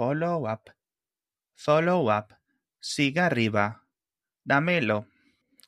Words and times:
Follow 0.00 0.50
up. 0.50 0.70
Follow 1.54 2.10
up. 2.10 2.32
Siga 2.80 3.26
arriba. 3.26 3.84
Dámelo. 4.42 5.04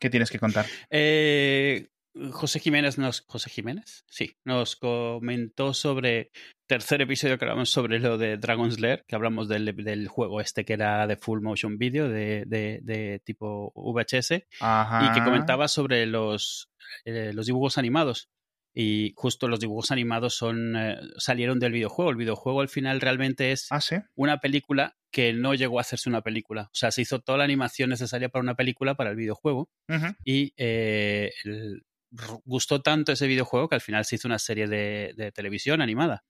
¿Qué 0.00 0.08
tienes 0.08 0.30
que 0.30 0.38
contar? 0.38 0.64
Eh, 0.88 1.90
José 2.30 2.58
Jiménez 2.58 2.96
nos. 2.96 3.26
¿José 3.26 3.50
Jiménez? 3.50 4.06
Sí. 4.08 4.38
Nos 4.46 4.76
comentó 4.76 5.74
sobre. 5.74 6.30
Tercer 6.66 7.02
episodio 7.02 7.36
que 7.36 7.44
hablamos 7.44 7.68
sobre 7.68 7.98
lo 7.98 8.16
de 8.16 8.38
Dragon's 8.38 8.80
Lair, 8.80 9.04
que 9.06 9.16
hablamos 9.16 9.48
del, 9.48 9.76
del 9.84 10.08
juego 10.08 10.40
este 10.40 10.64
que 10.64 10.72
era 10.72 11.06
de 11.06 11.16
full 11.18 11.42
motion 11.42 11.76
video, 11.76 12.08
de, 12.08 12.44
de, 12.46 12.78
de 12.82 13.20
tipo 13.22 13.70
VHS, 13.74 14.46
Ajá. 14.60 15.10
y 15.10 15.12
que 15.12 15.22
comentaba 15.22 15.68
sobre 15.68 16.06
los, 16.06 16.70
eh, 17.04 17.32
los 17.34 17.44
dibujos 17.44 17.76
animados. 17.76 18.30
Y 18.74 19.12
justo 19.16 19.48
los 19.48 19.60
dibujos 19.60 19.90
animados 19.90 20.34
son 20.34 20.74
eh, 20.76 20.96
salieron 21.18 21.58
del 21.58 21.72
videojuego. 21.72 22.10
El 22.10 22.16
videojuego 22.16 22.60
al 22.62 22.68
final 22.68 23.00
realmente 23.00 23.52
es 23.52 23.66
Ah, 23.70 23.80
sí. 23.80 23.96
una 24.14 24.38
película 24.40 24.96
que 25.10 25.32
no 25.34 25.52
llegó 25.54 25.78
a 25.78 25.82
hacerse 25.82 26.08
una 26.08 26.22
película. 26.22 26.62
O 26.72 26.74
sea, 26.74 26.90
se 26.90 27.02
hizo 27.02 27.20
toda 27.20 27.36
la 27.38 27.44
animación 27.44 27.90
necesaria 27.90 28.30
para 28.30 28.42
una 28.42 28.54
película 28.54 28.94
para 28.94 29.10
el 29.10 29.16
videojuego 29.16 29.68
y 30.24 30.54
eh, 30.56 31.32
el- 31.44 31.82
gustó 32.44 32.80
tanto 32.82 33.12
ese 33.12 33.26
videojuego 33.26 33.68
que 33.68 33.74
al 33.74 33.80
final 33.80 34.04
se 34.04 34.16
hizo 34.16 34.28
una 34.28 34.38
serie 34.38 34.66
de, 34.68 35.12
de 35.16 35.32
televisión 35.32 35.80
animada. 35.82 36.24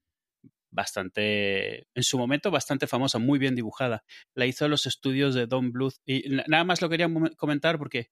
Bastante, 0.70 1.86
en 1.94 2.02
su 2.02 2.16
momento, 2.18 2.50
bastante 2.50 2.86
famosa, 2.86 3.18
muy 3.18 3.38
bien 3.38 3.54
dibujada. 3.54 4.04
La 4.34 4.46
hizo 4.46 4.66
los 4.68 4.86
estudios 4.86 5.34
de 5.34 5.46
Don 5.46 5.70
Bluth. 5.70 5.94
Y 6.06 6.28
na- 6.30 6.44
nada 6.48 6.64
más 6.64 6.80
lo 6.80 6.88
quería 6.88 7.08
comentar 7.36 7.78
porque 7.78 8.08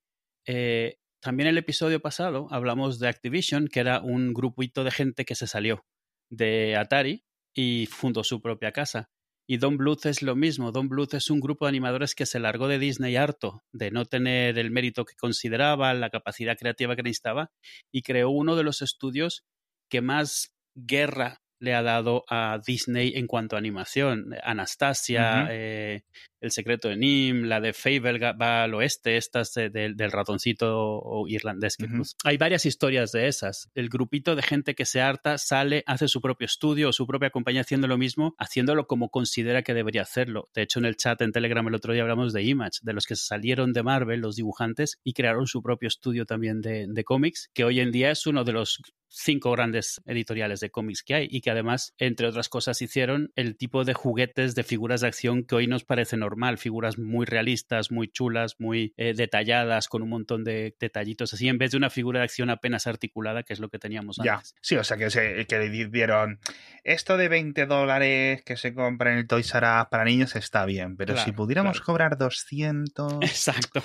eh, 0.47 0.97
también 1.21 1.49
el 1.49 1.59
episodio 1.59 2.01
pasado 2.01 2.49
hablamos 2.51 2.99
de 2.99 3.09
Activision, 3.09 3.69
que 3.69 3.81
era 3.81 4.01
un 4.01 4.33
grupito 4.33 4.85
de 4.85 4.91
gente 4.91 5.25
que 5.25 5.35
se 5.35 5.47
salió 5.47 5.85
de 6.31 6.77
Atari 6.77 7.25
y 7.55 7.87
fundó 7.87 8.25
su 8.25 8.41
propia 8.41 8.73
casa. 8.73 9.11
Y 9.47 9.57
Don 9.57 9.77
Bluth 9.77 10.07
es 10.07 10.23
lo 10.23 10.37
mismo. 10.37 10.71
Don 10.71 10.89
Bluth 10.89 11.15
es 11.15 11.29
un 11.29 11.41
grupo 11.41 11.65
de 11.65 11.71
animadores 11.71 12.15
que 12.15 12.25
se 12.25 12.39
largó 12.39 12.69
de 12.69 12.79
Disney 12.79 13.17
harto 13.17 13.65
de 13.73 13.91
no 13.91 14.05
tener 14.05 14.57
el 14.59 14.71
mérito 14.71 15.05
que 15.05 15.17
consideraba, 15.17 15.93
la 15.93 16.11
capacidad 16.11 16.57
creativa 16.57 16.95
que 16.95 17.03
necesitaba, 17.03 17.51
y 17.93 18.03
creó 18.03 18.31
uno 18.31 18.55
de 18.55 18.63
los 18.63 18.81
estudios 18.81 19.45
que 19.91 20.03
más 20.03 20.55
guerra 20.77 21.43
le 21.61 21.75
ha 21.75 21.83
dado 21.83 22.25
a 22.29 22.61
Disney 22.65 23.13
en 23.17 23.27
cuanto 23.27 23.57
a 23.57 23.59
animación. 23.59 24.35
Anastasia, 24.43 25.49
eh, 25.51 26.03
El 26.41 26.51
secreto 26.51 26.89
de 26.89 26.97
Nim, 26.97 27.45
la 27.45 27.61
de 27.61 27.73
Fable 27.73 28.19
va 28.33 28.65
al 28.65 28.75
oeste, 28.75 29.17
estas 29.17 29.53
de- 29.55 29.71
del- 29.71 29.97
del 29.97 30.11
ratoncito 30.13 31.25
irlandés. 31.29 31.77
que 31.77 31.87
pues, 31.87 32.17
Hay 32.25 32.37
varias 32.39 32.67
historias 32.67 33.13
de 33.13 33.29
esas. 33.29 33.71
El 33.75 33.89
grupito 33.89 34.35
de 34.37 34.43
gente 34.43 34.75
que 34.75 34.85
se 34.87 35.01
harta 35.01 35.39
sale, 35.39 35.83
hace 35.87 36.09
su 36.09 36.21
propio 36.21 36.47
estudio 36.47 36.89
o 36.89 36.93
su 36.93 37.07
propia 37.07 37.31
compañía 37.31 37.61
haciendo 37.63 37.87
lo 37.89 37.99
mismo, 37.99 38.35
haciéndolo 38.39 38.87
como 38.87 39.11
considera 39.11 39.63
que 39.63 39.75
debería 39.75 40.03
hacerlo. 40.03 40.49
De 40.55 40.63
hecho, 40.63 40.79
en 40.79 40.87
el 40.87 40.97
chat 40.97 41.21
en 41.23 41.33
Telegram 41.33 41.67
el 41.69 41.75
otro 41.75 41.93
día 41.93 42.03
hablamos 42.03 42.33
de 42.33 42.43
Image, 42.43 42.79
de 42.83 42.93
los 42.93 43.07
que 43.07 43.17
salieron 43.17 43.73
de 43.73 43.83
Marvel, 43.83 44.21
los 44.21 44.37
dibujantes, 44.37 44.99
y 45.05 45.13
crearon 45.13 45.47
su 45.47 45.63
propio 45.63 45.89
estudio 45.89 46.25
también 46.27 46.61
de, 46.61 46.87
de 46.89 47.05
cómics, 47.05 47.51
que 47.55 47.65
hoy 47.65 47.81
en 47.81 47.91
día 47.93 48.11
es 48.11 48.27
uno 48.27 48.45
de 48.45 48.53
los 48.53 48.81
cinco 49.13 49.51
grandes 49.51 50.01
editoriales 50.07 50.61
de 50.61 50.71
cómics 50.71 51.03
que 51.03 51.15
hay 51.15 51.27
y 51.29 51.41
que 51.41 51.51
además, 51.51 51.95
entre 51.99 52.29
otras 52.29 52.49
cosas, 52.49 52.81
hicieron 52.81 53.33
el 53.35 53.57
tipo 53.57 53.85
de 53.85 53.93
juguetes 53.93 54.55
de 54.55 54.63
figuras 54.63 55.01
de 55.01 55.09
acción 55.09 55.43
que 55.45 55.57
hoy 55.57 55.67
nos 55.67 55.83
parece 55.85 56.17
normal, 56.31 56.59
figuras 56.59 56.97
muy 56.99 57.27
realistas, 57.27 57.91
muy 57.91 58.09
chulas, 58.09 58.55
muy 58.59 58.95
eh, 58.97 59.15
detalladas, 59.15 59.89
con 59.89 60.03
un 60.03 60.09
montón 60.09 60.45
de 60.45 60.75
detallitos 60.79 61.35
así, 61.35 61.49
en 61.49 61.59
vez 61.59 61.73
de 61.73 61.77
una 61.77 61.91
figura 61.91 62.21
de 62.21 62.25
acción 62.25 62.51
apenas 62.51 62.87
articulada, 62.87 63.43
que 63.43 63.53
es 63.53 63.61
lo 63.61 63.69
que 63.69 63.79
teníamos 63.79 64.19
Ya, 64.25 64.35
antes. 64.37 64.55
sí, 64.63 64.77
o 64.77 64.85
sea 64.85 64.97
que, 64.97 65.11
se, 65.11 65.47
que 65.47 65.59
le 65.59 65.89
dieron 65.89 66.39
esto 66.85 67.17
de 67.17 67.29
20 67.29 67.67
dólares 67.67 68.43
que 68.45 68.57
se 68.57 68.73
compra 68.73 69.13
en 69.13 69.19
el 69.19 69.27
Toys 69.27 69.53
R 69.55 69.67
Us 69.81 69.87
para 69.91 70.05
niños 70.05 70.37
está 70.37 70.65
bien, 70.65 70.97
pero 70.97 71.15
Claro, 71.15 71.27
si 71.27 71.33
pudiéramos 71.33 71.73
claro. 71.81 71.87
cobrar 71.87 72.17
200... 72.19 73.15
Exacto. 73.23 73.83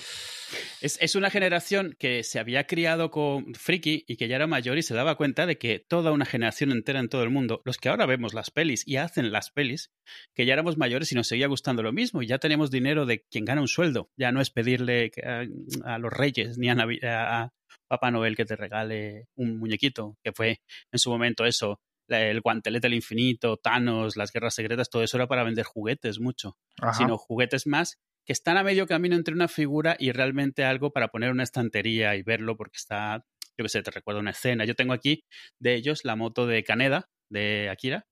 Es, 0.81 0.97
es 1.01 1.15
una 1.15 1.29
generación 1.31 1.95
que 1.99 2.23
se 2.23 2.39
había 2.39 2.65
criado 2.67 3.09
con 3.09 3.53
Friki 3.55 4.05
y 4.07 4.15
que 4.17 4.27
ya 4.27 4.35
era 4.35 4.47
mayor 4.47 4.77
y 4.77 4.83
se 4.83 4.93
daba 4.93 5.15
cuenta 5.15 5.45
de 5.45 5.57
que 5.57 5.79
toda 5.79 6.11
una 6.11 6.25
generación 6.25 6.71
entera 6.71 6.99
en 6.99 7.09
todo 7.09 7.23
el 7.23 7.31
mundo, 7.31 7.61
los 7.65 7.77
que 7.77 7.89
ahora 7.89 8.05
vemos 8.05 8.33
las 8.33 8.51
pelis 8.51 8.87
y 8.87 8.97
hacen 8.97 9.31
las 9.31 9.49
pelis, 9.51 9.91
que 10.35 10.45
ya 10.45 10.53
éramos 10.53 10.77
mayores 10.77 11.11
y 11.11 11.15
nos 11.15 11.27
seguía 11.27 11.47
gustando 11.47 11.81
lo 11.81 11.91
mismo 11.91 12.21
y 12.21 12.27
ya 12.27 12.34
tenemos 12.39 12.71
dinero 12.71 13.05
de 13.05 13.23
quien 13.29 13.45
gana 13.45 13.61
un 13.61 13.67
sueldo. 13.67 14.09
Ya 14.17 14.31
no 14.31 14.41
es 14.41 14.49
pedirle 14.49 15.11
que 15.11 15.21
a, 15.25 15.45
a 15.93 15.97
los 15.99 16.11
reyes 16.11 16.57
ni 16.57 16.69
a, 16.69 16.75
Navi- 16.75 17.03
a- 17.03 17.43
a 17.43 17.53
Papá 17.87 18.11
Noel 18.11 18.35
que 18.35 18.45
te 18.45 18.55
regale 18.55 19.27
un 19.35 19.57
muñequito, 19.57 20.17
que 20.23 20.31
fue 20.31 20.61
en 20.91 20.99
su 20.99 21.09
momento 21.09 21.45
eso. 21.45 21.79
El 22.07 22.41
guantelete 22.41 22.85
del 22.87 22.93
infinito, 22.95 23.57
Thanos, 23.57 24.15
las 24.15 24.31
guerras 24.31 24.53
secretas, 24.53 24.89
todo 24.91 25.01
eso 25.03 25.17
era 25.17 25.27
para 25.27 25.43
vender 25.43 25.65
juguetes 25.65 26.19
mucho 26.19 26.55
Ajá. 26.79 26.93
sino 26.93 27.17
juguetes 27.17 27.65
más 27.65 27.97
que 28.27 28.33
están 28.33 28.57
a 28.57 28.63
medio 28.63 28.85
camino 28.87 29.15
entre 29.15 29.33
una 29.33 29.47
figura 29.47 29.95
y 29.99 30.11
realmente 30.11 30.63
algo 30.63 30.91
para 30.91 31.07
poner 31.09 31.31
una 31.31 31.43
estantería 31.43 32.15
y 32.15 32.21
verlo 32.23 32.57
porque 32.57 32.77
está, 32.77 33.23
yo 33.57 33.63
qué 33.63 33.69
sé, 33.69 33.81
te 33.83 33.91
recuerdo 33.91 34.19
una 34.19 34.31
escena. 34.31 34.65
Yo 34.65 34.75
tengo 34.75 34.93
aquí 34.93 35.25
de 35.59 35.75
ellos 35.75 36.05
la 36.05 36.15
moto 36.15 36.45
de 36.47 36.63
Kaneda, 36.63 37.09
de 37.29 37.69
Akira. 37.69 38.05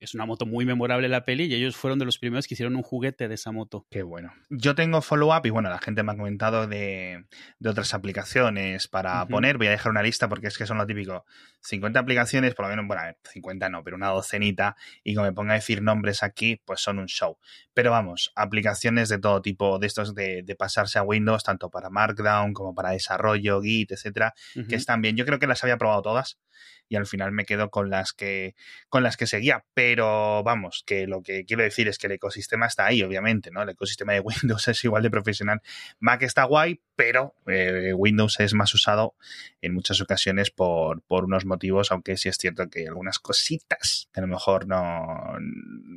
Es 0.00 0.14
una 0.14 0.26
moto 0.26 0.46
muy 0.46 0.64
memorable 0.64 1.06
en 1.06 1.10
la 1.10 1.24
peli 1.24 1.44
y 1.44 1.54
ellos 1.54 1.76
fueron 1.76 1.98
de 1.98 2.04
los 2.04 2.18
primeros 2.18 2.46
que 2.46 2.54
hicieron 2.54 2.76
un 2.76 2.82
juguete 2.82 3.26
de 3.26 3.34
esa 3.34 3.50
moto. 3.50 3.86
Qué 3.90 4.02
bueno. 4.04 4.32
Yo 4.48 4.76
tengo 4.76 5.02
follow-up 5.02 5.44
y 5.44 5.50
bueno, 5.50 5.70
la 5.70 5.78
gente 5.78 6.04
me 6.04 6.12
ha 6.12 6.16
comentado 6.16 6.68
de, 6.68 7.24
de 7.58 7.68
otras 7.68 7.94
aplicaciones 7.94 8.86
para 8.86 9.26
poner. 9.26 9.58
Voy 9.58 9.66
a 9.66 9.70
dejar 9.70 9.90
una 9.90 10.02
lista 10.02 10.28
porque 10.28 10.46
es 10.46 10.56
que 10.56 10.66
son 10.66 10.78
lo 10.78 10.86
típico. 10.86 11.24
50 11.62 11.98
aplicaciones, 11.98 12.54
por 12.54 12.66
lo 12.66 12.70
menos, 12.70 12.86
bueno, 12.86 13.02
a 13.02 13.06
ver, 13.06 13.16
50 13.24 13.68
no, 13.68 13.82
pero 13.82 13.96
una 13.96 14.08
docenita. 14.08 14.76
Y 15.02 15.14
como 15.14 15.26
me 15.26 15.32
ponga 15.32 15.52
a 15.52 15.56
decir 15.56 15.82
nombres 15.82 16.22
aquí, 16.22 16.60
pues 16.64 16.80
son 16.80 17.00
un 17.00 17.06
show. 17.06 17.36
Pero 17.74 17.90
vamos, 17.90 18.30
aplicaciones 18.36 19.08
de 19.08 19.18
todo 19.18 19.42
tipo, 19.42 19.80
de 19.80 19.88
estos 19.88 20.14
de, 20.14 20.42
de 20.44 20.54
pasarse 20.54 20.98
a 20.98 21.02
Windows, 21.02 21.42
tanto 21.42 21.70
para 21.70 21.90
Markdown 21.90 22.52
como 22.52 22.74
para 22.74 22.90
desarrollo, 22.90 23.60
Git, 23.60 23.92
etcétera, 23.92 24.34
que 24.68 24.76
están 24.76 25.02
bien. 25.02 25.16
Yo 25.16 25.26
creo 25.26 25.40
que 25.40 25.46
las 25.46 25.62
había 25.64 25.76
probado 25.76 26.02
todas 26.02 26.38
y 26.88 26.96
al 26.96 27.06
final 27.06 27.32
me 27.32 27.44
quedo 27.44 27.70
con 27.70 27.90
las 27.90 28.12
que 28.12 28.54
con 28.88 29.02
las 29.02 29.16
que 29.16 29.26
seguía, 29.26 29.64
pero 29.74 30.42
vamos, 30.42 30.84
que 30.86 31.06
lo 31.06 31.22
que 31.22 31.44
quiero 31.44 31.62
decir 31.62 31.88
es 31.88 31.98
que 31.98 32.06
el 32.06 32.14
ecosistema 32.14 32.66
está 32.66 32.86
ahí, 32.86 33.02
obviamente, 33.02 33.50
¿no? 33.50 33.62
El 33.62 33.70
ecosistema 33.70 34.12
de 34.12 34.20
Windows 34.20 34.68
es 34.68 34.84
igual 34.84 35.02
de 35.02 35.10
profesional. 35.10 35.60
Mac 36.00 36.22
está 36.22 36.44
guay, 36.44 36.80
pero 36.96 37.34
eh, 37.46 37.92
Windows 37.94 38.40
es 38.40 38.54
más 38.54 38.72
usado 38.74 39.14
en 39.60 39.74
muchas 39.74 40.00
ocasiones 40.00 40.50
por, 40.50 41.02
por 41.02 41.24
unos 41.24 41.44
motivos, 41.44 41.92
aunque 41.92 42.16
sí 42.16 42.28
es 42.28 42.36
cierto 42.36 42.68
que 42.68 42.86
algunas 42.86 43.18
cositas 43.18 44.08
que 44.12 44.20
a 44.20 44.22
lo 44.22 44.28
mejor 44.28 44.66
no, 44.66 45.36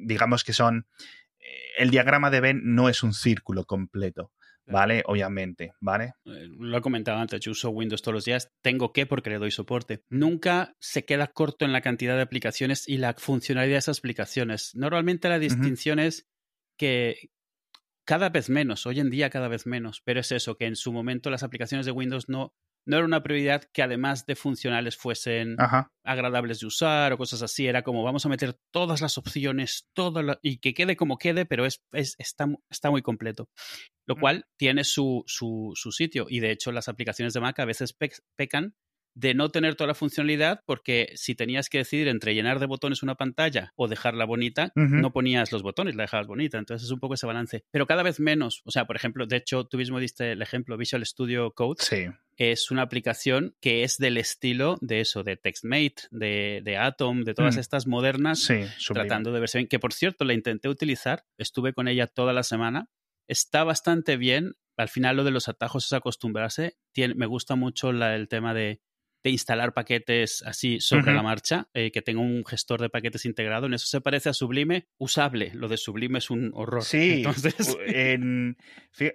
digamos 0.03 0.43
que 0.43 0.53
son, 0.53 0.87
eh, 1.39 1.71
el 1.77 1.89
diagrama 1.89 2.29
de 2.29 2.41
Venn 2.41 2.61
no 2.63 2.89
es 2.89 3.03
un 3.03 3.13
círculo 3.13 3.65
completo. 3.65 4.31
¿Vale? 4.65 5.03
Obviamente, 5.05 5.73
¿vale? 5.79 6.13
Eh, 6.25 6.47
Lo 6.57 6.77
he 6.77 6.81
comentado 6.81 7.17
antes, 7.19 7.41
yo 7.41 7.51
uso 7.51 7.69
Windows 7.71 8.01
todos 8.01 8.15
los 8.15 8.25
días, 8.25 8.51
tengo 8.61 8.93
que 8.93 9.05
porque 9.05 9.29
le 9.29 9.37
doy 9.37 9.51
soporte. 9.51 10.03
Nunca 10.09 10.75
se 10.79 11.03
queda 11.03 11.27
corto 11.27 11.65
en 11.65 11.73
la 11.73 11.81
cantidad 11.81 12.15
de 12.15 12.21
aplicaciones 12.21 12.87
y 12.87 12.97
la 12.97 13.13
funcionalidad 13.13 13.75
de 13.75 13.79
esas 13.79 13.99
aplicaciones. 13.99 14.71
Normalmente 14.75 15.29
la 15.29 15.39
distinción 15.39 15.99
es 15.99 16.27
que 16.77 17.31
cada 18.05 18.29
vez 18.29 18.49
menos, 18.49 18.85
hoy 18.85 18.99
en 18.99 19.09
día 19.09 19.29
cada 19.29 19.47
vez 19.47 19.65
menos, 19.65 20.01
pero 20.03 20.19
es 20.19 20.31
eso, 20.31 20.57
que 20.57 20.65
en 20.65 20.75
su 20.75 20.91
momento 20.91 21.29
las 21.29 21.43
aplicaciones 21.43 21.85
de 21.85 21.91
Windows 21.91 22.29
no, 22.29 22.53
no 22.87 22.97
era 22.97 23.05
una 23.05 23.21
prioridad 23.23 23.63
que 23.73 23.83
además 23.83 24.25
de 24.25 24.35
funcionales 24.35 24.97
fuesen 24.97 25.55
Ajá. 25.59 25.87
agradables 26.03 26.59
de 26.59 26.67
usar 26.67 27.13
o 27.13 27.17
cosas 27.17 27.41
así, 27.41 27.67
era 27.67 27.83
como 27.83 28.03
vamos 28.03 28.25
a 28.25 28.29
meter 28.29 28.57
todas 28.73 29.01
las 29.01 29.17
opciones, 29.17 29.87
todo 29.93 30.21
la- 30.23 30.39
y 30.41 30.57
que 30.57 30.73
quede 30.73 30.95
como 30.95 31.17
quede, 31.17 31.45
pero 31.45 31.65
es, 31.65 31.81
es- 31.93 32.15
está, 32.17 32.47
está 32.69 32.89
muy 32.89 33.01
completo. 33.01 33.49
Lo 34.07 34.15
cual 34.15 34.45
tiene 34.57 34.83
su, 34.83 35.23
su, 35.27 35.71
su 35.75 35.91
sitio 35.91 36.25
y 36.29 36.39
de 36.39 36.51
hecho 36.51 36.71
las 36.71 36.87
aplicaciones 36.89 37.33
de 37.33 37.39
Mac 37.39 37.59
a 37.59 37.65
veces 37.65 37.93
pe- 37.93 38.11
pecan 38.35 38.73
de 39.13 39.33
no 39.33 39.49
tener 39.49 39.75
toda 39.75 39.89
la 39.89 39.93
funcionalidad 39.93 40.61
porque 40.65 41.11
si 41.15 41.35
tenías 41.35 41.67
que 41.67 41.79
decidir 41.79 42.07
entre 42.07 42.33
llenar 42.33 42.59
de 42.59 42.65
botones 42.65 43.03
una 43.03 43.15
pantalla 43.15 43.73
o 43.75 43.89
dejarla 43.89 44.23
bonita, 44.23 44.71
no 44.75 45.11
ponías 45.11 45.51
los 45.51 45.63
botones, 45.63 45.95
la 45.95 46.03
dejabas 46.03 46.27
bonita. 46.27 46.57
Entonces 46.57 46.85
es 46.85 46.91
un 46.91 46.99
poco 47.01 47.15
ese 47.15 47.27
balance. 47.27 47.65
Pero 47.71 47.85
cada 47.87 48.03
vez 48.03 48.21
menos. 48.21 48.61
O 48.63 48.71
sea, 48.71 48.85
por 48.85 48.95
ejemplo, 48.95 49.25
de 49.27 49.35
hecho, 49.35 49.65
tú 49.65 49.77
mismo 49.77 49.99
diste 49.99 50.31
el 50.31 50.41
ejemplo 50.41 50.77
Visual 50.77 51.05
Studio 51.05 51.51
Code 51.51 51.75
Sí. 51.83 52.05
Es 52.49 52.71
una 52.71 52.81
aplicación 52.81 53.55
que 53.61 53.83
es 53.83 53.97
del 53.97 54.17
estilo 54.17 54.77
de 54.81 55.01
eso, 55.01 55.23
de 55.23 55.37
TextMate, 55.37 55.95
de, 56.11 56.61
de 56.63 56.77
Atom, 56.77 57.23
de 57.23 57.33
todas 57.33 57.57
Mm. 57.57 57.59
estas 57.59 57.85
modernas, 57.87 58.39
Sí, 58.39 58.61
tratando 58.93 59.31
de 59.31 59.39
verse 59.39 59.57
bien. 59.59 59.67
Que 59.67 59.79
por 59.79 59.93
cierto, 59.93 60.25
la 60.25 60.33
intenté 60.33 60.69
utilizar, 60.69 61.23
estuve 61.37 61.73
con 61.73 61.87
ella 61.87 62.07
toda 62.07 62.33
la 62.33 62.43
semana, 62.43 62.89
está 63.27 63.63
bastante 63.63 64.17
bien. 64.17 64.53
Al 64.77 64.89
final, 64.89 65.17
lo 65.17 65.23
de 65.23 65.31
los 65.31 65.47
atajos 65.47 65.85
es 65.85 65.93
acostumbrarse. 65.93 66.77
Me 67.15 67.25
gusta 67.25 67.55
mucho 67.55 67.91
la- 67.91 68.15
el 68.15 68.27
tema 68.27 68.53
de, 68.53 68.81
de 69.23 69.29
instalar 69.29 69.73
paquetes 69.73 70.43
así 70.45 70.79
sobre 70.79 71.13
la 71.13 71.21
marcha, 71.21 71.67
eh, 71.73 71.91
que 71.91 72.01
tenga 72.01 72.21
un 72.21 72.43
gestor 72.45 72.81
de 72.81 72.89
paquetes 72.89 73.25
integrado. 73.25 73.67
En 73.67 73.73
eso 73.73 73.85
se 73.85 74.01
parece 74.01 74.29
a 74.29 74.33
Sublime, 74.33 74.87
usable. 74.97 75.51
Lo 75.53 75.67
de 75.67 75.77
Sublime 75.77 76.17
es 76.17 76.29
un 76.29 76.51
horror. 76.53 76.83
Sí, 76.91 77.17
Entonces, 77.17 77.77
en, 77.85 78.57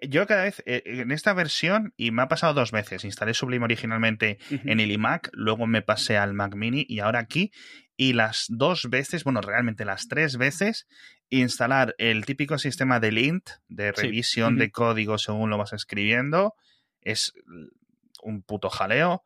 yo 0.08 0.26
cada 0.26 0.44
vez, 0.44 0.62
eh, 0.66 0.82
en 0.86 1.10
esta 1.10 1.34
versión, 1.34 1.92
y 1.96 2.10
me 2.10 2.22
ha 2.22 2.28
pasado 2.28 2.54
dos 2.54 2.70
veces, 2.70 3.04
instalé 3.04 3.34
Sublime 3.34 3.64
originalmente 3.64 4.38
en 4.50 4.80
el 4.80 4.90
iMac, 4.92 5.30
luego 5.32 5.66
me 5.66 5.82
pasé 5.82 6.16
al 6.16 6.32
Mac 6.32 6.54
Mini 6.54 6.86
y 6.88 7.00
ahora 7.00 7.18
aquí, 7.18 7.50
y 7.96 8.12
las 8.12 8.46
dos 8.48 8.88
veces, 8.88 9.24
bueno, 9.24 9.40
realmente 9.40 9.84
las 9.84 10.08
tres 10.08 10.36
veces, 10.36 10.86
instalar 11.28 11.94
el 11.98 12.24
típico 12.24 12.58
sistema 12.58 13.00
de 13.00 13.12
lint, 13.12 13.50
de 13.68 13.92
revisión 13.92 14.56
de 14.56 14.70
código 14.70 15.18
según 15.18 15.50
lo 15.50 15.58
vas 15.58 15.72
escribiendo, 15.72 16.54
es 17.00 17.32
un 18.22 18.42
puto 18.42 18.70
jaleo. 18.70 19.24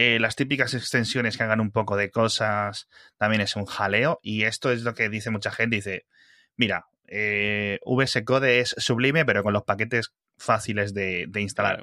Eh, 0.00 0.20
las 0.20 0.36
típicas 0.36 0.74
extensiones 0.74 1.36
que 1.36 1.42
hagan 1.42 1.58
un 1.58 1.72
poco 1.72 1.96
de 1.96 2.12
cosas 2.12 2.88
también 3.16 3.40
es 3.40 3.56
un 3.56 3.64
jaleo. 3.64 4.20
Y 4.22 4.44
esto 4.44 4.70
es 4.70 4.82
lo 4.82 4.94
que 4.94 5.08
dice 5.08 5.30
mucha 5.30 5.50
gente. 5.50 5.74
Dice, 5.74 6.06
mira, 6.56 6.86
eh, 7.08 7.80
VS 7.84 8.24
Code 8.24 8.60
es 8.60 8.76
sublime, 8.78 9.24
pero 9.24 9.42
con 9.42 9.52
los 9.52 9.64
paquetes 9.64 10.12
fáciles 10.36 10.94
de, 10.94 11.28
instalar. 11.34 11.82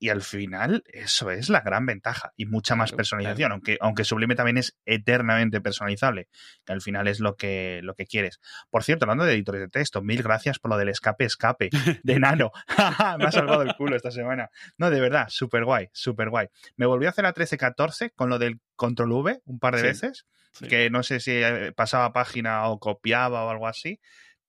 Y 0.00 0.10
al 0.10 0.22
final, 0.22 0.84
eso 0.86 1.30
es 1.32 1.48
la 1.48 1.60
gran 1.60 1.84
ventaja. 1.84 2.32
Y 2.36 2.46
mucha 2.46 2.76
más 2.76 2.90
Claro, 2.90 2.96
personalización, 2.98 3.50
aunque, 3.52 3.78
aunque 3.80 4.04
Sublime 4.04 4.36
también 4.36 4.56
es 4.58 4.76
eternamente 4.86 5.60
personalizable, 5.60 6.28
que 6.64 6.72
al 6.72 6.80
final 6.80 7.08
es 7.08 7.18
lo 7.18 7.34
que, 7.36 7.80
lo 7.82 7.94
que 7.94 8.06
quieres. 8.06 8.38
Por 8.70 8.84
cierto, 8.84 9.04
hablando 9.06 9.24
de 9.24 9.32
editores 9.34 9.60
de 9.60 9.68
texto, 9.68 10.00
mil 10.00 10.22
gracias 10.22 10.58
por 10.60 10.70
lo 10.70 10.76
del 10.76 10.88
escape, 10.90 11.24
escape 11.24 11.70
de 12.04 12.20
Nano. 12.20 12.52
Me 13.18 13.24
ha 13.24 13.32
salvado 13.32 13.62
el 13.62 13.74
culo 13.74 13.96
esta 13.96 14.12
semana. 14.12 14.50
No, 14.76 14.90
de 14.90 15.00
verdad, 15.00 15.26
súper 15.30 15.64
guay, 15.64 15.88
súper 15.92 16.30
guay. 16.30 16.46
Me 16.76 16.86
volví 16.86 17.06
a 17.06 17.08
hacer 17.08 17.24
la 17.24 17.30
1314 17.30 18.10
con 18.10 18.28
lo 18.30 18.38
del 18.38 18.60
control 18.76 19.10
V 19.12 19.40
un 19.46 19.58
par 19.58 19.74
de 19.74 19.80
Sí, 19.80 19.86
veces, 19.86 20.26
Sí. 20.52 20.66
que 20.68 20.90
no 20.90 21.02
sé 21.02 21.20
si 21.20 21.32
eh, 21.32 21.72
pasaba 21.76 22.12
página 22.12 22.68
o 22.68 22.78
copiaba 22.78 23.44
o 23.44 23.50
algo 23.50 23.66
así, 23.68 24.00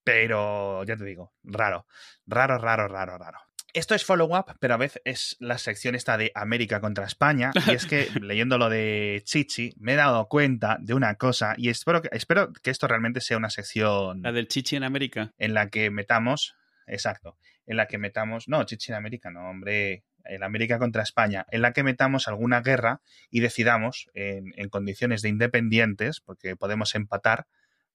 pero 0.03 0.83
ya 0.85 0.95
te 0.95 1.03
digo, 1.05 1.33
raro, 1.43 1.85
raro, 2.25 2.57
raro, 2.57 2.87
raro, 2.87 3.17
raro. 3.17 3.39
Esto 3.73 3.93
es 3.93 4.03
follow-up, 4.03 4.55
pero 4.59 4.73
a 4.73 4.77
veces 4.77 5.01
es 5.05 5.37
la 5.39 5.57
sección 5.57 5.93
esta 5.93 6.17
de 6.17 6.31
América 6.33 6.81
contra 6.81 7.05
España. 7.05 7.51
Y 7.67 7.71
es 7.71 7.85
que 7.85 8.07
leyendo 8.21 8.57
lo 8.57 8.69
de 8.69 9.21
Chichi, 9.25 9.73
me 9.77 9.93
he 9.93 9.95
dado 9.95 10.27
cuenta 10.27 10.77
de 10.79 10.93
una 10.93 11.15
cosa 11.15 11.53
y 11.57 11.69
espero 11.69 12.01
que, 12.01 12.09
espero 12.11 12.51
que 12.51 12.71
esto 12.71 12.87
realmente 12.87 13.21
sea 13.21 13.37
una 13.37 13.49
sección 13.49 14.21
La 14.21 14.31
del 14.31 14.47
Chichi 14.47 14.75
en 14.75 14.83
América. 14.83 15.33
en 15.37 15.53
la 15.53 15.69
que 15.69 15.91
metamos, 15.91 16.55
exacto, 16.87 17.37
en 17.67 17.77
la 17.77 17.87
que 17.87 17.99
metamos, 17.99 18.47
no, 18.47 18.63
Chichi 18.63 18.91
en 18.91 18.97
América, 18.97 19.29
no, 19.29 19.47
hombre, 19.47 20.03
en 20.25 20.43
América 20.43 20.79
contra 20.79 21.03
España, 21.03 21.45
en 21.51 21.61
la 21.61 21.71
que 21.71 21.83
metamos 21.83 22.27
alguna 22.27 22.61
guerra 22.61 23.01
y 23.29 23.39
decidamos 23.39 24.09
en, 24.13 24.53
en 24.55 24.69
condiciones 24.69 25.21
de 25.21 25.29
independientes, 25.29 26.21
porque 26.21 26.55
podemos 26.55 26.95
empatar, 26.95 27.45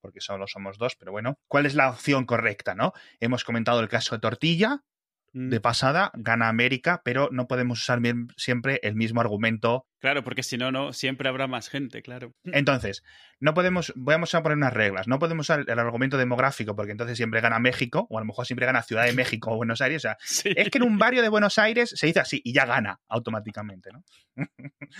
porque 0.01 0.21
solo 0.21 0.47
somos 0.47 0.79
dos, 0.79 0.97
pero 0.97 1.11
bueno, 1.13 1.39
¿cuál 1.49 1.67
es 1.67 1.75
la 1.75 1.91
opción 1.91 2.27
correcta, 2.27 2.75
no? 2.75 2.93
Hemos 3.21 3.43
comentado 3.43 3.81
el 3.81 3.89
caso 3.89 4.15
de 4.15 4.21
Tortilla. 4.21 4.85
De 5.35 5.61
pasada, 5.61 6.13
gana 6.15 6.49
América, 6.49 7.03
pero 7.05 7.29
no 7.33 7.47
podemos 7.49 7.81
usar 7.83 8.01
bien- 8.01 8.29
siempre 8.37 8.81
el 8.83 8.95
mismo 8.97 9.21
argumento 9.21 9.87
Claro, 10.05 10.23
porque 10.23 10.43
si 10.43 10.59
no, 10.59 10.71
no, 10.71 10.93
siempre 10.93 11.31
habrá 11.31 11.47
más 11.47 11.71
gente, 11.71 12.03
claro. 12.03 12.35
Entonces, 12.45 13.03
no 13.41 13.55
podemos, 13.55 13.91
vamos 13.97 14.35
a 14.35 14.43
poner 14.43 14.59
unas 14.59 14.75
reglas, 14.75 15.09
no 15.09 15.19
podemos 15.19 15.47
usar 15.47 15.65
el 15.67 15.79
argumento 15.79 16.19
demográfico 16.19 16.77
porque 16.77 16.93
entonces 16.93 17.17
siempre 17.17 17.41
gana 17.41 17.59
México, 17.59 18.07
o 18.11 18.19
a 18.19 18.21
lo 18.21 18.27
mejor 18.27 18.45
siempre 18.45 18.67
gana 18.67 18.83
Ciudad 18.83 19.07
de 19.07 19.13
México 19.41 19.51
o 19.53 19.57
Buenos 19.57 19.81
Aires, 19.81 19.97
o 19.97 20.09
sea, 20.09 20.17
Sí. 20.21 20.53
es 20.55 20.69
que 20.69 20.77
en 20.77 20.85
un 20.85 20.99
barrio 20.99 21.23
de 21.23 21.31
Buenos 21.31 21.57
Aires 21.59 21.89
se 21.97 22.07
dice 22.07 22.21
así 22.21 22.39
y 22.45 22.53
ya 22.53 22.67
gana 22.67 23.01
automáticamente, 23.09 23.89
¿no? 23.95 24.05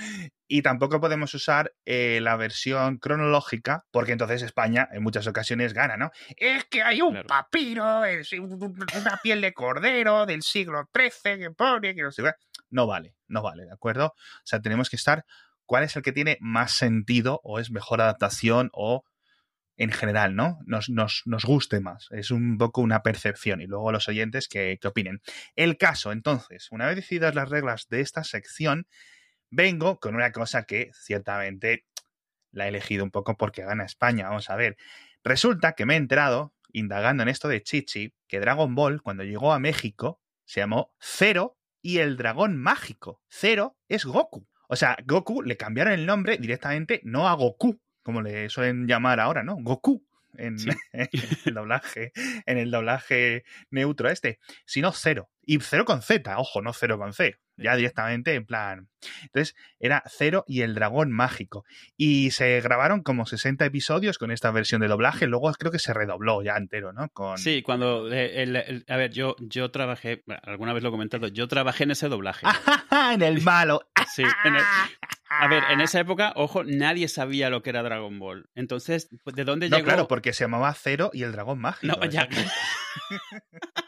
y 0.49 0.63
tampoco 0.63 1.01
podemos 1.01 1.35
usar 1.35 1.73
eh, 1.85 2.21
la 2.23 2.37
versión 2.37 2.97
cronológica 2.99 3.85
porque 3.91 4.13
entonces 4.13 4.41
España 4.41 4.89
en 4.91 5.03
muchas 5.03 5.27
ocasiones 5.27 5.75
gana, 5.75 5.99
¿no? 5.99 6.11
Es 6.37 6.65
que 6.65 6.83
hay 6.83 7.03
un 7.03 7.13
Claro. 7.13 7.27
papiro, 7.29 8.05
es 8.07 8.33
un- 8.33 8.55
una 8.55 9.21
piel 9.23 9.41
de 9.43 9.53
cordero 9.53 10.25
del 10.25 10.43
siglo 10.43 10.89
XIII 10.95 11.39
que 11.39 11.51
pone 11.51 11.95
que 11.95 12.03
no 12.03 12.11
sé. 12.11 12.23
No 12.71 12.87
vale, 12.87 13.15
no 13.29 13.43
vale, 13.43 13.65
¿de 13.65 13.73
acuerdo? 13.73 14.07
O 14.07 14.47
sea, 14.47 14.61
tenemos 14.61 14.91
que 14.91 14.97
estar 14.97 15.25
cuál 15.67 15.85
es 15.85 15.97
el 15.97 16.03
que 16.03 16.13
tiene 16.13 16.39
más 16.41 16.73
sentido 16.73 17.41
o 17.45 17.59
es 17.59 17.71
mejor 17.71 18.01
adaptación 18.01 18.71
o 18.73 19.05
en 19.77 19.91
general, 19.91 20.37
¿no? 20.37 20.59
Nos, 20.67 20.89
nos, 20.89 21.23
nos 21.25 21.45
guste 21.45 21.81
más. 21.81 22.09
Es 22.11 22.31
un 22.31 22.59
poco 22.59 22.81
una 22.81 23.03
percepción 23.03 23.61
y 23.61 23.67
luego 23.67 23.91
los 23.91 24.09
oyentes 24.09 24.49
que, 24.49 24.79
que 24.81 24.89
opinen. 24.89 25.21
El 25.57 25.77
caso, 25.77 26.13
entonces, 26.13 26.69
una 26.71 26.87
vez 26.87 26.97
decididas 26.97 27.35
las 27.35 27.49
reglas 27.49 27.89
de 27.89 28.01
esta 28.01 28.23
sección, 28.23 28.87
vengo 29.51 29.99
con 29.99 30.15
una 30.15 30.33
cosa 30.33 30.65
que 30.65 30.91
ciertamente 30.95 31.85
la 32.53 32.67
he 32.67 32.69
elegido 32.69 33.05
un 33.05 33.11
poco 33.11 33.37
porque 33.37 33.65
gana 33.65 33.85
España. 33.85 34.29
Vamos 34.29 34.49
a 34.49 34.57
ver. 34.57 34.77
Resulta 35.25 35.73
que 35.73 35.87
me 35.87 35.95
he 35.95 35.97
enterado, 35.97 36.55
indagando 36.73 37.23
en 37.23 37.29
esto 37.29 37.49
de 37.49 37.63
Chichi, 37.63 38.15
que 38.29 38.41
Dragon 38.41 38.75
Ball, 38.75 39.03
cuando 39.03 39.25
llegó 39.25 39.53
a 39.53 39.59
México, 39.59 40.21
se 40.45 40.61
llamó 40.61 40.93
Cero 41.01 41.57
y 41.85 41.99
el 41.99 42.17
dragón 42.17 42.57
mágico. 42.57 43.21
Cero 43.29 43.77
es 43.89 44.07
Goku. 44.07 44.49
O 44.69 44.75
sea, 44.75 44.97
Goku 45.05 45.43
le 45.43 45.59
cambiaron 45.59 45.93
el 45.93 46.07
nombre 46.07 46.39
directamente 46.39 47.03
no 47.05 47.29
a 47.29 47.35
Goku, 47.35 47.79
como 48.03 48.23
le 48.23 48.49
suelen 48.49 48.89
llamar 48.89 49.21
ahora, 49.21 49.43
¿no? 49.45 49.57
Goku. 49.57 50.03
En, 50.37 50.59
Sí. 50.59 50.71
en 50.93 51.09
el 51.45 51.55
doblaje, 51.55 52.13
en 52.47 52.59
el 52.59 52.71
doblaje 52.71 53.45
neutro 53.71 54.09
este, 54.09 54.41
sino 54.65 54.93
cero. 54.93 55.29
Y 55.47 55.59
cero 55.61 55.85
con 55.85 56.03
Z, 56.03 56.39
ojo, 56.39 56.63
no 56.63 56.73
cero 56.73 56.99
con 56.99 57.13
C. 57.13 57.37
Ya 57.57 57.77
directamente 57.77 58.35
en 58.35 58.45
plan. 58.47 58.89
Entonces, 59.23 59.55
era 59.79 60.03
Cero 60.09 60.45
y 60.49 60.63
el 60.63 60.75
dragón 60.75 61.13
mágico. 61.13 61.65
Y 61.97 62.33
se 62.33 62.61
grabaron 62.61 63.05
como 63.05 63.27
60 63.27 63.65
episodios 63.65 64.19
con 64.19 64.33
esta 64.33 64.51
versión 64.51 64.81
de 64.81 64.89
doblaje. 64.89 65.29
Luego 65.29 65.53
creo 65.53 65.71
que 65.71 65.79
se 65.79 65.95
redobló 65.95 66.43
ya 66.43 66.57
entero, 66.57 66.93
¿no? 66.93 67.09
Con... 67.11 67.39
Sí, 67.39 67.63
cuando. 67.63 68.13
eh, 68.13 68.43
el- 68.43 68.57
el- 68.57 68.85
a 68.89 68.97
ver, 68.97 69.13
yo, 69.13 69.37
yo 69.39 69.71
trabajé. 69.71 70.25
alguna 70.43 70.73
vez 70.73 70.83
lo 70.83 70.89
he 70.89 70.93
comentado. 70.93 71.29
Yo 71.29 71.47
trabajé 71.47 71.85
en 71.85 71.93
ese 71.93 72.09
doblaje. 72.09 72.45
en 73.15 73.23
el 73.23 73.41
malo. 73.43 73.89
Sí, 74.13 74.25
en 74.45 74.57
el- 74.57 74.63
a 75.29 75.47
ver, 75.49 75.63
en 75.71 75.81
esa 75.81 76.01
época, 76.01 76.33
ojo, 76.37 76.65
nadie 76.65 77.07
sabía 77.09 77.51
lo 77.51 77.63
que 77.63 77.71
era 77.71 77.83
Dragon 77.85 78.19
Ball. 78.19 78.49
Entonces, 78.57 79.09
¿de 79.27 79.45
dónde 79.45 79.69
No, 79.69 79.77
llegó? 79.77 79.87
claro, 79.87 80.09
porque 80.09 80.33
se 80.33 80.43
llamaba 80.45 80.73
Cero 80.75 81.11
y 81.13 81.23
el 81.23 81.31
dragón 81.33 81.61
mágico. 81.61 81.97
No, 82.01 82.05
ya. 82.09 82.29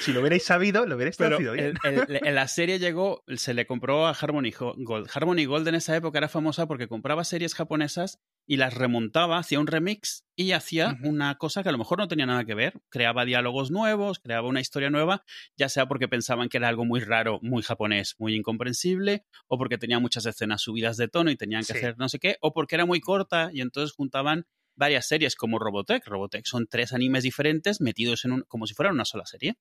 Si 0.00 0.12
lo 0.12 0.20
hubierais 0.20 0.44
sabido, 0.44 0.86
lo 0.86 0.96
hubierais 0.96 1.16
traducido 1.16 1.52
bien. 1.52 1.74
el- 1.84 2.04
el- 2.08 2.20
en 2.26 2.34
la 2.34 2.48
serie 2.48 2.78
llegó, 2.78 3.24
se 3.36 3.54
le 3.54 3.66
compró 3.66 4.06
a 4.06 4.10
Harmony 4.10 4.50
Gold. 4.50 5.08
Harmony 5.12 5.44
Gold 5.44 5.68
en 5.68 5.74
esa 5.76 5.96
época 5.96 6.18
era 6.18 6.28
famosa 6.28 6.66
porque 6.66 6.88
compraba 6.88 7.24
series 7.24 7.54
japonesas 7.54 8.18
y 8.46 8.56
las 8.58 8.74
remontaba, 8.74 9.38
hacía 9.38 9.58
un 9.60 9.66
remix 9.66 10.24
y 10.36 10.52
hacía 10.52 10.98
una 11.02 11.36
cosa 11.36 11.62
que 11.62 11.68
a 11.70 11.72
lo 11.72 11.78
mejor 11.78 11.98
no 11.98 12.08
tenía 12.08 12.26
nada 12.26 12.44
que 12.44 12.54
ver. 12.54 12.82
Creaba 12.90 13.24
diálogos 13.24 13.70
nuevos, 13.70 14.18
creaba 14.18 14.48
una 14.48 14.60
historia 14.60 14.90
nueva, 14.90 15.24
ya 15.56 15.68
sea 15.68 15.86
porque 15.86 16.08
pensaban 16.08 16.48
que 16.48 16.58
era 16.58 16.68
algo 16.68 16.84
muy 16.84 17.00
raro, 17.00 17.38
muy 17.42 17.62
japonés, 17.62 18.14
muy 18.18 18.34
incomprensible, 18.34 19.24
o 19.46 19.58
porque 19.58 19.78
tenía 19.78 19.98
muchas 19.98 20.26
escenas 20.26 20.60
subidas 20.62 20.96
de 20.96 21.08
tono 21.08 21.30
y 21.30 21.36
tenían 21.36 21.62
que 21.62 21.72
Sí. 21.72 21.78
hacer 21.78 21.96
no 21.98 22.08
sé 22.08 22.18
qué, 22.18 22.36
o 22.40 22.52
porque 22.52 22.74
era 22.74 22.84
muy 22.86 23.00
corta 23.00 23.50
y 23.52 23.60
entonces 23.60 23.94
juntaban 23.96 24.46
varias 24.76 25.06
series 25.06 25.36
como 25.36 25.58
Robotech. 25.58 26.04
Robotech 26.06 26.46
son 26.46 26.66
tres 26.68 26.92
animes 26.92 27.22
diferentes 27.22 27.80
metidos 27.80 28.24
en 28.24 28.32
un, 28.32 28.42
como 28.48 28.66
si 28.66 28.74
fueran 28.74 28.94
una 28.94 29.04
sola 29.04 29.24
serie. 29.24 29.54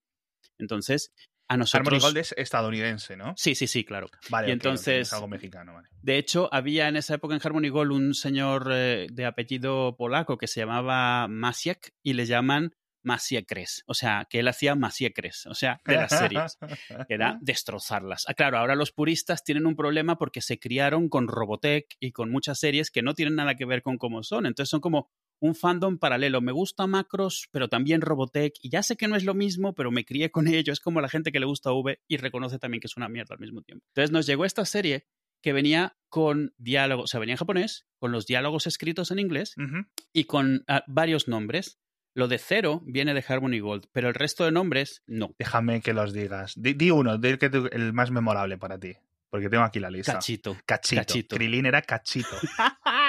Entonces, 0.58 1.14
a 1.48 1.58
nosotros... 1.58 1.88
Harmony 1.88 2.02
Gold 2.02 2.18
es 2.18 2.34
estadounidense, 2.38 3.18
¿no? 3.18 3.34
Sí, 3.38 3.56
sí, 3.56 3.68
sí, 3.68 3.84
claro. 3.84 4.08
Vale, 4.30 4.50
Y 4.50 4.52
entonces- 4.52 5.08
es 5.08 5.14
algo 5.14 5.28
mexicano, 5.28 5.74
vale. 5.74 5.90
De 6.02 6.18
hecho, 6.18 6.50
había 6.52 6.88
en 6.88 6.96
esa 6.96 7.16
época 7.16 7.36
en 7.36 7.42
Harmony 7.44 7.70
Gold 7.70 7.92
un 7.92 8.14
señor 8.14 8.70
eh, 8.72 9.08
de 9.12 9.26
apellido 9.26 9.96
polaco 9.98 10.38
que 10.38 10.48
se 10.48 10.62
llamaba 10.62 11.28
Masiek 11.28 11.94
y 12.02 12.14
le 12.14 12.26
llaman 12.26 12.74
Masiekres. 13.04 13.84
O 13.86 13.94
sea, 13.94 14.26
que 14.30 14.40
él 14.40 14.48
hacía 14.48 14.76
Masiekres, 14.76 15.46
o 15.46 15.54
sea, 15.54 15.82
de 15.86 15.96
las 15.96 16.18
series. 16.18 16.58
era 17.10 17.38
destrozarlas. 17.42 18.26
Ah, 18.28 18.34
claro, 18.34 18.58
ahora 18.58 18.76
los 18.76 18.92
puristas 18.92 19.44
tienen 19.44 19.66
un 19.66 19.76
problema 19.76 20.18
porque 20.18 20.42
se 20.42 20.58
criaron 20.60 21.10
con 21.10 21.28
Robotech 21.28 21.96
y 22.00 22.12
con 22.12 22.32
muchas 22.32 22.60
series 22.60 22.90
que 22.92 23.02
no 23.02 23.14
tienen 23.14 23.36
nada 23.36 23.56
que 23.56 23.66
ver 23.66 23.82
con 23.82 23.98
cómo 23.98 24.24
son. 24.24 24.46
Entonces 24.46 24.70
son 24.70 24.80
como 24.80 25.10
un 25.44 25.56
fandom 25.56 25.98
paralelo. 25.98 26.40
Me 26.40 26.54
gusta 26.54 26.88
Macros, 26.88 27.50
pero 27.52 27.68
también 27.68 28.00
Robotech. 28.00 28.54
Y 28.62 28.70
ya 28.70 28.82
sé 28.82 28.96
que 28.96 29.10
no 29.10 29.18
es 29.18 29.26
lo 29.26 29.34
mismo, 29.34 29.76
pero 29.76 29.92
me 29.92 30.06
crié 30.06 30.32
con 30.32 30.48
ello. 30.48 30.72
Es 30.72 30.80
como 30.80 31.02
la 31.02 31.10
gente 31.10 31.34
que 31.34 31.40
le 31.42 31.46
gusta 31.46 31.74
V 31.74 32.00
y 32.08 32.18
reconoce 32.18 32.60
también 32.60 32.80
que 32.80 32.88
es 32.88 32.96
una 32.96 33.10
mierda 33.10 33.36
al 33.36 33.42
mismo 33.42 33.62
tiempo. 33.62 33.86
Entonces 33.90 34.12
nos 34.12 34.26
llegó 34.26 34.46
esta 34.46 34.64
serie 34.64 35.06
que 35.42 35.52
venía 35.52 35.98
con 36.08 36.54
diálogos, 36.58 37.04
o 37.04 37.08
sea, 37.08 37.20
venía 37.20 37.34
en 37.34 37.40
japonés, 37.40 37.86
con 38.00 38.14
los 38.14 38.26
diálogos 38.26 38.68
escritos 38.68 39.12
en 39.12 39.20
inglés 39.20 39.56
Ujú. 39.58 39.86
y 40.14 40.24
con 40.24 40.64
ah, 40.70 40.86
varios 40.88 41.28
nombres. 41.28 41.78
Lo 42.16 42.30
de 42.30 42.38
cero 42.38 42.82
viene 42.86 43.14
de 43.14 43.26
Harmony 43.28 43.60
Gold, 43.60 43.88
pero 43.92 44.08
el 44.08 44.14
resto 44.14 44.46
de 44.46 44.52
nombres 44.52 45.04
no. 45.08 45.36
Déjame 45.38 45.82
que 45.82 45.94
los 45.94 46.14
digas. 46.14 46.54
Di, 46.56 46.74
di 46.74 46.90
uno, 46.92 47.18
di 47.18 47.28
el, 47.28 47.38
que 47.38 47.48
el 47.48 47.92
más 47.92 48.12
memorable 48.12 48.58
para 48.58 48.80
ti. 48.80 48.94
Porque 49.30 49.50
tengo 49.50 49.64
aquí 49.64 49.80
la 49.80 49.90
lista. 49.90 50.14
Cachito. 50.14 50.56
Cachito. 50.66 51.02
Cachito. 51.02 51.36
Krilin 51.36 51.66
era 51.66 51.82
cachito. 51.82 52.30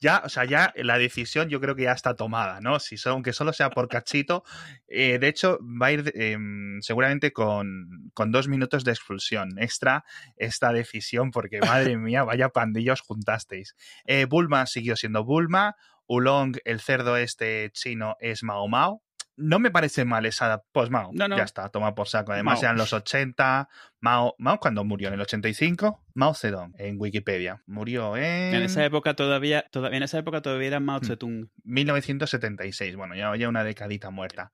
ya, 0.00 0.22
o 0.24 0.28
sea, 0.28 0.44
ya 0.44 0.72
la 0.76 0.98
decisión 0.98 1.48
yo 1.48 1.60
creo 1.60 1.74
que 1.74 1.84
ya 1.84 1.92
está 1.92 2.14
tomada, 2.14 2.60
¿no? 2.60 2.80
Si 2.80 2.96
son, 2.96 3.12
aunque 3.12 3.32
solo 3.32 3.52
sea 3.52 3.70
por 3.70 3.88
cachito. 3.88 4.44
eh, 4.88 5.18
de 5.18 5.28
hecho, 5.28 5.58
va 5.60 5.86
a 5.86 5.92
ir 5.92 6.12
eh, 6.14 6.36
seguramente 6.80 7.32
con, 7.32 8.10
con 8.14 8.32
dos 8.32 8.48
minutos 8.48 8.84
de 8.84 8.92
expulsión 8.92 9.58
extra 9.58 10.04
esta 10.36 10.72
decisión, 10.72 11.30
porque 11.30 11.60
madre 11.60 11.96
mía, 11.98 12.24
vaya 12.24 12.48
pandillos 12.50 13.00
juntasteis. 13.00 13.76
Eh, 14.04 14.26
Bulma 14.26 14.66
siguió 14.66 14.96
siendo 14.96 15.24
Bulma. 15.24 15.76
Ulong, 16.10 16.56
el 16.64 16.80
cerdo 16.80 17.18
este 17.18 17.70
chino, 17.72 18.16
es 18.20 18.42
Mao 18.42 18.66
Mao. 18.66 19.02
No 19.38 19.58
me 19.58 19.70
parece 19.70 20.04
mal 20.04 20.26
esa 20.26 20.62
pues 20.72 20.90
Mao. 20.90 21.10
No, 21.14 21.28
no. 21.28 21.36
Ya 21.36 21.44
está, 21.44 21.68
toma 21.70 21.94
por 21.94 22.08
saco. 22.08 22.32
Además 22.32 22.62
eran 22.62 22.76
los 22.76 22.92
80. 22.92 23.68
Mao, 24.00 24.34
Mao 24.38 24.58
cuando 24.60 24.84
murió 24.84 25.08
en 25.08 25.14
el 25.14 25.20
85, 25.22 26.04
Mao 26.14 26.34
Zedong 26.34 26.74
en 26.78 26.96
Wikipedia. 26.98 27.62
Murió 27.66 28.16
en, 28.16 28.54
En 28.54 28.62
esa 28.62 28.84
época 28.84 29.14
todavía, 29.14 29.64
todavía, 29.70 29.96
en 29.96 30.02
esa 30.02 30.18
época 30.18 30.42
todavía 30.42 30.68
era 30.68 30.80
Hmm. 30.80 30.84
Mao 30.84 31.00
Zedong. 31.00 31.48
1976. 31.64 32.96
Bueno, 32.96 33.14
ya, 33.14 33.34
ya 33.36 33.48
una 33.48 33.64
decadita 33.64 34.10
muerta. 34.10 34.52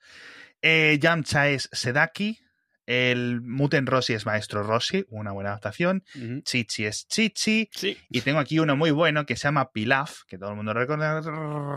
Eh, 0.63 0.99
Yamcha 1.01 1.49
es 1.49 1.69
Sedaki. 1.73 2.39
El 2.87 3.41
Muten 3.41 3.87
Rossi 3.87 4.13
es 4.13 4.27
Maestro 4.27 4.63
Rossi, 4.63 5.07
una 5.09 5.33
buena 5.33 5.49
adaptación. 5.51 6.05
Chichi 6.45 6.85
es 6.85 7.09
Chichi. 7.09 7.71
Sí. 7.73 7.97
Y 8.11 8.21
tengo 8.21 8.39
aquí 8.41 8.59
uno 8.59 8.77
muy 8.77 8.91
bueno 8.91 9.25
que 9.25 9.37
se 9.37 9.45
llama 9.45 9.71
Pilaf, 9.73 10.25
que 10.27 10.37
todo 10.37 10.51
el 10.51 10.57
mundo 10.57 10.75
recorda- 10.75 11.23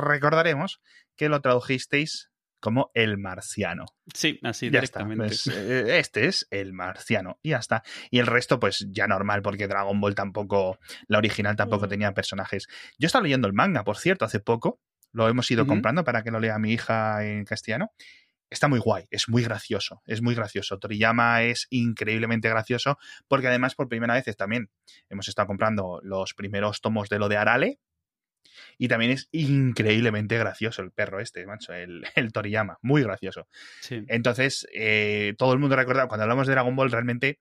recordaremos, 0.05 0.81
que 1.15 1.29
lo 1.29 1.39
tradujisteis 1.39 2.29
como 2.59 2.91
el 2.93 3.17
marciano. 3.17 3.85
Sí, 4.13 4.39
así 4.43 4.69
ya 4.69 4.79
está. 4.79 4.99
directamente. 5.03 5.25
pues, 5.27 5.47
eh, 5.47 5.99
este 5.99 6.25
es 6.27 6.47
el 6.51 6.73
marciano. 6.73 7.39
Y 7.43 7.49
ya 7.51 7.57
está. 7.57 7.83
Y 8.09 8.19
el 8.19 8.27
resto, 8.27 8.59
pues 8.59 8.87
ya 8.89 9.07
normal, 9.07 9.41
porque 9.41 9.67
Dragon 9.67 9.99
Ball 10.01 10.15
tampoco, 10.15 10.79
la 11.07 11.17
original 11.19 11.55
tampoco 11.55 11.85
Mm. 11.85 11.89
tenía 11.89 12.13
personajes. 12.13 12.67
Yo 12.97 13.05
estaba 13.07 13.23
leyendo 13.23 13.47
el 13.47 13.53
manga, 13.53 13.83
por 13.83 13.97
cierto, 13.97 14.25
hace 14.25 14.39
poco. 14.39 14.79
Lo 15.13 15.27
hemos 15.29 15.49
ido 15.51 15.65
comprando 15.65 16.03
para 16.03 16.21
que 16.23 16.31
lo 16.31 16.39
lea 16.39 16.59
mi 16.59 16.73
hija 16.73 17.25
en 17.25 17.45
castellano. 17.45 17.91
Está 18.49 18.67
muy 18.69 18.79
guay, 18.79 19.05
es 19.11 19.27
muy 19.27 19.43
gracioso, 19.43 20.01
es 20.05 20.21
muy 20.21 20.33
gracioso. 20.35 20.79
Toriyama 20.79 21.43
es 21.43 21.67
increíblemente 21.69 22.47
gracioso 22.47 22.97
porque 23.27 23.47
además 23.47 23.75
por 23.75 23.89
primera 23.89 24.13
vez 24.13 24.23
también 24.37 24.69
hemos 25.09 25.27
estado 25.27 25.47
comprando 25.47 25.99
los 26.01 26.33
primeros 26.33 26.79
tomos 26.79 27.09
de 27.09 27.19
lo 27.19 27.27
de 27.27 27.35
Arale 27.37 27.79
y 28.77 28.87
también 28.87 29.11
es 29.11 29.29
increíblemente 29.31 30.37
gracioso 30.37 30.81
el 30.81 30.91
perro 30.91 31.19
este, 31.19 31.45
macho, 31.45 31.73
el, 31.73 32.03
el 32.15 32.31
Toriyama, 32.31 32.77
muy 32.81 33.03
gracioso. 33.03 33.47
Sí. 33.81 34.03
Entonces, 34.07 34.67
eh, 34.73 35.33
todo 35.37 35.53
el 35.53 35.59
mundo 35.59 35.75
recuerda, 35.75 36.07
cuando 36.07 36.23
hablamos 36.23 36.47
de 36.47 36.53
Dragon 36.53 36.75
Ball, 36.75 36.91
realmente 36.91 37.39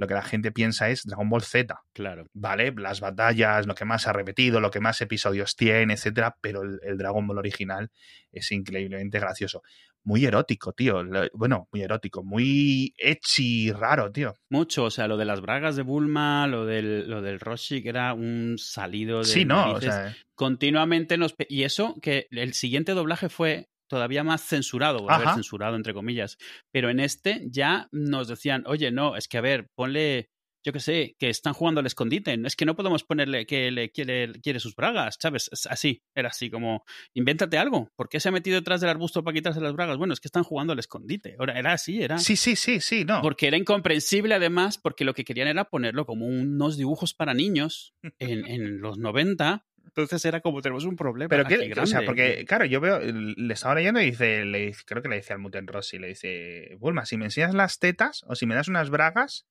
lo 0.00 0.06
que 0.06 0.14
la 0.14 0.22
gente 0.22 0.50
piensa 0.50 0.88
es 0.88 1.04
Dragon 1.04 1.28
Ball 1.28 1.42
Z, 1.42 1.78
Claro. 1.92 2.26
¿vale? 2.32 2.72
Las 2.76 3.00
batallas, 3.00 3.66
lo 3.66 3.74
que 3.74 3.84
más 3.84 4.06
ha 4.06 4.12
repetido, 4.14 4.58
lo 4.60 4.70
que 4.70 4.80
más 4.80 5.00
episodios 5.02 5.54
tiene, 5.56 5.92
etcétera, 5.94 6.36
pero 6.40 6.62
el, 6.62 6.80
el 6.82 6.96
Dragon 6.96 7.26
Ball 7.26 7.38
original 7.38 7.90
es 8.32 8.50
increíblemente 8.50 9.20
gracioso. 9.20 9.62
Muy 10.02 10.24
erótico, 10.24 10.72
tío. 10.72 11.02
Lo- 11.02 11.28
Bueno, 11.34 11.68
muy 11.70 11.82
erótico, 11.82 12.24
muy 12.24 12.94
ecchi 12.96 13.70
raro, 13.70 14.10
tío. 14.10 14.34
Mucho, 14.48 14.84
o 14.84 14.90
sea, 14.90 15.06
lo 15.06 15.18
de 15.18 15.26
las 15.26 15.42
bragas 15.42 15.76
de 15.76 15.82
Bulma, 15.82 16.46
lo 16.46 16.64
del, 16.64 17.08
lo 17.10 17.20
del 17.20 17.38
Roshi, 17.38 17.82
que 17.82 17.90
era 17.90 18.14
un 18.14 18.56
salido 18.56 19.18
de 19.18 19.24
Sí, 19.26 19.44
no, 19.44 19.72
o 19.72 19.80
sea, 19.82 20.16
continuamente 20.34 21.18
nos... 21.18 21.34
Y 21.48 21.64
eso, 21.64 21.96
que 22.00 22.26
el 22.30 22.54
siguiente 22.54 22.92
doblaje 22.92 23.28
fue 23.28 23.68
todavía 23.90 24.22
más 24.22 24.42
censurado, 24.42 25.10
a 25.10 25.18
ver, 25.18 25.28
censurado 25.34 25.74
entre 25.76 25.92
comillas, 25.92 26.38
pero 26.70 26.90
en 26.90 27.00
este 27.00 27.42
ya 27.50 27.88
nos 27.90 28.28
decían, 28.28 28.62
oye, 28.66 28.92
no, 28.92 29.16
es 29.16 29.26
que 29.26 29.36
a 29.36 29.40
ver, 29.40 29.68
ponle, 29.74 30.30
yo 30.64 30.72
qué 30.72 30.78
sé, 30.78 31.16
que 31.18 31.28
están 31.28 31.54
jugando 31.54 31.80
al 31.80 31.86
escondite, 31.86 32.38
es 32.44 32.54
que 32.54 32.64
no 32.64 32.76
podemos 32.76 33.02
ponerle 33.02 33.46
que 33.46 33.72
le 33.72 33.90
quiere, 33.90 34.30
quiere 34.40 34.60
sus 34.60 34.76
bragas, 34.76 35.16
¿sabes? 35.20 35.50
Es 35.52 35.66
así, 35.66 36.04
era 36.14 36.28
así 36.28 36.50
como, 36.50 36.84
invéntate 37.14 37.58
algo, 37.58 37.90
¿por 37.96 38.08
qué 38.08 38.20
se 38.20 38.28
ha 38.28 38.32
metido 38.32 38.60
detrás 38.60 38.80
del 38.80 38.90
arbusto 38.90 39.24
para 39.24 39.34
quitarse 39.34 39.60
las 39.60 39.72
bragas? 39.72 39.98
Bueno, 39.98 40.14
es 40.14 40.20
que 40.20 40.28
están 40.28 40.44
jugando 40.44 40.72
al 40.72 40.78
escondite, 40.78 41.34
Ahora, 41.40 41.58
era 41.58 41.72
así, 41.72 42.00
era... 42.00 42.18
sí, 42.18 42.36
sí, 42.36 42.54
sí, 42.54 42.80
sí, 42.80 43.04
no. 43.04 43.22
Porque 43.22 43.48
era 43.48 43.56
incomprensible 43.56 44.36
además, 44.36 44.78
porque 44.78 45.04
lo 45.04 45.14
que 45.14 45.24
querían 45.24 45.48
era 45.48 45.64
ponerlo 45.64 46.06
como 46.06 46.26
unos 46.26 46.76
dibujos 46.76 47.12
para 47.12 47.34
niños 47.34 47.92
en, 48.20 48.46
en 48.46 48.80
los 48.80 48.98
90. 48.98 49.66
Entonces 49.86 50.24
era 50.24 50.40
como 50.40 50.62
tenemos 50.62 50.84
un 50.84 50.96
problema. 50.96 51.28
Pero 51.28 51.42
aquí 51.42 51.56
que, 51.56 51.72
o 51.80 51.86
sea, 51.86 52.00
grande. 52.00 52.06
porque, 52.06 52.44
claro, 52.46 52.64
yo 52.64 52.80
veo, 52.80 53.00
le 53.00 53.52
estaba 53.54 53.74
leyendo 53.74 54.00
y 54.00 54.06
dice, 54.06 54.44
le, 54.44 54.66
dice- 54.66 54.82
creo 54.86 55.02
que 55.02 55.08
le 55.08 55.16
decía 55.16 55.34
al 55.34 55.42
Muten 55.42 55.66
Rossi, 55.66 55.98
le 55.98 56.08
dice, 56.08 56.76
Bulma, 56.78 57.06
si 57.06 57.16
me 57.16 57.24
enseñas 57.26 57.54
las 57.54 57.78
tetas 57.78 58.22
o 58.26 58.34
si 58.36 58.46
me 58.46 58.54
das 58.54 58.68
unas 58.68 58.90
bragas, 58.90 59.46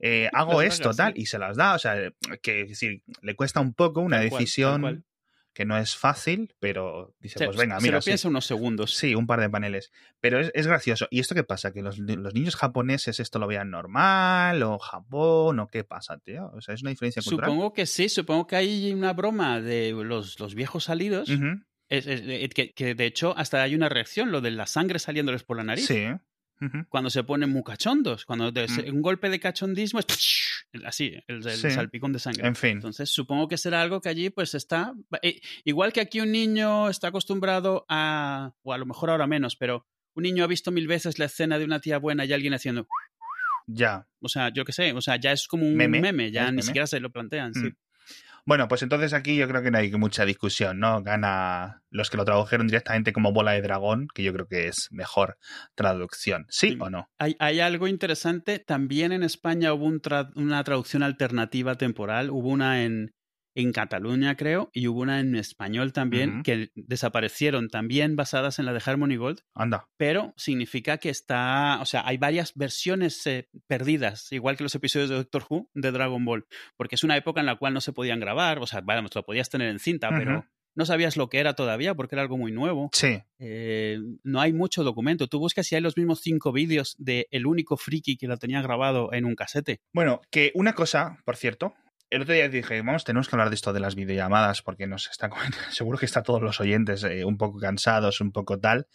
eh, 0.00 0.28
hago 0.32 0.62
Las 0.62 0.74
esto, 0.74 0.82
bragas, 0.90 0.96
tal, 0.96 1.14
sí. 1.14 1.20
y 1.22 1.26
se 1.26 1.38
las 1.38 1.56
da, 1.56 1.74
o 1.74 1.78
sea, 1.78 1.94
que 2.42 2.62
es 2.62 2.68
decir, 2.70 3.02
le 3.22 3.34
cuesta 3.36 3.60
un 3.60 3.74
poco 3.74 4.00
una 4.00 4.16
tal 4.18 4.30
decisión 4.30 4.80
cual. 4.80 5.04
Que 5.60 5.66
no 5.66 5.76
es 5.76 5.94
fácil, 5.94 6.54
pero 6.58 7.14
dice, 7.20 7.38
Se, 7.38 7.44
pues 7.44 7.58
venga, 7.58 7.78
se 7.78 7.82
mira, 7.82 7.96
lo 7.98 8.00
sí, 8.02 8.08
piensa 8.10 8.28
unos 8.28 8.46
segundos. 8.46 8.96
sí, 8.96 9.14
un 9.14 9.26
par 9.26 9.40
de 9.42 9.50
paneles. 9.50 9.92
Pero 10.20 10.40
es, 10.40 10.50
es 10.54 10.66
gracioso. 10.66 11.06
¿Y 11.10 11.20
esto 11.20 11.34
qué 11.34 11.44
pasa? 11.44 11.72
¿Que 11.74 11.82
los, 11.82 11.98
los 11.98 12.32
niños 12.32 12.56
japoneses 12.56 13.20
esto 13.20 13.38
lo 13.38 13.46
vean 13.46 13.70
normal 13.70 14.62
o 14.62 14.78
Japón 14.78 15.58
o 15.60 15.66
qué 15.68 15.84
pasa, 15.84 16.16
tío? 16.18 16.50
O 16.54 16.62
sea, 16.62 16.74
es 16.74 16.80
una 16.80 16.90
diferencia 16.90 17.20
cultural. 17.22 17.50
Supongo 17.50 17.74
que 17.74 17.84
sí, 17.84 18.08
supongo 18.08 18.46
que 18.46 18.56
hay 18.56 18.90
una 18.94 19.12
broma 19.12 19.60
de 19.60 19.92
los, 19.92 20.40
los 20.40 20.54
viejos 20.54 20.84
salidos. 20.84 21.28
Ujú, 21.28 21.60
es- 21.90 22.06
es- 22.06 22.22
eh, 22.24 22.48
que, 22.54 22.72
que 22.72 22.94
de 22.94 23.04
hecho 23.04 23.34
hasta 23.36 23.62
hay 23.62 23.74
una 23.74 23.90
reacción, 23.90 24.32
lo 24.32 24.40
de 24.40 24.52
la 24.52 24.66
sangre 24.66 24.98
saliéndoles 24.98 25.42
por 25.42 25.58
la 25.58 25.64
nariz. 25.64 25.86
Sí. 25.86 26.06
Cuando 26.88 27.08
se 27.10 27.24
ponen 27.24 27.50
muy 27.50 27.62
cachondos, 27.62 28.24
cuando 28.26 28.52
Mm. 28.52 28.94
un 28.94 29.00
golpe 29.02 29.30
de 29.30 29.40
cachondismo 29.40 29.98
es 30.00 30.06
así, 30.84 31.14
el, 31.26 31.36
el 31.46 31.56
Sí. 31.56 31.70
salpicón 31.70 32.12
de 32.12 32.18
sangre. 32.18 32.46
En 32.46 32.54
fin. 32.54 32.72
Entonces, 32.72 33.08
supongo 33.10 33.48
que 33.48 33.56
será 33.56 33.80
algo 33.80 34.00
que 34.00 34.08
allí, 34.10 34.28
pues 34.30 34.54
está. 34.54 34.92
eh, 35.22 35.40
igual 35.64 35.92
que 35.92 36.00
aquí 36.00 36.20
un 36.20 36.30
niño 36.32 36.88
está 36.90 37.08
acostumbrado 37.08 37.86
a. 37.88 38.52
O 38.62 38.72
a 38.72 38.78
lo 38.78 38.84
mejor 38.86 39.08
ahora 39.10 39.26
menos, 39.26 39.56
pero 39.56 39.86
un 40.14 40.22
niño 40.24 40.44
ha 40.44 40.46
visto 40.46 40.70
mil 40.70 40.86
veces 40.86 41.18
la 41.18 41.24
escena 41.26 41.58
de 41.58 41.64
una 41.64 41.80
tía 41.80 41.98
buena 41.98 42.24
y 42.26 42.32
alguien 42.32 42.52
haciendo. 42.54 42.86
Ya. 43.66 44.06
O 44.20 44.28
sea, 44.28 44.50
yo 44.52 44.64
qué 44.64 44.72
sé, 44.72 44.92
o 44.92 45.00
sea, 45.00 45.16
ya 45.16 45.32
es 45.32 45.46
como 45.46 45.66
un 45.66 45.76
Meme, 45.76 46.00
meme, 46.00 46.30
ya 46.30 46.44
ni 46.46 46.50
meme. 46.56 46.62
siquiera 46.62 46.86
se 46.86 47.00
lo 47.00 47.10
plantean. 47.10 47.54
sí. 47.54 47.70
Bueno, 48.46 48.68
pues 48.68 48.82
entonces 48.82 49.12
aquí 49.12 49.36
yo 49.36 49.46
creo 49.48 49.62
que 49.62 49.70
no 49.70 49.78
hay 49.78 49.90
mucha 49.92 50.24
discusión, 50.24 50.78
¿no? 50.80 51.02
Gana 51.02 51.82
los 51.90 52.10
que 52.10 52.16
lo 52.16 52.24
tradujeron 52.24 52.66
directamente 52.66 53.12
como 53.12 53.32
bola 53.32 53.52
de 53.52 53.62
dragón, 53.62 54.08
que 54.14 54.22
yo 54.22 54.32
creo 54.32 54.46
que 54.46 54.68
es 54.68 54.88
mejor 54.90 55.36
traducción. 55.74 56.46
¿Sí 56.48 56.70
Sí. 56.70 56.78
o 56.80 56.90
no? 56.90 57.08
Hay, 57.18 57.36
hay 57.38 57.60
algo 57.60 57.88
interesante. 57.88 58.58
También 58.58 59.12
en 59.12 59.22
España 59.22 59.72
hubo 59.72 59.86
un 59.86 60.00
tra- 60.00 60.30
una 60.36 60.62
traducción 60.64 61.02
alternativa 61.02 61.74
temporal. 61.76 62.30
Hubo 62.30 62.48
una 62.48 62.82
en, 62.84 63.12
en 63.54 63.72
Cataluña, 63.72 64.36
creo, 64.36 64.70
y 64.72 64.86
hubo 64.86 65.00
una 65.00 65.20
en 65.20 65.34
español 65.34 65.92
también, 65.92 66.42
que 66.42 66.70
desaparecieron, 66.74 67.68
también 67.68 68.16
basadas 68.16 68.58
en 68.58 68.66
la 68.66 68.72
de 68.72 68.82
Harmony 68.84 69.16
Gold. 69.16 69.40
Anda. 69.54 69.88
pero 69.96 70.32
significa 70.36 70.98
que 70.98 71.10
está, 71.10 71.78
o 71.80 71.84
sea, 71.84 72.02
hay 72.06 72.16
varias 72.16 72.54
versiones 72.54 73.26
eh, 73.26 73.48
perdidas, 73.66 74.32
igual 74.32 74.56
que 74.56 74.62
los 74.62 74.74
episodios 74.74 75.10
de 75.10 75.16
Doctor 75.16 75.44
Who 75.48 75.70
de 75.74 75.90
Dragon 75.92 76.24
Ball, 76.24 76.46
porque 76.76 76.94
es 76.94 77.04
una 77.04 77.16
época 77.16 77.40
en 77.40 77.46
la 77.46 77.56
cual 77.56 77.74
no 77.74 77.80
se 77.80 77.92
podían 77.92 78.20
grabar, 78.20 78.58
o 78.58 78.66
sea, 78.66 78.80
vamos, 78.80 79.14
lo 79.14 79.24
podías 79.24 79.50
tener 79.50 79.68
en 79.68 79.78
cinta, 79.78 80.10
pero 80.10 80.44
no 80.74 80.86
sabías 80.86 81.16
lo 81.16 81.28
que 81.28 81.38
era 81.38 81.54
todavía 81.54 81.94
porque 81.94 82.14
era 82.14 82.22
algo 82.22 82.38
muy 82.38 82.52
nuevo. 82.52 82.90
Sí. 82.92 83.22
Eh, 83.38 83.98
no 84.22 84.40
hay 84.40 84.52
mucho 84.52 84.84
documento. 84.84 85.26
Tú 85.26 85.38
buscas 85.38 85.66
si 85.66 85.74
hay 85.74 85.80
los 85.80 85.96
mismos 85.96 86.20
cinco 86.20 86.52
vídeos 86.52 86.94
de 86.98 87.28
el 87.30 87.46
único 87.46 87.76
friki 87.76 88.16
que 88.16 88.26
lo 88.26 88.36
tenía 88.36 88.62
grabado 88.62 89.12
en 89.12 89.24
un 89.24 89.34
casete. 89.34 89.80
Bueno, 89.92 90.20
que 90.30 90.52
una 90.54 90.74
cosa, 90.74 91.18
por 91.24 91.36
cierto, 91.36 91.74
el 92.10 92.22
otro 92.22 92.34
día 92.34 92.48
dije, 92.48 92.82
vamos, 92.82 93.04
tenemos 93.04 93.28
que 93.28 93.36
hablar 93.36 93.50
de 93.50 93.54
esto 93.54 93.72
de 93.72 93.80
las 93.80 93.94
videollamadas, 93.94 94.62
porque 94.62 94.86
nos 94.86 95.08
está 95.08 95.30
seguro 95.70 95.96
que 95.96 96.06
está 96.06 96.22
todos 96.22 96.42
los 96.42 96.60
oyentes 96.60 97.04
eh, 97.04 97.24
un 97.24 97.38
poco 97.38 97.58
cansados, 97.58 98.20
un 98.20 98.32
poco 98.32 98.58
tal. 98.58 98.88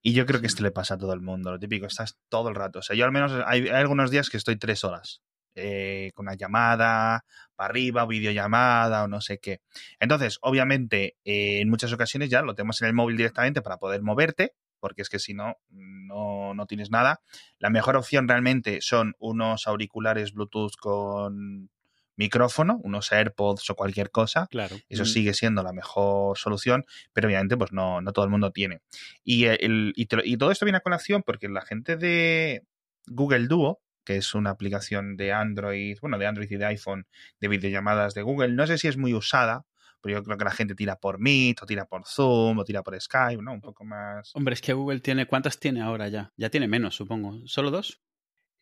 Y 0.00 0.12
yo 0.12 0.24
creo 0.26 0.40
que 0.40 0.46
esto 0.46 0.62
le 0.62 0.70
pasa 0.70 0.94
a 0.94 0.98
todo 0.98 1.12
el 1.12 1.20
mundo, 1.20 1.50
lo 1.50 1.58
típico, 1.58 1.86
estás 1.86 2.18
todo 2.28 2.48
el 2.48 2.54
rato. 2.54 2.78
O 2.78 2.82
sea, 2.82 2.94
yo 2.94 3.04
al 3.04 3.12
menos 3.12 3.32
hay, 3.46 3.62
hay 3.62 3.70
algunos 3.70 4.10
días 4.12 4.30
que 4.30 4.36
estoy 4.36 4.56
tres 4.56 4.84
horas 4.84 5.22
eh, 5.56 6.12
con 6.14 6.26
una 6.26 6.36
llamada 6.36 7.24
para 7.56 7.70
arriba, 7.70 8.04
o 8.04 8.06
videollamada 8.06 9.04
o 9.04 9.08
no 9.08 9.20
sé 9.20 9.38
qué. 9.38 9.62
Entonces, 9.98 10.38
obviamente, 10.42 11.16
eh, 11.24 11.60
en 11.60 11.68
muchas 11.68 11.92
ocasiones 11.92 12.30
ya 12.30 12.42
lo 12.42 12.54
tenemos 12.54 12.80
en 12.82 12.88
el 12.88 12.94
móvil 12.94 13.16
directamente 13.16 13.62
para 13.62 13.78
poder 13.78 14.02
moverte, 14.02 14.52
porque 14.78 15.02
es 15.02 15.08
que 15.08 15.18
si 15.18 15.34
no, 15.34 15.56
no, 15.70 16.54
no 16.54 16.66
tienes 16.66 16.90
nada. 16.90 17.22
La 17.58 17.70
mejor 17.70 17.96
opción 17.96 18.28
realmente 18.28 18.80
son 18.82 19.14
unos 19.18 19.66
auriculares 19.66 20.34
Bluetooth 20.34 20.76
con 20.78 21.70
micrófono, 22.16 22.80
unos 22.82 23.12
AirPods 23.12 23.68
o 23.70 23.74
cualquier 23.74 24.10
cosa. 24.10 24.46
Claro. 24.50 24.76
Eso 24.88 25.02
Mm. 25.02 25.06
sigue 25.06 25.34
siendo 25.34 25.62
la 25.62 25.72
mejor 25.72 26.36
solución, 26.38 26.84
pero 27.12 27.28
obviamente 27.28 27.56
pues 27.56 27.72
no, 27.72 28.00
no 28.00 28.12
todo 28.12 28.24
el 28.24 28.30
mundo 28.30 28.50
tiene. 28.50 28.80
Y, 29.24 29.44
el, 29.44 29.92
y, 29.96 30.06
te 30.06 30.16
lo- 30.16 30.24
y 30.24 30.36
todo 30.36 30.50
esto 30.50 30.64
viene 30.64 30.78
a 30.78 30.80
colación 30.80 31.22
porque 31.22 31.48
la 31.48 31.60
gente 31.62 31.96
de 31.96 32.62
Google 33.06 33.46
Duo, 33.46 33.80
que 34.04 34.16
es 34.16 34.34
una 34.34 34.50
aplicación 34.50 35.16
de 35.16 35.32
Android, 35.32 35.98
bueno, 36.00 36.18
de 36.18 36.26
Android 36.26 36.50
y 36.50 36.56
de 36.56 36.64
iPhone, 36.66 37.06
de 37.40 37.48
videollamadas 37.48 38.14
de 38.14 38.22
Google, 38.22 38.48
no 38.52 38.66
sé 38.66 38.78
si 38.78 38.88
es 38.88 38.96
muy 38.96 39.12
usada, 39.14 39.64
pero 40.00 40.18
yo 40.18 40.22
creo 40.22 40.38
que 40.38 40.44
la 40.44 40.52
gente 40.52 40.74
tira 40.76 40.96
por 40.96 41.18
Meet, 41.18 41.62
o 41.62 41.66
tira 41.66 41.86
por 41.86 42.06
Zoom, 42.06 42.58
o 42.58 42.64
tira 42.64 42.82
por 42.84 43.00
Skype, 43.00 43.42
¿no? 43.42 43.52
Un 43.52 43.60
poco 43.60 43.84
más... 43.84 44.30
Hombre, 44.36 44.54
es 44.54 44.60
que 44.60 44.72
Google 44.74 45.00
tiene, 45.00 45.26
¿cuántas 45.26 45.58
tiene 45.58 45.82
ahora 45.82 46.06
ya? 46.08 46.32
Ya 46.36 46.48
tiene 46.50 46.68
menos, 46.68 46.94
supongo. 46.94 47.40
¿Solo 47.46 47.72
dos? 47.72 48.00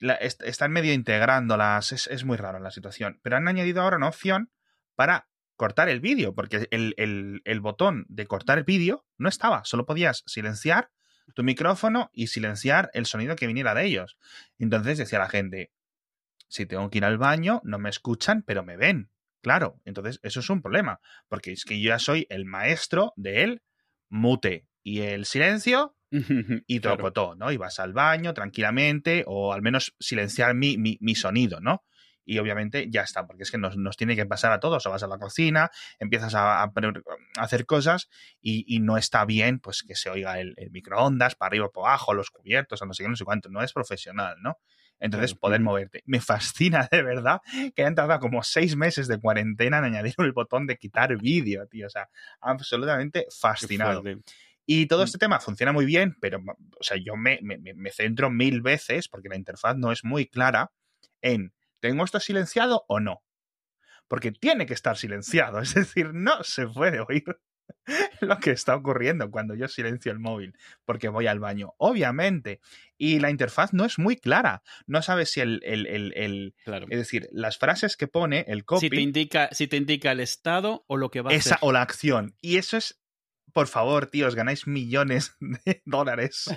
Están 0.01 0.73
medio 0.73 0.93
integrándolas, 0.93 1.93
es, 1.93 2.07
es 2.09 2.25
muy 2.25 2.37
raro 2.37 2.59
la 2.59 2.71
situación, 2.71 3.21
pero 3.23 3.37
han 3.37 3.49
añadido 3.49 3.83
ahora 3.83 3.97
una 3.97 4.09
opción 4.09 4.51
para 4.95 5.29
cortar 5.57 5.89
el 5.89 6.01
vídeo, 6.01 6.35
porque 6.35 6.67
el, 6.71 6.95
el- 6.97 7.43
el 7.45 7.61
botón 7.61 8.05
de 8.09 8.27
cortar 8.27 8.59
el 8.59 8.65
vídeo 8.65 9.07
no 9.19 9.29
estaba, 9.29 9.65
solo 9.65 9.87
podías 9.87 10.23
silenciar 10.27 10.91
tu 11.35 11.43
micrófono 11.43 12.11
y 12.13 12.27
silenciar 12.27 12.91
el 12.93 13.07
sonido 13.07 13.37
que 13.37 13.47
viniera 13.47 13.75
de 13.75 13.85
ellos. 13.87 14.19
Entonces 14.59 14.99
decía 14.99 15.19
la 15.19 15.29
gente, 15.29 15.73
si 16.49 16.67
tengo 16.67 16.91
que 16.91 16.99
ir 16.99 17.05
al 17.05 17.19
baño, 17.19 17.61
no 17.65 17.79
me 17.79 17.89
escuchan, 17.91 18.43
pero 18.43 18.63
me 18.63 18.77
ven. 18.77 19.11
Claro, 19.43 19.81
entonces 19.85 20.21
eso 20.23 20.41
es 20.41 20.51
un 20.51 20.63
problema, 20.63 21.01
porque 21.29 21.53
es 21.53 21.65
que 21.65 21.81
yo 21.81 21.89
ya 21.89 21.99
soy 21.99 22.27
el 22.31 22.45
maestro 22.45 23.13
de 23.17 23.43
el 23.43 23.63
mute 24.09 24.67
y 24.83 25.01
el 25.03 25.25
silencio 25.27 25.97
y 26.67 26.81
te 26.81 26.89
lo 26.89 26.99
cotó, 26.99 27.35
¿no? 27.35 27.51
Y 27.51 27.57
vas 27.57 27.79
al 27.81 27.93
baño 27.93 28.35
tranquilamente 28.35 29.25
o 29.27 29.53
al 29.53 29.63
menos 29.63 29.95
silenciar 29.99 30.55
mi, 30.55 30.79
mi, 30.79 30.99
mi 31.01 31.15
sonido, 31.15 31.61
¿no? 31.61 31.85
y 32.27 32.39
obviamente 32.39 32.89
ya 32.91 33.03
está, 33.03 33.27
porque 33.27 33.43
es 33.43 33.51
que 33.51 33.59
nos, 33.59 33.77
nos, 33.77 33.97
tiene 33.97 34.17
que 34.17 34.27
pasar 34.27 34.53
a 34.53 34.61
todos, 34.61 34.87
o 34.87 34.91
vas 34.91 35.03
a 35.03 35.07
la 35.07 35.19
cocina, 35.19 35.71
empiezas 35.99 36.35
a, 36.35 36.63
a, 36.63 36.73
hacer 37.37 37.67
cosas 37.67 38.09
y, 38.41 38.65
y, 38.67 38.81
no 38.81 38.97
está 38.97 39.25
bien 39.25 39.61
pues 39.61 39.83
que 39.83 39.95
se 39.95 40.11
oiga 40.11 40.41
el, 40.41 40.55
el, 40.57 40.71
microondas 40.71 41.35
para 41.35 41.49
arriba, 41.49 41.69
para 41.69 41.89
abajo, 41.89 42.15
los 42.15 42.31
cubiertos, 42.31 42.81
o 42.81 42.87
no 42.87 42.95
sé 42.95 43.03
qué, 43.03 43.09
no 43.09 43.17
sé 43.17 43.25
cuánto, 43.25 43.51
no 43.51 43.63
es 43.63 43.73
profesional, 43.73 44.37
¿no? 44.41 44.59
Entonces, 45.01 45.35
poder 45.35 45.61
moverte. 45.61 46.03
Me 46.07 46.21
fascina 46.21 46.89
de 46.91 47.03
verdad 47.03 47.41
que 47.75 47.83
hayan 47.83 47.95
tardado 47.95 48.21
como 48.21 48.43
seis 48.43 48.77
meses 48.77 49.09
de 49.09 49.19
cuarentena 49.21 49.79
en 49.79 49.85
añadir 49.85 50.15
el 50.19 50.33
botón 50.33 50.67
de 50.67 50.77
quitar 50.77 51.17
vídeo, 51.19 51.67
tío. 51.67 51.89
O 51.89 51.91
sea, 51.91 52.09
absolutamente 52.41 53.27
fascinado. 53.39 54.03
Y 54.67 54.87
todo 54.87 55.05
este 55.05 55.19
tema 55.19 55.41
funciona 55.41 55.73
muy 55.73 55.85
bien, 55.85 56.17
pero, 56.21 56.39
o 56.39 56.83
sea, 56.83 56.97
yo 56.97 57.17
me, 57.17 57.39
me, 57.43 57.59
me 57.59 57.91
centro 57.91 58.31
mil 58.31 58.63
veces, 58.63 59.09
porque 59.09 59.29
la 59.29 59.37
interfaz 59.37 59.77
no 59.77 59.93
es 59.93 60.05
muy 60.05 60.27
clara, 60.27 60.73
en 61.21 61.53
¿tengo 61.81 62.05
esto 62.05 62.21
silenciado 62.21 62.85
o 62.89 63.01
no? 63.01 63.23
Porque 64.09 64.33
tiene 64.33 64.67
que 64.67 64.75
estar 64.75 64.97
silenciado, 64.97 65.59
es 65.61 65.75
decir, 65.75 66.13
no 66.15 66.43
se 66.43 66.67
puede 66.67 67.01
oír 67.01 67.25
lo 68.21 68.39
que 68.39 68.51
está 68.51 68.77
ocurriendo 68.77 69.31
cuando 69.31 69.55
yo 69.55 69.69
silencio 69.69 70.13
el 70.13 70.19
móvil 70.19 70.57
porque 70.85 71.09
voy 71.09 71.27
al 71.27 71.41
baño, 71.41 71.75
obviamente. 71.79 72.61
Y 72.97 73.21
la 73.21 73.31
interfaz 73.31 73.73
no 73.73 73.85
es 73.85 73.99
muy 73.99 74.17
clara. 74.17 74.63
No 74.87 75.03
sabes 75.03 75.31
si 75.31 75.41
el... 75.41 75.61
el, 75.65 75.87
el, 75.87 76.13
el 76.15 76.55
claro. 76.65 76.87
Es 76.91 76.99
decir, 76.99 77.29
las 77.33 77.59
frases 77.59 77.97
que 77.97 78.07
pone, 78.07 78.45
el 78.49 78.65
copy... 78.65 78.81
Si 78.81 78.91
te 78.91 79.01
indica, 79.01 79.49
si 79.53 79.67
te 79.67 79.77
indica 79.77 80.13
el 80.13 80.21
estado 80.21 80.85
o 80.87 80.97
lo 80.97 81.11
que 81.11 81.21
va 81.21 81.31
a 81.31 81.35
esa, 81.35 81.57
hacer. 81.57 81.69
O 81.69 81.73
la 81.73 81.83
acción. 81.83 82.37
Y 82.41 82.57
eso 82.57 82.77
es... 82.77 83.01
Por 83.55 83.69
favor, 83.69 84.09
tíos, 84.09 84.35
ganáis 84.35 84.67
millones 84.67 85.37
de 85.65 85.81
dólares 85.87 86.51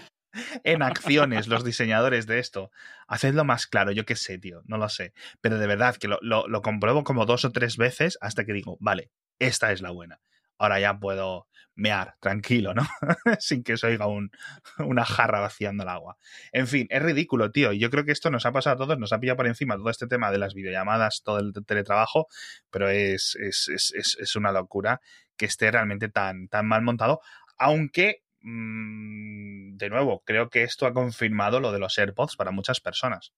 en 0.63 0.81
acciones 0.81 1.47
los 1.47 1.63
diseñadores 1.63 2.25
de 2.25 2.39
esto. 2.39 2.71
Hacedlo 3.07 3.45
más 3.45 3.67
claro, 3.67 3.91
yo 3.91 4.03
qué 4.03 4.15
sé, 4.15 4.39
tío, 4.39 4.63
no 4.65 4.77
lo 4.77 4.89
sé. 4.89 5.13
Pero 5.39 5.59
de 5.59 5.67
verdad 5.67 5.95
que 5.95 6.07
lo, 6.07 6.17
lo, 6.21 6.47
lo, 6.47 6.61
compruebo 6.63 7.03
como 7.03 7.27
dos 7.27 7.45
o 7.45 7.51
tres 7.51 7.77
veces 7.77 8.17
hasta 8.19 8.45
que 8.45 8.53
digo, 8.53 8.77
vale, 8.79 9.11
esta 9.37 9.71
es 9.71 9.81
la 9.81 9.91
buena. 9.91 10.19
Ahora 10.57 10.79
ya 10.79 10.99
puedo 10.99 11.47
mear 11.75 12.15
tranquilo, 12.19 12.73
¿no? 12.73 12.81
Sin 13.39 13.63
que 13.63 13.77
se 13.77 13.85
oiga 13.85 14.07
un, 14.07 14.31
una 14.79 15.05
jarra 15.05 15.39
vaciando 15.39 15.83
el 15.83 15.89
agua. 15.89 16.17
En 16.51 16.65
fin, 16.65 16.87
es 16.89 17.03
ridículo, 17.03 17.51
tío. 17.51 17.73
Yo 17.73 17.91
creo 17.91 18.05
que 18.05 18.11
esto 18.11 18.31
nos 18.31 18.47
ha 18.47 18.51
pasado 18.51 18.73
a 18.73 18.77
todos, 18.79 18.97
nos 18.97 19.13
ha 19.13 19.19
pillado 19.19 19.37
por 19.37 19.45
encima 19.45 19.75
todo 19.75 19.91
este 19.91 20.07
tema 20.07 20.31
de 20.31 20.39
las 20.39 20.55
videollamadas, 20.55 21.21
todo 21.23 21.37
el 21.37 21.53
teletrabajo, 21.63 22.25
pero 22.71 22.89
es, 22.89 23.35
es, 23.35 23.67
es, 23.69 24.17
es 24.19 24.35
una 24.35 24.51
locura 24.51 24.99
que 25.37 25.45
esté 25.45 25.71
realmente 25.71 26.09
tan, 26.09 26.47
tan 26.47 26.67
mal 26.67 26.81
montado, 26.81 27.21
aunque 27.57 28.23
de 28.41 29.89
nuevo, 29.89 30.23
creo 30.25 30.49
que 30.49 30.63
esto 30.63 30.85
ha 30.85 30.93
confirmado 30.93 31.59
lo 31.59 31.71
de 31.71 31.79
los 31.79 31.97
AirPods 31.97 32.35
para 32.35 32.51
muchas 32.51 32.79
personas. 32.79 33.33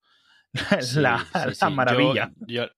Sí, 0.82 1.00
la, 1.00 1.20
sí, 1.20 1.29
la 1.34 1.53
sí. 1.53 1.74
maravilla. 1.74 2.32
Yo, 2.41 2.65
yo, 2.65 2.72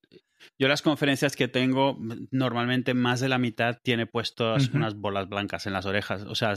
yo, 0.59 0.67
las 0.67 0.81
conferencias 0.81 1.35
que 1.35 1.47
tengo, 1.47 1.97
normalmente 2.31 2.93
más 2.93 3.19
de 3.19 3.29
la 3.29 3.37
mitad 3.37 3.77
tiene 3.83 4.05
puestos 4.05 4.67
uh 4.67 4.71
-huh. 4.71 4.75
unas 4.75 4.95
bolas 4.95 5.27
blancas 5.27 5.65
en 5.67 5.73
las 5.73 5.85
orejas. 5.85 6.23
O 6.23 6.35
sea, 6.35 6.53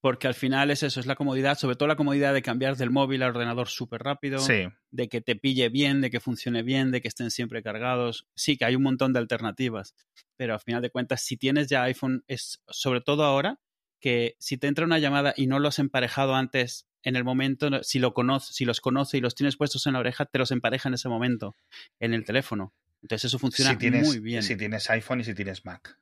porque 0.00 0.26
al 0.26 0.34
final 0.34 0.70
es 0.70 0.82
eso, 0.82 1.00
es 1.00 1.06
la 1.06 1.16
comodidad, 1.16 1.58
sobre 1.58 1.76
todo 1.76 1.88
la 1.88 1.96
comodidad 1.96 2.34
de 2.34 2.42
cambiar 2.42 2.76
del 2.76 2.90
móvil 2.90 3.22
al 3.22 3.30
ordenador 3.30 3.68
súper 3.68 4.02
rápido, 4.02 4.38
sí. 4.38 4.68
de 4.90 5.08
que 5.08 5.20
te 5.20 5.36
pille 5.36 5.68
bien, 5.68 6.00
de 6.00 6.10
que 6.10 6.20
funcione 6.20 6.62
bien, 6.62 6.90
de 6.90 7.00
que 7.00 7.08
estén 7.08 7.30
siempre 7.30 7.62
cargados. 7.62 8.26
Sí, 8.34 8.56
que 8.56 8.64
hay 8.64 8.76
un 8.76 8.82
montón 8.82 9.12
de 9.12 9.18
alternativas, 9.18 9.94
pero 10.36 10.54
al 10.54 10.60
final 10.60 10.82
de 10.82 10.90
cuentas, 10.90 11.22
si 11.22 11.36
tienes 11.36 11.68
ya 11.68 11.82
iPhone, 11.84 12.24
es 12.26 12.62
sobre 12.68 13.00
todo 13.00 13.24
ahora, 13.24 13.60
que 14.00 14.36
si 14.38 14.58
te 14.58 14.66
entra 14.66 14.84
una 14.84 14.98
llamada 14.98 15.32
y 15.36 15.46
no 15.46 15.58
lo 15.58 15.68
has 15.68 15.78
emparejado 15.78 16.34
antes 16.34 16.86
en 17.04 17.16
el 17.16 17.24
momento, 17.24 17.82
si, 17.82 17.98
lo 17.98 18.14
conoce, 18.14 18.52
si 18.52 18.64
los 18.64 18.80
conoce 18.80 19.18
y 19.18 19.20
los 19.20 19.34
tienes 19.34 19.56
puestos 19.56 19.86
en 19.86 19.92
la 19.92 20.00
oreja, 20.00 20.24
te 20.24 20.38
los 20.38 20.50
empareja 20.50 20.88
en 20.88 20.94
ese 20.94 21.08
momento 21.08 21.54
en 22.00 22.14
el 22.14 22.24
teléfono. 22.24 22.72
Entonces 23.04 23.26
eso 23.26 23.38
funciona 23.38 23.72
si 23.72 23.76
tienes, 23.76 24.06
muy 24.06 24.18
bien. 24.18 24.42
Si 24.42 24.56
tienes 24.56 24.88
iPhone 24.88 25.20
y 25.20 25.24
si 25.24 25.34
tienes 25.34 25.66
Mac. 25.66 25.98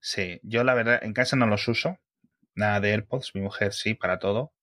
Sí, 0.00 0.40
yo 0.42 0.64
la 0.64 0.72
verdad 0.72 0.98
en 1.02 1.12
casa 1.12 1.36
no 1.36 1.46
los 1.46 1.68
uso. 1.68 1.98
Nada 2.54 2.80
de 2.80 2.92
AirPods, 2.92 3.34
mi 3.34 3.42
mujer 3.42 3.74
sí, 3.74 3.92
para 3.92 4.18
todo. 4.18 4.54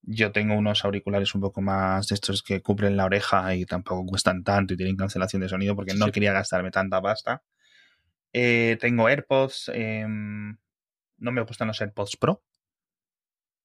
Yo 0.00 0.32
tengo 0.32 0.54
unos 0.54 0.82
auriculares 0.82 1.34
un 1.34 1.42
poco 1.42 1.60
más 1.60 2.08
de 2.08 2.14
estos 2.14 2.42
que 2.42 2.62
cubren 2.62 2.96
la 2.96 3.04
oreja 3.04 3.54
y 3.54 3.66
tampoco 3.66 4.06
cuestan 4.06 4.44
tanto 4.44 4.72
y 4.72 4.78
tienen 4.78 4.96
cancelación 4.96 5.42
de 5.42 5.50
sonido 5.50 5.76
porque 5.76 5.92
no 5.92 6.06
sí. 6.06 6.12
quería 6.12 6.32
gastarme 6.32 6.70
tanta 6.70 7.02
pasta. 7.02 7.42
Eh, 8.32 8.78
tengo 8.80 9.06
AirPods. 9.06 9.72
Eh, 9.74 10.06
no 10.06 11.32
me 11.32 11.42
gustan 11.42 11.68
los 11.68 11.82
AirPods 11.82 12.16
Pro. 12.16 12.42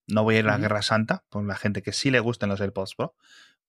No 0.08 0.24
voy 0.24 0.36
a 0.36 0.40
ir 0.40 0.46
a 0.46 0.48
la 0.50 0.54
uh 0.56 0.58
-huh. 0.58 0.62
Guerra 0.64 0.82
Santa 0.82 1.24
con 1.30 1.48
la 1.48 1.56
gente 1.56 1.82
que 1.82 1.94
sí 1.94 2.12
le 2.12 2.20
gustan 2.20 2.50
los 2.50 2.60
AirPods 2.60 2.96
Pro. 2.96 3.16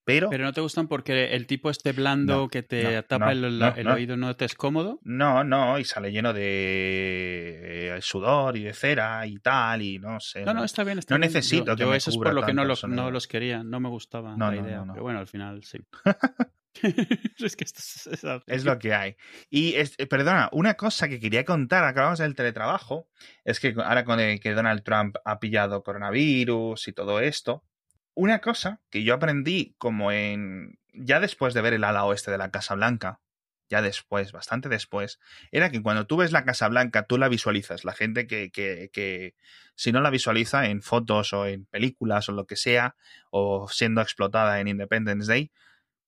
Pero, 0.05 0.31
pero 0.31 0.45
no 0.45 0.53
te 0.53 0.61
gustan 0.61 0.89
porque 0.89 1.35
el 1.35 1.47
tipo 1.47 1.71
este 1.71 1.93
blando 1.93 2.37
no, 2.37 2.49
que 2.49 2.63
te 2.63 2.97
no, 2.97 3.03
tapa 3.05 3.35
no, 3.35 3.47
el, 3.47 3.63
el 3.63 3.89
oído 3.89 4.17
no 4.17 4.35
te 4.35 4.45
es 4.45 4.55
cómodo. 4.55 4.99
No, 5.03 5.45
no, 5.45 5.79
y 5.79 5.85
sale 5.85 6.11
lleno 6.11 6.33
de 6.33 7.99
sudor 8.01 8.57
y 8.57 8.63
de 8.63 8.73
cera 8.73 9.27
y 9.27 9.39
tal, 9.39 9.83
y 9.83 9.99
no 9.99 10.19
sé. 10.21 10.45
No, 10.45 10.55
no, 10.55 10.65
está 10.65 10.85
bien. 10.85 10.99
Está 10.99 11.15
no 11.15 11.21
bien. 11.21 11.33
necesito 11.33 11.73
yo, 11.73 11.77
que 11.77 11.83
yo 11.83 11.91
me 11.91 11.97
eso 11.97 12.11
es 12.11 12.17
por 12.17 12.33
lo 12.33 12.43
que 12.43 12.55
no 12.55 12.65
los, 12.65 12.85
no 12.85 13.11
los 13.11 13.27
quería, 13.27 13.63
no 13.63 13.81
me 13.81 13.89
gustaba 13.89 14.35
la 14.37 14.57
idea. 14.57 14.85
Pero 14.91 15.03
bueno, 15.03 15.19
al 15.19 15.27
final 15.27 15.63
sí. 15.63 15.79
es 17.39 17.57
que 17.57 17.65
esto 17.65 17.81
es, 17.81 18.07
es, 18.07 18.43
es, 18.47 18.65
lo 18.65 18.79
que 18.79 18.95
hay. 18.95 19.17
Y 19.49 19.75
es, 19.75 19.95
eh, 19.99 20.07
perdona, 20.07 20.49
una 20.53 20.75
cosa 20.75 21.09
que 21.09 21.21
quería 21.21 21.45
contar, 21.45 21.85
acabamos 21.85 22.19
del 22.19 22.35
teletrabajo, 22.35 23.09
es 23.45 23.61
que 23.61 23.75
ahora 23.77 24.05
con 24.05 24.21
el, 24.21 24.41
que 24.41 24.53
Donald 24.53 24.83
Trump 24.83 25.17
ha 25.25 25.39
pillado 25.39 25.83
coronavirus 25.83 26.89
y 26.89 26.93
todo 26.93 27.21
esto, 27.21 27.65
una 28.15 28.41
cosa 28.41 28.81
que 28.91 29.03
yo 29.05 29.15
aprendí 29.15 29.75
como 29.79 30.13
en 30.13 30.79
ya 30.93 31.21
después 31.21 31.55
de 31.55 31.63
ver 31.63 31.75
el 31.75 31.85
ala 31.85 32.05
oeste 32.05 32.31
de 32.31 32.39
la 32.39 32.51
Casa 32.51 32.75
Blanca, 32.75 33.21
ya 33.69 33.83
después, 33.83 34.33
bastante 34.33 34.69
después, 34.69 35.21
era 35.53 35.71
que 35.71 35.81
cuando 35.81 36.07
tú 36.07 36.17
ves 36.17 36.33
la 36.33 36.45
Casa 36.45 36.69
Blanca, 36.69 37.05
tú 37.05 37.19
la 37.19 37.29
visualizas. 37.29 37.85
La 37.85 37.93
gente 37.93 38.27
que, 38.27 38.51
que, 38.51 38.91
que 38.93 39.35
si 39.77 39.93
no 39.93 40.01
la 40.01 40.11
visualiza 40.11 40.67
en 40.67 40.83
fotos 40.83 41.33
o 41.33 41.47
en 41.47 41.67
películas 41.67 42.29
o 42.29 42.33
lo 42.33 42.47
que 42.47 42.57
sea, 42.57 42.97
o 43.31 43.69
siendo 43.69 44.01
explotada 44.01 44.61
en 44.61 44.69
Independence 44.69 45.31
Day, 45.31 45.53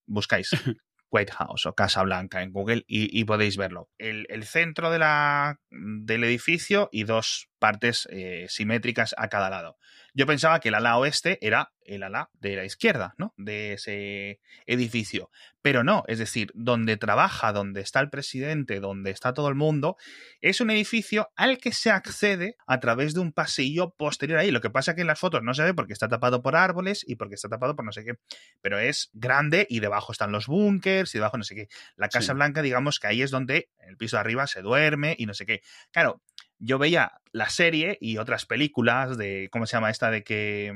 buscáis 0.07 0.51
White 1.11 1.33
House 1.33 1.67
o 1.67 1.75
Casa 1.75 2.03
Blanca 2.03 2.43
en 2.43 2.53
Google 2.53 2.85
y, 2.89 3.19
y 3.19 3.25
podéis 3.25 3.57
verlo. 3.57 3.89
El, 3.99 4.27
el, 4.29 4.45
centro 4.45 4.91
de 4.91 4.99
la, 4.99 5.61
del 5.71 6.25
edificio 6.25 6.89
y 6.91 7.05
dos 7.05 7.49
partes 7.63 8.09
eh, 8.11 8.47
simétricas 8.49 9.15
a 9.17 9.29
cada 9.29 9.49
lado. 9.49 9.79
Yo 10.15 10.27
pensaba 10.27 10.59
que 10.59 10.71
el 10.71 10.75
ala 10.75 10.99
oeste 10.99 11.39
era 11.41 11.73
el 11.85 12.03
ala 12.03 12.29
de 12.35 12.57
la 12.57 12.65
izquierda, 12.65 13.15
¿no? 13.19 13.35
De 13.37 13.75
ese 13.75 14.41
edificio. 14.67 15.31
Pero 15.63 15.85
no, 15.85 16.03
es 16.09 16.19
decir, 16.19 16.51
donde 16.55 16.97
trabaja, 16.97 17.53
donde 17.53 17.81
está 17.81 18.01
el 18.01 18.11
presidente, 18.11 18.81
donde 18.81 19.13
está 19.13 19.33
todo 19.33 19.49
el 19.49 19.55
mundo, 19.55 19.97
es 20.41 20.61
un 20.61 20.71
edificio 20.71 21.31
al 21.37 21.59
que 21.59 21.73
se 21.73 21.91
accede 21.91 22.57
a 22.67 22.81
través 22.81 23.15
de 23.15 23.21
un 23.21 23.33
pasillo 23.33 23.95
posterior 23.97 24.41
ahí. 24.41 24.51
Lo 24.51 24.61
que 24.61 24.71
pasa 24.71 24.91
es 24.91 24.97
que 24.97 25.03
en 25.03 25.07
las 25.07 25.21
fotos 25.21 25.43
no 25.43 25.55
se 25.55 25.63
ve 25.63 25.73
porque 25.73 25.93
está 25.93 26.09
tapado 26.09 26.43
por 26.43 26.57
árboles 26.57 27.05
y 27.07 27.15
porque 27.15 27.37
está 27.37 27.49
tapado 27.49 27.77
por 27.77 27.85
no 27.85 27.93
sé 27.93 28.05
qué. 28.05 28.15
Pero 28.61 28.81
es 28.81 29.09
grande 29.13 29.69
y 29.71 29.79
debajo 29.79 30.11
están 30.11 30.33
los 30.33 30.49
búnkers 30.49 31.15
y 31.15 31.19
debajo 31.19 31.39
no 31.39 31.45
sé 31.45 31.55
qué. 31.55 31.69
La 31.95 32.09
Casa 32.09 32.33
sí. 32.33 32.35
Blanca, 32.35 32.61
digamos 32.61 32.99
que 32.99 33.07
ahí 33.07 33.23
es 33.23 33.31
donde 33.31 33.71
en 33.79 33.91
el 33.91 33.97
piso 33.97 34.17
de 34.17 34.21
arriba 34.21 34.49
se 34.49 34.63
duerme 34.63 35.15
y 35.17 35.27
no 35.27 35.35
sé 35.35 35.47
qué. 35.47 35.63
Claro, 35.93 36.23
yo 36.63 36.79
veía 36.79 37.13
la 37.33 37.49
serie 37.49 37.99
y 38.01 38.19
otras 38.19 38.47
películas 38.47 39.19
de, 39.19 39.49
¿cómo 39.51 39.67
se 39.67 39.77
llama 39.77 39.91
esta? 39.91 40.11
De 40.11 40.23
que 40.23 40.73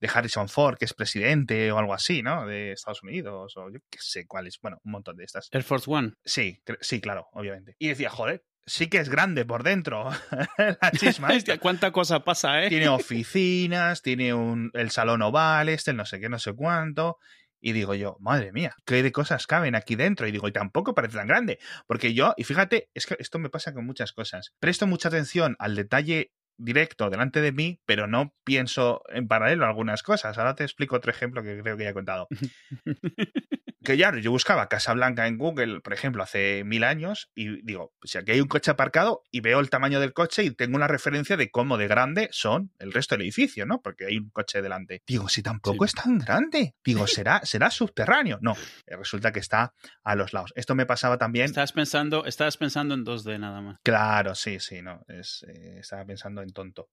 de 0.00 0.10
Harrison 0.12 0.48
Ford, 0.48 0.78
que 0.78 0.86
es 0.86 0.94
presidente 0.94 1.70
o 1.72 1.78
algo 1.78 1.92
así, 1.92 2.22
¿no? 2.22 2.46
De 2.46 2.72
Estados 2.72 3.02
Unidos 3.02 3.56
o 3.56 3.70
yo 3.70 3.80
qué 3.90 3.98
sé 4.00 4.26
cuál 4.26 4.46
es. 4.46 4.58
Bueno, 4.60 4.80
un 4.84 4.92
montón 4.92 5.16
de 5.16 5.24
estas. 5.24 5.48
Air 5.52 5.62
Force 5.62 5.90
One. 5.90 6.14
Sí, 6.24 6.62
sí, 6.80 7.00
claro, 7.00 7.28
obviamente. 7.32 7.76
Y 7.78 7.88
decía, 7.88 8.08
joder, 8.08 8.44
sí 8.64 8.88
que 8.88 8.98
es 8.98 9.08
grande 9.08 9.44
por 9.44 9.62
dentro 9.62 10.10
la 10.58 10.92
chisma. 10.92 11.28
Esta. 11.34 11.58
¿Cuánta 11.58 11.92
cosa 11.92 12.24
pasa, 12.24 12.64
eh? 12.64 12.68
Tiene 12.68 12.88
oficinas, 12.88 14.00
tiene 14.02 14.32
un, 14.32 14.70
el 14.74 14.90
salón 14.90 15.22
oval, 15.22 15.68
este, 15.68 15.90
el 15.90 15.98
no 15.98 16.06
sé 16.06 16.18
qué, 16.18 16.28
no 16.28 16.38
sé 16.38 16.54
cuánto. 16.54 17.18
Y 17.60 17.72
digo 17.72 17.94
yo, 17.94 18.16
madre 18.20 18.52
mía, 18.52 18.74
¿qué 18.84 19.02
de 19.02 19.12
cosas 19.12 19.46
caben 19.46 19.74
aquí 19.74 19.96
dentro? 19.96 20.26
Y 20.26 20.32
digo, 20.32 20.48
y 20.48 20.52
tampoco 20.52 20.94
parece 20.94 21.18
tan 21.18 21.26
grande. 21.26 21.58
Porque 21.86 22.14
yo, 22.14 22.34
y 22.36 22.44
fíjate, 22.44 22.90
es 22.94 23.06
que 23.06 23.16
esto 23.18 23.38
me 23.38 23.50
pasa 23.50 23.74
con 23.74 23.84
muchas 23.86 24.12
cosas. 24.12 24.54
Presto 24.60 24.86
mucha 24.86 25.08
atención 25.08 25.56
al 25.58 25.76
detalle 25.76 26.32
directo 26.60 27.10
delante 27.10 27.40
de 27.40 27.52
mí, 27.52 27.80
pero 27.86 28.06
no 28.06 28.34
pienso 28.44 29.02
en 29.08 29.28
paralelo 29.28 29.66
algunas 29.66 30.02
cosas. 30.02 30.38
Ahora 30.38 30.54
te 30.54 30.64
explico 30.64 30.96
otro 30.96 31.10
ejemplo 31.10 31.42
que 31.42 31.60
creo 31.60 31.76
que 31.76 31.84
ya 31.84 31.90
he 31.90 31.94
contado. 31.94 32.28
que 33.84 33.96
ya 33.96 34.14
yo 34.18 34.30
buscaba 34.30 34.68
Casa 34.68 34.92
Blanca 34.92 35.26
en 35.26 35.38
Google, 35.38 35.80
por 35.80 35.92
ejemplo, 35.92 36.22
hace 36.22 36.64
mil 36.64 36.84
años, 36.84 37.30
y 37.34 37.62
digo, 37.62 37.94
si 38.04 38.18
aquí 38.18 38.32
hay 38.32 38.40
un 38.40 38.48
coche 38.48 38.70
aparcado 38.70 39.22
y 39.30 39.40
veo 39.40 39.60
el 39.60 39.70
tamaño 39.70 40.00
del 40.00 40.12
coche 40.12 40.44
y 40.44 40.50
tengo 40.50 40.76
una 40.76 40.86
referencia 40.86 41.36
de 41.36 41.50
cómo 41.50 41.78
de 41.78 41.88
grande 41.88 42.28
son 42.32 42.72
el 42.78 42.92
resto 42.92 43.14
del 43.14 43.22
edificio, 43.22 43.66
¿no? 43.66 43.80
Porque 43.80 44.06
hay 44.06 44.18
un 44.18 44.30
coche 44.30 44.60
delante. 44.60 45.02
Digo, 45.06 45.28
si 45.28 45.42
tampoco 45.42 45.86
sí. 45.86 45.94
es 45.94 46.02
tan 46.02 46.18
grande. 46.18 46.74
Digo, 46.84 47.06
¿será, 47.06 47.40
será 47.44 47.70
subterráneo? 47.70 48.38
No, 48.42 48.54
resulta 48.86 49.32
que 49.32 49.40
está 49.40 49.72
a 50.04 50.14
los 50.14 50.32
lados. 50.32 50.52
Esto 50.56 50.74
me 50.74 50.86
pasaba 50.86 51.16
también. 51.16 51.46
Estabas 51.46 51.72
pensando, 51.72 52.26
estabas 52.26 52.56
pensando 52.56 52.94
en 52.94 53.04
2D 53.04 53.38
nada 53.38 53.60
más. 53.60 53.78
Claro, 53.82 54.34
sí, 54.34 54.60
sí, 54.60 54.82
no. 54.82 55.02
Es, 55.08 55.44
eh, 55.48 55.78
estaba 55.80 56.04
pensando 56.04 56.42
en 56.42 56.49
tonto. 56.52 56.88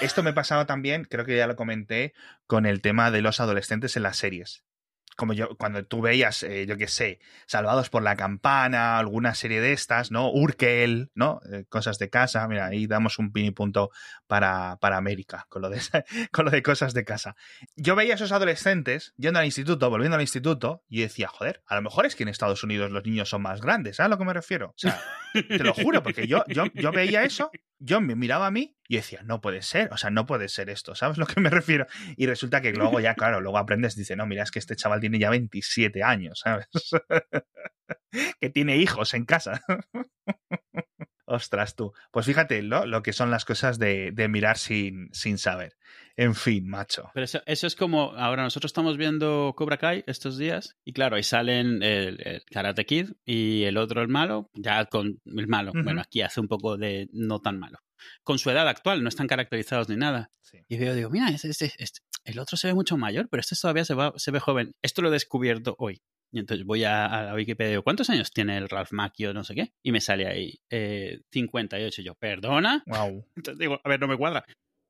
Esto 0.00 0.22
me 0.22 0.32
pasaba 0.32 0.66
también, 0.66 1.04
creo 1.04 1.24
que 1.24 1.36
ya 1.36 1.46
lo 1.46 1.56
comenté, 1.56 2.14
con 2.46 2.66
el 2.66 2.80
tema 2.80 3.10
de 3.10 3.22
los 3.22 3.40
adolescentes 3.40 3.96
en 3.96 4.02
las 4.02 4.16
series 4.16 4.64
como 5.16 5.32
yo, 5.32 5.56
cuando 5.56 5.84
tú 5.84 6.00
veías, 6.00 6.42
eh, 6.42 6.66
yo 6.66 6.76
qué 6.76 6.88
sé, 6.88 7.20
Salvados 7.46 7.90
por 7.90 8.02
la 8.02 8.16
Campana, 8.16 8.98
alguna 8.98 9.34
serie 9.34 9.60
de 9.60 9.72
estas, 9.72 10.10
¿no? 10.10 10.30
Urkel, 10.30 11.10
¿no? 11.14 11.40
Eh, 11.52 11.64
cosas 11.68 11.98
de 11.98 12.10
casa, 12.10 12.46
mira, 12.48 12.66
ahí 12.66 12.86
damos 12.86 13.18
un 13.18 13.32
pin 13.32 13.46
y 13.46 13.50
punto 13.50 13.90
para, 14.26 14.76
para 14.80 14.96
América, 14.96 15.46
con 15.48 15.62
lo, 15.62 15.70
de, 15.70 15.80
con 16.32 16.44
lo 16.44 16.50
de 16.50 16.62
cosas 16.62 16.94
de 16.94 17.04
casa. 17.04 17.36
Yo 17.76 17.94
veía 17.94 18.14
a 18.14 18.16
esos 18.16 18.32
adolescentes 18.32 19.12
yendo 19.16 19.38
al 19.38 19.46
instituto, 19.46 19.90
volviendo 19.90 20.16
al 20.16 20.22
instituto, 20.22 20.82
y 20.88 21.02
decía, 21.02 21.28
joder, 21.28 21.62
a 21.66 21.76
lo 21.76 21.82
mejor 21.82 22.06
es 22.06 22.16
que 22.16 22.24
en 22.24 22.28
Estados 22.28 22.64
Unidos 22.64 22.90
los 22.90 23.04
niños 23.04 23.28
son 23.28 23.42
más 23.42 23.60
grandes, 23.60 23.96
¿sabes 23.96 24.06
a 24.06 24.10
lo 24.10 24.18
que 24.18 24.24
me 24.24 24.32
refiero? 24.32 24.70
O 24.70 24.74
sea, 24.76 25.00
te 25.32 25.58
lo 25.58 25.74
juro, 25.74 26.02
porque 26.02 26.26
yo, 26.26 26.44
yo, 26.48 26.64
yo 26.74 26.90
veía 26.92 27.22
eso, 27.24 27.50
yo 27.78 28.00
me 28.00 28.14
miraba 28.14 28.46
a 28.46 28.50
mí 28.50 28.76
y 28.88 28.96
decía, 28.96 29.22
no 29.24 29.40
puede 29.40 29.62
ser, 29.62 29.92
o 29.92 29.96
sea, 29.96 30.10
no 30.10 30.26
puede 30.26 30.48
ser 30.48 30.70
esto, 30.70 30.94
¿sabes 30.94 31.18
lo 31.18 31.26
que 31.26 31.40
me 31.40 31.50
refiero? 31.50 31.86
Y 32.16 32.26
resulta 32.26 32.60
que 32.60 32.72
luego 32.72 33.00
ya, 33.00 33.14
claro, 33.14 33.40
luego 33.40 33.58
aprendes, 33.58 33.96
dice, 33.96 34.16
no, 34.16 34.26
mira, 34.26 34.42
es 34.42 34.50
que 34.50 34.58
este 34.58 34.76
chaval 34.76 35.00
tiene 35.00 35.18
ya 35.18 35.30
27 35.30 36.02
años, 36.02 36.40
¿sabes? 36.42 36.68
que 38.40 38.50
tiene 38.50 38.76
hijos 38.76 39.14
en 39.14 39.24
casa. 39.24 39.62
Ostras, 41.26 41.74
tú. 41.74 41.92
Pues 42.10 42.26
fíjate 42.26 42.62
lo, 42.62 42.84
lo 42.86 43.02
que 43.02 43.14
son 43.14 43.30
las 43.30 43.44
cosas 43.44 43.78
de, 43.78 44.10
de 44.12 44.28
mirar 44.28 44.58
sin, 44.58 45.08
sin, 45.12 45.38
saber. 45.38 45.76
En 46.16 46.34
fin, 46.34 46.68
macho. 46.68 47.10
Pero 47.12 47.24
eso, 47.24 47.42
eso, 47.46 47.66
es 47.66 47.74
como, 47.74 48.12
ahora 48.12 48.44
nosotros 48.44 48.70
estamos 48.70 48.96
viendo 48.96 49.52
Cobra 49.56 49.78
Kai 49.78 50.04
estos 50.06 50.38
días 50.38 50.76
y 50.84 50.92
claro, 50.92 51.16
ahí 51.16 51.22
salen 51.22 51.82
el, 51.82 52.20
el 52.24 52.44
Karate 52.44 52.86
Kid 52.86 53.10
y 53.24 53.64
el 53.64 53.76
otro, 53.76 54.00
el 54.00 54.08
malo, 54.08 54.50
ya 54.54 54.84
con 54.86 55.20
el 55.24 55.48
malo. 55.48 55.72
Uh 55.72 55.78
-huh. 55.78 55.84
Bueno, 55.84 56.00
aquí 56.00 56.22
hace 56.22 56.40
un 56.40 56.48
poco 56.48 56.76
de 56.76 57.08
no 57.12 57.40
tan 57.40 57.58
malo. 57.58 57.78
Con 58.22 58.38
su 58.38 58.50
edad 58.50 58.68
actual, 58.68 59.02
no 59.02 59.08
están 59.08 59.26
caracterizados 59.26 59.88
ni 59.88 59.96
nada. 59.96 60.30
Sí. 60.40 60.58
Y 60.68 60.76
veo, 60.76 60.94
digo, 60.94 61.10
mira, 61.10 61.28
este, 61.30 61.48
este, 61.48 61.72
este, 61.78 62.00
el 62.24 62.38
otro 62.38 62.56
se 62.56 62.68
ve 62.68 62.74
mucho 62.74 62.96
mayor, 62.96 63.28
pero 63.28 63.40
este 63.40 63.56
todavía 63.60 63.84
se, 63.84 63.94
va, 63.94 64.12
se 64.16 64.30
ve 64.30 64.40
joven. 64.40 64.72
Esto 64.82 65.02
lo 65.02 65.08
he 65.08 65.12
descubierto 65.12 65.74
hoy. 65.78 66.00
Y 66.30 66.40
entonces 66.40 66.66
voy 66.66 66.82
a, 66.84 67.06
a 67.06 67.22
la 67.22 67.34
Wikipedia 67.34 67.68
y 67.68 67.72
digo, 67.74 67.84
¿cuántos 67.84 68.10
años 68.10 68.32
tiene 68.32 68.56
el 68.56 68.68
Ralph 68.68 68.90
Macchio? 68.92 69.32
No 69.32 69.44
sé 69.44 69.54
qué. 69.54 69.72
Y 69.84 69.92
me 69.92 70.00
sale 70.00 70.26
ahí 70.26 70.58
eh, 70.68 71.20
58. 71.30 72.00
Y 72.00 72.04
yo, 72.04 72.14
¿perdona? 72.16 72.82
Wow. 72.86 73.24
Entonces 73.36 73.58
digo, 73.58 73.80
a 73.82 73.88
ver, 73.88 74.00
no 74.00 74.08
me 74.08 74.16
cuadra. 74.16 74.44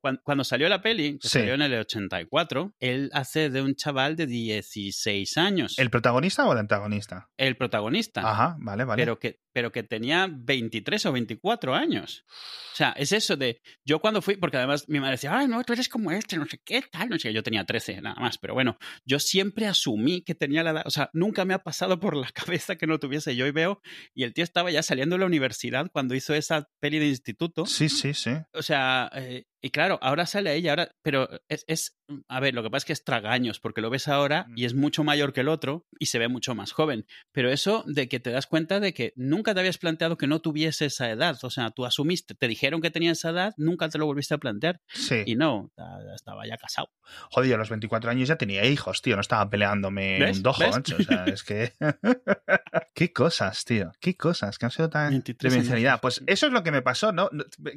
Cuando, 0.05 0.21
cuando 0.21 0.43
salió 0.43 0.69
la 0.69 0.83
peli, 0.83 1.17
que 1.17 1.27
sí. 1.27 1.39
salió 1.39 1.55
en 1.55 1.63
el 1.63 1.73
84, 1.79 2.75
él 2.79 3.09
hace 3.11 3.49
de 3.49 3.63
un 3.63 3.73
chaval 3.73 4.15
de 4.15 4.27
16 4.27 5.35
años. 5.39 5.79
¿El 5.79 5.89
protagonista 5.89 6.45
o 6.45 6.53
el 6.53 6.59
antagonista? 6.59 7.31
El 7.37 7.57
protagonista. 7.57 8.21
Ajá, 8.21 8.55
vale, 8.59 8.83
vale. 8.83 9.01
Pero 9.01 9.17
que, 9.17 9.39
pero 9.55 9.71
que 9.71 9.83
tenía 9.83 10.27
23 10.29 11.05
o 11.05 11.13
24 11.13 11.73
años. 11.73 12.25
O 12.73 12.75
sea, 12.75 12.89
es 12.97 13.13
eso 13.13 13.37
de. 13.37 13.61
Yo 13.85 14.01
cuando 14.01 14.21
fui, 14.21 14.35
porque 14.35 14.57
además 14.57 14.89
mi 14.89 14.99
madre 14.99 15.13
decía, 15.13 15.31
ay, 15.33 15.47
no, 15.47 15.63
tú 15.63 15.71
eres 15.71 15.87
como 15.87 16.11
este, 16.11 16.35
no 16.35 16.45
sé 16.45 16.59
qué 16.61 16.81
tal, 16.91 17.07
no 17.07 17.17
sé 17.17 17.29
qué. 17.29 17.33
Yo 17.33 17.41
tenía 17.41 17.63
13 17.63 18.01
nada 18.01 18.19
más, 18.19 18.37
pero 18.37 18.53
bueno, 18.53 18.77
yo 19.05 19.17
siempre 19.17 19.65
asumí 19.65 20.23
que 20.23 20.35
tenía 20.35 20.61
la 20.61 20.71
edad. 20.71 20.83
O 20.85 20.89
sea, 20.89 21.09
nunca 21.13 21.45
me 21.45 21.53
ha 21.53 21.59
pasado 21.59 22.01
por 22.01 22.17
la 22.17 22.29
cabeza 22.33 22.75
que 22.75 22.85
no 22.85 22.99
tuviese 22.99 23.37
yo 23.37 23.47
y 23.47 23.51
veo. 23.51 23.79
Y 24.13 24.23
el 24.23 24.33
tío 24.33 24.43
estaba 24.43 24.71
ya 24.71 24.83
saliendo 24.83 25.15
de 25.15 25.21
la 25.21 25.25
universidad 25.25 25.89
cuando 25.89 26.15
hizo 26.15 26.33
esa 26.33 26.67
peli 26.81 26.99
de 26.99 27.07
instituto. 27.07 27.65
Sí, 27.65 27.87
sí, 27.87 28.13
sí. 28.13 28.31
O 28.51 28.61
sea, 28.61 29.09
eh, 29.15 29.45
y 29.65 29.71
claro, 29.71 29.97
ahora 30.03 30.27
sale 30.27 30.53
ella, 30.53 30.73
ahora, 30.73 30.91
pero 31.01 31.27
es, 31.47 31.65
es, 31.67 31.97
a 32.27 32.39
ver, 32.39 32.53
lo 32.53 32.61
que 32.61 32.69
pasa 32.69 32.83
es 32.83 32.85
que 32.85 32.93
es 32.93 33.03
tragaños, 33.03 33.59
porque 33.59 33.81
lo 33.81 33.89
ves 33.89 34.07
ahora 34.07 34.45
y 34.55 34.65
es 34.65 34.75
mucho 34.75 35.03
mayor 35.03 35.33
que 35.33 35.41
el 35.41 35.47
otro 35.47 35.87
y 35.97 36.05
se 36.05 36.19
ve 36.19 36.27
mucho 36.27 36.53
más 36.53 36.71
joven. 36.71 37.07
Pero 37.31 37.49
eso 37.49 37.83
de 37.87 38.07
que 38.07 38.19
te 38.19 38.29
das 38.29 38.45
cuenta 38.47 38.79
de 38.79 38.93
que 38.93 39.13
nunca 39.15 39.44
te 39.53 39.59
habías 39.59 39.77
planteado 39.77 40.17
que 40.17 40.27
no 40.27 40.39
tuviese 40.39 40.85
esa 40.85 41.09
edad, 41.09 41.37
o 41.43 41.49
sea, 41.49 41.71
tú 41.71 41.85
asumiste, 41.85 42.35
te 42.35 42.47
dijeron 42.47 42.81
que 42.81 42.91
tenía 42.91 43.11
esa 43.11 43.29
edad, 43.29 43.53
nunca 43.57 43.89
te 43.89 43.97
lo 43.97 44.05
volviste 44.05 44.33
a 44.33 44.37
plantear. 44.37 44.81
Sí. 44.87 45.23
Y 45.25 45.35
no, 45.35 45.71
estaba 46.15 46.47
ya 46.47 46.57
casado. 46.57 46.89
Joder, 47.31 47.49
yo 47.49 47.55
a 47.55 47.59
los 47.59 47.69
24 47.69 48.11
años 48.11 48.27
ya 48.27 48.37
tenía 48.37 48.65
hijos, 48.65 49.01
tío, 49.01 49.15
no 49.15 49.21
estaba 49.21 49.49
peleándome 49.49 50.19
¿Ves? 50.19 50.37
un 50.37 50.43
dojo. 50.43 50.63
O 50.65 51.03
sea, 51.03 51.25
es 51.25 51.43
que. 51.43 51.73
qué 52.93 53.13
cosas, 53.13 53.63
tío, 53.65 53.91
qué 53.99 54.15
cosas 54.15 54.57
que 54.57 54.65
han 54.65 54.71
sido 54.71 54.89
tan 54.89 55.21
de 55.21 55.49
mencionalidad. 55.49 55.99
Pues 56.01 56.23
eso 56.27 56.47
es 56.47 56.53
lo 56.53 56.63
que 56.63 56.71
me 56.71 56.81
pasó, 56.81 57.11
¿no? 57.11 57.29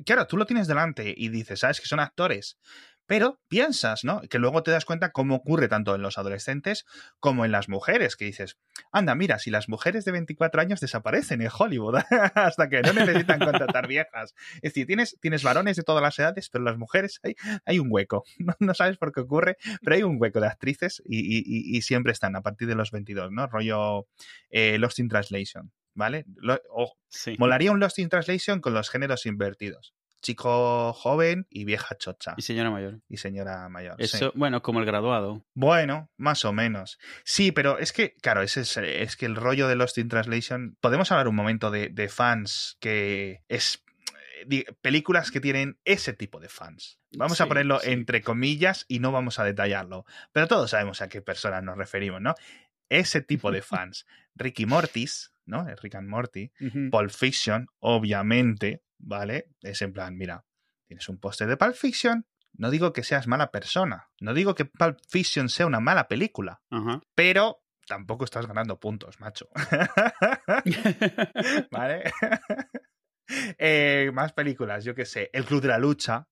Claro, 0.04 0.26
tú 0.26 0.37
lo 0.37 0.46
tienes 0.46 0.66
delante 0.66 1.14
y 1.16 1.28
dices, 1.28 1.61
¿sabes? 1.61 1.81
Que 1.81 1.87
son 1.87 2.00
actores. 2.00 2.59
Pero 3.09 3.40
piensas, 3.49 4.05
¿no? 4.05 4.21
Que 4.21 4.38
luego 4.38 4.62
te 4.62 4.71
das 4.71 4.85
cuenta 4.85 5.12
cómo 5.12 5.37
ocurre 5.37 5.66
tanto 5.66 5.94
en 5.94 6.03
los 6.03 6.18
adolescentes 6.18 6.85
como 7.21 7.47
en 7.47 7.53
las 7.53 7.71
mujeres, 7.71 8.16
que 8.16 8.27
dices, 8.27 8.59
anda, 8.92 9.14
mira, 9.14 9.38
si 9.38 9.51
las 9.51 9.71
mujeres 9.71 10.05
de 10.05 10.12
24 10.12 10.61
años 10.61 10.79
desaparecen 10.79 11.40
en 11.40 11.49
Hollywood 11.51 11.97
hasta 12.35 12.68
que 12.68 12.83
no 12.83 12.92
necesitan 12.92 13.38
contratar 13.38 13.88
viejas. 13.88 14.35
Es 14.57 14.75
decir, 14.75 14.87
tienes, 14.87 15.16
tienes 15.23 15.42
varones 15.42 15.79
de 15.79 15.85
todas 15.85 16.03
las 16.03 16.18
edades, 16.18 16.51
pero 16.51 16.64
las 16.64 16.77
mujeres 16.77 17.18
hay, 17.23 17.35
hay 17.64 17.79
un 17.79 17.88
hueco. 17.90 18.25
No, 18.49 18.55
no, 18.61 18.75
sabes 18.75 18.97
por 18.99 19.12
qué 19.12 19.21
ocurre, 19.21 19.57
pero 19.83 19.97
hay 19.97 20.03
un 20.03 20.16
hueco 20.18 20.40
de 20.40 20.47
actrices 20.47 21.03
y, 21.05 21.18
y, 21.18 21.77
y 21.77 21.83
siempre 21.83 22.12
están 22.12 22.37
a 22.37 22.42
partir 22.42 22.68
de 22.68 22.75
los 22.75 22.90
22, 22.92 23.33
¿no? 23.33 23.47
Rollo 23.47 24.07
eh, 24.51 24.79
Lost 24.79 24.99
in 25.01 25.09
Translation, 25.09 25.73
¿vale? 25.94 26.25
Lo, 26.37 26.61
oh, 26.71 26.94
sí. 27.09 27.37
Molaría 27.38 27.73
un 27.73 27.81
Lost 27.81 27.99
in 27.99 28.09
Translation 28.09 28.61
con 28.61 28.75
los 28.75 28.90
géneros 28.90 29.27
invertidos 29.27 29.94
chico 30.20 30.92
joven 30.92 31.46
y 31.50 31.64
vieja 31.64 31.96
chocha. 31.96 32.35
Y 32.37 32.42
señora 32.42 32.70
mayor. 32.70 33.00
Y 33.09 33.16
señora 33.18 33.68
mayor. 33.68 33.96
Eso, 33.98 34.31
sí. 34.31 34.38
bueno, 34.38 34.62
como 34.62 34.81
el 34.81 34.87
graduado. 34.87 35.44
Bueno, 35.54 36.11
más 36.16 36.44
o 36.44 36.52
menos. 36.52 36.98
Sí, 37.24 37.52
pero 37.52 37.78
es 37.78 37.92
que, 37.92 38.14
claro, 38.20 38.42
ese 38.42 38.62
es, 38.62 38.76
es 38.76 39.16
que 39.16 39.26
el 39.26 39.37
rollo 39.37 39.68
de 39.68 39.76
Lost 39.76 39.98
in 39.98 40.09
Translation. 40.09 40.76
Podemos 40.81 41.11
hablar 41.12 41.28
un 41.28 41.37
momento 41.37 41.70
de, 41.70 41.88
de 41.88 42.09
fans 42.09 42.76
que 42.81 43.42
es 43.48 43.85
películas 44.83 45.31
que 45.31 45.40
tienen 45.40 45.78
ese 45.85 46.12
tipo 46.12 46.40
de 46.40 46.48
fans. 46.48 47.00
Vamos 47.16 47.38
sí, 47.38 47.42
a 47.42 47.46
ponerlo 47.46 47.81
sí. 47.81 47.90
entre 47.90 48.22
comillas 48.22 48.85
y 48.88 49.00
no 49.00 49.12
vamos 49.12 49.38
a 49.38 49.44
detallarlo. 49.44 50.04
Pero 50.33 50.46
todos 50.46 50.70
sabemos 50.70 51.02
a 51.02 51.09
qué 51.09 51.22
personas 51.22 51.62
nos 51.62 51.76
referimos, 51.76 52.20
¿no? 52.20 52.35
Ese 52.88 53.20
tipo 53.20 53.50
de 53.50 53.62
fans. 53.62 54.07
Ricky 54.35 54.66
Mortis, 54.66 55.33
¿no? 55.46 55.66
Rick 55.83 55.96
and 55.96 56.09
Morty. 56.09 56.52
Uh 56.61 56.64
-huh. 56.66 56.90
Pulp 56.90 57.11
Fiction, 57.11 57.68
obviamente. 57.81 58.83
¿Vale? 58.98 59.50
Es 59.62 59.82
en 59.82 59.92
plan, 59.92 60.16
mira, 60.16 60.44
tienes 60.87 61.08
un 61.08 61.18
póster 61.18 61.48
de 61.48 61.56
Pulp 61.56 61.74
Fiction, 61.74 62.26
no 62.52 62.70
digo 62.70 62.92
que 62.92 63.02
seas 63.02 63.26
mala 63.26 63.50
persona, 63.50 64.11
no 64.20 64.34
digo 64.34 64.54
que 64.54 64.64
Pulp 64.64 64.98
Fiction 65.08 65.48
sea 65.48 65.66
una 65.66 65.80
mala 65.80 66.08
película, 66.08 66.61
uh 66.70 66.76
-huh. 66.76 67.02
pero 67.14 67.62
tampoco 67.87 68.24
estás 68.24 68.46
ganando 68.46 68.78
puntos, 68.78 69.20
macho. 69.20 69.48
¿Vale? 71.70 72.04
eh, 73.58 74.11
más 74.12 74.32
películas, 74.32 74.84
yo 74.84 74.94
qué 74.94 75.04
sé, 75.04 75.30
El 75.32 75.44
Club 75.44 75.62
de 75.62 75.68
la 75.68 75.78
Lucha, 75.78 76.28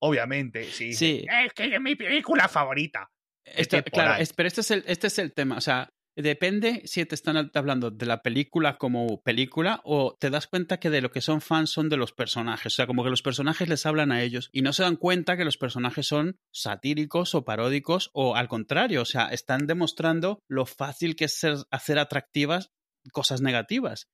obviamente, 0.00 0.64
sí. 0.64 0.92
sí. 0.92 1.26
Es 1.44 1.52
que 1.52 1.74
es 1.74 1.80
mi 1.80 1.96
película 1.96 2.48
favorita. 2.48 3.10
Esto, 3.44 3.82
claro, 3.84 4.20
es, 4.20 4.32
pero 4.34 4.46
este 4.46 4.60
es, 4.60 4.70
el, 4.70 4.84
este 4.86 5.06
es 5.06 5.18
el 5.18 5.32
tema, 5.32 5.56
o 5.56 5.60
sea, 5.60 5.90
Depende 6.20 6.82
si 6.84 7.04
te 7.06 7.14
están 7.14 7.48
hablando 7.54 7.92
de 7.92 8.04
la 8.04 8.22
película 8.22 8.76
como 8.76 9.22
película 9.22 9.80
o 9.84 10.16
te 10.18 10.30
das 10.30 10.48
cuenta 10.48 10.80
que 10.80 10.90
de 10.90 11.00
lo 11.00 11.12
que 11.12 11.20
son 11.20 11.40
fans 11.40 11.70
son 11.70 11.88
de 11.88 11.96
los 11.96 12.12
personajes. 12.12 12.72
O 12.72 12.74
sea, 12.74 12.88
como 12.88 13.04
que 13.04 13.10
los 13.10 13.22
personajes 13.22 13.68
les 13.68 13.86
hablan 13.86 14.10
a 14.10 14.20
ellos 14.20 14.50
y 14.52 14.62
no 14.62 14.72
se 14.72 14.82
dan 14.82 14.96
cuenta 14.96 15.36
que 15.36 15.44
los 15.44 15.58
personajes 15.58 16.08
son 16.08 16.36
satíricos 16.52 17.36
o 17.36 17.44
paródicos 17.44 18.10
o 18.14 18.34
al 18.34 18.48
contrario. 18.48 19.02
O 19.02 19.04
sea, 19.04 19.28
están 19.28 19.68
demostrando 19.68 20.42
lo 20.48 20.66
fácil 20.66 21.14
que 21.14 21.26
es 21.26 21.40
hacer 21.70 22.00
atractivas 22.00 22.72
cosas 23.12 23.40
negativas 23.40 24.08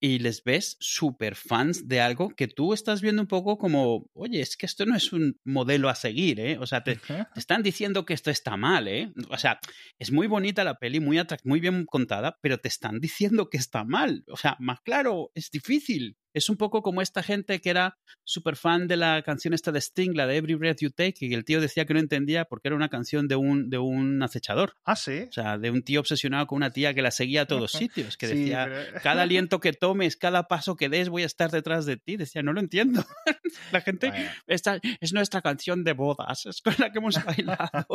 y 0.00 0.18
les 0.18 0.42
ves 0.42 0.78
súper 0.80 1.36
fans 1.36 1.86
de 1.86 2.00
algo 2.00 2.30
que 2.30 2.48
tú 2.48 2.72
estás 2.72 3.02
viendo 3.02 3.20
un 3.20 3.28
poco 3.28 3.58
como, 3.58 4.06
oye, 4.14 4.40
es 4.40 4.56
que 4.56 4.64
esto 4.64 4.86
no 4.86 4.96
es 4.96 5.12
un 5.12 5.38
modelo 5.44 5.90
a 5.90 5.94
seguir, 5.94 6.40
¿eh? 6.40 6.56
O 6.58 6.66
sea, 6.66 6.82
te, 6.82 6.96
te 6.96 7.26
están 7.36 7.62
diciendo 7.62 8.06
que 8.06 8.14
esto 8.14 8.30
está 8.30 8.56
mal, 8.56 8.88
¿eh? 8.88 9.12
O 9.28 9.36
sea, 9.36 9.60
es 9.98 10.10
muy 10.10 10.26
bonita 10.26 10.64
la 10.64 10.78
peli, 10.78 11.00
muy, 11.00 11.20
muy 11.44 11.60
bien 11.60 11.84
contada, 11.84 12.38
pero 12.40 12.58
te 12.58 12.68
están 12.68 12.98
diciendo 12.98 13.50
que 13.50 13.58
está 13.58 13.84
mal. 13.84 14.24
O 14.28 14.38
sea, 14.38 14.56
más 14.58 14.80
claro, 14.80 15.30
es 15.34 15.50
difícil. 15.50 16.16
Es 16.32 16.48
un 16.48 16.56
poco 16.56 16.82
como 16.82 17.02
esta 17.02 17.22
gente 17.22 17.60
que 17.60 17.70
era 17.70 17.98
súper 18.24 18.56
fan 18.56 18.86
de 18.86 18.96
la 18.96 19.22
canción 19.22 19.54
esta 19.54 19.72
de 19.72 19.80
Sting, 19.80 20.12
la 20.14 20.26
de 20.26 20.36
Every 20.36 20.54
Breath 20.54 20.80
You 20.80 20.90
Take, 20.90 21.16
y 21.20 21.34
el 21.34 21.44
tío 21.44 21.60
decía 21.60 21.84
que 21.84 21.94
no 21.94 22.00
entendía 22.00 22.44
porque 22.44 22.68
era 22.68 22.76
una 22.76 22.88
canción 22.88 23.28
de 23.28 23.36
un, 23.36 23.70
de 23.70 23.78
un 23.78 24.22
acechador. 24.22 24.76
Ah, 24.84 24.96
sí. 24.96 25.26
O 25.28 25.32
sea, 25.32 25.58
de 25.58 25.70
un 25.70 25.82
tío 25.82 26.00
obsesionado 26.00 26.46
con 26.46 26.56
una 26.56 26.70
tía 26.70 26.94
que 26.94 27.02
la 27.02 27.10
seguía 27.10 27.42
a 27.42 27.46
todos 27.46 27.72
sitios, 27.72 28.16
que 28.16 28.28
decía, 28.28 28.66
pero... 28.68 29.00
cada 29.02 29.22
aliento 29.22 29.60
que 29.60 29.72
tomes, 29.72 30.16
cada 30.16 30.48
paso 30.48 30.76
que 30.76 30.88
des, 30.88 31.08
voy 31.08 31.22
a 31.22 31.26
estar 31.26 31.50
detrás 31.50 31.86
de 31.86 31.96
ti. 31.96 32.16
Decía, 32.16 32.42
no 32.42 32.52
lo 32.52 32.60
entiendo. 32.60 33.04
la 33.72 33.80
gente, 33.80 34.12
esta 34.46 34.80
es 35.00 35.12
nuestra 35.12 35.42
canción 35.42 35.84
de 35.84 35.92
bodas, 35.92 36.46
es 36.46 36.60
con 36.60 36.74
la 36.78 36.92
que 36.92 36.98
hemos 36.98 37.22
bailado. 37.24 37.86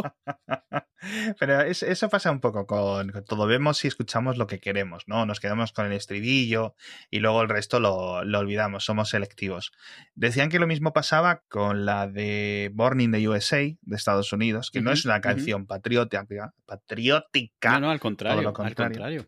pero 1.39 1.62
es, 1.62 1.84
eso 1.84 2.10
pasa 2.10 2.32
un 2.32 2.39
poco 2.39 2.65
con, 2.65 3.12
con 3.12 3.26
todo. 3.26 3.48
Vemos 3.48 3.84
y 3.86 3.88
escuchamos 3.88 4.38
lo 4.38 4.48
que 4.48 4.60
queremos, 4.60 5.04
¿no? 5.08 5.26
Nos 5.26 5.39
quedamos 5.39 5.72
con 5.72 5.86
el 5.86 5.94
estribillo 5.94 6.76
y 7.10 7.20
luego 7.20 7.41
el 7.41 7.50
resto 7.50 7.80
lo 7.80 8.24
lo 8.24 8.39
olvidamos, 8.39 8.84
somos 8.86 9.10
selectivos. 9.10 9.72
Decían 10.13 10.50
que 10.50 10.60
lo 10.60 10.68
mismo 10.68 10.94
pasaba 10.94 11.44
con 11.48 11.86
la 11.86 12.08
de 12.08 12.72
Born 12.74 13.02
in 13.02 13.12
the 13.12 13.28
USA 13.28 13.58
de 13.58 13.96
Estados 13.96 14.34
Unidos, 14.34 14.72
que 14.72 14.80
uh 14.80 14.82
-huh, 14.82 14.86
no 14.86 14.91
es 14.91 15.06
una 15.06 15.22
canción 15.22 15.62
uh 15.62 15.65
-huh. 15.65 15.68
patriótica, 15.68 16.54
patriótica. 16.65 17.72
No, 17.74 17.80
no, 17.82 17.91
al 17.91 18.00
contrario, 18.00 18.48
al 18.48 18.54
contrario. 18.54 19.26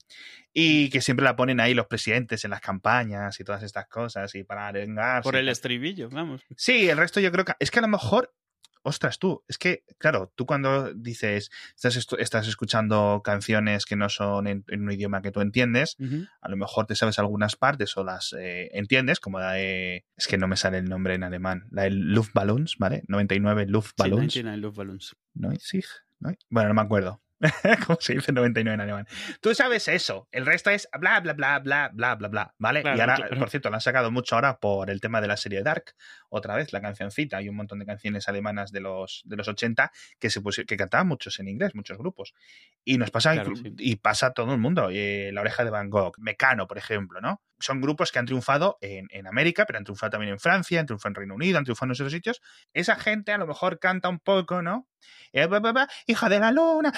Y 0.53 0.89
que 0.89 1.01
siempre 1.01 1.23
la 1.23 1.35
ponen 1.35 1.59
ahí 1.59 1.73
los 1.73 1.85
presidentes 1.85 2.43
en 2.43 2.51
las 2.51 2.61
campañas 2.61 3.39
y 3.39 3.43
todas 3.43 3.61
estas 3.61 3.87
cosas 3.87 4.33
y 4.33 4.43
para 4.43 4.67
arengar. 4.67 5.21
Por 5.21 5.35
el 5.35 5.49
estribillo, 5.49 6.09
vamos. 6.09 6.43
Sí, 6.55 6.89
el 6.89 6.97
resto 6.97 7.19
yo 7.19 7.31
creo 7.31 7.45
que 7.45 7.53
es 7.59 7.69
que 7.69 7.79
a 7.79 7.83
lo 7.83 7.87
mejor 7.87 8.33
ostras, 8.87 9.19
tú, 9.19 9.43
es 9.47 9.57
que, 9.57 9.83
claro, 9.97 10.31
tú 10.35 10.45
cuando 10.45 10.93
dices, 10.93 11.51
estás, 11.75 12.07
estás 12.17 12.47
escuchando 12.47 13.21
canciones 13.23 13.85
que 13.85 13.97
no 13.97 14.07
son 14.07 14.47
en, 14.47 14.63
un 14.71 14.91
idioma 14.91 15.21
que 15.21 15.31
tú 15.31 15.41
entiendes, 15.41 15.97
a 16.41 16.49
lo 16.49 16.57
mejor 16.57 16.85
te 16.85 16.95
sabes 16.95 17.19
algunas 17.19 17.55
partes 17.57 17.97
o 17.97 18.03
las 18.03 18.33
eh, 18.33 18.69
entiendes, 18.73 19.19
como 19.19 19.39
la 19.39 19.53
de, 19.53 20.05
es 20.15 20.27
que 20.27 20.37
no 20.37 20.47
me 20.47 20.55
sale 20.55 20.77
el 20.77 20.85
nombre 20.85 21.15
en 21.15 21.23
alemán, 21.23 21.67
la 21.71 21.83
de 21.83 21.91
Luftballons, 21.91 22.77
¿vale? 22.77 23.03
99 23.07 23.65
Luftballons. 23.67 24.33
Sí, 24.33 24.41
99 24.41 24.57
Luftballons. 24.57 25.15
¿No? 25.33 25.51
¿Sí? 25.59 25.81
¿No? 26.19 26.31
Bueno, 26.49 26.69
no 26.69 26.75
me 26.75 26.81
acuerdo. 26.81 27.21
como 27.85 27.99
se 27.99 28.15
dice 28.15 28.31
99 28.31 28.73
en 28.73 28.81
alemán. 28.81 29.07
Tú 29.41 29.53
sabes 29.53 29.87
eso. 29.87 30.27
El 30.31 30.45
resto 30.45 30.69
es 30.69 30.89
bla, 30.99 31.19
bla, 31.19 31.33
bla, 31.33 31.59
bla, 31.59 31.89
bla, 31.93 32.15
bla, 32.15 32.27
bla. 32.27 32.53
¿Vale? 32.57 32.81
y 32.83 32.99
ahora, 32.99 33.29
por 33.37 33.49
cierto, 33.49 33.69
lo 33.69 33.75
han 33.75 33.81
sacado 33.81 34.11
mucho 34.11 34.35
ahora 34.35 34.59
por 34.59 34.89
el 34.89 35.01
tema 35.01 35.21
de 35.21 35.27
la 35.27 35.37
serie 35.37 35.61
Dark. 35.63 35.93
Otra 36.29 36.55
vez, 36.55 36.73
la 36.73 36.81
cancioncita. 36.81 37.37
Hay 37.37 37.49
un 37.49 37.55
montón 37.55 37.79
de 37.79 37.85
canciones 37.85 38.27
alemanas 38.27 38.71
de 38.71 38.81
los, 38.81 39.21
de 39.25 39.35
los 39.35 39.47
80 39.47 39.91
que, 40.19 40.29
se 40.29 40.41
que 40.65 40.77
cantaban 40.77 41.07
muchos 41.07 41.39
en 41.39 41.47
inglés, 41.47 41.75
muchos 41.75 41.97
grupos. 41.97 42.33
Y 42.83 42.97
nos 42.97 43.11
pasa, 43.11 43.35
y 43.77 43.95
pasa 43.97 44.27
a 44.27 44.33
todo 44.33 44.53
el 44.53 44.59
mundo. 44.59 44.89
Eh, 44.91 45.31
la 45.33 45.41
oreja 45.41 45.63
de 45.63 45.69
Van 45.69 45.89
Gogh, 45.89 46.17
Mecano, 46.17 46.67
por 46.67 46.77
ejemplo, 46.77 47.21
¿no? 47.21 47.41
Son 47.59 47.81
grupos 47.81 48.11
que 48.11 48.19
han 48.19 48.25
triunfado 48.25 48.77
en, 48.81 49.07
en, 49.11 49.27
América, 49.27 49.65
pero 49.65 49.77
han 49.77 49.83
triunfado 49.83 50.11
también 50.11 50.33
en 50.33 50.39
Francia, 50.39 50.79
han 50.79 50.85
triunfado 50.85 51.11
en 51.11 51.15
Reino 51.15 51.35
Unido, 51.35 51.57
han 51.57 51.63
triunfado 51.63 51.87
en 51.87 51.91
otros 51.91 52.11
sitios. 52.11 52.41
Esa 52.73 52.95
gente 52.95 53.31
a 53.31 53.37
lo 53.37 53.47
mejor 53.47 53.79
canta 53.79 54.09
un 54.09 54.19
poco, 54.19 54.61
¿no? 54.61 54.87
Eh, 55.33 55.47
hija 56.07 56.29
de 56.29 56.39
la 56.39 56.51
luna. 56.51 56.91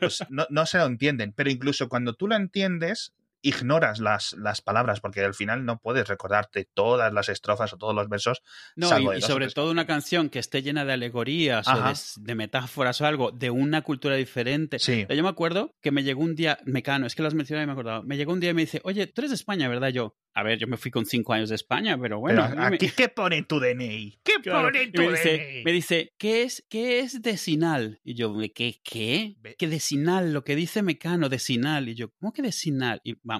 Pues 0.00 0.24
no, 0.28 0.46
no 0.50 0.66
se 0.66 0.78
lo 0.78 0.86
entienden, 0.86 1.32
pero 1.32 1.50
incluso 1.50 1.88
cuando 1.88 2.14
tú 2.14 2.28
lo 2.28 2.36
entiendes, 2.36 3.14
ignoras 3.46 4.00
las, 4.00 4.32
las 4.32 4.60
palabras 4.60 5.00
porque 5.00 5.20
al 5.20 5.34
final 5.34 5.64
no 5.64 5.78
puedes 5.78 6.08
recordarte 6.08 6.64
todas 6.64 7.12
las 7.12 7.28
estrofas 7.28 7.72
o 7.72 7.78
todos 7.78 7.94
los 7.94 8.08
versos. 8.08 8.42
No, 8.74 9.14
y, 9.14 9.20
sobre 9.20 9.48
todo 9.48 9.70
una 9.70 9.86
canción 9.86 10.30
que 10.30 10.40
esté 10.40 10.62
llena 10.62 10.84
de 10.84 10.94
alegorías 10.94 11.66
o 11.68 12.20
de, 12.20 12.34
metáforas 12.34 13.00
o 13.00 13.06
algo 13.06 13.30
de 13.30 13.50
una 13.50 13.82
cultura 13.82 14.16
diferente. 14.16 14.78
Sí. 14.80 15.06
Yo 15.08 15.22
me 15.22 15.28
acuerdo 15.28 15.76
que 15.80 15.92
me 15.92 16.02
llegó 16.02 16.22
un 16.22 16.34
día, 16.34 16.58
Mecano, 16.64 17.06
es 17.06 17.14
que 17.14 17.22
las 17.22 17.34
mencioné 17.34 17.62
y 17.62 17.66
me 17.66 17.72
he 17.72 17.74
acordado, 17.74 18.02
me 18.02 18.16
llegó 18.16 18.32
un 18.32 18.40
día 18.40 18.50
y 18.50 18.54
me 18.54 18.62
dice, 18.62 18.80
oye, 18.82 19.06
tú 19.06 19.20
eres 19.20 19.30
de 19.30 19.36
España, 19.36 19.68
¿verdad? 19.68 19.90
Yo, 19.90 20.16
a 20.34 20.42
ver, 20.42 20.58
yo 20.58 20.66
me 20.66 20.76
fui 20.76 20.90
con 20.90 21.06
cinco 21.06 21.32
años 21.32 21.48
de 21.48 21.54
España, 21.54 21.96
pero 21.98 22.18
bueno. 22.18 22.42
aquí, 22.58 22.90
¿qué 22.90 23.08
pone 23.08 23.44
tu 23.44 23.60
DNI? 23.60 24.20
¿Qué 24.22 24.34
pone 24.44 24.88
tu 24.88 25.02
me 25.02 25.10
dice, 25.10 25.38
DNI? 25.38 25.64
Me 25.64 25.72
dice, 25.72 26.14
¿qué 26.18 26.42
es, 26.42 26.66
¿qué 26.68 26.98
es 26.98 27.22
decinal? 27.22 28.00
Y 28.04 28.14
yo, 28.14 28.36
¿qué? 28.54 28.80
¿Qué? 28.82 29.36
¿Qué 29.56 29.68
decinal? 29.68 30.32
Lo 30.32 30.44
que 30.44 30.56
dice 30.56 30.82
Mecano, 30.82 31.28
decinal. 31.28 31.88
Y 31.88 31.94
yo, 31.94 32.10
¿cómo 32.18 32.32
que 32.32 32.42
decinal? 32.42 33.00
Y 33.04 33.16
vamos, 33.22 33.35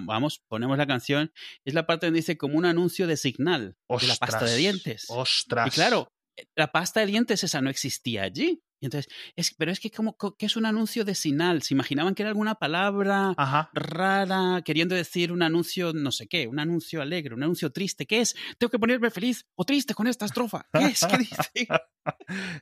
ponemos 0.47 0.77
la 0.77 0.87
canción. 0.87 1.31
Es 1.65 1.73
la 1.73 1.85
parte 1.85 2.07
donde 2.07 2.19
dice 2.19 2.37
como 2.37 2.57
un 2.57 2.65
anuncio 2.65 3.07
de 3.07 3.17
signal 3.17 3.75
de 3.89 4.07
la 4.07 4.15
pasta 4.15 4.45
de 4.45 4.55
dientes. 4.55 5.05
¡Ostras! 5.09 5.67
Y 5.67 5.71
claro, 5.71 6.11
la 6.55 6.71
pasta 6.71 6.99
de 6.99 7.07
dientes 7.07 7.43
esa 7.43 7.61
no 7.61 7.69
existía 7.69 8.23
allí. 8.23 8.61
Y 8.79 8.85
entonces, 8.85 9.11
es, 9.35 9.53
pero 9.55 9.71
es 9.71 9.79
que 9.79 9.89
como 9.89 10.17
que 10.17 10.45
es 10.45 10.55
un 10.55 10.65
anuncio 10.65 11.03
de 11.03 11.15
sinal. 11.15 11.63
Se 11.63 11.73
imaginaban 11.73 12.13
que 12.13 12.23
era 12.23 12.29
alguna 12.29 12.55
palabra 12.55 13.33
rara, 13.73 14.61
queriendo 14.63 14.95
decir 14.95 15.31
un 15.31 15.41
anuncio, 15.41 15.93
no 15.93 16.11
sé 16.11 16.27
qué, 16.27 16.47
un 16.47 16.59
anuncio 16.59 17.01
alegre, 17.01 17.33
un 17.33 17.43
anuncio 17.43 17.71
triste. 17.71 18.05
¿Qué 18.05 18.21
es? 18.21 18.35
Tengo 18.57 18.69
que 18.69 18.79
ponerme 18.79 19.09
feliz 19.09 19.47
o 19.55 19.63
triste 19.63 19.93
con 19.93 20.07
esta 20.07 20.25
estrofa. 20.25 20.67
¿Qué 20.71 20.85
es? 20.85 21.05
¿Qué 21.05 21.17
dice? 21.17 21.67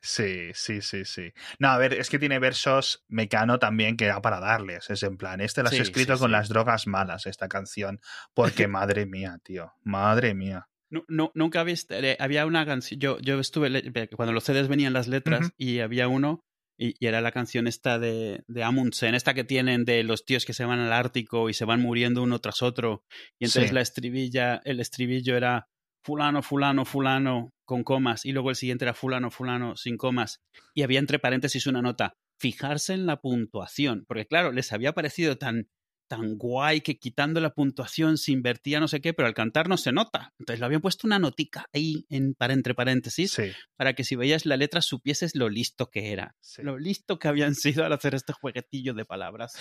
Sí, 0.01 0.49
sí, 0.55 0.81
sí, 0.81 1.05
sí. 1.05 1.31
No, 1.59 1.67
a 1.67 1.77
ver, 1.77 1.93
es 1.93 2.09
que 2.09 2.17
tiene 2.17 2.39
versos 2.39 3.05
mecano 3.07 3.59
también 3.59 3.95
que 3.95 4.07
da 4.07 4.19
para 4.19 4.39
darles. 4.39 4.89
Es 4.89 5.03
en 5.03 5.17
plan, 5.17 5.39
este 5.39 5.61
lo 5.61 5.69
has 5.69 5.75
escrito 5.75 6.17
con 6.17 6.31
las 6.31 6.49
drogas 6.49 6.87
malas, 6.87 7.27
esta 7.27 7.47
canción. 7.47 8.01
Porque 8.33 8.67
madre 8.67 9.05
mía, 9.05 9.39
tío. 9.43 9.73
Madre 9.83 10.33
mía. 10.33 10.67
No, 11.07 11.31
nunca 11.33 11.63
viste, 11.63 12.11
eh, 12.11 12.17
había 12.19 12.45
una 12.45 12.65
canción, 12.65 12.99
yo, 12.99 13.19
yo 13.19 13.39
estuve, 13.39 13.91
cuando 14.15 14.33
los 14.33 14.43
CDs 14.43 14.67
venían 14.67 14.93
las 14.93 15.07
letras 15.07 15.51
y 15.57 15.79
había 15.79 16.07
uno 16.07 16.41
y, 16.77 16.95
era 17.05 17.21
la 17.21 17.31
canción 17.31 17.67
esta 17.67 17.99
de, 17.99 18.43
de, 18.47 18.63
Amundsen, 18.63 19.15
esta 19.15 19.33
que 19.33 19.43
tienen 19.43 19.85
de 19.85 20.03
los 20.03 20.25
tíos 20.25 20.45
que 20.45 20.53
se 20.53 20.65
van 20.65 20.79
al 20.79 20.93
Ártico 20.93 21.49
y 21.49 21.53
se 21.53 21.65
van 21.65 21.81
muriendo 21.81 22.23
uno 22.23 22.39
tras 22.39 22.61
otro. 22.61 23.03
Y 23.39 23.45
entonces 23.45 23.71
la 23.71 23.81
estribilla, 23.81 24.61
el 24.65 24.79
estribillo 24.79 25.37
era 25.37 25.67
fulano, 26.03 26.43
fulano, 26.43 26.85
fulano 26.85 27.51
con 27.65 27.83
comas 27.83 28.25
y 28.25 28.31
luego 28.31 28.49
el 28.49 28.55
siguiente 28.55 28.85
era 28.85 28.93
fulano, 28.93 29.31
fulano 29.31 29.75
sin 29.75 29.97
comas. 29.97 30.41
Y 30.73 30.83
había 30.83 30.99
entre 30.99 31.19
paréntesis 31.19 31.65
una 31.67 31.81
nota, 31.81 32.13
fijarse 32.39 32.93
en 32.93 33.05
la 33.05 33.21
puntuación, 33.21 34.05
porque 34.07 34.25
claro, 34.25 34.51
les 34.51 34.71
había 34.73 34.93
parecido 34.93 35.37
tan 35.37 35.67
tan 36.07 36.37
guay 36.37 36.81
que 36.81 36.97
quitando 36.97 37.39
la 37.39 37.51
puntuación 37.51 38.17
se 38.17 38.31
invertía 38.31 38.79
no 38.79 38.87
sé 38.87 39.01
qué, 39.01 39.13
pero 39.13 39.27
al 39.27 39.33
cantar 39.33 39.67
no 39.69 39.77
se 39.77 39.91
nota. 39.91 40.33
Entonces 40.39 40.59
le 40.59 40.65
habían 40.65 40.81
puesto 40.81 41.07
una 41.07 41.19
notica 41.19 41.65
ahí 41.73 42.05
en, 42.09 42.33
para 42.33 42.53
entre 42.53 42.73
paréntesis 42.73 43.39
para 43.75 43.93
que 43.93 44.03
si 44.03 44.15
veías 44.15 44.45
la 44.45 44.57
letra 44.57 44.81
supieses 44.81 45.35
lo 45.35 45.49
listo 45.49 45.89
que 45.89 46.11
era. 46.11 46.35
Lo 46.57 46.77
listo 46.77 47.19
que 47.19 47.27
habían 47.27 47.55
sido 47.55 47.85
al 47.85 47.93
hacer 47.93 48.15
este 48.15 48.33
jueguetillo 48.33 48.93
de 48.93 49.05
palabras. 49.05 49.53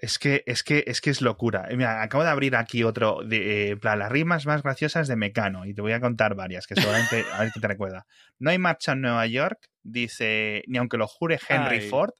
Es 0.00 0.18
que 0.18 0.42
es 0.46 0.62
que 0.62 0.84
es 0.86 1.00
que 1.00 1.10
es 1.10 1.20
locura. 1.20 1.66
Eh, 1.70 1.76
mira, 1.76 2.02
acabo 2.02 2.24
de 2.24 2.30
abrir 2.30 2.56
aquí 2.56 2.82
otro 2.82 3.22
de 3.24 3.72
eh, 3.72 3.78
las 3.82 4.10
rimas 4.10 4.46
más 4.46 4.62
graciosas 4.62 5.08
de 5.08 5.16
Mecano 5.16 5.66
y 5.66 5.74
te 5.74 5.82
voy 5.82 5.92
a 5.92 6.00
contar 6.00 6.34
varias 6.34 6.66
que 6.66 6.74
seguramente 6.74 7.24
a 7.32 7.40
ver 7.40 7.50
si 7.50 7.60
te 7.60 7.68
recuerda. 7.68 8.06
No 8.38 8.50
hay 8.50 8.58
marcha 8.58 8.92
en 8.92 9.02
Nueva 9.02 9.26
York, 9.26 9.70
dice, 9.82 10.62
ni 10.66 10.78
aunque 10.78 10.96
lo 10.96 11.06
jure 11.06 11.38
Henry 11.48 11.80
Ford. 11.80 12.12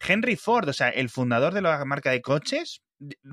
Henry 0.00 0.36
Ford, 0.36 0.68
o 0.68 0.72
sea, 0.72 0.88
el 0.88 1.10
fundador 1.10 1.52
de 1.52 1.60
la 1.60 1.84
marca 1.84 2.10
de 2.10 2.22
coches, 2.22 2.82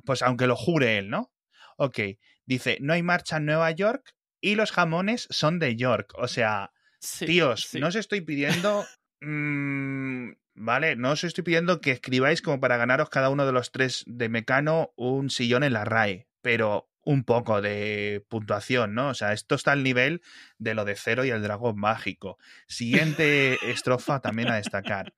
pues 0.05 0.21
aunque 0.21 0.47
lo 0.47 0.55
jure 0.55 0.97
él, 0.97 1.09
¿no? 1.09 1.31
Ok, 1.77 1.99
dice, 2.45 2.77
no 2.81 2.93
hay 2.93 3.03
marcha 3.03 3.37
en 3.37 3.45
Nueva 3.45 3.71
York 3.71 4.15
y 4.41 4.55
los 4.55 4.71
jamones 4.71 5.27
son 5.29 5.59
de 5.59 5.75
York. 5.75 6.13
O 6.17 6.27
sea, 6.27 6.71
tíos, 7.19 7.69
no 7.73 7.87
os 7.87 7.95
estoy 7.95 8.21
pidiendo... 8.21 8.85
Mm, 9.19 10.33
vale, 10.53 10.95
no 10.95 11.09
os 11.09 11.23
estoy 11.23 11.43
pidiendo 11.43 11.81
que 11.81 11.89
escribáis 11.89 12.43
como 12.43 12.59
para 12.59 12.77
ganaros 12.77 13.09
cada 13.09 13.31
uno 13.31 13.47
de 13.47 13.51
los 13.51 13.71
tres 13.71 14.03
de 14.05 14.29
Mecano 14.29 14.93
un 14.95 15.31
sillón 15.31 15.63
en 15.63 15.73
la 15.73 15.85
RAE, 15.85 16.27
pero 16.43 16.87
un 17.07 17.23
poco 17.23 17.61
de 17.61 18.25
puntuación, 18.27 18.93
¿no? 18.93 19.07
O 19.07 19.13
sea, 19.13 19.31
esto 19.31 19.55
está 19.55 19.71
al 19.71 19.81
nivel 19.81 20.21
de 20.57 20.73
lo 20.73 20.83
de 20.83 20.95
Cero 20.95 21.23
y 21.23 21.29
el 21.29 21.41
dragón 21.41 21.79
mágico. 21.79 22.37
Siguiente 22.67 23.57
estrofa 23.71 24.19
también 24.19 24.51
a 24.51 24.57
destacar. 24.57 25.13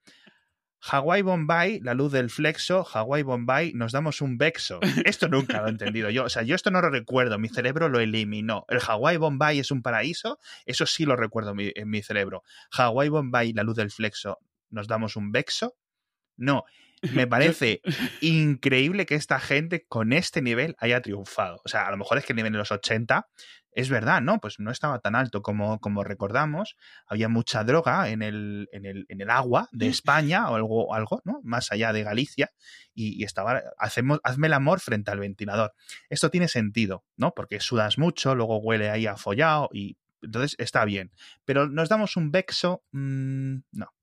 Hawaii 0.82 1.22
Bombay, 1.22 1.80
la 1.82 1.94
luz 1.94 2.12
del 2.12 2.30
flexo, 2.30 2.86
Hawaii 2.94 3.24
Bombay, 3.24 3.74
nos 3.74 3.92
damos 3.92 4.22
un 4.22 4.38
vexo. 4.38 4.80
Esto 5.06 5.28
nunca 5.28 5.62
lo 5.62 5.68
he 5.68 5.72
entendido 5.72 6.10
yo. 6.10 6.24
O 6.26 6.30
sea, 6.30 6.44
yo 6.44 6.56
esto 6.56 6.72
no 6.72 6.82
lo 6.82 6.90
recuerdo, 6.90 7.38
mi 7.38 7.50
cerebro 7.50 7.90
lo 7.90 8.00
eliminó. 8.00 8.66
El 8.70 8.80
Hawaii 8.86 9.18
Bombay 9.18 9.60
es 9.60 9.72
un 9.72 9.82
paraíso, 9.82 10.40
eso 10.66 10.86
sí 10.86 11.06
lo 11.06 11.16
recuerdo 11.16 11.54
en 11.58 11.90
mi 11.90 12.02
cerebro. 12.02 12.44
Hawaii 12.72 13.10
Bombay, 13.10 13.54
la 13.54 13.64
luz 13.64 13.76
del 13.76 13.92
flexo, 13.92 14.40
nos 14.70 14.88
damos 14.88 15.16
un 15.16 15.32
vexo. 15.32 15.76
No, 16.38 16.64
me 17.14 17.28
parece 17.28 17.82
increíble 18.22 19.06
que 19.06 19.16
esta 19.16 19.40
gente 19.40 19.86
con 19.88 20.14
este 20.14 20.42
nivel 20.42 20.76
haya 20.80 21.02
triunfado. 21.02 21.62
O 21.66 21.70
sea, 21.70 21.88
a 21.88 21.92
lo 21.92 21.98
mejor 21.98 22.18
es 22.18 22.26
que 22.26 22.34
el 22.34 22.38
nivel 22.38 22.54
de 22.54 22.60
los 22.60 22.72
80 22.72 23.28
es 23.72 23.90
verdad, 23.90 24.22
¿no? 24.22 24.40
Pues 24.40 24.60
no 24.60 24.72
estaba 24.72 25.00
tan 25.00 25.16
alto 25.16 25.42
como, 25.42 25.80
como 25.80 26.04
recordamos. 26.04 26.76
Había 27.08 27.30
mucha 27.30 27.64
droga 27.64 28.10
en 28.10 28.22
el, 28.22 28.68
en 28.72 28.86
el, 28.86 29.06
en 29.10 29.22
el 29.22 29.30
agua 29.30 29.70
de 29.72 29.88
España 29.88 30.50
o 30.50 30.56
algo, 30.56 30.94
algo, 30.94 31.22
¿no? 31.24 31.40
Más 31.44 31.72
allá 31.72 31.94
de 31.94 32.04
Galicia. 32.04 32.52
Y, 32.94 33.24
estaba, 33.24 33.62
hacemos, 33.78 34.20
hazme 34.24 34.48
el 34.48 34.54
amor 34.54 34.80
frente 34.80 35.12
al 35.12 35.20
ventilador. 35.20 35.74
Esto 36.10 36.30
tiene 36.30 36.48
sentido, 36.48 37.04
¿no? 37.16 37.34
Porque 37.34 37.60
sudas 37.60 37.98
mucho, 37.98 38.36
luego 38.36 38.60
huele 38.60 38.90
ahí 38.90 39.08
a 39.08 39.16
follado 39.16 39.70
y 39.72 39.98
entonces 40.22 40.56
está 40.58 40.84
bien. 40.86 41.12
Pero 41.46 41.68
nos 41.68 41.90
damos 41.90 42.18
un 42.18 42.32
vexo, 42.32 42.84
mm, 42.92 43.58
no. 43.72 43.94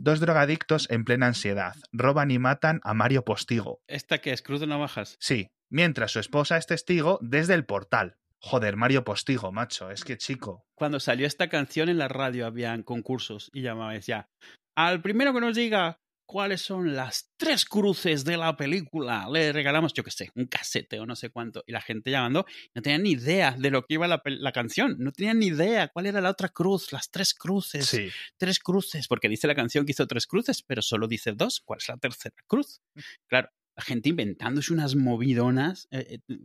Dos 0.00 0.20
drogadictos 0.20 0.88
en 0.90 1.04
plena 1.04 1.26
ansiedad 1.26 1.74
roban 1.92 2.30
y 2.30 2.38
matan 2.38 2.80
a 2.84 2.94
Mario 2.94 3.24
Postigo. 3.24 3.82
¿Esta 3.88 4.18
que 4.18 4.32
es 4.32 4.42
Cruz 4.42 4.60
de 4.60 4.68
Navajas? 4.68 5.16
Sí, 5.18 5.50
mientras 5.70 6.12
su 6.12 6.20
esposa 6.20 6.56
es 6.56 6.66
testigo 6.66 7.18
desde 7.20 7.54
el 7.54 7.64
portal. 7.64 8.16
Joder, 8.40 8.76
Mario 8.76 9.04
Postigo, 9.04 9.50
macho, 9.52 9.90
es 9.90 10.04
que 10.04 10.16
chico. 10.16 10.64
Cuando 10.74 11.00
salió 11.00 11.26
esta 11.26 11.48
canción 11.48 11.88
en 11.88 11.98
la 11.98 12.08
radio 12.08 12.46
habían 12.46 12.82
concursos 12.82 13.50
y 13.52 13.62
llamabas 13.62 14.06
ya. 14.06 14.28
Al 14.76 15.02
primero 15.02 15.34
que 15.34 15.40
nos 15.40 15.56
diga 15.56 16.00
cuáles 16.24 16.60
son 16.60 16.94
las 16.94 17.32
tres 17.36 17.64
cruces 17.64 18.24
de 18.24 18.36
la 18.36 18.56
película, 18.56 19.26
le 19.32 19.50
regalamos, 19.50 19.92
yo 19.94 20.04
qué 20.04 20.10
sé, 20.10 20.30
un 20.36 20.46
casete 20.46 21.00
o 21.00 21.06
no 21.06 21.16
sé 21.16 21.30
cuánto. 21.30 21.64
Y 21.66 21.72
la 21.72 21.80
gente 21.80 22.10
llamando 22.10 22.46
no 22.74 22.82
tenía 22.82 22.98
ni 22.98 23.12
idea 23.12 23.56
de 23.58 23.70
lo 23.70 23.84
que 23.84 23.94
iba 23.94 24.06
la, 24.06 24.22
la 24.24 24.52
canción, 24.52 24.96
no 24.98 25.10
tenían 25.10 25.40
ni 25.40 25.46
idea 25.46 25.88
cuál 25.88 26.06
era 26.06 26.20
la 26.20 26.30
otra 26.30 26.50
cruz, 26.50 26.92
las 26.92 27.10
tres 27.10 27.34
cruces. 27.34 27.86
Sí. 27.86 28.08
Tres 28.36 28.60
cruces, 28.60 29.08
porque 29.08 29.28
dice 29.28 29.48
la 29.48 29.54
canción 29.56 29.84
que 29.84 29.92
hizo 29.92 30.06
tres 30.06 30.26
cruces, 30.26 30.62
pero 30.62 30.80
solo 30.82 31.08
dice 31.08 31.32
dos. 31.32 31.60
¿Cuál 31.64 31.78
es 31.78 31.88
la 31.88 31.96
tercera 31.96 32.36
cruz? 32.46 32.82
Mm. 32.94 33.00
Claro, 33.26 33.48
la 33.76 33.82
gente 33.82 34.10
inventándose 34.10 34.72
unas 34.72 34.94
movidonas. 34.94 35.88
Eh, 35.90 36.20
eh, 36.28 36.38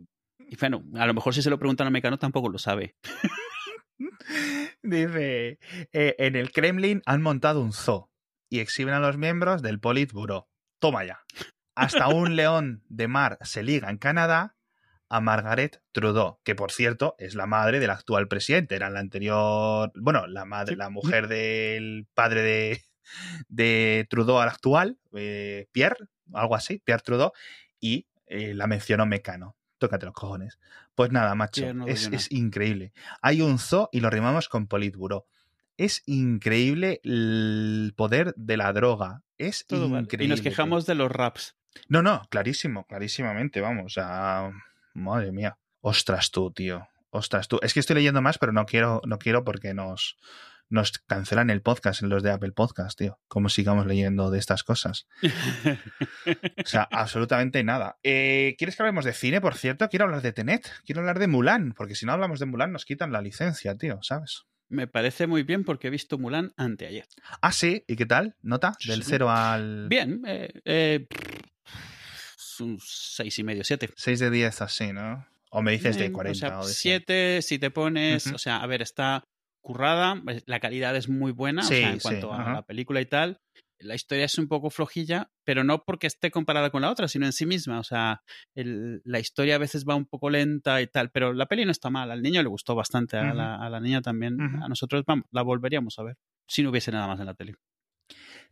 y 0.49 0.55
bueno, 0.55 0.83
a 0.95 1.05
lo 1.05 1.13
mejor 1.13 1.33
si 1.33 1.41
se 1.41 1.49
lo 1.49 1.59
preguntan 1.59 1.87
a 1.87 1.89
Mecano 1.89 2.17
tampoco 2.17 2.49
lo 2.49 2.57
sabe. 2.57 2.95
Dice, 4.83 5.59
eh, 5.91 6.15
en 6.17 6.35
el 6.35 6.51
Kremlin 6.51 7.01
han 7.05 7.21
montado 7.21 7.61
un 7.61 7.73
zoo 7.73 8.09
y 8.49 8.59
exhiben 8.59 8.93
a 8.93 8.99
los 8.99 9.17
miembros 9.17 9.61
del 9.61 9.79
Politburo. 9.79 10.49
Toma 10.79 11.05
ya. 11.05 11.21
hasta 11.75 12.07
un 12.09 12.35
león 12.35 12.83
de 12.89 13.07
mar 13.07 13.37
se 13.41 13.63
liga 13.63 13.89
en 13.89 13.97
Canadá 13.97 14.55
a 15.09 15.21
Margaret 15.21 15.81
Trudeau, 15.91 16.39
que 16.43 16.55
por 16.55 16.71
cierto 16.71 17.15
es 17.19 17.35
la 17.35 17.45
madre 17.45 17.79
del 17.79 17.91
actual 17.91 18.27
presidente, 18.27 18.75
era 18.75 18.89
la 18.89 18.99
anterior, 18.99 19.91
bueno, 19.95 20.25
la 20.27 20.43
madre, 20.43 20.75
la 20.75 20.89
mujer 20.89 21.27
del 21.27 22.07
padre 22.13 22.41
de, 22.41 22.83
de 23.47 24.07
Trudeau 24.09 24.39
al 24.39 24.49
actual, 24.49 24.97
eh, 25.15 25.67
Pierre, 25.71 26.07
algo 26.33 26.55
así, 26.55 26.79
Pierre 26.79 27.03
Trudeau, 27.03 27.31
y 27.79 28.07
eh, 28.25 28.53
la 28.55 28.65
mencionó 28.65 29.05
Mecano. 29.05 29.55
Tócate 29.83 30.05
los 30.05 30.15
cojones. 30.15 30.59
Pues 30.95 31.11
nada, 31.11 31.35
macho, 31.35 31.65
es, 31.87 32.07
es, 32.13 32.31
increíble. 32.31 32.93
Hay 33.21 33.41
un 33.41 33.59
zoo 33.59 33.89
y 33.91 33.99
lo 33.99 34.09
rimamos 34.09 34.47
con 34.47 34.67
Politburo. 34.67 35.25
Es 35.75 36.03
increíble 36.05 37.01
el 37.03 37.91
poder 37.97 38.33
de 38.37 38.55
la 38.55 38.71
droga. 38.71 39.23
Es 39.37 39.65
increíble. 39.67 40.23
Y 40.23 40.27
nos 40.29 40.39
quejamos 40.39 40.85
de 40.85 40.95
los 40.95 41.11
raps. 41.11 41.57
No, 41.89 42.01
no, 42.01 42.21
clarísimo, 42.29 42.85
clarísimamente, 42.85 43.59
vamos. 43.59 43.97
A... 43.97 44.51
Madre 44.93 45.33
mía. 45.33 45.57
Ostras 45.81 46.31
tú, 46.31 46.49
tío. 46.51 46.87
Ostras 47.09 47.49
tú. 47.49 47.59
Es 47.61 47.73
que 47.73 47.81
estoy 47.81 47.97
leyendo 47.97 48.21
más, 48.21 48.37
pero 48.37 48.53
no 48.53 48.65
quiero, 48.65 49.01
no 49.05 49.19
quiero 49.19 49.43
porque 49.43 49.73
nos, 49.73 50.17
nos 50.73 50.91
cancelan 50.91 51.51
el 51.51 51.61
podcast 51.61 52.01
en 52.01 52.09
los 52.09 52.23
de 52.23 52.31
Apple 52.31 52.51
Podcast, 52.51 52.97
tío. 52.97 53.19
¿Cómo 53.27 53.49
sigamos 53.49 53.85
leyendo 53.85 54.31
de 54.31 54.39
estas 54.39 54.63
cosas? 54.63 55.07
o 55.21 56.65
sea, 56.65 56.87
absolutamente 56.91 57.63
nada. 57.63 57.99
Eh, 58.01 58.55
¿Quieres 58.57 58.75
que 58.75 58.81
hablemos 58.81 59.05
de 59.05 59.13
cine, 59.13 59.39
por 59.39 59.53
cierto? 59.53 59.87
Quiero 59.87 60.05
hablar 60.05 60.23
de 60.23 60.33
Tenet. 60.33 60.67
Quiero 60.83 61.01
hablar 61.01 61.19
de 61.19 61.27
Mulan, 61.27 61.73
porque 61.73 61.93
si 61.93 62.07
no 62.07 62.11
hablamos 62.11 62.39
de 62.39 62.47
Mulan 62.47 62.71
nos 62.71 62.85
quitan 62.85 63.11
la 63.11 63.21
licencia, 63.21 63.75
tío, 63.75 63.99
¿sabes? 64.01 64.45
Me 64.67 64.87
parece 64.87 65.27
muy 65.27 65.43
bien 65.43 65.63
porque 65.63 65.87
he 65.87 65.91
visto 65.91 66.17
Mulan 66.17 66.53
anteayer. 66.57 67.05
Ah, 67.39 67.51
sí. 67.51 67.83
¿Y 67.87 67.95
qué 67.95 68.07
tal? 68.07 68.35
¿Nota? 68.41 68.75
Del 68.87 69.03
0 69.03 69.29
al. 69.29 69.87
Bien. 69.89 70.23
Eh, 70.25 70.59
eh, 70.65 71.07
un 72.61 72.79
6 72.83 73.39
y 73.39 73.43
medio, 73.43 73.63
7. 73.63 73.91
6 73.95 74.19
de 74.19 74.31
10 74.31 74.61
así, 74.63 74.91
¿no? 74.91 75.27
O 75.51 75.61
me 75.61 75.73
dices 75.73 75.97
de 75.97 76.11
40 76.11 76.61
o, 76.61 76.63
7 76.63 77.43
si 77.43 77.59
te 77.59 77.69
pones, 77.69 78.25
o 78.25 78.39
sea, 78.39 78.57
a 78.57 78.65
ver, 78.65 78.81
está 78.81 79.23
currada, 79.63 80.21
la 80.45 80.59
calidad 80.59 80.95
es 80.95 81.09
muy 81.09 81.31
buena, 81.31 81.63
o 81.63 81.65
sea, 81.65 81.91
en 81.91 81.99
cuanto 81.99 82.31
a 82.31 82.53
la 82.53 82.61
película 82.65 83.01
y 83.01 83.05
tal. 83.05 83.39
La 83.79 83.95
historia 83.95 84.25
es 84.25 84.37
un 84.37 84.47
poco 84.47 84.69
flojilla, 84.69 85.29
pero 85.43 85.65
no 85.65 85.83
porque 85.83 86.07
esté 86.07 86.31
comparada 86.31 86.69
con 86.69 86.83
la 86.83 86.91
otra, 86.91 87.09
sino 87.09 87.25
en 87.25 87.33
sí 87.33 87.45
misma. 87.45 87.79
O 87.79 87.83
sea, 87.83 88.21
la 88.55 89.19
historia 89.19 89.55
a 89.55 89.57
veces 89.57 89.85
va 89.87 89.95
un 89.95 90.05
poco 90.05 90.29
lenta 90.29 90.81
y 90.81 90.87
tal, 90.87 91.09
pero 91.11 91.33
la 91.33 91.47
peli 91.47 91.65
no 91.65 91.71
está 91.71 91.89
mal. 91.89 92.11
Al 92.11 92.21
niño 92.21 92.41
le 92.41 92.47
gustó 92.47 92.75
bastante, 92.75 93.17
a, 93.17 93.33
la, 93.33 93.55
a 93.55 93.69
la, 93.69 93.81
niña 93.81 94.01
también. 94.01 94.39
A 94.39 94.69
nosotros 94.69 95.03
vamos, 95.05 95.25
la 95.31 95.41
volveríamos 95.41 95.99
a 95.99 96.03
ver 96.03 96.17
si 96.47 96.63
no 96.63 96.69
hubiese 96.69 96.91
nada 96.91 97.07
más 97.07 97.19
en 97.19 97.25
la 97.25 97.33
tele. 97.33 97.55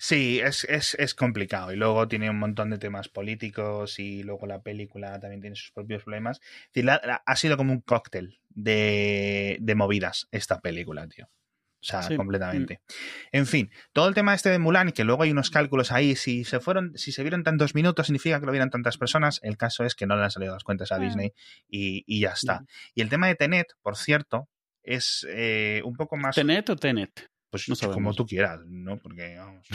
Sí, 0.04 0.40
es, 0.40 0.64
es, 0.64 0.96
es, 0.96 1.14
complicado. 1.14 1.72
Y 1.72 1.76
luego 1.76 2.08
tiene 2.08 2.28
un 2.28 2.40
montón 2.40 2.72
de 2.72 2.80
temas 2.80 3.08
políticos 3.08 4.00
y 4.00 4.24
luego 4.24 4.48
la 4.48 4.64
película 4.64 5.20
también 5.20 5.42
tiene 5.42 5.56
sus 5.56 5.70
propios 5.70 6.02
problemas. 6.02 6.40
Decir, 6.74 6.90
ha 6.90 7.36
sido 7.36 7.56
como 7.56 7.72
un 7.72 7.82
cóctel 7.82 8.40
de, 8.50 9.60
de, 9.62 9.76
movidas 9.76 10.28
esta 10.32 10.60
película, 10.60 11.08
tío. 11.08 11.26
O 11.26 11.84
sea, 11.84 12.02
completamente. 12.18 12.82
Mm. 12.82 13.38
En 13.38 13.46
fin, 13.46 13.72
todo 13.94 14.08
el 14.08 14.16
tema 14.16 14.34
este 14.34 14.50
de 14.50 14.58
Mulan, 14.58 14.92
que 14.92 15.04
luego 15.04 15.22
hay 15.22 15.30
unos 15.30 15.52
cálculos 15.52 15.92
ahí, 15.92 16.16
si 16.16 16.46
se 16.46 16.60
fueron, 16.60 16.98
si 16.98 17.12
se 17.12 17.22
vieron 17.22 17.44
tantos 17.44 17.76
minutos, 17.76 18.08
significa 18.08 18.40
que 18.40 18.48
lo 18.48 18.52
vieron 18.52 18.72
tantas 18.72 18.98
personas. 18.98 19.40
El 19.44 19.56
caso 19.56 19.86
es 19.86 19.94
que 19.94 20.08
no 20.08 20.16
le 20.16 20.24
han 20.24 20.32
salido 20.32 20.54
las 20.54 20.64
cuentas 20.64 20.92
a. 20.92 20.98
Disney 20.98 21.32
y, 21.70 22.04
y, 22.08 22.22
ya 22.22 22.32
está. 22.32 22.64
Y 22.96 23.02
el 23.02 23.10
tema 23.10 23.28
de 23.28 23.36
Tenet, 23.36 23.68
por 23.84 23.96
cierto, 23.96 24.50
es 24.82 25.28
eh, 25.30 25.84
un 25.86 25.96
poco 25.96 26.18
más. 26.18 26.34
¿Tenet 26.34 26.72
o 26.72 26.76
Tenet? 26.76 27.30
Pues 27.52 27.70
como 27.94 28.14
tú 28.14 28.26
quieras, 28.26 28.62
¿no? 28.66 28.98
Porque 28.98 29.38
vamos. 29.38 29.68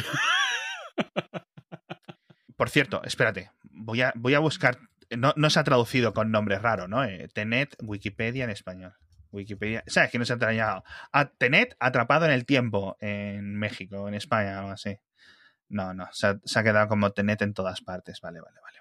Por 2.57 2.71
cierto, 2.71 3.03
espérate, 3.05 3.51
voy 3.63 4.01
a, 4.01 4.13
voy 4.17 4.35
a 4.35 4.39
buscar. 4.39 4.79
No, 5.17 5.35
no 5.37 5.51
se 5.51 5.61
ha 5.61 5.65
traducido 5.65 6.15
con 6.15 6.33
nombre 6.33 6.59
raro, 6.59 6.89
¿no? 6.89 7.05
Eh, 7.05 7.29
Tenet, 7.33 7.77
Wikipedia 7.83 8.45
en 8.45 8.51
español. 8.51 8.95
Wikipedia. 9.31 9.85
¿Sabes 9.87 10.11
que 10.11 10.19
no 10.19 10.25
se 10.25 10.33
ha 10.33 10.39
traducido? 10.39 10.83
A 11.13 11.29
Tenet 11.29 11.77
atrapado 11.79 12.25
en 12.25 12.33
el 12.33 12.47
tiempo 12.47 12.97
en 13.01 13.57
México, 13.57 14.09
en 14.09 14.15
España, 14.15 14.65
o 14.65 14.71
así. 14.71 14.99
No, 15.69 15.93
no, 15.93 16.09
se 16.13 16.39
se 16.45 16.59
ha 16.59 16.65
quedado 16.65 16.89
como 16.89 17.13
Tenet 17.13 17.43
en 17.43 17.53
todas 17.53 17.83
partes. 17.83 18.21
Vale, 18.23 18.41
vale, 18.41 18.59
vale. 18.63 18.76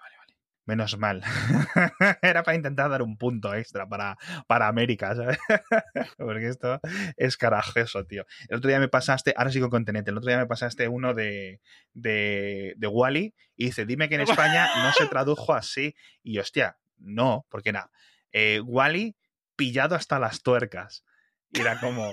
Menos 0.65 0.97
mal. 0.97 1.21
Era 2.21 2.41
para 2.43 2.55
intentar 2.55 2.89
dar 2.89 3.03
un 3.03 3.17
punto 3.17 3.53
extra 3.53 3.87
para, 3.87 4.17
para 4.47 4.67
América, 4.67 5.15
¿sabes? 5.15 5.37
Porque 6.17 6.47
esto 6.47 6.79
es 7.17 7.37
carajoso, 7.37 8.05
tío. 8.05 8.25
El 8.49 8.57
otro 8.57 8.69
día 8.69 8.79
me 8.79 8.87
pasaste, 8.87 9.33
ahora 9.37 9.51
sigo 9.51 9.69
con 9.69 9.85
Tenete, 9.85 10.09
el 10.09 10.17
otro 10.17 10.29
día 10.29 10.39
me 10.39 10.47
pasaste 10.47 10.87
uno 10.87 11.13
de, 11.13 11.61
de, 11.93 12.73
de 12.77 12.87
Wally 12.87 13.35
y 13.55 13.65
dice, 13.65 13.85
dime 13.85 14.09
que 14.09 14.15
en 14.15 14.21
España 14.21 14.67
no 14.83 14.91
se 14.93 15.05
tradujo 15.05 15.53
así. 15.53 15.95
Y 16.23 16.39
hostia, 16.39 16.77
no, 16.97 17.45
porque 17.49 17.71
nada. 17.71 17.91
Eh, 18.31 18.59
Wally 18.61 19.15
pillado 19.55 19.95
hasta 19.95 20.19
las 20.19 20.41
tuercas. 20.41 21.05
Y 21.51 21.61
era 21.61 21.79
como, 21.79 22.11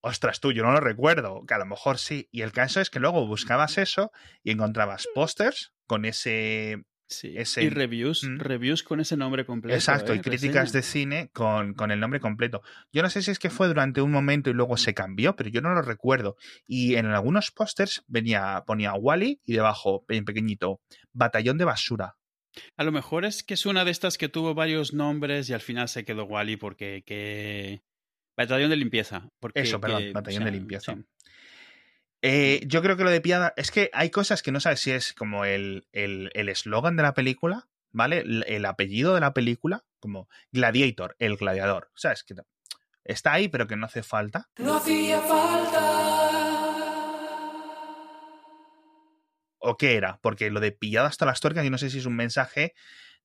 ostras 0.00 0.40
tú, 0.40 0.52
yo 0.52 0.62
no 0.64 0.72
lo 0.72 0.80
recuerdo, 0.80 1.44
que 1.46 1.54
a 1.54 1.58
lo 1.58 1.66
mejor 1.66 1.98
sí. 1.98 2.28
Y 2.32 2.42
el 2.42 2.52
caso 2.52 2.80
es 2.80 2.90
que 2.90 3.00
luego 3.00 3.26
buscabas 3.26 3.78
eso 3.78 4.10
y 4.42 4.50
encontrabas 4.50 5.06
pósters 5.14 5.72
con 5.86 6.04
ese 6.04 6.84
Sí, 7.08 7.34
y 7.56 7.68
reviews, 7.70 8.24
mm. 8.24 8.38
reviews 8.38 8.82
con 8.82 9.00
ese 9.00 9.16
nombre 9.16 9.46
completo. 9.46 9.74
Exacto, 9.74 10.14
y 10.14 10.18
¿eh? 10.18 10.20
críticas 10.20 10.72
de 10.72 10.82
cine 10.82 11.30
con, 11.32 11.72
con, 11.72 11.90
el 11.90 12.00
nombre 12.00 12.20
completo. 12.20 12.60
Yo 12.92 13.02
no 13.02 13.08
sé 13.08 13.22
si 13.22 13.30
es 13.30 13.38
que 13.38 13.48
fue 13.48 13.66
durante 13.66 14.02
un 14.02 14.10
momento 14.10 14.50
y 14.50 14.52
luego 14.52 14.76
se 14.76 14.92
cambió, 14.92 15.34
pero 15.34 15.48
yo 15.48 15.62
no 15.62 15.70
lo 15.70 15.80
recuerdo. 15.80 16.36
Y 16.66 16.96
en 16.96 17.06
algunos 17.06 17.50
pósters 17.50 18.04
venía, 18.08 18.62
ponía 18.66 18.92
Wally 18.92 19.40
y 19.46 19.54
debajo, 19.54 20.04
en 20.08 20.26
pequeñito, 20.26 20.82
Batallón 21.12 21.56
de 21.56 21.64
Basura. 21.64 22.16
A 22.76 22.84
lo 22.84 22.92
mejor 22.92 23.24
es 23.24 23.42
que 23.42 23.54
es 23.54 23.64
una 23.64 23.86
de 23.86 23.90
estas 23.90 24.18
que 24.18 24.28
tuvo 24.28 24.54
varios 24.54 24.92
nombres 24.92 25.48
y 25.48 25.54
al 25.54 25.60
final 25.60 25.88
se 25.88 26.04
quedó 26.04 26.24
Wally 26.24 26.56
porque 26.56 27.02
que... 27.06 27.82
Batallón 28.36 28.70
de 28.70 28.76
limpieza. 28.76 29.30
Porque, 29.40 29.60
Eso, 29.60 29.80
perdón, 29.80 30.12
batallón 30.12 30.44
de 30.44 30.52
limpieza. 30.52 30.96
Eh, 32.22 32.62
yo 32.66 32.82
creo 32.82 32.96
que 32.96 33.04
lo 33.04 33.10
de 33.10 33.20
piada. 33.20 33.54
Es 33.56 33.70
que 33.70 33.90
hay 33.92 34.10
cosas 34.10 34.42
que 34.42 34.52
no 34.52 34.60
sabes 34.60 34.80
si 34.80 34.90
es 34.90 35.12
como 35.12 35.44
el 35.44 35.86
eslogan 35.92 36.94
el, 36.94 36.96
de 36.96 37.02
la 37.02 37.14
película, 37.14 37.68
¿vale? 37.92 38.24
El, 38.46 38.64
apellido 38.64 39.14
de 39.14 39.20
la 39.20 39.32
película, 39.32 39.84
como 40.00 40.28
Gladiator, 40.52 41.16
el 41.18 41.36
gladiador. 41.36 41.90
¿Sabes? 41.94 42.24
Que 42.24 42.34
está 43.04 43.32
ahí, 43.32 43.48
pero 43.48 43.66
que 43.66 43.76
no 43.76 43.86
hace 43.86 44.02
falta. 44.02 44.48
No 44.58 44.76
hacía 44.76 45.20
falta. 45.20 46.08
¿O 49.60 49.76
qué 49.76 49.96
era? 49.96 50.18
Porque 50.22 50.50
lo 50.50 50.60
de 50.60 50.72
pillado 50.72 51.06
hasta 51.06 51.26
las 51.26 51.40
tuercas, 51.40 51.64
yo 51.64 51.70
no 51.70 51.78
sé 51.78 51.90
si 51.90 51.98
es 51.98 52.06
un 52.06 52.16
mensaje 52.16 52.74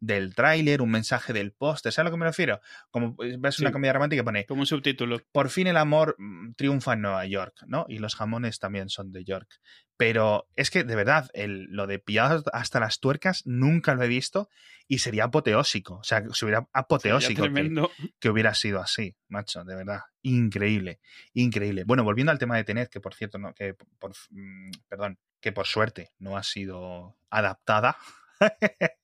del 0.06 0.36
tráiler, 0.36 0.82
un 0.82 0.92
mensaje 0.92 1.32
del 1.32 1.54
póster, 1.54 1.94
¿sabes 1.94 2.08
a 2.08 2.10
lo 2.10 2.12
que 2.12 2.20
me 2.20 2.26
refiero? 2.26 2.60
Como 2.92 3.16
eh, 3.24 3.38
ves 3.40 3.60
una 3.60 3.72
comedia 3.72 3.94
romántica 3.94 4.20
que 4.20 4.26
pone... 4.26 4.46
Como 4.46 4.62
un 4.62 4.68
subtítulo. 4.68 5.22
Por 5.32 5.50
fin 5.50 5.68
el 5.68 5.78
amor 5.78 6.16
mm, 6.18 6.54
triunfa 6.54 6.94
en 6.94 7.02
Nueva 7.02 7.26
York, 7.26 7.64
¿no? 7.68 7.86
Y 7.88 8.00
los 8.00 8.16
jamones 8.16 8.60
también 8.60 8.90
son 8.90 9.14
de 9.14 9.24
York. 9.24 9.48
Pero 9.96 10.50
es 10.56 10.72
que, 10.72 10.84
de 10.84 10.96
verdad, 10.96 11.30
el, 11.34 11.68
lo 11.70 11.88
de 11.88 12.00
pillado 12.00 12.44
hasta 12.52 12.82
las 12.82 13.00
tuercas 13.00 13.44
nunca 13.46 13.96
lo 13.96 14.04
he 14.04 14.08
visto 14.10 14.50
y 14.88 14.98
sería 14.98 15.26
apoteósico. 15.26 15.96
O 15.96 16.04
sea, 16.04 16.24
se 16.34 16.46
hubiera 16.46 16.68
apoteósico 16.74 17.44
que, 18.20 18.30
hubiera 18.30 18.54
sido 18.56 18.82
así, 18.82 19.16
macho, 19.30 19.64
de 19.64 19.76
verdad. 19.76 20.02
Increíble, 20.22 21.00
increíble. 21.34 21.86
Bueno, 21.86 22.04
volviendo 22.04 22.32
al 22.32 22.40
tema 22.40 22.58
de 22.58 22.66
Tenet, 22.66 22.90
que 22.90 23.00
por 23.00 23.14
cierto, 23.14 23.38
no, 23.38 23.54
que 23.54 23.76
por, 24.00 24.12
mm, 24.32 24.72
perdón, 24.90 25.18
que 25.40 25.54
por 25.54 25.68
suerte 25.68 26.12
no 26.20 26.36
ha 26.36 26.44
sido 26.44 27.16
adaptada. 27.30 27.96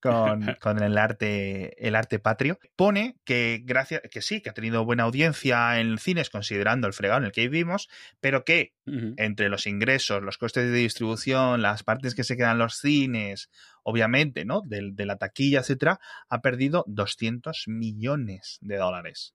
con, 0.00 0.56
con, 0.60 0.82
el 0.82 0.98
arte 0.98 1.86
el 1.86 1.94
arte 1.94 2.18
patrio. 2.18 2.58
Pone 2.76 3.16
que 3.24 3.62
gracias 3.64 4.02
que 4.10 4.22
sí 4.22 4.40
que 4.40 4.50
ha 4.50 4.54
tenido 4.54 4.84
buena 4.84 5.04
audiencia 5.04 5.78
en 5.80 5.98
cines 5.98 6.30
considerando 6.30 6.86
el 6.86 6.92
fregado 6.92 7.20
en 7.20 7.26
el 7.26 7.32
que 7.32 7.48
vivimos 7.48 7.88
pero 8.20 8.44
que 8.44 8.74
entre 9.16 9.48
los 9.48 9.66
ingresos 9.66 10.22
los 10.22 10.38
costes 10.38 10.64
de 10.64 10.76
distribución 10.76 11.62
las 11.62 11.82
partes 11.82 12.14
que 12.14 12.24
se 12.24 12.36
quedan 12.36 12.58
los 12.58 12.78
cines 12.78 13.50
obviamente 13.82 14.44
no 14.44 14.62
de, 14.64 14.90
de 14.92 15.06
la 15.06 15.16
taquilla 15.16 15.60
etcétera 15.60 16.00
ha 16.28 16.40
perdido 16.40 16.84
200 16.88 17.68
millones 17.68 18.58
de 18.60 18.76
dólares 18.76 19.34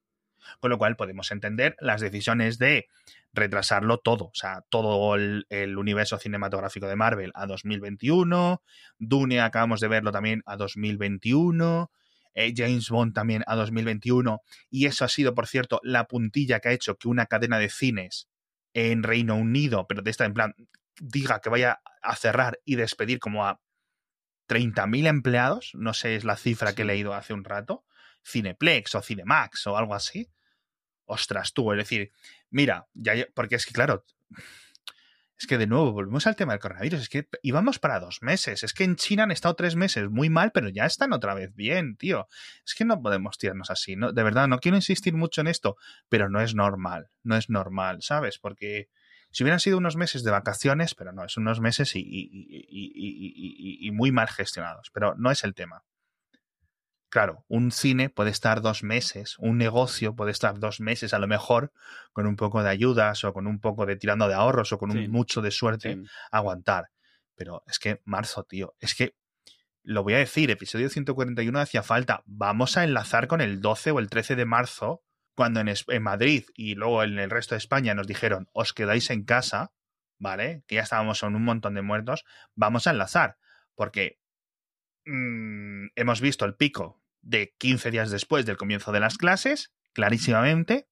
con 0.60 0.70
lo 0.70 0.78
cual 0.78 0.96
podemos 0.96 1.32
entender 1.32 1.76
las 1.80 2.02
decisiones 2.02 2.58
de 2.58 2.88
retrasarlo 3.34 4.00
todo, 4.00 4.26
o 4.26 4.36
sea, 4.36 4.64
todo 4.70 5.16
el, 5.16 5.46
universo 5.78 6.18
cinematográfico 6.18 6.88
de 6.88 6.96
Marvel 6.96 7.32
a 7.36 7.46
2021, 7.46 8.62
Dune 8.98 9.42
acabamos 9.42 9.80
de 9.82 9.88
verlo 9.88 10.12
también 10.12 10.42
a 10.46 10.56
2021, 10.56 11.92
eh, 12.34 12.54
James 12.56 12.90
Bond 12.90 13.14
también 13.14 13.44
a 13.48 13.56
2021, 13.56 14.42
y 14.70 14.86
eso 14.86 15.06
ha 15.06 15.10
sido, 15.10 15.36
por 15.36 15.48
cierto, 15.48 15.80
la 15.84 16.06
puntilla 16.06 16.60
que 16.60 16.70
ha 16.70 16.74
hecho 16.74 16.98
que 16.98 17.08
una 17.08 17.26
cadena 17.26 17.60
de 17.60 17.70
cines 17.70 18.30
en 18.74 19.04
Reino 19.04 19.36
Unido, 19.36 19.86
pero 19.88 20.02
de 20.02 20.12
esta 20.12 20.26
en 20.26 20.34
plan, 20.34 20.56
diga 21.00 21.40
que 21.42 21.50
vaya 21.50 21.82
a 22.02 22.16
cerrar 22.16 22.60
y 22.66 22.76
despedir 22.76 23.20
como 23.20 23.46
a 23.46 23.60
30.000 24.48 25.08
empleados, 25.08 25.72
no 25.74 25.94
sé, 25.94 26.16
es 26.16 26.24
la 26.24 26.38
cifra 26.38 26.74
que 26.74 26.84
he 26.84 26.86
leído 26.86 27.14
hace 27.14 27.34
un 27.34 27.44
rato, 27.44 27.84
Cineplex 28.26 28.96
o 28.96 29.02
Cinemax 29.02 29.68
o 29.68 29.78
algo 29.78 29.96
así 29.96 30.30
ostras 31.06 31.54
tú, 31.54 31.72
es 31.72 31.78
decir, 31.78 32.12
mira, 32.50 32.88
ya, 32.94 33.14
porque 33.34 33.56
es 33.56 33.66
que 33.66 33.74
claro, 33.74 34.04
es 35.38 35.48
que 35.48 35.58
de 35.58 35.68
nuevo 35.68 35.92
volvemos 35.92 36.28
al 36.28 36.36
tema 36.36 36.54
del 36.54 36.62
coronavirus. 36.62 37.02
Es 37.02 37.10
que 37.10 37.28
íbamos 37.42 37.78
para 37.78 38.00
dos 38.00 38.22
meses. 38.22 38.64
Es 38.64 38.74
que 38.74 38.86
en 38.86 38.96
China 38.96 39.24
han 39.24 39.32
estado 39.32 39.56
tres 39.56 39.76
meses 39.76 40.10
muy 40.10 40.30
mal, 40.30 40.52
pero 40.54 40.70
ya 40.70 40.86
están 40.86 41.12
otra 41.12 41.34
vez 41.34 41.54
bien, 41.54 41.98
tío. 41.98 42.28
Es 42.66 42.74
que 42.74 42.86
no 42.86 43.02
podemos 43.02 43.38
tirarnos 43.38 43.70
así. 43.70 43.98
¿no? 43.98 44.14
De 44.14 44.24
verdad, 44.24 44.48
no 44.48 44.60
quiero 44.60 44.78
insistir 44.78 45.14
mucho 45.14 45.42
en 45.42 45.48
esto, 45.48 45.76
pero 46.08 46.30
no 46.30 46.40
es 46.40 46.56
normal. 46.56 47.10
No 47.24 47.36
es 47.36 47.50
normal, 47.50 48.02
¿sabes? 48.02 48.40
Porque 48.40 48.88
si 49.30 49.44
hubieran 49.44 49.60
sido 49.60 49.78
unos 49.78 49.98
meses 49.98 50.24
de 50.24 50.32
vacaciones, 50.32 50.96
pero 50.96 51.12
no, 51.12 51.26
es 51.26 51.36
unos 51.36 51.60
meses 51.60 51.92
y, 51.98 52.06
y 53.82 53.92
muy 53.92 54.14
mal 54.14 54.30
gestionados. 54.30 54.90
Pero 54.94 55.16
no 55.18 55.32
es 55.32 55.44
el 55.44 55.54
tema. 55.54 55.84
Claro, 57.16 57.46
un 57.48 57.72
cine 57.72 58.10
puede 58.10 58.30
estar 58.30 58.62
dos 58.62 58.84
meses, 58.84 59.38
un 59.40 59.58
negocio 59.58 60.18
puede 60.18 60.32
estar 60.32 60.60
dos 60.60 60.82
meses 60.82 61.14
a 61.14 61.18
lo 61.18 61.28
mejor 61.28 61.72
con 62.12 62.28
un 62.28 62.36
poco 62.36 62.62
de 62.62 62.68
ayudas 62.68 63.24
o 63.24 63.32
con 63.32 63.48
un 63.48 63.62
poco 63.62 63.86
de 63.86 63.96
tirando 63.96 64.28
de 64.28 64.34
ahorros 64.34 64.74
o 64.74 64.78
con 64.78 64.92
un 64.92 65.10
mucho 65.10 65.42
de 65.42 65.50
suerte 65.50 65.98
aguantar. 66.30 66.90
Pero 67.34 67.64
es 67.68 67.80
que 67.80 68.02
marzo, 68.04 68.44
tío, 68.44 68.76
es 68.82 68.96
que 68.96 69.16
lo 69.82 70.04
voy 70.04 70.16
a 70.16 70.18
decir, 70.18 70.52
episodio 70.52 70.90
141 70.90 71.58
hacía 71.58 71.84
falta. 71.84 72.22
Vamos 72.26 72.76
a 72.76 72.84
enlazar 72.84 73.30
con 73.30 73.40
el 73.40 73.62
12 73.62 73.92
o 73.92 74.00
el 74.00 74.10
13 74.10 74.36
de 74.36 74.44
marzo, 74.44 75.02
cuando 75.36 75.62
en, 75.62 75.70
en 75.70 76.04
Madrid 76.04 76.44
y 76.54 76.76
luego 76.76 77.02
en 77.02 77.18
el 77.18 77.30
resto 77.30 77.56
de 77.56 77.60
España 77.60 77.96
nos 77.96 78.08
dijeron, 78.08 78.50
os 78.52 78.74
quedáis 78.74 79.10
en 79.10 79.24
casa, 79.24 79.72
¿vale? 80.20 80.66
Que 80.68 80.76
ya 80.76 80.82
estábamos 80.82 81.22
con 81.22 81.34
un 81.34 81.46
montón 81.46 81.76
de 81.76 81.82
muertos. 81.82 82.26
Vamos 82.56 82.88
a 82.88 82.92
enlazar, 82.92 83.38
porque 83.74 84.20
mm, 85.06 85.92
hemos 85.96 86.20
visto 86.20 86.44
el 86.44 86.56
pico 86.56 87.05
de 87.26 87.54
15 87.58 87.92
días 87.92 88.12
después 88.12 88.46
del 88.46 88.56
comienzo 88.56 88.92
de 88.92 89.02
las 89.02 89.18
clases, 89.18 89.74
clarísimamente. 89.94 90.88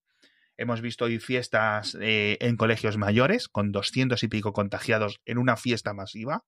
Hemos 0.58 0.82
visto 0.82 1.06
hoy 1.06 1.20
fiestas 1.20 1.96
eh, 2.02 2.38
en 2.42 2.58
colegios 2.58 2.98
mayores 2.98 3.48
con 3.48 3.72
200 3.72 4.22
y 4.22 4.28
pico 4.28 4.52
contagiados 4.52 5.22
en 5.26 5.38
una 5.38 5.56
fiesta 5.56 5.94
masiva. 5.94 6.44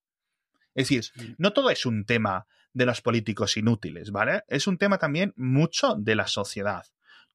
Es 0.73 0.89
decir, 0.89 1.35
no 1.37 1.53
todo 1.53 1.69
es 1.69 1.85
un 1.85 2.05
tema 2.05 2.47
de 2.73 2.85
los 2.85 3.01
políticos 3.01 3.55
inútiles, 3.55 4.11
¿vale? 4.11 4.43
Es 4.47 4.67
un 4.67 4.77
tema 4.77 4.97
también 4.97 5.33
mucho 5.37 5.95
de 5.95 6.15
la 6.15 6.27
sociedad. 6.27 6.83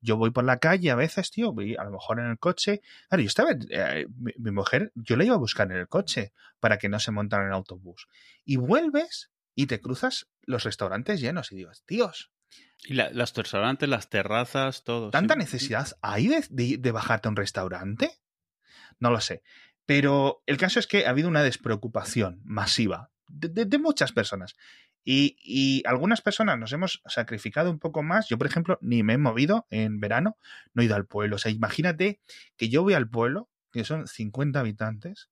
Yo 0.03 0.16
voy 0.16 0.30
por 0.30 0.44
la 0.44 0.59
calle 0.59 0.90
a 0.90 0.94
veces, 0.94 1.30
tío, 1.30 1.53
voy 1.53 1.76
a 1.76 1.84
lo 1.84 1.92
mejor 1.92 2.20
en 2.20 2.26
el 2.26 2.38
coche. 2.38 2.80
Claro, 3.09 3.22
yo 3.22 3.26
estaba, 3.26 3.51
eh, 3.53 4.07
mi, 4.16 4.32
mi, 4.38 4.51
mujer, 4.51 4.92
yo 4.94 5.16
la 5.16 5.24
iba 5.24 5.34
a 5.34 5.38
buscar 5.38 5.70
en 5.70 5.78
el 5.78 5.88
coche 5.88 6.32
para 6.59 6.78
que 6.78 6.88
no 6.88 6.98
se 7.01 7.11
montara 7.11 7.42
en 7.42 7.48
el 7.48 7.55
autobús. 7.55 8.09
Y 8.44 8.57
vuelves 8.57 9.30
y 9.55 9.66
te 9.66 9.80
cruzas 9.80 10.28
los 10.42 10.64
restaurantes 10.64 11.20
llenos 11.20 11.53
y 11.53 11.57
digo, 11.57 11.70
tíos, 11.86 12.30
y 12.84 12.94
los 12.94 13.34
restaurantes, 13.34 13.88
las 13.88 14.09
terrazas, 14.09 14.84
todo. 14.84 15.11
¿Tanta 15.11 15.36
necesidad 15.36 15.88
hay 16.03 16.28
de, 16.28 16.76
de, 16.78 16.92
bajarte 16.92 17.28
a 17.28 17.30
un 17.30 17.36
restaurante? 17.36 18.11
No 18.98 19.11
lo 19.11 19.20
sé. 19.20 19.42
Pero 19.86 20.42
el 20.46 20.57
caso 20.57 20.78
es 20.78 20.86
que 20.86 21.07
ha 21.07 21.11
habido 21.11 21.28
una 21.28 21.42
despreocupación 21.42 22.40
masiva 22.44 23.11
de, 23.28 23.64
de 23.64 23.78
muchas 23.78 24.12
personas. 24.12 24.55
Y, 25.05 25.36
y, 25.42 25.82
algunas 25.86 26.20
personas 26.20 26.59
nos 26.59 26.72
hemos 26.72 27.03
sacrificado 27.07 27.70
un 27.70 27.78
poco 27.78 28.03
más. 28.03 28.28
Yo, 28.28 28.38
por 28.38 28.46
ejemplo, 28.46 28.78
ni 28.80 29.03
me 29.03 29.14
he 29.14 29.18
movido 29.18 29.66
en 29.70 29.98
verano, 29.98 30.36
no 30.74 30.82
he 30.82 30.86
ido 30.86 30.94
al 30.94 31.07
pueblo. 31.07 31.36
O 31.36 31.38
sea, 31.38 31.51
imagínate 31.53 32.20
que 32.57 32.68
yo 32.68 32.82
voy 32.82 32.94
al 32.94 33.09
pueblo, 33.09 33.51
que 33.72 33.84
son 33.84 34.07
50 34.07 34.61
habitantes, 34.61 35.30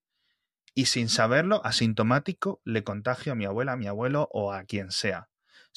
y 0.74 0.86
sin 0.86 1.08
saberlo, 1.08 1.64
asintomático, 1.64 2.62
le 2.64 2.84
contagio 2.84 3.32
a 3.32 3.34
mi 3.34 3.44
abuela, 3.44 3.72
a 3.72 3.76
mi 3.76 3.88
abuelo 3.88 4.28
o 4.32 4.52
a 4.52 4.64
quien 4.64 4.90
sea. 4.90 5.28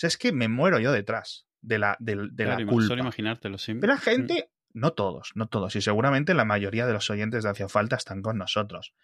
Sea, 0.02 0.08
es 0.08 0.18
que 0.18 0.32
me 0.32 0.47
muero 0.47 0.80
yo 0.80 0.91
detrás 0.91 1.45
de 1.62 1.78
la, 1.78 1.95
de, 1.99 2.16
de 2.16 2.43
claro, 2.43 2.60
la 2.60 2.66
culpa. 2.66 2.88
Solo 2.88 3.02
imaginártelo, 3.04 3.60
sí. 3.60 3.76
Pero 3.76 3.93
la 3.93 3.99
gente, 3.99 4.49
no 4.74 4.93
todos, 4.93 5.32
no 5.36 5.45
todos, 5.45 5.76
y 5.76 5.82
seguramente 5.82 6.34
la 6.34 6.43
mayoría 6.43 6.88
de 6.88 6.93
los 6.93 7.08
oyentes 7.12 7.43
de 7.43 7.52
Hacia 7.52 7.70
Falta 7.70 7.97
están 7.97 8.24
con 8.24 8.39
nosotros. 8.39 8.95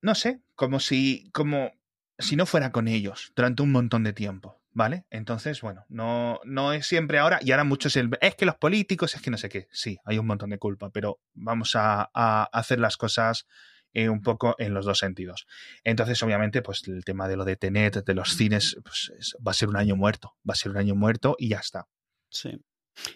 No 0.00 0.14
sé, 0.14 0.40
como 0.54 0.78
si, 0.78 1.28
como 1.32 1.72
si 2.20 2.36
no 2.36 2.46
fuera 2.46 2.70
con 2.70 2.86
ellos 2.86 3.32
durante 3.34 3.64
un 3.64 3.72
montón 3.72 4.04
de 4.04 4.12
tiempo, 4.12 4.62
¿vale? 4.70 5.06
Entonces, 5.10 5.60
bueno, 5.60 5.86
no, 5.88 6.38
no 6.44 6.72
es 6.72 6.86
siempre 6.86 7.18
ahora, 7.18 7.40
y 7.42 7.50
ahora 7.50 7.64
muchos, 7.64 7.96
el, 7.96 8.08
es 8.20 8.36
que 8.36 8.46
los 8.46 8.54
políticos, 8.54 9.16
es 9.16 9.22
que 9.22 9.32
no 9.32 9.38
sé 9.38 9.48
qué, 9.48 9.66
sí, 9.72 9.98
hay 10.04 10.20
un 10.20 10.26
montón 10.28 10.50
de 10.50 10.58
culpa, 10.58 10.90
pero 10.90 11.18
vamos 11.34 11.74
a, 11.74 12.08
a 12.14 12.44
hacer 12.52 12.78
las 12.78 12.96
cosas 12.96 13.48
eh, 13.94 14.08
un 14.08 14.22
poco 14.22 14.54
en 14.58 14.74
los 14.74 14.84
dos 14.84 14.98
sentidos. 14.98 15.46
Entonces, 15.84 16.22
obviamente, 16.22 16.62
pues 16.62 16.86
el 16.88 17.04
tema 17.04 17.28
de 17.28 17.36
lo 17.36 17.44
de 17.44 17.56
Tenet, 17.56 18.04
de 18.04 18.14
los 18.14 18.36
cines, 18.36 18.76
pues 18.82 19.12
es, 19.18 19.36
va 19.46 19.52
a 19.52 19.54
ser 19.54 19.68
un 19.68 19.76
año 19.76 19.96
muerto, 19.96 20.34
va 20.48 20.52
a 20.52 20.56
ser 20.56 20.72
un 20.72 20.78
año 20.78 20.94
muerto 20.94 21.36
y 21.38 21.48
ya 21.48 21.58
está. 21.58 21.86
Sí. 22.30 22.60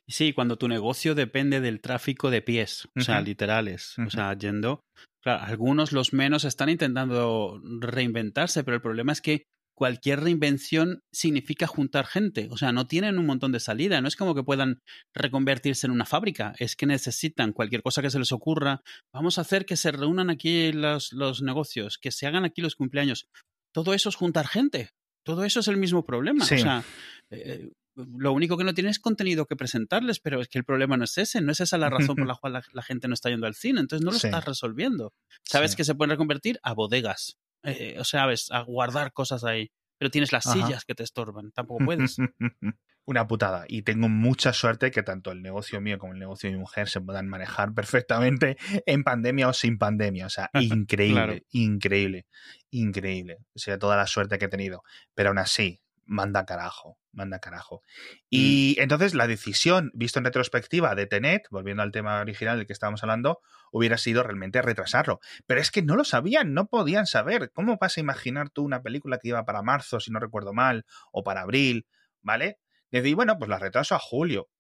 Sí, 0.07 0.33
cuando 0.33 0.57
tu 0.57 0.69
negocio 0.69 1.15
depende 1.15 1.61
del 1.61 1.81
tráfico 1.81 2.31
de 2.31 2.41
pies, 2.41 2.89
o 2.97 3.01
sea, 3.01 3.21
literales, 3.21 3.99
uh 3.99 4.03
-huh. 4.03 4.07
o 4.07 4.11
sea, 4.11 4.35
yendo. 4.39 4.81
Claro, 5.23 5.43
algunos, 5.43 5.93
los 5.93 6.13
menos, 6.13 6.45
están 6.45 6.69
intentando 6.69 7.61
reinventarse, 7.81 8.63
pero 8.65 8.77
el 8.77 8.83
problema 8.83 9.13
es 9.13 9.21
que 9.21 9.45
cualquier 9.75 10.21
reinvención 10.21 11.03
significa 11.13 11.67
juntar 11.67 12.07
gente. 12.07 12.49
O 12.51 12.57
sea, 12.57 12.73
no 12.73 12.87
tienen 12.87 13.19
un 13.19 13.27
montón 13.27 13.53
de 13.53 13.61
salida. 13.61 14.01
No 14.01 14.09
es 14.09 14.17
como 14.17 14.35
que 14.35 14.43
puedan 14.43 14.81
reconvertirse 15.15 15.87
en 15.87 15.93
una 15.93 16.05
fábrica. 16.05 16.55
Es 16.59 16.77
que 16.77 16.87
necesitan 16.87 17.53
cualquier 17.53 17.83
cosa 17.83 18.03
que 18.03 18.11
se 18.11 18.19
les 18.19 18.33
ocurra. 18.33 18.83
Vamos 19.13 19.39
a 19.39 19.43
hacer 19.43 19.67
que 19.67 19.77
se 19.77 19.93
reúnan 19.93 20.31
aquí 20.31 20.73
los, 20.73 21.13
los 21.13 21.43
negocios, 21.43 21.99
que 21.99 22.13
se 22.13 22.27
hagan 22.27 22.45
aquí 22.45 22.61
los 22.61 22.77
cumpleaños. 22.77 23.29
Todo 23.73 23.95
eso 23.95 24.09
es 24.09 24.17
juntar 24.17 24.47
gente. 24.47 24.91
Todo 25.25 25.45
eso 25.45 25.61
es 25.61 25.69
el 25.69 25.77
mismo 25.77 26.05
problema. 26.05 26.45
Sí. 26.45 26.57
O 26.57 26.59
sea, 26.59 26.85
eh, 27.31 27.71
lo 27.95 28.33
único 28.33 28.57
que 28.57 28.65
no 28.65 28.75
tiene 28.75 28.91
es 28.91 28.99
contenido 28.99 29.47
que 29.47 29.57
presentarles, 29.57 30.19
pero 30.21 30.41
es 30.41 30.49
que 30.49 30.59
el 30.59 30.65
problema 30.65 30.97
no 30.97 31.05
es 31.05 31.17
ese, 31.19 31.41
no 31.41 31.53
es 31.53 31.61
esa 31.61 31.79
la 31.79 31.91
razón 31.91 32.17
por 32.17 32.27
la 32.27 32.35
cual 32.41 32.55
la, 32.55 32.63
la 32.73 32.83
gente 32.83 33.09
no 33.09 33.15
está 33.15 33.31
yendo 33.31 33.47
al 33.47 33.55
cine, 33.55 33.81
entonces 33.81 34.05
no 34.05 34.13
lo 34.13 34.19
sí. 34.19 34.27
estás 34.27 34.45
resolviendo. 34.45 35.13
Sabes 35.45 35.73
sí. 35.73 35.77
que 35.77 35.85
se 35.85 35.95
pueden 35.95 36.11
reconvertir 36.11 36.59
a 36.63 36.73
bodegas, 36.73 37.39
eh, 37.65 37.97
o 37.99 38.05
sea, 38.05 38.27
ves, 38.27 38.51
a 38.51 38.61
guardar 38.63 39.13
cosas 39.13 39.45
ahí, 39.45 39.71
pero 39.99 40.11
tienes 40.11 40.33
las 40.33 40.47
Ajá. 40.47 40.55
sillas 40.55 40.85
que 40.85 40.95
te 40.95 41.03
estorban, 41.03 41.53
tampoco 41.53 41.85
puedes. 41.85 42.17
Una 43.05 43.27
putada. 43.27 43.65
Y 43.67 43.83
tengo 43.83 44.09
mucha 44.09 44.53
suerte 44.53 44.93
que 44.93 45.03
tanto 45.03 45.33
el 45.33 45.43
negocio 45.43 45.81
mío 45.81 45.99
como 45.99 46.13
el 46.13 46.21
negocio 46.21 46.49
de 46.49 46.55
mi 46.55 46.61
mujer 46.61 46.89
se 46.89 47.01
puedan 47.01 47.29
manejar 47.29 47.75
perfectamente 47.75 48.57
en 48.87 49.03
pandemia 49.03 49.49
o 49.49 49.53
sin 49.53 49.79
pandemia. 49.79 50.27
O 50.27 50.31
sea, 50.31 50.51
increíble, 50.55 51.15
claro. 51.15 51.37
increíble, 51.51 52.27
increíble. 52.71 53.39
O 53.55 53.59
sea, 53.59 53.79
toda 53.79 53.97
la 53.97 54.07
suerte 54.07 54.39
que 54.39 54.45
he 54.45 54.49
tenido. 54.49 54.83
Pero 55.15 55.31
aún 55.31 55.39
así, 55.39 55.81
manda 56.13 56.45
carajo, 56.45 56.99
manda 57.11 57.39
carajo. 57.41 57.83
Y 58.29 58.77
mm. 58.79 58.83
entonces 58.83 59.15
la 59.15 59.27
decisión, 59.27 59.91
visto 59.95 60.19
en 60.19 60.27
retrospectiva, 60.27 60.95
de 60.95 61.07
Tenet, 61.07 61.49
volviendo 61.51 61.83
al 61.83 61.91
tema 61.91 62.21
original 62.21 62.59
del 62.59 62.67
que 62.67 62.75
estábamos 62.75 63.03
hablando, 63.03 63.41
hubiera 63.73 63.97
sido 63.97 64.23
realmente 64.23 64.61
retrasarlo. 64.61 65.21
Pero 65.47 65.61
es 65.61 65.71
que 65.71 65.83
no 65.83 65.97
lo 65.97 66.05
sabían, 66.05 66.53
no 66.53 66.67
podían 66.67 67.07
saber. 67.07 67.51
¿Cómo 67.53 67.79
vas 67.81 67.97
a 67.97 68.01
imaginar 68.01 68.51
tú 68.51 68.63
una 68.63 68.83
película 68.83 69.19
que 69.19 69.29
iba 69.29 69.45
para 69.45 69.63
marzo, 69.63 70.01
si 70.01 70.11
no 70.11 70.21
recuerdo 70.21 70.53
mal, 70.53 70.85
o 71.11 71.25
para 71.25 71.41
abril, 71.41 71.87
¿vale? 72.21 72.59
Decir, 72.91 73.15
bueno, 73.17 73.39
pues 73.39 73.49
la 73.49 73.59
retraso 73.59 73.95
a 73.95 73.99
julio. 73.99 74.51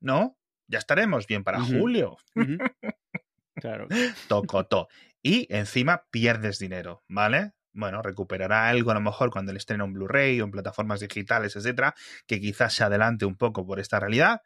¿No? 0.00 0.36
Ya 0.66 0.78
estaremos 0.78 1.26
bien 1.26 1.44
para 1.44 1.60
uh 1.60 1.62
-huh. 1.62 1.80
julio. 1.80 2.16
Uh 2.34 2.40
-huh. 2.40 2.94
Claro. 3.54 3.88
Tocotó. 4.28 4.88
Y 5.22 5.46
encima 5.48 6.04
pierdes 6.10 6.58
dinero, 6.58 7.02
¿vale? 7.08 7.52
Bueno, 7.74 8.02
recuperará 8.02 8.68
algo 8.68 8.90
a 8.90 8.94
lo 8.94 9.00
mejor 9.00 9.30
cuando 9.30 9.52
le 9.52 9.58
estrena 9.58 9.84
un 9.84 9.92
Blu-ray 9.92 10.40
o 10.40 10.44
en 10.44 10.50
plataformas 10.50 11.00
digitales, 11.00 11.56
etcétera, 11.56 11.94
que 12.26 12.40
quizás 12.40 12.72
se 12.74 12.84
adelante 12.84 13.26
un 13.26 13.36
poco 13.36 13.66
por 13.66 13.80
esta 13.80 14.00
realidad, 14.00 14.40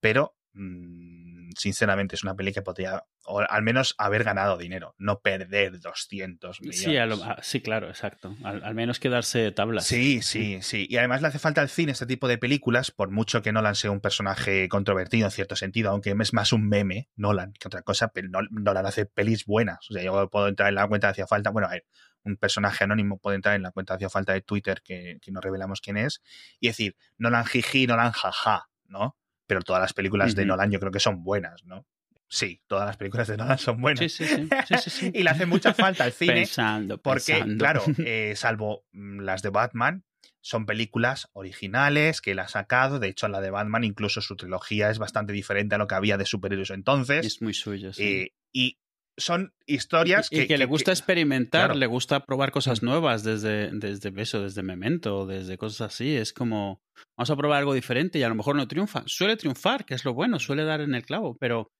pero 0.00 0.34
mmm, 0.54 1.39
sinceramente 1.56 2.14
es 2.14 2.22
una 2.22 2.34
peli 2.34 2.52
que 2.52 2.62
podría, 2.62 3.04
o 3.24 3.40
al 3.40 3.62
menos 3.62 3.94
haber 3.98 4.24
ganado 4.24 4.56
dinero, 4.56 4.94
no 4.98 5.20
perder 5.20 5.80
200 5.80 6.60
millones. 6.60 6.80
Sí, 6.80 6.94
lo, 6.94 7.36
sí 7.42 7.60
claro, 7.60 7.88
exacto. 7.88 8.36
Al, 8.42 8.62
al, 8.64 8.74
menos 8.74 9.00
quedarse 9.00 9.50
tablas. 9.52 9.86
Sí, 9.86 10.22
sí, 10.22 10.60
sí. 10.62 10.86
Y 10.88 10.96
además 10.96 11.22
le 11.22 11.28
hace 11.28 11.38
falta 11.38 11.60
al 11.60 11.68
cine 11.68 11.92
este 11.92 12.06
tipo 12.06 12.28
de 12.28 12.38
películas, 12.38 12.90
por 12.90 13.10
mucho 13.10 13.42
que 13.42 13.52
Nolan 13.52 13.74
sea 13.74 13.90
un 13.90 14.00
personaje 14.00 14.68
controvertido 14.68 15.26
en 15.26 15.30
cierto 15.30 15.56
sentido, 15.56 15.90
aunque 15.90 16.14
es 16.18 16.32
más 16.32 16.52
un 16.52 16.68
meme, 16.68 17.08
Nolan, 17.16 17.52
que 17.52 17.68
otra 17.68 17.82
cosa, 17.82 18.08
pero 18.08 18.28
Nolan 18.50 18.86
hace 18.86 19.06
pelis 19.06 19.44
buenas. 19.44 19.78
O 19.90 19.94
sea, 19.94 20.02
yo 20.02 20.28
puedo 20.30 20.48
entrar 20.48 20.68
en 20.68 20.74
la 20.76 20.88
cuenta 20.88 21.08
hacia 21.08 21.26
falta, 21.26 21.50
bueno, 21.50 21.68
a 21.68 21.72
ver, 21.72 21.86
un 22.24 22.36
personaje 22.36 22.84
anónimo 22.84 23.18
puede 23.18 23.36
entrar 23.36 23.54
en 23.56 23.62
la 23.62 23.70
cuenta 23.70 23.94
hacia 23.94 24.10
falta 24.10 24.32
de 24.32 24.42
Twitter 24.42 24.82
que, 24.84 25.18
que 25.22 25.32
no 25.32 25.40
revelamos 25.40 25.80
quién 25.80 25.96
es 25.96 26.22
y 26.58 26.68
decir, 26.68 26.96
Nolan 27.18 27.44
jiji, 27.46 27.86
Nolan 27.86 28.12
jaja, 28.12 28.68
¿no? 28.84 29.16
Pero 29.50 29.62
todas 29.62 29.82
las 29.82 29.92
películas 29.92 30.30
uh 30.30 30.32
-huh. 30.32 30.36
de 30.36 30.46
Nolan 30.46 30.70
yo 30.70 30.78
creo 30.78 30.92
que 30.92 31.00
son 31.00 31.24
buenas, 31.24 31.64
¿no? 31.64 31.84
Sí, 32.28 32.62
todas 32.68 32.86
las 32.86 32.96
películas 32.96 33.26
de 33.26 33.36
Nolan 33.36 33.58
son 33.58 33.80
buenas. 33.80 33.98
Sí, 33.98 34.08
sí, 34.08 34.24
sí. 34.24 34.48
sí, 34.68 34.74
sí, 34.78 34.90
sí. 34.90 35.10
y 35.14 35.24
le 35.24 35.30
hace 35.30 35.44
mucha 35.44 35.74
falta 35.74 36.04
al 36.04 36.12
cine. 36.12 36.34
Pensando, 36.34 36.98
porque, 36.98 37.32
pensando. 37.32 37.58
claro, 37.58 37.82
eh, 37.98 38.34
salvo 38.36 38.84
mm, 38.92 39.22
las 39.22 39.42
de 39.42 39.48
Batman, 39.48 40.04
son 40.40 40.66
películas 40.66 41.28
originales 41.32 42.20
que 42.20 42.30
él 42.30 42.38
ha 42.38 42.46
sacado. 42.46 43.00
De 43.00 43.08
hecho, 43.08 43.26
la 43.26 43.40
de 43.40 43.50
Batman, 43.50 43.82
incluso 43.82 44.20
su 44.20 44.36
trilogía 44.36 44.88
es 44.88 45.00
bastante 45.00 45.32
diferente 45.32 45.74
a 45.74 45.78
lo 45.78 45.88
que 45.88 45.96
había 45.96 46.16
de 46.16 46.26
superhéroes 46.26 46.70
entonces. 46.70 47.26
Es 47.26 47.42
muy 47.42 47.52
suyo, 47.52 47.92
sí. 47.92 48.04
Eh, 48.04 48.34
y 48.52 48.78
son 49.16 49.52
historias 49.66 50.28
y, 50.30 50.36
que, 50.36 50.42
y 50.42 50.46
que, 50.46 50.58
le 50.58 50.64
gusta 50.64 50.92
que, 50.92 50.98
experimentar, 50.98 51.66
claro. 51.66 51.78
le 51.78 51.86
gusta 51.86 52.24
probar 52.24 52.50
cosas 52.52 52.82
nuevas 52.82 53.22
desde, 53.22 53.70
desde 53.72 54.12
eso, 54.20 54.42
desde 54.42 54.62
Memento, 54.62 55.26
desde 55.26 55.58
cosas 55.58 55.92
así. 55.92 56.16
Es 56.16 56.32
como, 56.32 56.82
vamos 57.16 57.30
a 57.30 57.36
probar 57.36 57.58
algo 57.58 57.74
diferente 57.74 58.18
y 58.18 58.22
a 58.22 58.28
lo 58.28 58.34
mejor 58.34 58.56
no 58.56 58.66
triunfa. 58.66 59.02
Suele 59.06 59.36
triunfar, 59.36 59.84
que 59.84 59.94
es 59.94 60.04
lo 60.04 60.14
bueno, 60.14 60.38
suele 60.38 60.64
dar 60.64 60.80
en 60.80 60.94
el 60.94 61.04
clavo, 61.04 61.36
pero 61.38 61.70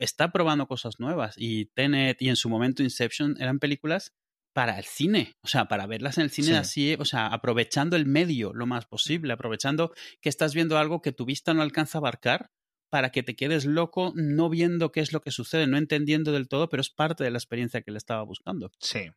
está 0.00 0.30
probando 0.32 0.66
cosas 0.66 0.98
nuevas. 0.98 1.34
Y 1.36 1.66
Tenet 1.66 2.20
y 2.20 2.28
en 2.28 2.36
su 2.36 2.48
momento 2.48 2.82
Inception 2.82 3.36
eran 3.40 3.58
películas 3.58 4.12
para 4.54 4.78
el 4.78 4.84
cine, 4.84 5.36
o 5.42 5.46
sea, 5.46 5.66
para 5.68 5.86
verlas 5.86 6.18
en 6.18 6.24
el 6.24 6.30
cine 6.30 6.56
así, 6.56 6.96
o 6.98 7.04
sea, 7.04 7.28
aprovechando 7.28 7.94
el 7.94 8.06
medio 8.06 8.52
lo 8.52 8.66
más 8.66 8.86
posible, 8.86 9.32
aprovechando 9.32 9.92
que 10.20 10.28
estás 10.28 10.52
viendo 10.52 10.78
algo 10.78 11.00
que 11.00 11.12
tu 11.12 11.24
vista 11.24 11.54
no 11.54 11.62
alcanza 11.62 11.98
a 11.98 12.00
abarcar 12.00 12.50
para 12.90 13.10
que 13.10 13.22
te 13.22 13.36
quedes 13.36 13.64
loco 13.64 14.12
no 14.14 14.48
viendo 14.48 14.92
qué 14.92 15.00
es 15.00 15.12
lo 15.12 15.20
que 15.20 15.30
sucede, 15.30 15.66
no 15.66 15.76
entendiendo 15.76 16.32
del 16.32 16.48
todo, 16.48 16.68
pero 16.68 16.80
es 16.80 16.90
parte 16.90 17.24
de 17.24 17.30
la 17.30 17.38
experiencia 17.38 17.82
que 17.82 17.90
le 17.90 17.98
estaba 17.98 18.22
buscando. 18.22 18.70
Sí. 18.80 19.10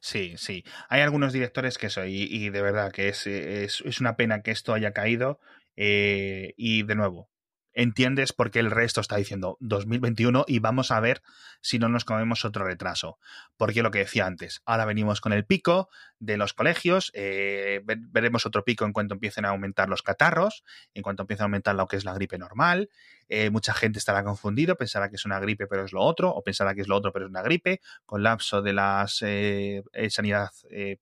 Sí, 0.00 0.34
sí. 0.36 0.64
Hay 0.88 1.02
algunos 1.02 1.32
directores 1.32 1.78
que 1.78 1.86
eso, 1.86 2.04
y, 2.04 2.48
de 2.50 2.62
verdad 2.62 2.90
que 2.90 3.08
es, 3.08 3.26
es, 3.26 4.00
una 4.00 4.16
pena 4.16 4.42
que 4.42 4.50
esto 4.50 4.74
haya 4.74 4.92
caído. 4.92 5.38
Eh, 5.76 6.54
y 6.56 6.82
de 6.82 6.96
nuevo, 6.96 7.30
entiendes 7.78 8.32
por 8.32 8.50
qué 8.50 8.58
el 8.58 8.72
resto 8.72 9.00
está 9.00 9.14
diciendo 9.14 9.56
2021 9.60 10.44
y 10.48 10.58
vamos 10.58 10.90
a 10.90 10.98
ver 10.98 11.22
si 11.60 11.78
no 11.78 11.88
nos 11.88 12.04
comemos 12.04 12.44
otro 12.44 12.64
retraso. 12.64 13.20
Porque 13.56 13.84
lo 13.84 13.92
que 13.92 14.00
decía 14.00 14.26
antes, 14.26 14.62
ahora 14.66 14.84
venimos 14.84 15.20
con 15.20 15.32
el 15.32 15.46
pico 15.46 15.88
de 16.18 16.36
los 16.36 16.54
colegios, 16.54 17.12
eh, 17.14 17.80
veremos 17.84 18.46
otro 18.46 18.64
pico 18.64 18.84
en 18.84 18.92
cuanto 18.92 19.14
empiecen 19.14 19.44
a 19.44 19.50
aumentar 19.50 19.88
los 19.88 20.02
catarros, 20.02 20.64
en 20.92 21.04
cuanto 21.04 21.22
empiece 21.22 21.44
a 21.44 21.44
aumentar 21.44 21.76
lo 21.76 21.86
que 21.86 21.96
es 21.96 22.04
la 22.04 22.14
gripe 22.14 22.36
normal. 22.36 22.90
Eh, 23.28 23.50
mucha 23.50 23.72
gente 23.74 24.00
estará 24.00 24.24
confundido, 24.24 24.74
pensará 24.74 25.08
que 25.08 25.14
es 25.14 25.24
una 25.24 25.38
gripe 25.38 25.68
pero 25.68 25.84
es 25.84 25.92
lo 25.92 26.00
otro, 26.00 26.30
o 26.30 26.42
pensará 26.42 26.74
que 26.74 26.80
es 26.80 26.88
lo 26.88 26.96
otro 26.96 27.12
pero 27.12 27.26
es 27.26 27.30
una 27.30 27.42
gripe, 27.42 27.80
colapso 28.06 28.60
de 28.60 28.72
la 28.72 29.06
eh, 29.20 29.82
sanidad 30.10 30.50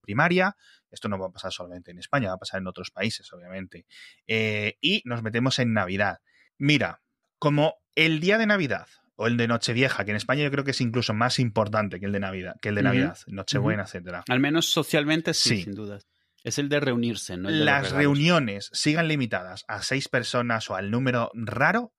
primaria. 0.03 0.59
Esto 0.91 1.09
no 1.09 1.19
va 1.19 1.29
a 1.29 1.31
pasar 1.31 1.53
solamente 1.53 1.91
en 1.91 1.99
España, 1.99 2.29
va 2.29 2.35
a 2.35 2.39
pasar 2.39 2.61
en 2.61 2.67
otros 2.67 2.91
países, 2.91 3.33
obviamente. 3.33 3.87
y 4.27 5.01
nos 5.07 5.23
metemos 5.23 5.59
en 5.59 5.73
Navidad. 5.73 6.19
Mira, 6.59 7.03
como 7.39 7.77
el 7.95 8.21
día 8.21 8.39
de 8.39 8.47
Navidad 8.47 8.87
o 9.17 9.27
el 9.27 9.37
de 9.37 9.49
Nochevieja, 9.49 10.05
que 10.05 10.11
en 10.11 10.17
España 10.17 10.45
yo 10.45 10.51
creo 10.51 10.65
que 10.65 10.71
es 10.73 10.81
incluso 10.81 11.15
más 11.15 11.39
importante 11.39 11.99
que 12.01 12.07
el 12.07 12.13
de 12.13 12.21
Navidad, 12.21 12.57
que 12.61 12.69
el 12.69 12.75
de 12.77 12.83
Navidad, 12.83 13.19
Nochebuena, 13.27 13.85
etcétera. 13.85 14.25
Al 14.29 14.41
menos 14.41 14.67
socialmente 14.67 15.35
sí, 15.35 15.63
sin 15.63 15.75
duda. 15.75 15.99
Es 16.45 16.59
el 16.59 16.69
de 16.69 16.79
reunirse, 16.79 17.37
¿no? 17.37 17.51
Las 17.51 17.91
reuniones 17.93 18.71
sigan 18.73 19.09
limitadas 19.09 19.65
a 19.67 19.83
seis 19.83 20.09
personas 20.09 20.71
o 20.71 20.77
al 20.77 20.91
número 20.91 21.31
raro, 21.35 21.93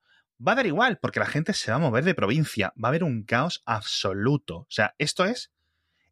va 0.45 0.53
a 0.53 0.55
dar 0.55 0.66
igual, 0.66 0.99
porque 0.99 1.20
la 1.20 1.26
gente 1.26 1.53
se 1.53 1.72
va 1.72 1.78
a 1.78 1.82
mover 1.82 2.03
de 2.05 2.16
provincia, 2.16 2.72
va 2.82 2.88
a 2.88 2.91
haber 2.91 3.03
un 3.03 3.24
caos 3.24 3.62
absoluto. 3.66 4.60
O 4.60 4.68
sea, 4.70 4.95
esto 4.99 5.26
es. 5.26 5.51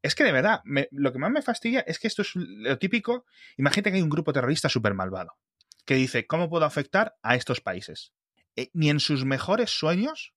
Es 0.01 0.15
que 0.15 0.23
de 0.23 0.31
verdad, 0.31 0.61
lo 0.91 1.13
que 1.13 1.19
más 1.19 1.31
me 1.31 1.41
fastidia 1.41 1.79
es 1.87 1.97
que 1.97 2.07
esto 2.07 2.23
es 2.23 2.31
lo 2.35 2.77
típico. 2.77 3.25
Imagínate 3.57 3.91
que 3.91 3.97
hay 3.97 4.03
un 4.03 4.09
grupo 4.09 4.33
terrorista 4.33 4.69
súper 4.69 4.93
malvado 4.93 5.37
que 5.85 5.95
dice: 5.95 6.27
¿Cómo 6.27 6.49
puedo 6.49 6.65
afectar 6.65 7.15
a 7.23 7.35
estos 7.35 7.61
países? 7.61 8.11
Eh, 8.57 8.69
ni 8.73 8.89
en 8.89 9.01
sus 9.01 9.25
mejores 9.25 9.69
sueños 9.69 10.33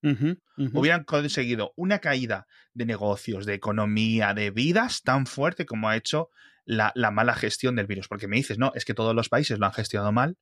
hubieran 0.57 1.05
conseguido 1.05 1.73
una 1.77 2.01
caída 2.01 2.49
de 2.75 2.85
negocios, 2.85 3.47
de 3.47 3.55
economía, 3.55 4.35
de 4.35 4.51
vidas 4.51 5.03
tan 5.03 5.27
fuerte 5.27 5.67
como 5.67 5.89
ha 5.89 5.97
hecho 5.97 6.31
la, 6.65 6.93
mala 7.13 7.35
gestión 7.35 7.77
del 7.77 7.87
virus. 7.87 8.09
Porque 8.09 8.27
me 8.27 8.37
dices, 8.37 8.59
no, 8.59 8.73
es 8.75 8.85
que 8.85 8.95
todos 8.95 9.15
los 9.15 9.29
países 9.29 9.61
lo 9.61 9.67
han 9.67 9.73
gestionado 9.73 10.11
mal, 10.11 10.37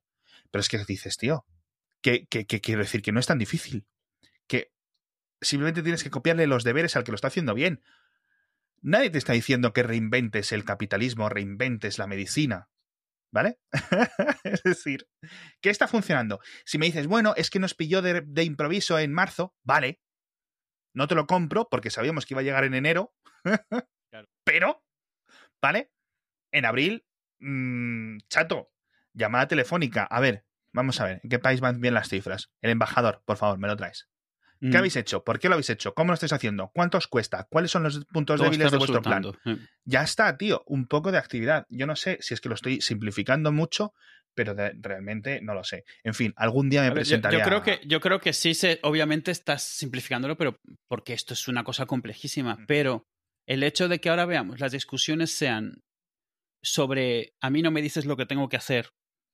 pero 0.49 0.61
es 0.61 0.69
que 0.69 0.83
dices, 0.85 1.17
tío, 1.17 1.45
que, 2.01 2.25
que, 2.25 2.45
quiero 2.45 2.81
decir 2.81 3.03
que 3.03 3.11
no 3.11 3.19
es 3.19 3.27
tan 3.27 3.37
difícil. 3.37 3.85
Que 4.47 4.71
simplemente 5.39 5.83
tienes 5.83 6.03
que 6.03 6.09
copiarle 6.09 6.47
los 6.47 6.63
deberes 6.63 6.95
al 6.95 7.03
que 7.03 7.11
lo 7.11 7.15
está 7.15 7.27
haciendo 7.27 7.53
bien. 7.53 7.83
Nadie 8.81 9.11
te 9.11 9.19
está 9.19 9.33
diciendo 9.33 9.71
que 9.71 9.83
reinventes 9.83 10.51
el 10.51 10.63
capitalismo, 10.63 11.29
reinventes 11.29 11.99
la 11.99 12.07
medicina. 12.07 12.69
¿Vale? 13.31 13.59
es 14.43 14.63
decir, 14.63 15.07
¿qué 15.61 15.69
está 15.69 15.87
funcionando? 15.87 16.39
Si 16.65 16.77
me 16.77 16.85
dices, 16.85 17.07
bueno, 17.07 17.33
es 17.35 17.49
que 17.49 17.59
nos 17.59 17.73
pilló 17.73 18.01
de, 18.01 18.43
improviso 18.43 18.97
en 18.99 19.13
marzo, 19.13 19.55
vale. 19.63 20.01
No 20.95 21.07
te 21.07 21.15
lo 21.15 21.27
compro 21.27 21.67
porque 21.69 21.89
sabíamos 21.89 22.25
que 22.25 22.33
iba 22.33 22.41
a 22.41 22.43
llegar 22.43 22.63
en 22.63 22.73
enero. 22.73 23.13
Pero, 24.45 24.83
¿vale? 25.61 25.91
En 26.51 26.65
abril, 26.65 27.05
mmm, 27.39 28.17
chato, 28.29 28.71
llamada 29.13 29.47
telefónica. 29.47 30.03
A 30.03 30.19
ver, 30.19 30.45
vamos 30.71 30.99
a 31.01 31.05
ver, 31.05 31.19
¿en 31.23 31.29
qué 31.29 31.39
país 31.39 31.59
van 31.59 31.81
bien 31.81 31.93
las 31.93 32.09
cifras? 32.09 32.51
El 32.61 32.71
embajador, 32.71 33.23
por 33.25 33.37
favor, 33.37 33.59
me 33.59 33.67
lo 33.67 33.75
traes. 33.75 34.09
¿Qué 34.59 34.67
mm. 34.67 34.75
habéis 34.75 34.95
hecho? 34.95 35.23
¿Por 35.23 35.39
qué 35.39 35.49
lo 35.49 35.55
habéis 35.55 35.69
hecho? 35.69 35.93
¿Cómo 35.93 36.11
lo 36.11 36.15
estáis 36.15 36.33
haciendo? 36.33 36.71
¿Cuánto 36.73 36.97
os 36.97 37.07
cuesta? 37.07 37.47
¿Cuáles 37.49 37.71
son 37.71 37.83
los 37.83 38.05
puntos 38.05 38.39
débiles 38.39 38.71
de 38.71 38.77
vuestro 38.77 39.01
plan? 39.01 39.23
Ya 39.85 40.03
está, 40.03 40.37
tío, 40.37 40.63
un 40.65 40.87
poco 40.87 41.11
de 41.11 41.17
actividad. 41.17 41.65
Yo 41.69 41.85
no 41.85 41.95
sé 41.95 42.17
si 42.21 42.33
es 42.33 42.41
que 42.41 42.49
lo 42.49 42.55
estoy 42.55 42.81
simplificando 42.81 43.51
mucho, 43.51 43.93
pero 44.33 44.55
realmente 44.55 45.41
no 45.41 45.53
lo 45.53 45.63
sé. 45.63 45.83
En 46.03 46.13
fin, 46.13 46.33
algún 46.35 46.69
día 46.69 46.83
me 46.83 46.91
presentaré. 46.91 47.37
Yo, 47.37 47.43
creo 47.43 47.63
que, 47.63 47.81
yo 47.85 47.99
creo 47.99 48.19
que 48.19 48.33
sí, 48.33 48.53
se, 48.53 48.79
obviamente 48.83 49.31
estás 49.31 49.63
simplificándolo, 49.63 50.37
pero 50.37 50.59
porque 50.87 51.13
esto 51.13 51.33
es 51.33 51.47
una 51.47 51.63
cosa 51.63 51.85
complejísima. 51.85 52.57
Pero 52.67 53.07
el 53.47 53.63
hecho 53.63 53.87
de 53.87 53.99
que 53.99 54.09
ahora 54.09 54.25
veamos 54.25 54.59
las 54.59 54.71
discusiones 54.71 55.31
sean 55.31 55.81
sobre 56.61 57.33
a 57.41 57.49
mí 57.49 57.61
no 57.61 57.71
me 57.71 57.81
dices 57.81 58.05
lo 58.05 58.17
que 58.17 58.25
tengo 58.25 58.49
que 58.49 58.57
hacer, 58.57 58.89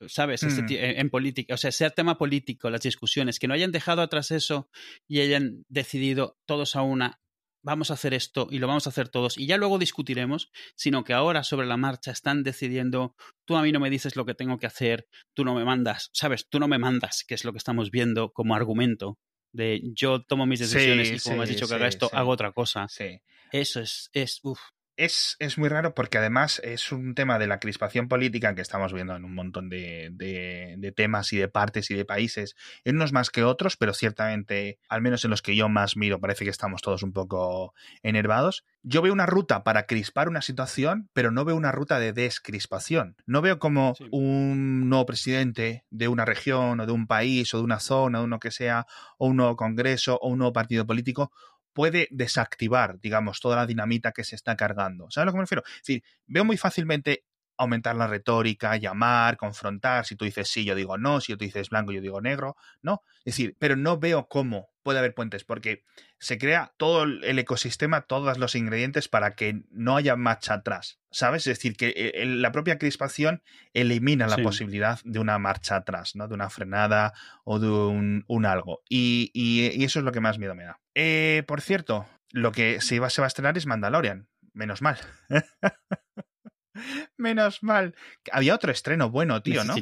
¿sabes? 0.08 0.44
Mm. 0.44 0.66
en, 0.70 1.10
política, 1.10 1.54
o 1.54 1.58
sea, 1.58 1.72
ser 1.72 1.92
tema 1.92 2.18
político, 2.18 2.70
las 2.70 2.82
discusiones, 2.82 3.40
que 3.40 3.48
no 3.48 3.54
hayan 3.54 3.72
dejado 3.72 4.02
atrás 4.02 4.32
eso 4.32 4.70
y 5.08 5.22
hayan 5.22 5.64
decidido 5.70 6.38
todos 6.46 6.76
a 6.76 6.82
una, 6.82 7.22
vamos 7.64 7.92
a 7.92 7.96
hacer 7.96 8.14
esto 8.14 8.48
y 8.52 8.60
lo 8.60 8.68
vamos 8.68 8.86
a 8.86 8.90
hacer 8.90 9.10
todos 9.10 9.38
y 9.38 9.48
ya 9.48 9.58
luego 9.58 9.80
discutiremos, 9.80 10.52
sino 10.76 11.04
que 11.04 11.14
ahora 11.14 11.44
sobre 11.44 11.68
la 11.68 11.78
marcha 11.78 12.12
están 12.12 12.44
decidiendo, 12.44 13.16
tú 13.46 13.56
a 13.56 13.62
mí 13.62 13.72
no 13.72 13.80
me 13.80 13.90
dices 13.90 14.16
lo 14.16 14.26
que 14.26 14.36
tengo 14.36 14.58
que 14.60 14.68
hacer, 14.68 15.08
tú 15.34 15.46
no 15.46 15.56
me 15.56 15.66
mandas, 15.66 16.10
¿sabes? 16.14 16.48
Tú 16.50 16.60
no 16.60 16.68
me 16.68 16.78
mandas, 16.78 17.24
que 17.26 17.36
es 17.36 17.46
lo 17.46 17.54
que 17.54 17.58
estamos 17.58 17.90
viendo 17.90 18.32
como 18.32 18.56
argumento 18.56 19.18
de 19.54 19.82
yo 19.94 20.24
tomo 20.24 20.46
mis 20.46 20.60
decisiones 20.60 21.12
y 21.12 21.20
como 21.20 21.38
me 21.38 21.44
has 21.44 21.50
dicho 21.50 21.68
que 21.68 21.76
haga 21.76 21.88
esto, 21.88 22.10
hago 22.12 22.32
otra 22.32 22.52
cosa. 22.52 22.88
Eso 23.52 23.80
es, 23.82 24.10
es, 24.14 24.40
uff, 24.44 24.60
es, 24.98 25.36
es, 25.40 25.58
muy 25.58 25.70
raro 25.70 25.96
porque 25.96 26.18
además 26.18 26.62
es 26.64 26.92
un 26.92 27.16
tema 27.16 27.40
de 27.40 27.48
la 27.48 27.60
crispación 27.60 28.08
política 28.08 28.54
que 28.54 28.62
estamos 28.62 28.94
viendo 28.94 29.16
en 29.16 29.26
un 29.26 29.34
montón 29.34 29.70
de, 29.70 30.10
de, 30.12 30.92
temas 30.96 31.34
y 31.34 31.38
de 31.38 31.48
partes 31.48 31.90
y 31.90 31.96
de 31.96 32.06
países, 32.06 32.56
en 32.84 32.98
unos 32.98 33.12
más 33.12 33.30
que 33.30 33.44
otros, 33.44 33.78
pero 33.78 33.94
ciertamente, 33.94 34.80
al 34.90 35.02
menos 35.02 35.26
en 35.26 35.32
los 35.32 35.42
que 35.42 35.56
yo 35.56 35.70
más 35.70 35.98
miro, 35.98 36.20
parece 36.20 36.44
que 36.44 36.52
estamos 36.52 36.82
todos 36.82 37.02
un 37.04 37.14
poco 37.14 37.74
enervados. 38.04 38.64
Yo 38.84 39.02
veo 39.02 39.14
una 39.14 39.26
ruta 39.26 39.64
para 39.64 39.88
crispar 39.88 40.30
una 40.30 40.42
situación, 40.42 41.10
pero 41.14 41.32
no 41.32 41.46
veo 41.46 41.56
una 41.56 41.72
ruta 41.72 42.00
de 42.00 42.14
descrispación. 42.14 43.16
No 43.26 43.42
veo 43.42 43.58
como 43.58 43.96
un 44.12 44.90
nuevo 44.90 45.06
presidente 45.06 45.86
de 45.90 46.08
una 46.08 46.26
región 46.26 46.80
o 46.80 46.86
de 46.86 46.92
un 46.92 47.08
país 47.08 47.54
o 47.54 47.58
de 47.58 47.64
una 47.64 47.80
zona, 47.80 48.22
o 48.22 48.26
uno 48.26 48.40
que 48.40 48.52
sea, 48.52 48.86
o 49.18 49.28
un 49.28 49.38
nuevo 49.38 49.56
congreso 49.56 50.20
o 50.22 50.30
un 50.30 50.40
nuevo 50.40 50.54
partido 50.54 50.86
político 50.86 51.32
puede 51.74 52.08
desactivar, 52.12 53.00
digamos, 53.00 53.40
toda 53.40 53.58
la 53.58 53.66
dinamita 53.66 54.12
que 54.12 54.24
se 54.24 54.36
está 54.36 54.56
cargando. 54.56 55.10
¿Sabes 55.10 55.24
a 55.24 55.26
lo 55.26 55.32
que 55.32 55.38
me 55.38 55.44
refiero? 55.44 55.64
Es 55.66 55.82
decir, 55.88 56.04
veo 56.28 56.46
muy 56.46 56.58
fácilmente 56.58 57.26
aumentar 57.58 57.96
la 57.96 58.08
retórica, 58.08 58.78
llamar, 58.78 59.38
confrontar. 59.38 60.06
Si 60.06 60.16
tú 60.16 60.26
dices 60.26 60.48
sí, 60.50 60.66
yo 60.66 60.76
digo 60.76 60.98
no. 60.98 61.22
Si 61.22 61.34
tú 61.36 61.46
dices 61.46 61.70
blanco, 61.70 61.92
yo 61.92 62.02
digo 62.02 62.22
negro. 62.22 62.56
No. 62.82 63.02
Es 63.20 63.36
decir, 63.36 63.56
pero 63.60 63.76
no 63.76 64.00
veo 64.00 64.28
cómo 64.28 64.70
puede 64.84 65.00
haber 65.00 65.14
puentes, 65.16 65.44
porque 65.44 65.84
se 66.20 66.38
crea 66.38 66.74
todo 66.78 67.04
el 67.04 67.40
ecosistema, 67.40 68.02
todos 68.02 68.38
los 68.38 68.56
ingredientes 68.56 69.08
para 69.08 69.36
que 69.36 69.64
no 69.72 69.96
haya 69.98 70.16
marcha 70.16 70.54
atrás. 70.54 71.00
¿Sabes? 71.12 71.48
Es 71.48 71.58
decir, 71.58 71.76
que 71.76 71.94
eh, 71.96 72.26
la 72.26 72.52
propia 72.52 72.78
crispación 72.78 73.44
elimina 73.74 74.28
la 74.28 74.38
posibilidad 74.38 75.00
de 75.04 75.20
una 75.20 75.38
marcha 75.38 75.76
atrás, 75.76 76.16
¿no? 76.16 76.28
De 76.28 76.34
una 76.34 76.50
frenada 76.50 77.14
o 77.44 77.60
de 77.60 77.70
un, 77.70 78.46
algo. 78.46 78.82
Y, 78.90 79.30
y, 79.34 79.84
eso 79.84 80.00
es 80.00 80.06
lo 80.06 80.12
que 80.12 80.22
más 80.22 80.40
miedo 80.40 80.56
me 80.56 80.66
da. 80.66 80.80
Eh, 80.96 81.44
por 81.48 81.62
cierto, 81.62 82.08
lo 82.32 82.52
que 82.52 82.82
se, 82.82 83.00
va, 83.00 83.10
se 83.10 83.22
va 83.22 83.28
a 83.28 83.30
estrenar 83.30 83.58
es 83.58 83.68
Mandalorian. 83.68 84.28
Menos 84.54 84.82
mal. 84.82 84.98
Menos 87.18 87.64
mal. 87.64 87.96
Había 88.32 88.56
otro 88.56 88.72
estreno 88.72 89.10
bueno, 89.10 89.42
tío, 89.42 89.64
¿no? 89.64 89.76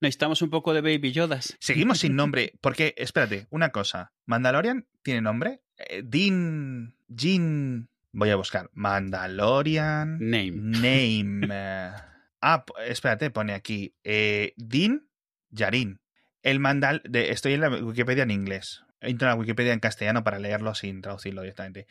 Necesitamos 0.00 0.42
un 0.42 0.50
poco 0.50 0.74
de 0.74 0.80
Baby 0.80 1.12
Yodas. 1.12 1.56
Seguimos 1.60 1.98
sin 1.98 2.16
nombre. 2.16 2.52
Porque, 2.60 2.94
espérate, 2.96 3.46
una 3.50 3.70
cosa. 3.70 4.12
¿Mandalorian 4.26 4.86
tiene 5.02 5.20
nombre? 5.20 5.62
Eh, 5.76 6.02
Dean. 6.04 6.96
Jean. 7.08 7.88
Voy 8.12 8.30
a 8.30 8.36
buscar. 8.36 8.70
Mandalorian. 8.72 10.18
Name. 10.20 10.52
Name. 10.52 11.48
ah, 12.40 12.64
espérate, 12.86 13.30
pone 13.30 13.54
aquí. 13.54 13.94
Eh, 14.04 14.54
Dean 14.56 15.08
Yarin. 15.50 16.00
El 16.42 16.60
mandal. 16.60 17.02
De, 17.04 17.30
estoy 17.30 17.54
en 17.54 17.60
la 17.60 17.68
Wikipedia 17.68 18.22
en 18.22 18.30
inglés. 18.30 18.84
Entro 19.00 19.28
en 19.28 19.34
la 19.34 19.40
Wikipedia 19.40 19.72
en 19.72 19.80
castellano 19.80 20.24
para 20.24 20.38
leerlo 20.38 20.74
sin 20.74 21.02
traducirlo 21.02 21.42
directamente. 21.42 21.86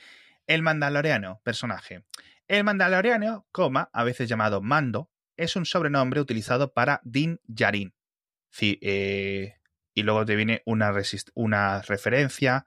El 0.47 0.61
Mandaloriano, 0.61 1.41
personaje. 1.43 2.05
El 2.47 2.63
Mandaloriano, 2.63 3.47
coma, 3.51 3.89
a 3.93 4.03
veces 4.03 4.29
llamado 4.29 4.61
Mando, 4.61 5.09
es 5.37 5.55
un 5.55 5.65
sobrenombre 5.65 6.21
utilizado 6.21 6.73
para 6.73 7.01
Din 7.03 7.39
Djarin. 7.47 7.93
Eh, 8.61 9.55
y 9.95 10.03
luego 10.03 10.25
te 10.25 10.35
viene 10.35 10.61
una, 10.65 10.91
una 11.35 11.81
referencia, 11.81 12.65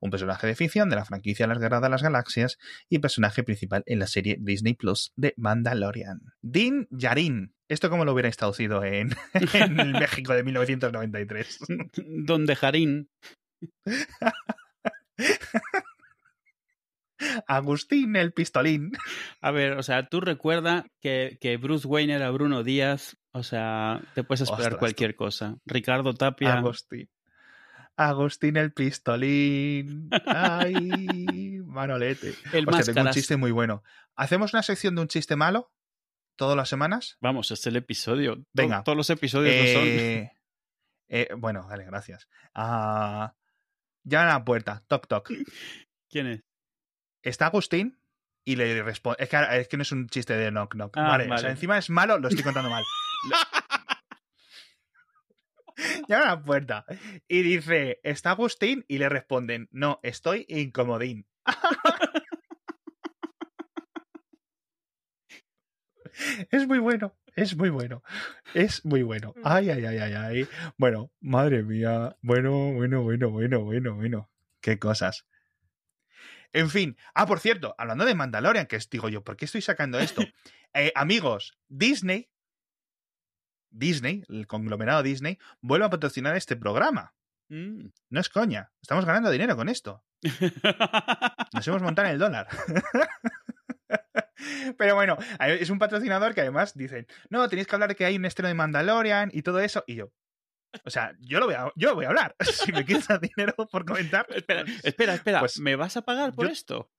un 0.00 0.10
personaje 0.10 0.46
de 0.46 0.54
ficción 0.54 0.90
de 0.90 0.96
la 0.96 1.04
franquicia 1.04 1.46
Las 1.46 1.58
Guerras 1.58 1.82
de 1.82 1.88
las 1.88 2.02
Galaxias 2.02 2.58
y 2.88 2.98
personaje 2.98 3.42
principal 3.42 3.82
en 3.86 3.98
la 3.98 4.06
serie 4.06 4.36
Disney 4.40 4.74
Plus 4.74 5.12
de 5.16 5.34
Mandalorian. 5.36 6.20
Din 6.42 6.86
Djarin. 6.90 7.54
¿Esto 7.68 7.90
cómo 7.90 8.04
lo 8.04 8.12
hubierais 8.12 8.36
traducido 8.36 8.84
en, 8.84 9.10
en 9.54 9.92
México 9.92 10.34
de 10.34 10.42
1993? 10.42 11.58
Don 12.24 12.46
de 12.46 12.56
Jarín. 12.56 13.10
Agustín 17.46 18.16
el 18.16 18.32
pistolín. 18.32 18.92
A 19.40 19.50
ver, 19.50 19.72
o 19.72 19.82
sea, 19.82 20.08
tú 20.08 20.20
recuerda 20.20 20.86
que, 21.00 21.38
que 21.40 21.56
Bruce 21.56 21.86
Wayne 21.86 22.14
era 22.14 22.30
Bruno 22.30 22.62
Díaz, 22.62 23.16
o 23.32 23.42
sea, 23.42 24.00
te 24.14 24.24
puedes 24.24 24.42
esperar 24.42 24.62
Ostras, 24.62 24.78
cualquier 24.78 25.14
cosa. 25.14 25.56
Ricardo 25.64 26.14
Tapia. 26.14 26.54
Agustín. 26.54 27.08
Agustín 27.96 28.56
el 28.56 28.72
pistolín. 28.72 30.08
Ay, 30.26 31.60
Manolete. 31.66 32.34
El 32.52 32.68
Hostia, 32.68 32.94
tengo 32.94 33.08
un 33.08 33.12
chiste 33.12 33.36
muy 33.36 33.50
bueno. 33.50 33.82
¿Hacemos 34.14 34.52
una 34.54 34.62
sección 34.62 34.94
de 34.94 35.02
un 35.02 35.08
chiste 35.08 35.36
malo? 35.36 35.72
¿Todas 36.36 36.56
las 36.56 36.68
semanas? 36.68 37.18
Vamos, 37.20 37.50
es 37.50 37.66
el 37.66 37.76
episodio. 37.76 38.44
Venga. 38.52 38.84
Todos 38.84 38.96
los 38.96 39.10
episodios 39.10 39.54
lo 39.56 39.72
son. 39.72 39.88
Eh, 39.88 40.32
eh, 41.08 41.28
bueno, 41.36 41.66
dale, 41.68 41.84
gracias. 41.84 42.28
Ah, 42.54 43.34
llaman 44.04 44.28
a 44.28 44.32
la 44.34 44.44
puerta. 44.44 44.84
Toc, 44.86 45.08
toc. 45.08 45.32
¿Quién 46.08 46.26
es? 46.28 46.47
Está 47.28 47.46
Agustín 47.46 47.98
y 48.44 48.56
le 48.56 48.82
responde. 48.82 49.22
Es 49.22 49.28
que, 49.28 49.36
es 49.52 49.68
que 49.68 49.76
no 49.76 49.82
es 49.82 49.92
un 49.92 50.08
chiste 50.08 50.36
de 50.36 50.50
knock 50.50 50.74
knock. 50.74 50.96
Ah, 50.96 51.08
vale, 51.08 51.26
o 51.26 51.28
vale. 51.28 51.42
sea, 51.42 51.50
encima 51.50 51.78
es 51.78 51.90
malo, 51.90 52.18
lo 52.18 52.28
estoy 52.28 52.42
contando 52.42 52.70
mal. 52.70 52.82
Llama 56.08 56.24
a 56.24 56.34
la 56.34 56.42
puerta 56.42 56.84
y 57.28 57.42
dice: 57.42 58.00
¿Está 58.02 58.30
Agustín? 58.30 58.84
Y 58.88 58.98
le 58.98 59.08
responden: 59.08 59.68
No, 59.70 60.00
estoy 60.02 60.44
incomodín. 60.48 61.26
Es 66.50 66.66
muy 66.66 66.80
bueno, 66.80 67.16
es 67.36 67.56
muy 67.56 67.70
bueno, 67.70 68.02
es 68.52 68.84
muy 68.84 69.02
bueno. 69.02 69.34
Ay, 69.44 69.70
ay, 69.70 69.84
ay, 69.84 69.98
ay, 69.98 70.12
ay. 70.14 70.48
Bueno, 70.76 71.12
madre 71.20 71.62
mía. 71.62 72.16
Bueno, 72.22 72.72
bueno, 72.72 73.02
bueno, 73.02 73.30
bueno, 73.30 73.60
bueno, 73.60 73.94
bueno. 73.94 74.30
Qué 74.60 74.80
cosas. 74.80 75.28
En 76.52 76.70
fin. 76.70 76.96
Ah, 77.14 77.26
por 77.26 77.40
cierto, 77.40 77.74
hablando 77.78 78.04
de 78.04 78.14
Mandalorian, 78.14 78.66
que 78.66 78.76
es, 78.76 78.88
digo 78.88 79.08
yo, 79.08 79.22
¿por 79.22 79.36
qué 79.36 79.44
estoy 79.44 79.62
sacando 79.62 79.98
esto? 79.98 80.22
Eh, 80.74 80.92
amigos, 80.94 81.58
Disney, 81.68 82.30
Disney, 83.70 84.22
el 84.28 84.46
conglomerado 84.46 85.02
Disney, 85.02 85.38
vuelve 85.62 85.86
a 85.86 85.90
patrocinar 85.90 86.36
este 86.36 86.56
programa. 86.56 87.14
Mm. 87.48 87.86
No 88.10 88.20
es 88.20 88.28
coña. 88.28 88.70
Estamos 88.82 89.06
ganando 89.06 89.30
dinero 89.30 89.56
con 89.56 89.70
esto. 89.70 90.04
Nos 91.54 91.66
hemos 91.66 91.82
montado 91.82 92.08
en 92.08 92.12
el 92.12 92.18
dólar. 92.18 92.48
Pero 94.76 94.94
bueno, 94.94 95.16
es 95.40 95.70
un 95.70 95.78
patrocinador 95.78 96.34
que 96.34 96.42
además 96.42 96.74
dicen, 96.74 97.06
no, 97.30 97.48
tenéis 97.48 97.66
que 97.66 97.74
hablar 97.74 97.88
de 97.88 97.96
que 97.96 98.04
hay 98.04 98.16
un 98.16 98.26
estreno 98.26 98.48
de 98.48 98.54
Mandalorian 98.54 99.30
y 99.32 99.42
todo 99.42 99.60
eso. 99.60 99.84
Y 99.86 99.96
yo, 99.96 100.12
o 100.84 100.90
sea, 100.90 101.12
yo 101.20 101.40
lo 101.40 101.46
voy 101.46 101.54
a, 101.54 101.72
yo 101.76 101.88
lo 101.90 101.94
voy 101.94 102.04
a 102.04 102.08
hablar. 102.08 102.34
Si 102.44 102.72
me 102.72 102.84
quieres 102.84 103.06
dar 103.08 103.20
dinero 103.20 103.54
por 103.70 103.84
comentar. 103.84 104.26
espera, 104.34 104.64
espera, 104.82 105.14
espera. 105.14 105.40
Pues, 105.40 105.58
¿Me 105.60 105.76
vas 105.76 105.96
a 105.96 106.02
pagar 106.02 106.32
por 106.34 106.46
yo- 106.46 106.52
esto? 106.52 106.90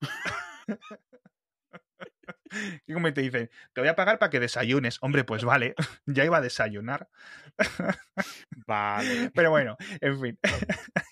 Y 2.86 2.92
como 2.94 3.12
te 3.12 3.20
dicen, 3.20 3.48
te 3.72 3.80
voy 3.80 3.88
a 3.88 3.94
pagar 3.94 4.18
para 4.18 4.28
que 4.30 4.40
desayunes. 4.40 4.98
Hombre, 5.02 5.22
pues 5.22 5.44
vale, 5.44 5.74
ya 6.06 6.24
iba 6.24 6.38
a 6.38 6.40
desayunar. 6.40 7.08
Vale. 8.66 9.30
Pero 9.32 9.50
bueno, 9.50 9.76
en 10.00 10.20
fin, 10.20 10.38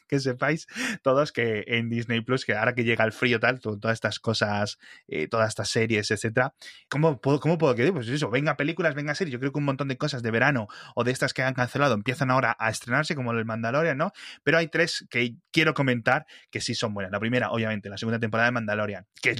que 0.08 0.18
sepáis 0.20 0.66
todos 1.02 1.32
que 1.32 1.64
en 1.68 1.88
Disney 1.88 2.20
Plus, 2.22 2.44
que 2.44 2.54
ahora 2.54 2.74
que 2.74 2.84
llega 2.84 3.04
el 3.04 3.12
frío, 3.12 3.38
tal, 3.40 3.60
to- 3.60 3.78
todas 3.78 3.94
estas 3.94 4.18
cosas, 4.18 4.78
eh, 5.06 5.28
todas 5.28 5.48
estas 5.48 5.68
series, 5.68 6.10
etcétera, 6.10 6.54
¿cómo 6.88 7.20
puedo, 7.20 7.40
cómo 7.40 7.58
puedo 7.58 7.74
Pues 7.92 8.08
eso, 8.08 8.30
venga 8.30 8.56
películas, 8.56 8.94
venga 8.94 9.14
series. 9.14 9.32
Yo 9.32 9.38
creo 9.40 9.52
que 9.52 9.58
un 9.58 9.64
montón 9.64 9.88
de 9.88 9.96
cosas 9.98 10.22
de 10.22 10.30
verano 10.30 10.68
o 10.94 11.04
de 11.04 11.12
estas 11.12 11.34
que 11.34 11.42
han 11.42 11.54
cancelado 11.54 11.94
empiezan 11.94 12.30
ahora 12.30 12.56
a 12.58 12.70
estrenarse, 12.70 13.14
como 13.14 13.32
el 13.32 13.44
Mandalorian, 13.44 13.96
¿no? 13.98 14.12
Pero 14.42 14.58
hay 14.58 14.68
tres 14.68 15.06
que 15.10 15.36
quiero 15.52 15.74
comentar 15.74 16.26
que 16.50 16.60
sí 16.60 16.74
son 16.74 16.94
buenas. 16.94 17.12
La 17.12 17.20
primera, 17.20 17.50
obviamente, 17.50 17.88
la 17.88 17.98
segunda 17.98 18.18
temporada 18.18 18.48
de 18.48 18.52
Mandalorian, 18.52 19.06
que 19.22 19.36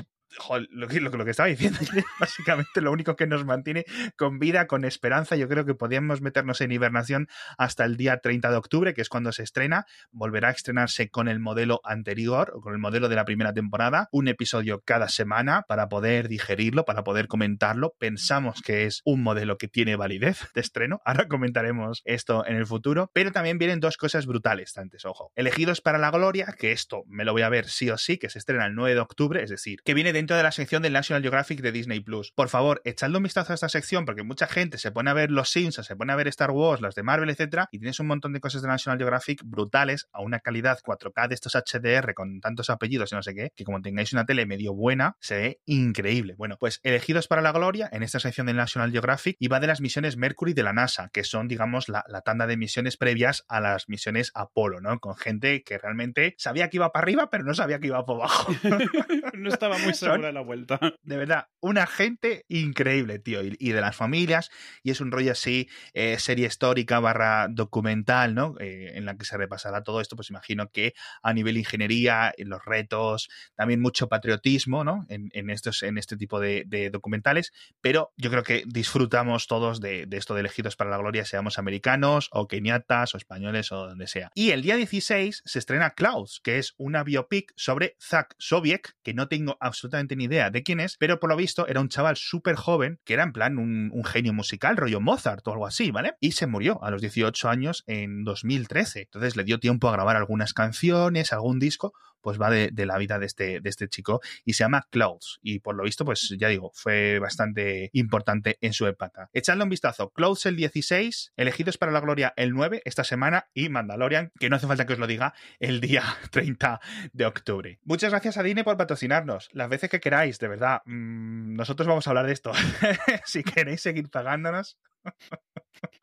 lo, 0.71 0.89
que, 0.89 1.01
lo, 1.01 1.25
que- 1.25 1.31
estaba 1.31 1.49
diciendo 1.49 1.79
básicamente 2.21 2.81
lo 2.81 2.93
único 2.93 3.17
que 3.17 3.27
nos 3.27 3.45
mantiene 3.45 3.85
con 4.17 4.39
vida, 4.39 4.67
con 4.67 4.85
esperanza. 4.85 5.37
Yo 5.37 5.49
creo 5.49 5.65
que 5.65 5.75
podríamos 5.75 6.21
meternos 6.21 6.61
en 6.61 6.73
hibernación 6.73 7.29
hasta 7.57 7.85
el 7.85 7.97
día 7.97 8.19
30 8.19 8.51
de 8.51 8.57
octubre, 8.57 8.95
que 8.95 9.01
es 9.03 9.09
cuando 9.09 9.33
se 9.33 9.43
estrena. 9.43 9.87
Volverá 10.11 10.49
a 10.49 10.53
estrenarse 10.53 11.11
con 11.11 11.29
el 11.29 11.41
modelo 11.41 11.81
anterior, 11.85 12.53
o 12.55 12.61
con 12.61 12.73
el 12.73 12.79
modelo 12.79 13.09
de 13.09 13.17
la 13.17 13.25
primera 13.25 13.53
temporada, 13.53 14.09
un 14.13 14.29
episodio 14.29 14.83
cada 14.85 15.09
semana 15.09 15.63
para 15.69 15.89
poder 15.89 16.29
digerirlo, 16.29 16.85
para 16.85 17.05
poder 17.05 17.29
comentarlo. 17.29 17.95
Pensamos 17.99 18.63
que 18.63 18.85
es 18.87 19.01
un 19.05 19.23
modelo 19.23 19.59
que 19.59 19.69
tiene 19.69 19.97
validez 19.97 20.51
de 20.55 20.61
estreno. 20.61 21.01
Ahora 21.05 21.29
comentaremos 21.29 22.03
esto 22.05 22.47
en 22.47 22.57
el 22.57 22.67
futuro. 22.67 23.11
Pero 23.13 23.33
también 23.33 23.59
vienen 23.59 23.81
dos 23.81 23.97
cosas 23.97 24.27
brutales, 24.27 24.77
antes, 24.79 25.05
ojo. 25.05 25.33
Elegidos 25.35 25.81
para 25.81 25.99
la 25.99 26.11
gloria, 26.11 26.55
que 26.59 26.73
esto 26.73 27.03
me 27.07 27.25
lo 27.25 27.33
voy 27.33 27.43
a 27.43 27.49
ver 27.49 27.67
sí 27.67 27.91
o 27.91 27.99
sí, 27.99 28.19
que 28.19 28.31
se 28.31 28.39
estrena 28.39 28.67
el 28.67 28.75
9 28.75 28.95
de 28.95 29.01
octubre, 29.01 29.43
es 29.43 29.51
decir, 29.51 29.81
que 29.85 29.95
viene 29.95 30.13
dentro 30.19 30.37
de 30.37 30.43
la 30.43 30.51
sección 30.51 30.83
del 30.83 30.93
National 30.93 31.23
Geographic 31.23 31.61
de 31.61 31.71
Disney 31.71 32.01
Plus. 32.01 32.33
Por 32.33 32.49
favor, 32.49 32.83
echadle 32.85 33.19
un 33.19 33.23
vistazo 33.23 33.53
a 33.53 33.55
esta 33.55 33.69
sección, 33.69 34.05
porque 34.05 34.25
mucha 34.25 34.49
gente 34.49 34.77
se 34.77 34.91
pone 34.91 35.11
a 35.11 35.15
ver 35.15 35.31
los 35.31 35.49
Simpsons, 35.49 35.87
se 35.87 35.95
pone 35.95 36.13
a 36.13 36.17
ver 36.17 36.27
Star 36.27 36.51
Wars, 36.51 36.83
las 36.83 36.97
de 36.97 37.05
Marvel, 37.05 37.31
etcétera, 37.31 37.69
y 37.71 37.79
tienes 37.79 38.01
un 38.01 38.09
montón 38.09 38.33
de 38.33 38.41
cosas 38.41 38.63
de 38.63 38.67
National 38.67 38.99
Geographic 38.99 39.43
brutales 39.45 40.09
a 40.13 40.21
una 40.21 40.41
calidad 40.41 40.81
4K 40.85 41.29
de 41.29 41.35
estos 41.37 41.55
HDR 41.55 42.15
con 42.15 42.41
tantos 42.41 42.69
apellidos 42.69 43.13
y 43.13 43.15
no 43.15 43.23
sé 43.23 43.33
qué, 43.33 43.53
que 43.55 43.63
como 43.63 43.81
tengáis 43.81 44.13
una 44.13 44.27
tele 44.27 44.45
medio 44.45 44.75
buena, 44.75 45.17
se 45.21 45.37
ve 45.37 45.61
increíble. 45.67 46.35
Bueno, 46.37 46.57
pues 46.59 46.81
elegidos 46.83 47.29
para 47.29 47.41
la 47.41 47.53
gloria 47.53 47.89
en 47.93 48.03
esta 48.03 48.19
sección 48.19 48.49
del 48.49 48.57
National 48.57 48.91
Geographic 48.91 49.37
y 49.39 49.47
va 49.47 49.61
de 49.61 49.69
las 49.69 49.81
misiones 49.81 50.17
Mercury 50.17 50.53
de 50.53 50.65
la 50.65 50.73
NASA, 50.73 51.11
que 51.13 51.23
son, 51.23 51.47
digamos, 51.47 51.89
la, 51.89 52.03
la 52.09 52.23
tanda 52.23 52.49
de 52.49 52.57
misiones 52.57 52.97
previas 52.97 53.45
a 53.47 53.61
las 53.61 53.89
misiones 53.89 54.33
Apolo, 54.35 54.81
¿no? 54.81 54.99
Con 54.99 55.15
gente 55.15 55.63
que 55.63 55.79
realmente 55.79 56.35
sabía 56.39 56.71
que 56.71 56.79
iba 56.79 56.91
para 56.91 57.05
arriba, 57.05 57.31
pero 57.31 57.45
no 57.45 57.55
sabía 57.55 57.79
que 57.79 57.87
iba 57.87 58.05
para 58.05 58.19
abajo. 58.19 58.53
no 59.35 59.49
estaba 59.49 59.79
muy 59.79 59.95
Son- 60.13 60.35
la 60.35 60.41
vuelta. 60.41 60.79
de 61.03 61.17
verdad, 61.17 61.47
una 61.61 61.87
gente 61.87 62.45
increíble, 62.49 63.19
tío, 63.19 63.43
y, 63.45 63.57
y 63.59 63.73
de 63.73 63.81
las 63.81 63.97
familias, 63.97 64.51
y 64.83 64.91
es 64.91 65.01
un 65.01 65.11
rollo 65.11 65.33
así, 65.33 65.69
eh, 65.95 66.19
serie 66.19 66.47
histórica 66.47 67.01
barra 67.01 67.49
documental, 67.49 68.35
¿no? 68.35 68.55
Eh, 68.61 68.93
en 68.95 69.05
la 69.05 69.17
que 69.17 69.25
se 69.25 69.37
repasará 69.37 69.83
todo 69.83 70.01
esto, 70.01 70.17
pues 70.17 70.31
imagino 70.31 70.71
que 70.71 70.95
a 71.23 71.33
nivel 71.33 71.57
ingeniería, 71.57 72.33
en 72.37 72.49
los 72.49 72.65
retos, 72.65 73.29
también 73.55 73.81
mucho 73.81 74.09
patriotismo, 74.09 74.85
¿no? 74.85 75.05
En, 75.09 75.29
en 75.33 75.51
estos, 75.51 75.83
en 75.83 75.99
este 75.99 76.17
tipo 76.17 76.41
de, 76.41 76.65
de 76.67 76.91
documentales, 76.91 77.53
pero 77.81 78.13
yo 78.17 78.31
creo 78.31 78.43
que 78.43 78.65
disfrutamos 78.67 79.47
todos 79.47 79.81
de, 79.81 80.07
de 80.07 80.17
esto 80.17 80.35
de 80.35 80.41
elegidos 80.41 80.77
para 80.77 80.91
la 80.91 80.99
gloria, 80.99 81.25
seamos 81.25 81.59
americanos 81.59 82.29
o 82.33 82.47
keniatas 82.49 83.15
o 83.15 83.17
españoles 83.19 83.73
o 83.73 83.87
donde 83.89 84.07
sea. 84.07 84.31
Y 84.35 84.51
el 84.51 84.63
día 84.63 84.77
16 84.77 85.43
se 85.45 85.59
estrena 85.59 85.91
Klaus, 85.91 86.41
que 86.43 86.59
es 86.59 86.75
una 86.79 87.03
biopic 87.05 87.53
sobre 87.57 87.97
Zach 88.01 88.35
Sobiek, 88.39 88.95
que 89.03 89.15
no 89.15 89.29
tengo 89.29 89.57
absolutamente 89.61 89.98
ni 90.17 90.25
idea 90.25 90.51
de 90.51 90.63
quién 90.63 90.81
es, 90.81 90.97
pero 90.99 91.21
por 91.21 91.31
lo 91.31 91.37
visto 91.37 91.67
era 91.67 91.81
un 91.81 91.89
chaval 91.89 92.17
súper 92.17 92.57
joven, 92.57 93.01
que 93.05 93.15
era 93.15 93.23
en 93.23 93.33
plan 93.33 93.59
un, 93.59 93.91
un 93.93 94.05
genio 94.05 94.33
musical, 94.33 94.77
rollo 94.77 95.01
Mozart 95.01 95.47
o 95.47 95.53
algo 95.53 95.67
así, 95.67 95.91
¿vale? 95.91 96.15
Y 96.21 96.33
se 96.33 96.47
murió 96.47 96.83
a 96.83 96.91
los 96.91 97.01
18 97.01 97.49
años 97.49 97.85
en 97.87 98.25
2013. 98.25 99.03
Entonces 99.03 99.37
le 99.37 99.45
dio 99.45 99.59
tiempo 99.59 99.89
a 99.89 99.93
grabar 99.93 100.17
algunas 100.17 100.53
canciones, 100.53 101.33
algún 101.33 101.59
disco, 101.59 101.93
pues 102.21 102.41
va 102.41 102.51
de, 102.51 102.71
de 102.73 102.87
la 102.87 102.99
vida 102.99 103.19
de 103.19 103.27
este, 103.27 103.61
de 103.61 103.69
este 103.71 103.89
chico 103.89 104.21
y 104.45 104.55
se 104.55 104.65
llama 104.65 104.87
Clouds. 104.91 105.39
Y 105.43 105.61
por 105.61 105.75
lo 105.77 105.85
visto, 105.85 106.05
pues 106.05 106.35
ya 106.39 106.49
digo, 106.49 106.71
fue 106.75 107.19
bastante 107.19 107.91
importante 107.93 108.59
en 108.61 108.73
su 108.73 108.87
época. 108.87 109.31
Echadle 109.33 109.65
un 109.65 109.71
vistazo. 109.71 110.11
Clouds 110.11 110.47
el 110.47 110.57
16, 110.57 111.33
Elegidos 111.37 111.79
para 111.79 111.93
la 111.93 112.01
Gloria 112.01 112.33
el 112.37 112.53
9 112.53 112.83
esta 112.85 113.05
semana 113.05 113.49
y 113.55 113.69
Mandalorian, 113.69 114.33
que 114.39 114.49
no 114.49 114.57
hace 114.57 114.67
falta 114.67 114.87
que 114.87 114.95
os 114.95 114.99
lo 114.99 115.07
diga, 115.07 115.35
el 115.61 115.81
día 115.81 116.03
30 116.31 116.81
de 117.13 117.27
octubre. 117.27 117.79
Muchas 117.85 118.11
gracias 118.11 118.39
a 118.39 118.43
Dine 118.43 118.65
por 118.65 118.77
patrocinarnos. 118.77 119.49
Las 119.53 119.69
veces 119.69 119.91
que 119.91 120.01
queráis, 120.01 120.39
de 120.39 120.49
verdad. 120.49 120.83
mmm, 120.85 121.55
nosotros 121.55 121.87
vamos 121.89 122.07
a 122.07 122.11
hablar 122.11 122.27
de 122.27 122.33
esto. 122.33 122.53
si 123.25 123.43
queréis 123.43 123.81
seguir 123.81 124.11
pagándonos. 124.11 124.79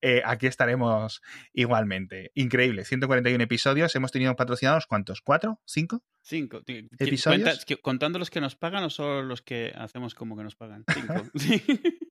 Eh, 0.00 0.22
aquí 0.24 0.46
estaremos 0.46 1.20
igualmente. 1.52 2.30
Increíble, 2.34 2.84
141 2.84 3.42
episodios. 3.42 3.94
Hemos 3.96 4.12
tenido 4.12 4.34
patrocinados, 4.36 4.86
¿cuántos? 4.86 5.20
¿Cuatro? 5.20 5.60
¿Cinco? 5.66 6.04
Cinco. 6.22 6.62
¿Episodios? 6.98 7.64
cuenta- 7.64 7.82
¿Contando 7.82 8.18
los 8.18 8.30
que 8.30 8.40
nos 8.40 8.54
pagan 8.56 8.84
o 8.84 8.90
solo 8.90 9.22
los 9.22 9.42
que 9.42 9.72
hacemos 9.76 10.14
como 10.14 10.36
que 10.36 10.44
nos 10.44 10.56
pagan? 10.56 10.84
Cinco. 10.94 11.24
Sí. 11.34 11.62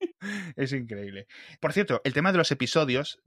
Es 0.56 0.74
increíble. 0.74 1.28
Por 1.62 1.74
cierto, 1.74 2.02
el 2.04 2.12
tema 2.12 2.32
de 2.32 2.39
los 2.39 2.52
episodios, 2.52 3.22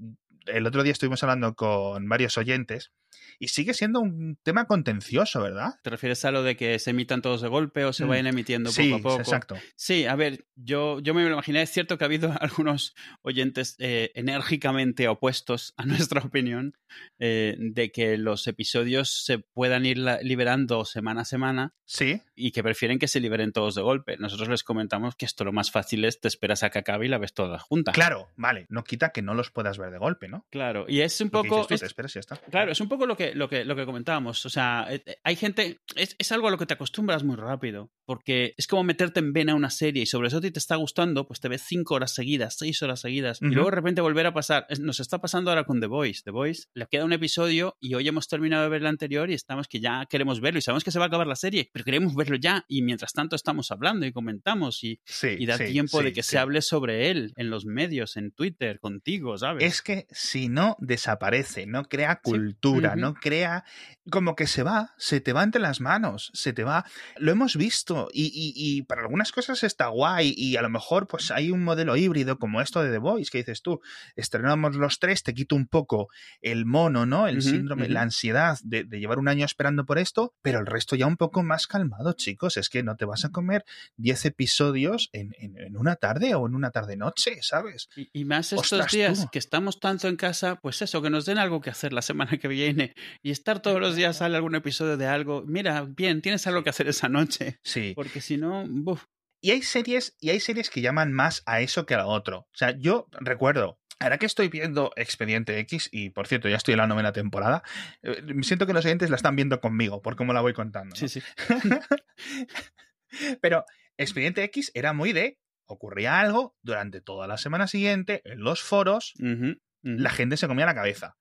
el 0.47 0.67
otro 0.67 0.83
día 0.83 0.93
estuvimos 0.93 1.23
hablando 1.23 1.55
con 1.55 2.09
varios 2.09 2.37
oyentes 2.39 2.93
y 3.39 3.49
sigue 3.49 3.75
siendo 3.75 4.01
un 4.01 4.39
tema 4.43 4.67
contencioso, 4.67 5.43
¿verdad? 5.43 5.71
¿Te 5.83 5.91
refieres 5.91 6.25
a 6.25 6.31
lo 6.31 6.43
de 6.43 6.57
que 6.57 6.79
se 6.79 6.91
emitan 6.91 7.23
todos 7.23 7.41
de 7.41 7.49
golpe 7.49 7.85
o 7.85 7.93
se 7.93 8.05
Mm. 8.05 8.09
vayan 8.09 8.27
emitiendo 8.29 8.71
sí, 8.71 8.91
poco 8.91 8.97
a 8.97 9.03
poco? 9.13 9.21
exacto. 9.23 9.57
Sí, 9.77 10.05
a 10.07 10.15
ver, 10.15 10.45
yo, 10.57 11.01
yo 11.01 11.15
me 11.15 11.23
lo 11.25 11.33
imaginé. 11.33 11.63
Es 11.63 11.71
cierto 11.71 11.97
que 11.99 12.05
ha 12.05 12.07
habido 12.07 12.33
algunos 12.41 12.95
oyentes 13.23 13.77
eh, 13.79 14.11
enérgicamente 14.15 15.09
opuestos 15.09 15.75
a 15.77 15.87
nuestra 15.87 16.21
opinión 16.21 16.77
eh, 17.19 17.57
de 17.59 17.91
que 17.91 18.17
los 18.19 18.47
episodios 18.47 19.25
se 19.25 19.39
puedan 19.39 19.87
ir 19.87 19.99
la- 19.99 20.21
liberando 20.23 20.85
semana 20.85 21.23
a 21.23 21.25
semana 21.25 21.75
Sí, 21.87 22.23
y 22.37 22.53
que 22.53 22.63
prefieren 22.63 22.99
que 23.01 23.09
se 23.09 23.19
liberen 23.21 23.51
todos 23.53 23.75
de 23.75 23.83
golpe. 23.83 24.17
Nosotros 24.19 24.49
les 24.49 24.63
comentamos 24.63 25.17
que 25.17 25.25
esto 25.25 25.45
lo 25.45 25.53
más 25.53 25.73
fácil 25.73 26.05
es 26.05 26.21
te 26.21 26.29
esperas 26.29 26.63
a 26.63 26.71
que 26.71 26.79
acabe 26.79 27.07
y 27.07 27.09
la 27.09 27.19
ves 27.19 27.35
toda 27.35 27.59
junta. 27.59 27.91
claro, 27.93 28.29
vale. 28.37 28.67
No 28.69 28.85
quita 28.85 29.11
que 29.11 29.23
no 29.23 29.35
los 29.35 29.51
puedas 29.51 29.77
ver 29.79 29.91
de 29.91 29.99
golpe, 29.99 30.29
¿no? 30.31 30.47
Claro, 30.51 30.87
y 30.89 31.01
es 31.01 31.21
un 31.21 31.31
poco. 31.31 31.67
Tú, 31.67 31.75
es, 31.75 31.81
te 31.81 31.87
esperas 31.87 32.13
y 32.13 32.15
ya 32.15 32.21
está. 32.21 32.37
Claro, 32.37 32.73
es 32.73 32.81
un 32.81 32.89
poco 32.89 33.07
lo 33.07 33.17
que, 33.17 33.35
lo 33.35 33.49
que, 33.49 33.65
lo 33.65 33.77
que 33.77 33.85
comentábamos. 33.85 34.45
O 34.47 34.51
sea, 34.51 34.87
eh, 34.91 35.03
eh, 35.05 35.17
hay 35.25 35.37
gente. 35.37 35.79
Es, 35.97 36.17
es, 36.19 36.33
algo 36.33 36.49
a 36.49 36.51
lo 36.51 36.59
que 36.59 36.67
te 36.67 36.75
acostumbras 36.75 37.25
muy 37.25 37.37
rápido. 37.37 37.91
Porque 38.05 38.55
es 38.57 38.67
como 38.67 38.83
meterte 38.83 39.21
en 39.21 39.33
vena 39.33 39.55
una 39.55 39.71
serie 39.71 40.03
y 40.03 40.07
sobre 40.07 40.29
eso 40.29 40.41
te 40.41 40.49
está 40.49 40.77
gustando, 40.77 41.27
pues 41.27 41.41
te 41.41 41.49
ves 41.49 41.63
cinco 41.67 41.95
horas 41.95 42.13
seguidas, 42.13 42.57
seis 42.59 42.83
horas 42.83 43.01
seguidas. 43.01 43.41
Uh 43.41 43.45
-huh. 43.45 43.53
Y 43.53 43.55
luego 43.55 43.71
de 43.71 43.77
repente 43.77 44.01
volver 44.01 44.27
a 44.27 44.35
pasar. 44.35 44.67
Nos 44.81 45.01
está 45.01 45.21
pasando 45.21 45.51
ahora 45.51 45.65
con 45.65 45.81
The 45.81 45.87
Voice. 45.87 46.23
The 46.25 46.31
Voice 46.31 46.65
le 46.75 46.87
queda 46.87 47.05
un 47.05 47.13
episodio 47.13 47.77
y 47.81 47.95
hoy 47.95 48.09
hemos 48.09 48.27
terminado 48.29 48.65
de 48.65 48.69
ver 48.69 48.81
el 48.81 48.87
anterior 48.87 49.31
y 49.31 49.35
estamos 49.35 49.69
que 49.69 49.81
ya 49.81 50.07
queremos 50.09 50.41
verlo 50.41 50.59
y 50.59 50.63
sabemos 50.63 50.85
que 50.85 50.91
se 50.91 50.99
va 50.99 51.07
a 51.07 51.09
acabar 51.09 51.27
la 51.27 51.37
serie, 51.37 51.71
pero 51.73 51.85
queremos 51.85 52.15
verlo 52.15 52.37
ya. 52.37 52.65
Y 52.69 52.83
mientras 52.83 53.13
tanto 53.13 53.37
estamos 53.37 53.71
hablando 53.71 54.07
y 54.07 54.13
comentamos 54.13 54.83
y, 54.85 55.01
sí, 55.05 55.37
y 55.39 55.47
da 55.47 55.57
sí, 55.57 55.67
tiempo 55.67 55.99
sí, 55.99 56.05
de 56.05 56.13
que 56.13 56.23
se 56.23 56.39
hable 56.39 56.63
sobre 56.63 57.11
él 57.11 57.33
en 57.37 57.51
los 57.51 57.65
medios, 57.65 58.17
en 58.17 58.33
Twitter, 58.33 58.81
contigo, 58.81 59.39
¿sabes? 59.39 59.65
Es 59.65 59.83
que 59.83 60.07
si 60.21 60.49
no 60.49 60.77
desaparece, 60.81 61.67
no 61.67 61.85
crea 61.85 62.21
cultura, 62.23 62.91
uh 62.91 62.93
-huh. 62.93 63.01
no 63.01 63.15
crea 63.15 63.65
como 64.11 64.35
que 64.35 64.47
se 64.47 64.63
va, 64.63 64.93
se 64.99 65.21
te 65.21 65.33
va 65.33 65.43
entre 65.43 65.61
las 65.63 65.81
manos, 65.81 66.31
se 66.35 66.53
te 66.53 66.65
va. 66.65 66.85
Lo 67.17 67.33
hemos 67.33 67.57
visto 67.57 68.09
y, 68.13 68.27
y, 68.27 68.53
y, 68.55 68.83
para 68.83 69.03
algunas 69.03 69.33
cosas 69.33 69.63
está 69.63 69.87
guay 69.87 70.35
y 70.37 70.57
a 70.57 70.63
lo 70.63 70.69
mejor 70.69 71.07
pues 71.07 71.31
hay 71.31 71.51
un 71.51 71.63
modelo 71.65 71.97
híbrido 71.97 72.39
como 72.39 72.61
esto 72.61 72.83
de 72.83 72.91
The 72.91 72.99
Voice 72.99 73.31
que 73.31 73.39
dices 73.39 73.63
tú, 73.63 73.81
estrenamos 74.17 74.77
los 74.77 74.99
tres, 74.99 75.23
te 75.23 75.33
quito 75.33 75.57
un 75.57 75.67
poco 75.67 76.09
el 76.43 76.67
mono, 76.67 77.07
¿no? 77.07 77.27
El 77.29 77.39
uh 77.39 77.41
-huh, 77.41 77.51
síndrome, 77.51 77.85
uh 77.85 77.87
-huh. 77.87 77.93
la 77.93 78.03
ansiedad 78.03 78.59
de, 78.63 78.85
de, 78.85 78.99
llevar 79.01 79.19
un 79.19 79.29
año 79.29 79.47
esperando 79.47 79.87
por 79.87 79.99
esto, 79.99 80.35
pero 80.43 80.59
el 80.59 80.67
resto 80.67 80.97
ya 80.97 81.07
un 81.07 81.17
poco 81.17 81.43
más 81.43 81.67
calmado, 81.67 82.13
chicos. 82.13 82.57
Es 82.57 82.69
que 82.69 82.83
no 82.83 82.97
te 82.97 83.07
vas 83.07 83.25
a 83.25 83.31
comer 83.31 83.65
10 83.97 84.27
episodios 84.27 85.09
en, 85.13 85.35
en, 85.39 85.57
en 85.57 85.77
una 85.77 85.97
tarde 85.97 86.35
o 86.35 86.47
en 86.47 86.55
una 86.55 86.71
tarde-noche, 86.71 87.39
¿sabes? 87.41 87.89
Y, 87.97 88.11
y, 88.13 88.25
más 88.25 88.53
estos 88.53 88.73
Ostras, 88.73 88.93
días 88.93 89.21
tú. 89.23 89.29
que 89.33 89.39
estamos 89.39 89.79
tanto 89.81 90.09
en 90.11 90.17
casa, 90.17 90.59
pues 90.61 90.83
eso, 90.83 91.01
que 91.01 91.09
nos 91.09 91.25
den 91.25 91.39
algo 91.39 91.61
que 91.61 91.71
hacer 91.71 91.93
la 91.93 92.03
semana 92.03 92.39
que 92.39 92.49
viene 92.49 92.95
y 93.23 93.31
estar 93.31 93.61
todos 93.61 93.81
los 93.81 93.97
días 93.97 94.19
sale 94.19 94.37
algún 94.37 94.55
episodio 94.55 94.97
de 94.97 95.07
algo. 95.07 95.43
Mira, 95.47 95.87
bien, 95.89 96.21
tienes 96.21 96.47
algo 96.47 96.63
que 96.63 96.71
hacer 96.71 96.89
esa 96.89 97.09
noche. 97.09 97.59
Sí. 97.63 97.93
Porque 97.97 98.21
si 98.21 98.37
no, 98.37 98.67
¡buf! 98.69 99.05
Y 99.43 99.53
hay 99.53 99.63
series, 99.63 100.17
y 100.21 100.29
hay 100.29 100.41
series 100.41 100.69
que 100.69 100.83
llaman 100.83 101.13
más 101.13 101.43
a 101.47 101.63
eso 101.63 101.87
que 101.87 101.95
a 101.95 102.03
lo 102.03 102.09
otro. 102.09 102.41
O 102.41 102.57
sea, 102.57 102.77
yo 102.79 103.07
recuerdo 103.13 103.81
Ahora 104.03 104.17
que 104.17 104.25
estoy 104.25 104.49
viendo 104.49 104.93
Expediente 104.97 105.59
X, 105.59 105.91
y 105.93 106.09
por 106.09 106.27
cierto, 106.27 106.49
ya 106.49 106.57
estoy 106.57 106.73
en 106.73 106.79
la 106.79 106.87
novena 106.87 107.13
temporada, 107.13 107.63
eh, 108.03 108.25
siento 108.41 108.67
que 108.67 108.73
los 108.73 108.87
oyentes 108.87 109.11
la 109.11 109.17
están 109.17 109.37
viendo 109.37 109.61
conmigo, 109.61 110.01
por 110.01 110.17
cómo 110.17 110.33
la 110.33 110.41
voy 110.41 110.55
contando. 110.55 110.95
¿no? 110.95 110.97
Sí, 110.97 111.09
sí. 111.09 111.23
Pero 113.43 113.67
Expediente 113.99 114.43
X 114.45 114.71
era 114.73 114.95
muy 114.95 115.13
de. 115.13 115.39
Ocurría 115.67 116.19
algo 116.19 116.57
durante 116.63 117.03
toda 117.03 117.29
la 117.29 117.37
semana 117.37 117.69
siguiente 117.69 118.23
en 118.25 118.41
los 118.41 118.63
foros, 118.63 119.13
uh 119.21 119.25
uh 119.25 119.29
-huh. 119.29 119.61
La 119.83 120.11
gente 120.11 120.37
se 120.37 120.49
comía 120.49 120.67
la 120.67 120.75
cabeza. 120.75 121.17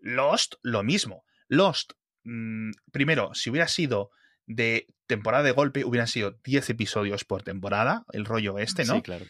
Lost, 0.00 0.54
lo 0.62 0.82
mismo. 0.82 1.24
Lost, 1.48 1.92
mmm, 2.24 2.70
primero, 2.92 3.34
si 3.34 3.50
hubiera 3.50 3.68
sido 3.68 4.10
de 4.46 4.86
temporada 5.06 5.42
de 5.44 5.52
golpe, 5.52 5.84
hubieran 5.84 6.08
sido 6.08 6.38
10 6.44 6.70
episodios 6.70 7.24
por 7.24 7.42
temporada, 7.42 8.04
el 8.12 8.24
rollo 8.24 8.58
este, 8.58 8.84
¿no? 8.84 8.96
Sí, 8.96 9.02
claro. 9.02 9.26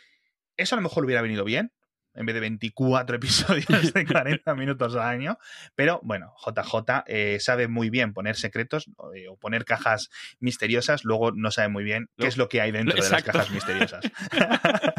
Eso 0.56 0.74
a 0.74 0.78
lo 0.78 0.82
mejor 0.82 1.04
hubiera 1.04 1.22
venido 1.22 1.44
bien, 1.44 1.72
en 2.14 2.26
vez 2.26 2.34
de 2.34 2.40
24 2.40 3.16
episodios 3.16 3.92
de 3.92 4.06
40 4.06 4.54
minutos 4.54 4.94
al 4.94 5.02
año. 5.02 5.38
Pero 5.74 6.00
bueno, 6.02 6.34
JJ 6.44 7.04
eh, 7.06 7.38
sabe 7.40 7.68
muy 7.68 7.90
bien 7.90 8.12
poner 8.12 8.36
secretos 8.36 8.86
eh, 9.14 9.28
o 9.28 9.36
poner 9.36 9.64
cajas 9.64 10.10
misteriosas, 10.38 11.04
luego 11.04 11.32
no 11.32 11.50
sabe 11.50 11.68
muy 11.68 11.84
bien 11.84 12.08
qué 12.16 12.26
es 12.26 12.36
lo 12.36 12.48
que 12.48 12.60
hay 12.60 12.72
dentro 12.72 12.96
Exacto. 12.96 13.32
de 13.32 13.38
las 13.38 13.48
cajas 13.48 13.50
misteriosas. 13.50 14.04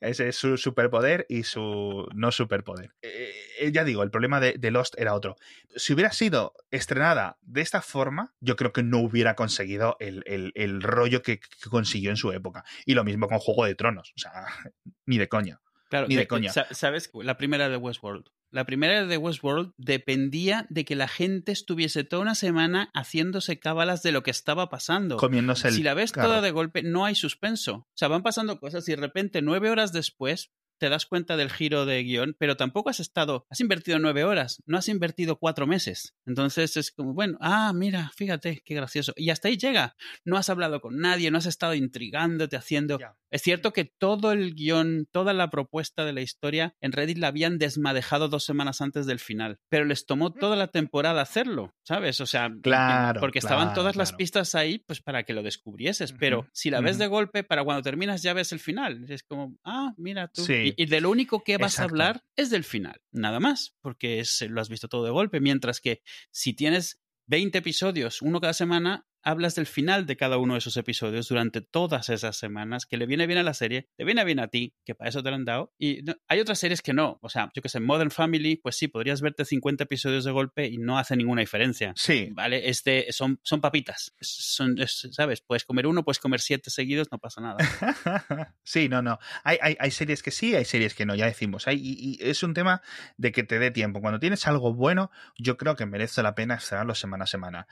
Ese 0.00 0.28
es 0.28 0.36
su 0.36 0.56
superpoder 0.56 1.26
y 1.28 1.42
su 1.42 2.08
no 2.14 2.32
superpoder. 2.32 2.94
Eh, 3.02 3.70
ya 3.72 3.84
digo, 3.84 4.02
el 4.02 4.10
problema 4.10 4.40
de, 4.40 4.54
de, 4.58 4.70
Lost 4.70 4.98
era 4.98 5.14
otro. 5.14 5.36
Si 5.74 5.92
hubiera 5.92 6.12
sido 6.12 6.54
estrenada 6.70 7.38
de 7.42 7.60
esta 7.60 7.82
forma, 7.82 8.34
yo 8.40 8.56
creo 8.56 8.72
que 8.72 8.82
no 8.82 8.98
hubiera 8.98 9.34
conseguido 9.34 9.96
el, 10.00 10.22
el, 10.26 10.52
el 10.54 10.82
rollo 10.82 11.22
que, 11.22 11.40
que 11.40 11.70
consiguió 11.70 12.10
en 12.10 12.16
su 12.16 12.32
época. 12.32 12.64
Y 12.84 12.94
lo 12.94 13.04
mismo 13.04 13.28
con 13.28 13.38
Juego 13.38 13.64
de 13.64 13.74
Tronos. 13.74 14.12
O 14.16 14.18
sea, 14.18 14.32
ni 15.06 15.18
de 15.18 15.28
coña. 15.28 15.60
Claro, 15.88 16.08
Ni 16.08 16.16
de 16.16 16.22
eh, 16.22 16.26
coña. 16.26 16.52
¿Sabes? 16.52 17.10
La 17.14 17.36
primera 17.36 17.68
de 17.68 17.76
Westworld. 17.76 18.26
La 18.56 18.64
primera 18.64 19.04
de 19.04 19.18
Westworld 19.18 19.74
dependía 19.76 20.64
de 20.70 20.86
que 20.86 20.96
la 20.96 21.08
gente 21.08 21.52
estuviese 21.52 22.04
toda 22.04 22.22
una 22.22 22.34
semana 22.34 22.90
haciéndose 22.94 23.58
cábalas 23.58 24.02
de 24.02 24.12
lo 24.12 24.22
que 24.22 24.30
estaba 24.30 24.70
pasando. 24.70 25.18
Comiéndose 25.18 25.68
el 25.68 25.74
Si 25.74 25.82
la 25.82 25.92
ves 25.92 26.10
toda 26.10 26.40
de 26.40 26.52
golpe, 26.52 26.82
no 26.82 27.04
hay 27.04 27.14
suspenso. 27.14 27.74
O 27.74 27.86
sea, 27.92 28.08
van 28.08 28.22
pasando 28.22 28.58
cosas 28.58 28.88
y 28.88 28.92
de 28.92 28.96
repente, 28.96 29.42
nueve 29.42 29.68
horas 29.68 29.92
después, 29.92 30.52
te 30.78 30.88
das 30.88 31.04
cuenta 31.04 31.36
del 31.36 31.50
giro 31.50 31.84
de 31.84 32.02
guion, 32.02 32.34
pero 32.38 32.56
tampoco 32.56 32.88
has 32.88 33.00
estado, 33.00 33.46
has 33.50 33.60
invertido 33.60 33.98
nueve 33.98 34.24
horas, 34.24 34.62
no 34.66 34.78
has 34.78 34.88
invertido 34.88 35.36
cuatro 35.38 35.66
meses. 35.66 36.14
Entonces 36.24 36.78
es 36.78 36.90
como, 36.90 37.12
bueno, 37.12 37.36
ah, 37.42 37.72
mira, 37.74 38.10
fíjate, 38.14 38.62
qué 38.64 38.74
gracioso. 38.74 39.12
Y 39.16 39.28
hasta 39.28 39.48
ahí 39.48 39.58
llega. 39.58 39.96
No 40.24 40.36
has 40.36 40.48
hablado 40.48 40.80
con 40.80 40.96
nadie, 40.98 41.30
no 41.30 41.36
has 41.36 41.46
estado 41.46 41.74
intrigándote, 41.74 42.56
haciendo... 42.56 42.98
Es 43.30 43.42
cierto 43.42 43.72
que 43.72 43.84
todo 43.84 44.32
el 44.32 44.54
guion, 44.54 45.08
toda 45.10 45.32
la 45.32 45.50
propuesta 45.50 46.04
de 46.04 46.12
la 46.12 46.20
historia, 46.20 46.74
en 46.80 46.92
Reddit 46.92 47.18
la 47.18 47.28
habían 47.28 47.58
desmadejado 47.58 48.28
dos 48.28 48.44
semanas 48.44 48.80
antes 48.80 49.06
del 49.06 49.18
final, 49.18 49.58
pero 49.68 49.84
les 49.84 50.06
tomó 50.06 50.32
toda 50.32 50.56
la 50.56 50.68
temporada 50.68 51.22
hacerlo, 51.22 51.74
¿sabes? 51.82 52.20
O 52.20 52.26
sea, 52.26 52.50
claro, 52.62 53.20
porque 53.20 53.40
claro, 53.40 53.56
estaban 53.56 53.74
todas 53.74 53.94
claro. 53.94 53.98
las 53.98 54.12
pistas 54.12 54.54
ahí, 54.54 54.78
pues 54.78 55.00
para 55.00 55.24
que 55.24 55.32
lo 55.32 55.42
descubrieses, 55.42 56.12
pero 56.12 56.40
uh 56.40 56.42
-huh, 56.42 56.50
si 56.52 56.70
la 56.70 56.80
ves 56.80 56.96
uh 56.96 56.98
-huh. 56.98 57.02
de 57.02 57.06
golpe, 57.08 57.44
para 57.44 57.64
cuando 57.64 57.82
terminas 57.82 58.22
ya 58.22 58.32
ves 58.32 58.52
el 58.52 58.60
final. 58.60 59.04
Es 59.08 59.22
como, 59.22 59.56
ah, 59.64 59.92
mira 59.96 60.28
tú. 60.28 60.44
Sí. 60.44 60.74
Y, 60.76 60.82
y, 60.82 60.86
de 60.86 61.00
lo 61.00 61.10
único 61.10 61.42
que 61.42 61.56
vas 61.56 61.74
Exacto. 61.74 61.82
a 61.82 61.90
hablar 61.90 62.24
es 62.36 62.50
del 62.50 62.64
final, 62.64 63.00
nada 63.10 63.40
más, 63.40 63.74
porque 63.80 64.20
es, 64.20 64.44
lo 64.48 64.60
has 64.60 64.68
visto 64.68 64.88
todo 64.88 65.04
de 65.04 65.10
golpe, 65.10 65.40
mientras 65.40 65.80
que 65.80 66.02
si 66.30 66.54
tienes 66.54 67.00
20 67.26 67.58
episodios, 67.58 68.22
uno 68.22 68.40
cada 68.40 68.52
semana, 68.52 69.06
hablas 69.26 69.56
del 69.56 69.66
final 69.66 70.06
de 70.06 70.16
cada 70.16 70.38
uno 70.38 70.54
de 70.54 70.58
esos 70.58 70.76
episodios 70.76 71.28
durante 71.28 71.60
todas 71.60 72.10
esas 72.10 72.36
semanas, 72.36 72.86
que 72.86 72.96
le 72.96 73.06
viene 73.06 73.26
bien 73.26 73.40
a 73.40 73.42
la 73.42 73.54
serie, 73.54 73.88
te 73.96 74.04
viene 74.04 74.24
bien 74.24 74.38
a 74.38 74.46
ti, 74.46 74.76
que 74.84 74.94
para 74.94 75.10
eso 75.10 75.20
te 75.20 75.30
lo 75.30 75.34
han 75.34 75.44
dado. 75.44 75.74
Y 75.78 76.02
no, 76.02 76.14
hay 76.28 76.38
otras 76.38 76.60
series 76.60 76.80
que 76.80 76.92
no. 76.92 77.18
O 77.22 77.28
sea, 77.28 77.50
yo 77.52 77.60
que 77.60 77.68
sé, 77.68 77.80
Modern 77.80 78.12
Family, 78.12 78.54
pues 78.56 78.76
sí, 78.76 78.86
podrías 78.86 79.20
verte 79.20 79.44
50 79.44 79.82
episodios 79.82 80.24
de 80.24 80.30
golpe 80.30 80.66
y 80.66 80.78
no 80.78 80.96
hace 80.96 81.16
ninguna 81.16 81.40
diferencia. 81.40 81.92
Sí. 81.96 82.28
¿Vale? 82.34 82.68
Este, 82.68 83.10
son, 83.10 83.40
son 83.42 83.60
papitas. 83.60 84.14
Son, 84.20 84.78
es, 84.78 85.08
¿Sabes? 85.10 85.40
Puedes 85.40 85.64
comer 85.64 85.88
uno, 85.88 86.04
puedes 86.04 86.20
comer 86.20 86.40
siete 86.40 86.70
seguidos, 86.70 87.08
no 87.10 87.18
pasa 87.18 87.40
nada. 87.40 87.56
sí, 88.62 88.88
no, 88.88 89.02
no. 89.02 89.18
Hay, 89.42 89.58
hay, 89.60 89.76
hay, 89.80 89.90
series 89.90 90.22
que 90.22 90.30
sí, 90.30 90.54
hay 90.54 90.64
series 90.64 90.94
que 90.94 91.04
no, 91.04 91.16
ya 91.16 91.26
decimos. 91.26 91.66
Hay, 91.66 91.80
y, 91.82 92.16
y 92.22 92.30
es 92.30 92.44
un 92.44 92.54
tema 92.54 92.80
de 93.16 93.32
que 93.32 93.42
te 93.42 93.58
dé 93.58 93.72
tiempo. 93.72 94.00
Cuando 94.00 94.20
tienes 94.20 94.46
algo 94.46 94.72
bueno, 94.72 95.10
yo 95.36 95.56
creo 95.56 95.74
que 95.74 95.84
merece 95.84 96.22
la 96.22 96.36
pena 96.36 96.54
estrenarlo 96.54 96.94
semana 96.94 97.24
a 97.24 97.26
semana 97.26 97.66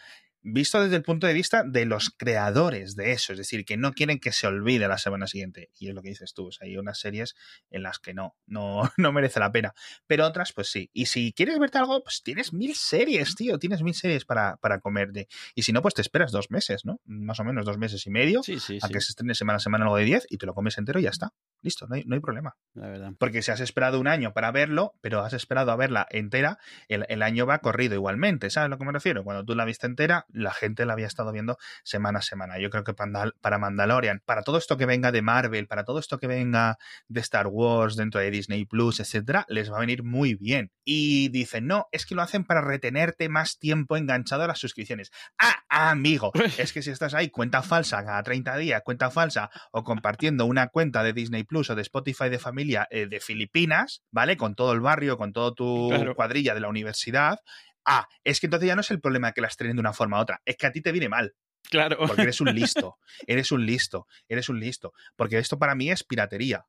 visto 0.44 0.80
desde 0.82 0.96
el 0.96 1.02
punto 1.02 1.26
de 1.26 1.32
vista 1.32 1.64
de 1.64 1.86
los 1.86 2.10
creadores 2.10 2.94
de 2.94 3.12
eso, 3.12 3.32
es 3.32 3.38
decir, 3.38 3.64
que 3.64 3.76
no 3.76 3.92
quieren 3.92 4.20
que 4.20 4.30
se 4.30 4.46
olvide 4.46 4.86
la 4.86 4.98
semana 4.98 5.26
siguiente. 5.26 5.70
Y 5.78 5.88
es 5.88 5.94
lo 5.94 6.02
que 6.02 6.10
dices 6.10 6.34
tú, 6.34 6.48
o 6.48 6.52
sea, 6.52 6.66
hay 6.66 6.76
unas 6.76 6.98
series 6.98 7.34
en 7.70 7.82
las 7.82 7.98
que 7.98 8.12
no, 8.14 8.36
no, 8.46 8.82
no 8.98 9.12
merece 9.12 9.40
la 9.40 9.50
pena. 9.50 9.74
Pero 10.06 10.26
otras, 10.26 10.52
pues 10.52 10.70
sí. 10.70 10.90
Y 10.92 11.06
si 11.06 11.32
quieres 11.32 11.58
verte 11.58 11.78
algo, 11.78 12.02
pues 12.04 12.22
tienes 12.22 12.52
mil 12.52 12.74
series, 12.74 13.34
tío, 13.34 13.58
tienes 13.58 13.82
mil 13.82 13.94
series 13.94 14.24
para, 14.24 14.56
para 14.58 14.80
comer 14.80 15.12
de. 15.12 15.28
Y 15.54 15.62
si 15.62 15.72
no, 15.72 15.80
pues 15.82 15.94
te 15.94 16.02
esperas 16.02 16.30
dos 16.30 16.50
meses, 16.50 16.84
¿no? 16.84 17.00
Más 17.04 17.40
o 17.40 17.44
menos 17.44 17.64
dos 17.64 17.78
meses 17.78 18.06
y 18.06 18.10
medio, 18.10 18.42
sí, 18.42 18.60
sí, 18.60 18.78
a 18.82 18.86
sí. 18.86 18.92
que 18.92 19.00
se 19.00 19.12
estrene 19.12 19.34
semana 19.34 19.56
a 19.56 19.60
semana 19.60 19.84
algo 19.84 19.96
de 19.96 20.04
10 20.04 20.26
y 20.28 20.36
te 20.36 20.46
lo 20.46 20.54
comes 20.54 20.76
entero 20.76 21.00
y 21.00 21.04
ya 21.04 21.10
está. 21.10 21.32
Listo, 21.62 21.86
no 21.86 21.94
hay, 21.94 22.04
no 22.04 22.14
hay 22.14 22.20
problema. 22.20 22.56
La 22.74 22.88
verdad. 22.88 23.12
Porque 23.18 23.40
si 23.40 23.50
has 23.50 23.60
esperado 23.60 23.98
un 23.98 24.08
año 24.08 24.34
para 24.34 24.52
verlo, 24.52 24.94
pero 25.00 25.20
has 25.20 25.32
esperado 25.32 25.72
a 25.72 25.76
verla 25.76 26.06
entera, 26.10 26.58
el, 26.88 27.06
el 27.08 27.22
año 27.22 27.46
va 27.46 27.60
corrido 27.60 27.94
igualmente, 27.94 28.50
¿sabes 28.50 28.66
a 28.66 28.68
lo 28.68 28.78
que 28.78 28.84
me 28.84 28.92
refiero? 28.92 29.24
Cuando 29.24 29.44
tú 29.44 29.54
la 29.54 29.64
viste 29.64 29.86
entera, 29.86 30.26
la 30.34 30.52
gente 30.52 30.84
la 30.84 30.92
había 30.92 31.06
estado 31.06 31.32
viendo 31.32 31.56
semana 31.82 32.18
a 32.18 32.22
semana. 32.22 32.58
Yo 32.58 32.70
creo 32.70 32.84
que 32.84 32.94
para 32.94 33.58
Mandalorian, 33.58 34.20
para 34.24 34.42
todo 34.42 34.58
esto 34.58 34.76
que 34.76 34.86
venga 34.86 35.12
de 35.12 35.22
Marvel, 35.22 35.66
para 35.66 35.84
todo 35.84 35.98
esto 35.98 36.18
que 36.18 36.26
venga 36.26 36.76
de 37.08 37.20
Star 37.20 37.46
Wars 37.46 37.96
dentro 37.96 38.20
de 38.20 38.30
Disney 38.30 38.64
Plus, 38.66 39.00
etcétera, 39.00 39.46
les 39.48 39.72
va 39.72 39.78
a 39.78 39.80
venir 39.80 40.02
muy 40.02 40.34
bien. 40.34 40.70
Y 40.84 41.28
dicen, 41.28 41.66
no, 41.66 41.86
es 41.92 42.04
que 42.04 42.14
lo 42.14 42.22
hacen 42.22 42.44
para 42.44 42.60
retenerte 42.60 43.28
más 43.28 43.58
tiempo 43.58 43.96
enganchado 43.96 44.42
a 44.42 44.46
las 44.48 44.58
suscripciones. 44.58 45.10
Ah, 45.38 45.64
amigo, 45.68 46.32
es 46.58 46.72
que 46.72 46.82
si 46.82 46.90
estás 46.90 47.14
ahí, 47.14 47.30
cuenta 47.30 47.62
falsa 47.62 48.04
cada 48.04 48.22
30 48.22 48.56
días, 48.56 48.82
cuenta 48.84 49.10
falsa, 49.10 49.50
o 49.72 49.84
compartiendo 49.84 50.46
una 50.46 50.68
cuenta 50.68 51.02
de 51.02 51.12
Disney 51.12 51.44
Plus 51.44 51.70
o 51.70 51.74
de 51.74 51.82
Spotify 51.82 52.28
de 52.28 52.38
familia 52.38 52.86
eh, 52.90 53.06
de 53.06 53.20
Filipinas, 53.20 54.02
¿vale? 54.10 54.36
Con 54.36 54.54
todo 54.54 54.72
el 54.72 54.80
barrio, 54.80 55.16
con 55.16 55.32
todo 55.32 55.54
tu 55.54 55.88
claro. 55.88 56.14
cuadrilla 56.14 56.54
de 56.54 56.60
la 56.60 56.68
universidad. 56.68 57.38
Ah, 57.84 58.08
es 58.24 58.40
que 58.40 58.46
entonces 58.46 58.66
ya 58.66 58.74
no 58.74 58.80
es 58.80 58.90
el 58.90 59.00
problema 59.00 59.32
que 59.32 59.40
la 59.40 59.48
estrenen 59.48 59.76
de 59.76 59.80
una 59.80 59.92
forma 59.92 60.18
u 60.18 60.20
otra, 60.22 60.40
es 60.44 60.56
que 60.56 60.66
a 60.66 60.72
ti 60.72 60.80
te 60.80 60.92
viene 60.92 61.08
mal. 61.08 61.34
Claro. 61.70 61.98
Porque 61.98 62.22
eres 62.22 62.40
un 62.40 62.48
listo, 62.54 62.98
eres 63.26 63.52
un 63.52 63.64
listo, 63.66 64.06
eres 64.28 64.48
un 64.48 64.60
listo. 64.60 64.92
Porque 65.16 65.38
esto 65.38 65.58
para 65.58 65.74
mí 65.74 65.90
es 65.90 66.04
piratería. 66.04 66.66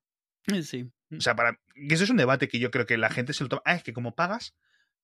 Sí. 0.63 0.91
O 1.11 1.22
sea, 1.22 1.36
para. 1.36 1.59
Eso 1.76 2.03
es 2.03 2.09
un 2.09 2.18
debate 2.18 2.47
que 2.47 2.59
yo 2.59 2.72
creo 2.72 2.86
que 2.86 2.97
la 2.97 3.09
gente 3.09 3.34
se 3.34 3.43
lo 3.43 3.49
toma. 3.49 3.61
Ah, 3.66 3.76
es 3.76 3.84
que 3.84 3.93
como 3.93 4.16
pagas. 4.16 4.55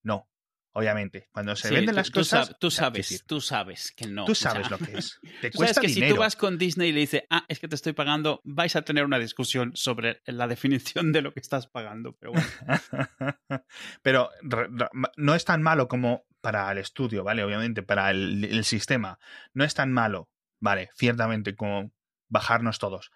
No. 0.04 0.30
Obviamente. 0.74 1.30
Cuando 1.32 1.56
se 1.56 1.70
Sí, 1.70 1.76
venden 1.76 1.96
las 1.96 2.12
tú 2.12 2.20
cosas. 2.22 2.56
Tú 2.60 2.72
sabes, 2.72 3.10
decir, 3.10 3.22
tú 3.26 3.42
sabes 3.42 3.92
que 3.96 4.08
no. 4.08 4.26
tú 4.26 4.32
o 4.34 4.36
sea, 4.36 4.52
sabes 4.52 4.70
lo 4.72 4.78
que 4.78 4.98
es. 4.98 5.20
Te 5.42 5.52
sabes 5.52 5.80
que 5.80 5.90
si 5.90 6.08
tú 6.08 6.16
vas 6.18 6.36
con 6.36 6.58
Disney 6.58 6.90
y 6.90 6.92
le 6.92 7.00
dices, 7.02 7.24
ah, 7.30 7.46
es 7.48 7.60
que 7.60 7.68
te 7.68 7.76
estoy 7.76 7.94
pagando, 7.94 8.42
vais 8.44 8.76
a 8.76 8.82
tener 8.82 9.06
una 9.06 9.20
discusión 9.20 9.72
sobre 9.76 10.22
la 10.26 10.48
definición 10.48 11.12
de 11.12 11.22
lo 11.22 11.34
que 11.34 11.40
estás 11.40 11.68
pagando. 11.68 12.16
Pero 12.18 12.34
bueno, 12.34 12.48
Pero 14.02 14.30
no 15.18 15.36
es 15.36 15.46
tan 15.46 15.62
malo 15.62 15.88
como 15.88 16.26
para 16.42 16.72
el 16.72 16.78
estudio, 16.78 17.24
¿vale? 17.24 17.44
Obviamente, 17.44 17.84
para 17.84 18.12
el, 18.12 18.44
el 18.44 18.64
sistema. 18.66 19.20
No 19.54 19.64
es 19.64 19.74
tan 19.74 19.92
malo, 19.92 20.30
¿vale? 20.60 20.90
Ciertamente, 20.96 21.56
como 21.56 21.92
bajarnos 22.30 22.80
todos. 22.80 23.12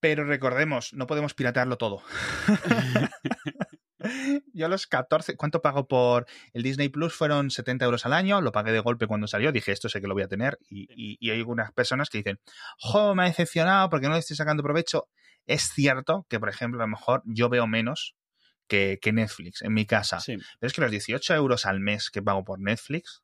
Pero 0.00 0.24
recordemos, 0.24 0.92
no 0.92 1.06
podemos 1.06 1.32
piratearlo 1.32 1.78
todo. 1.78 2.02
Yo 4.52 4.66
a 4.66 4.68
los 4.68 4.86
14, 4.86 5.36
¿cuánto 5.36 5.62
pago 5.62 5.88
por 5.88 6.26
el 6.52 6.62
Disney 6.62 6.88
Plus? 6.88 7.14
Fueron 7.14 7.50
70 7.50 7.84
euros 7.84 8.06
al 8.06 8.12
año, 8.12 8.40
lo 8.40 8.52
pagué 8.52 8.72
de 8.72 8.80
golpe 8.80 9.06
cuando 9.06 9.26
salió, 9.26 9.50
dije, 9.52 9.72
esto 9.72 9.88
sé 9.88 10.00
que 10.00 10.06
lo 10.06 10.14
voy 10.14 10.22
a 10.22 10.28
tener. 10.28 10.58
Y, 10.68 10.82
y- 10.90 11.16
y 11.20 11.30
hay 11.30 11.38
algunas 11.38 11.72
personas 11.72 12.10
que 12.10 12.18
dicen, 12.18 12.38
jo, 12.78 13.14
me 13.14 13.24
ha 13.24 13.26
decepcionado 13.26 13.88
porque 13.90 14.06
no 14.06 14.12
le 14.14 14.20
estoy 14.20 14.36
sacando 14.36 14.62
provecho. 14.62 15.08
Es 15.46 15.70
cierto 15.74 16.26
que, 16.28 16.38
por 16.40 16.48
ejemplo, 16.48 16.80
a 16.80 16.86
lo 16.86 16.90
mejor 16.90 17.22
yo 17.26 17.48
veo 17.48 17.66
menos 17.66 18.14
que, 18.68 18.98
que 19.02 19.12
Netflix 19.12 19.62
en 19.62 19.74
mi 19.74 19.86
casa. 19.86 20.20
sí. 20.20 20.36
Pero 20.58 20.68
es 20.68 20.72
que 20.72 20.80
los 20.82 20.90
18 20.90 21.34
euros 21.34 21.66
al 21.66 21.80
mes 21.80 22.10
que 22.10 22.22
pago 22.22 22.44
por 22.44 22.60
Netflix 22.60 23.22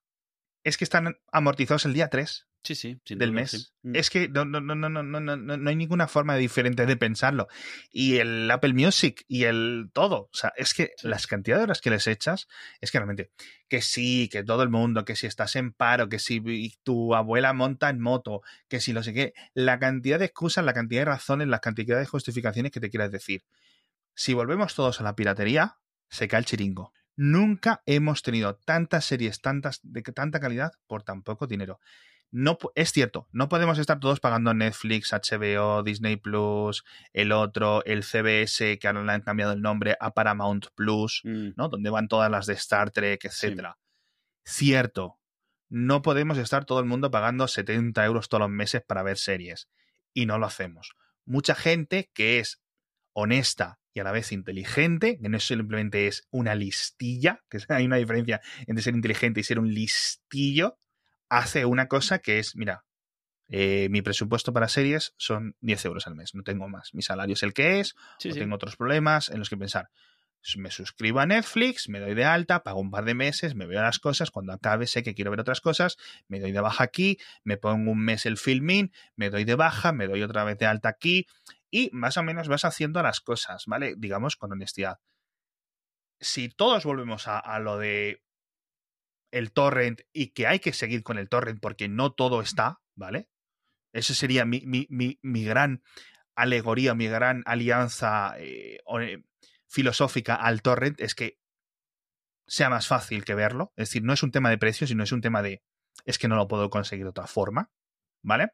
es 0.65 0.77
que 0.77 0.85
están 0.85 1.17
amortizados 1.33 1.87
el 1.87 1.95
día 1.95 2.09
3 2.09 2.47
Sí, 2.63 2.75
sí, 2.75 3.01
sin 3.07 3.19
del 3.19 3.31
duda, 3.31 3.41
mes. 3.41 3.51
sí. 3.53 3.67
Mm. 3.83 3.97
Es 3.97 4.11
que 4.11 4.29
no, 4.29 4.45
no, 4.45 4.61
no, 4.61 4.75
no, 4.75 4.91
no, 4.91 5.03
no, 5.03 5.21
no, 5.21 5.37
no 5.57 5.71
hay 5.71 5.77
ninguna 5.77 6.07
forma 6.09 6.37
diferente 6.37 6.85
de 6.85 6.97
pensarlo. 6.97 7.49
Y 7.91 8.19
el 8.19 8.51
Apple 8.51 8.75
Music 8.75 9.25
y 9.29 9.45
el 9.45 9.89
todo. 9.95 10.25
O 10.25 10.31
sea, 10.37 10.53
es 10.57 10.75
que 10.75 10.93
Sí. 10.97 11.09
las 11.09 11.27
cantidades 11.27 11.61
de 11.61 11.65
horas 11.65 11.81
que 11.81 11.89
les 11.89 12.07
echas, 12.07 12.49
es 12.83 12.91
que 12.91 12.99
realmente, 12.99 13.31
que 13.69 13.81
sí, 13.81 14.29
que 14.31 14.45
todo 14.45 14.63
el 14.63 14.69
mundo, 14.69 15.07
que 15.07 15.17
si 15.17 15.27
estás 15.27 15.57
en 15.57 15.73
paro, 15.73 16.11
que 16.11 16.19
si 16.19 16.43
tu 16.83 17.15
abuela 17.15 17.55
monta 17.55 17.89
en 17.89 17.99
moto, 18.01 18.43
que 18.69 18.81
si 18.81 18.93
lo 18.93 19.03
sé 19.03 19.15
qué, 19.15 19.33
la 19.55 19.79
cantidad 19.79 20.19
de 20.19 20.27
excusas, 20.27 20.63
la 20.65 20.75
cantidad 20.75 21.01
de 21.01 21.07
razones, 21.07 21.49
la 21.49 21.61
cantidad 21.61 21.99
de 21.99 22.05
justificaciones 22.07 22.73
que 22.73 22.81
te 22.81 22.91
quieras 22.91 23.11
decir. 23.11 23.43
Si 24.15 24.35
volvemos 24.35 24.75
todos 24.75 25.01
a 25.01 25.05
la 25.05 25.17
piratería, 25.17 25.79
se 26.11 26.29
cae 26.29 26.41
el 26.41 26.45
chiringo. 26.45 26.93
Nunca 27.17 27.83
hemos 27.87 28.23
tenido 28.23 28.57
tantas 28.57 29.07
series, 29.07 29.41
tantas, 29.41 29.81
de 29.83 30.03
tanta 30.03 30.41
calidad 30.41 30.73
por 30.87 31.03
tan 31.03 31.23
poco 31.23 31.47
dinero 31.47 31.81
no 32.31 32.59
es 32.75 32.93
cierto, 32.93 33.29
no 33.33 33.49
podemos 33.49 33.79
estar 33.79 33.99
todos 33.99 34.21
pagando 34.21 34.55
Netflix, 34.55 35.13
HBO, 35.13 35.83
Disney 35.83 36.17
Plus, 36.17 36.85
el 37.13 37.33
otro, 37.33 37.85
el 37.85 38.05
CBS, 38.05 38.79
que 38.79 38.87
ahora 38.87 39.03
le 39.03 39.13
han 39.13 39.23
cambiado 39.23 39.53
el 39.53 39.61
nombre 39.63 39.97
a 40.01 40.13
Paramount 40.13 40.67
Plus, 40.75 41.23
Mm. 41.25 41.51
¿no? 41.57 41.69
Donde 41.69 41.91
van 41.91 42.09
todas 42.09 42.31
las 42.31 42.47
de 42.47 42.55
Star 42.55 42.91
Trek, 42.91 43.25
etcétera. 43.25 43.79
Cierto, 44.45 45.19
no 45.69 46.03
podemos 46.03 46.39
estar 46.39 46.65
todo 46.65 46.81
el 46.81 46.87
mundo 46.87 47.11
pagando 47.11 47.47
70 47.47 48.05
euros 48.05 48.29
todos 48.29 48.41
los 48.43 48.51
meses 48.51 48.83
para 48.87 49.03
ver 49.03 49.19
series. 49.19 49.69
Y 50.13 50.27
no 50.27 50.39
lo 50.39 50.47
hacemos. 50.47 50.95
Mucha 51.25 51.55
gente 51.55 52.11
que 52.13 52.41
es 52.41 52.61
honesta 53.13 53.81
y 53.93 54.01
a 54.01 54.05
la 54.05 54.13
vez 54.13 54.33
inteligente, 54.33 55.19
que 55.21 55.29
no 55.29 55.39
simplemente 55.41 56.07
es 56.07 56.27
una 56.31 56.55
listilla, 56.55 57.45
que 57.49 57.59
hay 57.69 57.87
una 57.87 57.97
diferencia 57.97 58.41
entre 58.67 58.83
ser 58.83 58.95
inteligente 58.95 59.41
y 59.41 59.45
ser 59.45 59.59
un 59.59 59.73
listillo, 59.73 60.79
hace 61.31 61.65
una 61.65 61.87
cosa 61.89 62.19
que 62.19 62.39
es, 62.39 62.55
mira, 62.57 62.85
eh, 63.49 63.89
mi 63.91 64.03
presupuesto 64.03 64.53
para 64.53 64.69
series 64.69 65.15
son 65.17 65.57
10 65.61 65.85
euros 65.87 66.07
al 66.07 66.15
mes, 66.15 66.35
no 66.35 66.43
tengo 66.43 66.69
más. 66.69 66.93
Mi 66.95 67.03
salario 67.03 67.33
es 67.33 67.43
el 67.43 67.55
que 67.55 67.81
es, 67.81 67.97
Sí, 68.19 68.31
o 68.31 68.33
sí. 68.35 68.39
tengo 68.41 68.55
otros 68.55 68.77
problemas 68.77 69.31
en 69.31 69.39
los 69.39 69.49
que 69.49 69.57
pensar. 69.57 69.91
Me 70.57 70.71
suscribo 70.71 71.21
a 71.21 71.27
Netflix, 71.27 71.89
me 71.89 72.01
doy 72.01 72.15
de 72.15 72.25
alta, 72.25 72.63
pago 72.63 72.81
un 72.81 72.91
par 72.91 73.05
de 73.05 73.15
meses, 73.15 73.55
me 73.55 73.67
veo 73.67 73.83
las 73.83 73.99
cosas, 73.99 74.31
cuando 74.31 74.53
acabe 74.53 74.87
sé 74.87 75.03
que 75.03 75.15
quiero 75.15 75.31
ver 75.31 75.41
otras 75.41 75.61
cosas, 75.61 75.97
me 76.29 76.41
doy 76.41 76.53
de 76.53 76.61
baja 76.61 76.83
aquí, 76.85 77.19
me 77.45 77.59
pongo 77.59 77.91
un 77.91 78.03
mes 78.03 78.25
el 78.25 78.39
filming, 78.39 78.91
me 79.17 79.29
doy 79.31 79.45
de 79.45 79.55
baja, 79.55 79.93
me 79.93 80.07
doy 80.07 80.23
otra 80.23 80.45
vez 80.45 80.57
de 80.57 80.67
alta 80.67 80.89
aquí 80.89 81.27
y 81.71 81.91
más 81.93 82.17
o 82.17 82.23
menos 82.23 82.49
vas 82.49 82.65
haciendo 82.65 83.03
las 83.03 83.21
cosas, 83.21 83.65
¿vale? 83.67 83.95
Digamos 83.99 84.37
con 84.37 84.51
honestidad. 84.53 84.99
Si 86.21 86.49
todos 86.49 86.85
volvemos 86.85 87.29
a, 87.29 87.39
a 87.39 87.59
lo 87.59 87.79
de 87.79 88.23
el 89.31 89.53
torrent 89.53 90.01
y 90.13 90.29
que 90.29 90.47
hay 90.47 90.61
que 90.61 90.73
seguir 90.73 91.03
con 91.03 91.19
el 91.19 91.29
torrent 91.29 91.61
porque 91.61 91.89
no 91.89 92.13
todo 92.13 92.41
está, 92.41 92.81
¿vale? 92.95 93.29
Ese 93.93 94.15
sería 94.15 94.45
mi, 94.45 94.63
mi, 94.67 94.87
mi, 94.91 95.19
mi 95.23 95.45
gran 95.45 95.83
alegoría, 96.37 96.95
mi 96.95 97.07
gran 97.07 97.43
alianza 97.47 98.35
eh, 98.39 98.81
eh, 99.01 99.23
filosófica 99.69 100.35
al 100.35 100.63
torrent, 100.63 101.01
es 101.01 101.15
que 101.15 101.39
sea 102.47 102.71
más 102.71 102.89
fácil 102.89 103.25
que 103.25 103.35
verlo. 103.35 103.73
Es 103.77 103.89
decir, 103.89 104.03
no 104.03 104.13
es 104.13 104.23
un 104.23 104.31
tema 104.31 104.51
de 104.51 104.59
precio, 104.59 104.87
sino 104.87 105.05
es 105.05 105.13
un 105.13 105.21
tema 105.21 105.43
de 105.43 105.63
es 106.05 106.19
que 106.19 106.29
no 106.29 106.37
lo 106.37 106.49
puedo 106.49 106.71
conseguir 106.71 107.05
de 107.05 107.11
otra 107.11 107.27
forma, 107.27 107.71
¿vale? 108.23 108.53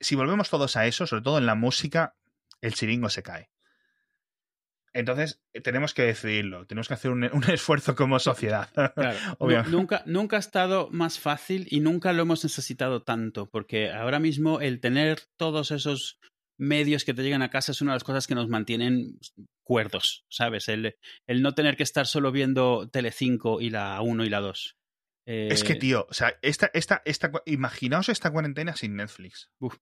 Si 0.00 0.16
volvemos 0.16 0.50
todos 0.50 0.76
a 0.76 0.86
eso, 0.86 1.06
sobre 1.06 1.22
todo 1.22 1.38
en 1.38 1.46
la 1.46 1.54
música, 1.54 2.16
el 2.60 2.74
chiringo 2.74 3.08
se 3.08 3.22
cae. 3.22 3.51
Entonces, 4.94 5.42
eh, 5.54 5.60
tenemos 5.60 5.94
que 5.94 6.02
decidirlo, 6.02 6.66
tenemos 6.66 6.88
que 6.88 6.94
hacer 6.94 7.10
un, 7.10 7.24
un 7.32 7.44
esfuerzo 7.50 7.94
como 7.94 8.18
sociedad. 8.18 8.70
Claro. 8.94 9.64
Nunca, 9.70 10.02
nunca 10.06 10.36
ha 10.36 10.40
estado 10.40 10.88
más 10.90 11.18
fácil 11.18 11.66
y 11.70 11.80
nunca 11.80 12.12
lo 12.12 12.22
hemos 12.22 12.44
necesitado 12.44 13.02
tanto, 13.02 13.48
porque 13.50 13.90
ahora 13.90 14.18
mismo 14.18 14.60
el 14.60 14.80
tener 14.80 15.20
todos 15.36 15.70
esos 15.70 16.18
medios 16.58 17.04
que 17.04 17.14
te 17.14 17.22
llegan 17.22 17.42
a 17.42 17.50
casa 17.50 17.72
es 17.72 17.80
una 17.80 17.92
de 17.92 17.96
las 17.96 18.04
cosas 18.04 18.26
que 18.26 18.34
nos 18.34 18.48
mantienen 18.48 19.18
cuerdos, 19.64 20.24
¿sabes? 20.28 20.68
El, 20.68 20.96
el 21.26 21.42
no 21.42 21.54
tener 21.54 21.76
que 21.76 21.82
estar 21.82 22.06
solo 22.06 22.30
viendo 22.30 22.88
Telecinco 22.88 23.60
y 23.60 23.70
la 23.70 24.00
1 24.00 24.24
y 24.24 24.28
la 24.28 24.40
2. 24.40 24.76
Eh, 25.26 25.48
Es 25.50 25.64
que, 25.64 25.74
tío, 25.74 26.06
o 26.08 26.14
sea, 26.14 26.36
esta, 26.42 26.70
esta, 26.74 27.02
esta, 27.04 27.30
imaginaos 27.46 28.08
esta 28.08 28.30
cuarentena 28.30 28.76
sin 28.76 28.96
Netflix. 28.96 29.50
Uf. 29.60 29.76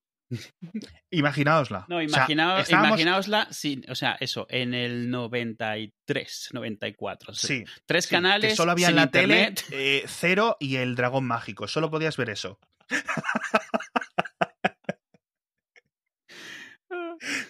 Imaginaosla. 1.11 1.87
No, 1.89 1.97
O 1.97 2.01
sea, 2.01 2.09
imaginaos, 2.09 2.63
estábamos- 2.63 2.89
imaginaosla 2.91 3.49
o 3.89 3.95
sea, 3.95 4.17
eso, 4.21 4.47
en 4.49 4.75
el 4.75 5.11
93, 5.11 6.51
94. 6.53 7.35
Sí, 7.35 7.65
Tres 7.87 8.05
sí, 8.05 8.11
canales. 8.11 8.53
que 8.53 8.57
solo 8.57 8.73
había 8.73 8.89
en 8.91 8.97
la 8.97 9.03
internet. 9.05 9.65
tele 9.69 9.97
eh, 9.99 10.05
Cero 10.07 10.57
y 10.61 10.77
el 10.77 10.95
Dragón 10.95 11.27
Mágico. 11.27 11.67
Solo 11.69 11.91
podías 11.91 12.17
ver 12.17 12.31
eso. 12.31 12.59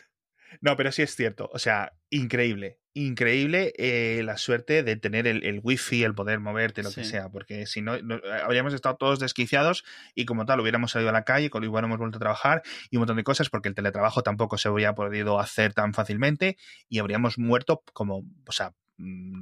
No, 0.61 0.76
pero 0.76 0.92
sí 0.92 1.02
es 1.02 1.14
cierto. 1.16 1.48
O 1.52 1.58
sea, 1.58 1.92
increíble. 2.11 2.78
Increíble 2.92 3.72
eh, 3.78 4.22
la 4.24 4.36
suerte 4.36 4.82
de 4.82 4.96
tener 4.96 5.26
el, 5.26 5.44
el 5.44 5.61
wifi, 5.62 6.02
el 6.02 6.14
poder 6.14 6.40
moverte, 6.40 6.82
lo 6.82 6.92
que 6.92 7.04
sea. 7.04 7.28
Porque 7.30 7.66
si 7.66 7.80
no, 7.82 7.98
no- 8.02 8.20
habríamos 8.44 8.74
estado 8.74 8.96
todos 8.96 9.20
desquiciados 9.20 9.84
y 10.14 10.26
como 10.26 10.44
tal 10.44 10.61
hubiéramos 10.61 10.90
salido 10.90 11.08
a 11.11 11.12
la 11.12 11.24
calle, 11.24 11.48
con 11.50 11.64
hubiéramos 11.64 11.98
vuelto 11.98 12.16
a 12.16 12.20
trabajar 12.20 12.62
y 12.90 12.96
un 12.96 13.02
montón 13.02 13.16
de 13.16 13.24
cosas 13.24 13.48
porque 13.48 13.68
el 13.68 13.74
teletrabajo 13.74 14.22
tampoco 14.22 14.58
se 14.58 14.68
habría 14.68 14.94
podido 14.94 15.38
hacer 15.38 15.72
tan 15.72 15.94
fácilmente 15.94 16.58
y 16.88 16.98
habríamos 16.98 17.38
muerto 17.38 17.82
como, 17.92 18.24
o 18.46 18.52
sea, 18.52 18.74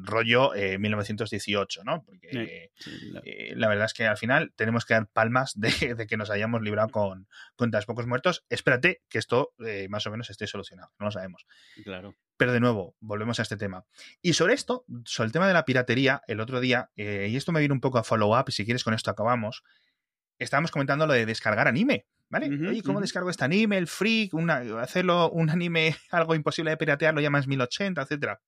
rollo 0.04 0.54
eh, 0.54 0.78
1918, 0.78 1.82
¿no? 1.84 2.02
Porque 2.04 2.28
Sí. 2.30 2.38
eh, 2.38 2.70
Sí, 2.76 3.12
eh, 3.24 3.52
la 3.56 3.68
verdad 3.68 3.86
es 3.86 3.94
que 3.94 4.06
al 4.06 4.16
final 4.16 4.52
tenemos 4.56 4.84
que 4.84 4.94
dar 4.94 5.06
palmas 5.08 5.52
de, 5.54 5.68
de 5.96 6.06
que 6.06 6.16
nos 6.16 6.30
hayamos 6.30 6.62
librado 6.62 6.88
con, 6.90 7.28
con 7.56 7.70
tan 7.70 7.82
pocos 7.84 8.06
muertos. 8.06 8.44
Espérate 8.48 9.02
que 9.08 9.18
esto 9.18 9.52
eh, 9.64 9.88
más 9.88 10.06
o 10.06 10.10
menos 10.10 10.30
esté 10.30 10.46
solucionado, 10.46 10.90
no 10.98 11.06
lo 11.06 11.12
sabemos. 11.12 11.46
claro. 11.84 12.14
Pero 12.36 12.52
de 12.52 12.60
nuevo, 12.60 12.94
volvemos 13.00 13.40
a 13.40 13.42
este 13.42 13.56
tema. 13.56 13.84
Y 14.22 14.34
sobre 14.34 14.54
esto, 14.54 14.84
sobre 15.04 15.26
el 15.26 15.32
tema 15.32 15.48
de 15.48 15.54
la 15.54 15.64
piratería, 15.64 16.22
el 16.28 16.38
otro 16.38 16.60
día, 16.60 16.88
eh, 16.94 17.26
y 17.28 17.36
esto 17.36 17.50
me 17.50 17.58
viene 17.58 17.74
un 17.74 17.80
poco 17.80 17.98
a 17.98 18.04
follow-up, 18.04 18.44
y 18.46 18.52
si 18.52 18.64
quieres 18.64 18.84
con 18.84 18.94
esto 18.94 19.10
acabamos, 19.10 19.64
estábamos 20.38 20.70
comentando 20.70 21.04
lo 21.08 21.14
de 21.14 21.26
descargar 21.26 21.66
anime, 21.66 22.06
¿vale? 22.28 22.46
Oye, 22.68 22.82
¿cómo 22.84 23.00
descargo 23.00 23.28
este 23.28 23.44
anime, 23.44 23.76
el 23.76 23.88
freak, 23.88 24.34
una, 24.34 24.58
hacerlo 24.80 25.30
un 25.32 25.50
anime 25.50 25.96
algo 26.12 26.36
imposible 26.36 26.70
de 26.70 26.76
piratear, 26.76 27.12
lo 27.12 27.20
llamas 27.20 27.48
1080, 27.48 28.02
etcétera? 28.02 28.40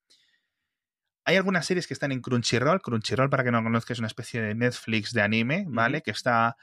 Hay 1.25 1.37
algunas 1.37 1.67
series 1.67 1.87
que 1.87 1.95
están 1.95 2.13
en 2.13 2.21
Crunchyroll. 2.21 2.81
Crunchyroll, 2.81 3.31
para 3.31 3.45
que 3.45 3.51
no 3.51 3.63
conozcas, 3.63 3.97
es 3.97 3.99
una 3.99 4.09
especie 4.09 4.41
de 4.41 4.55
Netflix 4.55 5.13
de 5.13 5.23
anime, 5.23 5.65
¿vale? 5.69 6.03
Que 6.03 6.11
está 6.11 6.57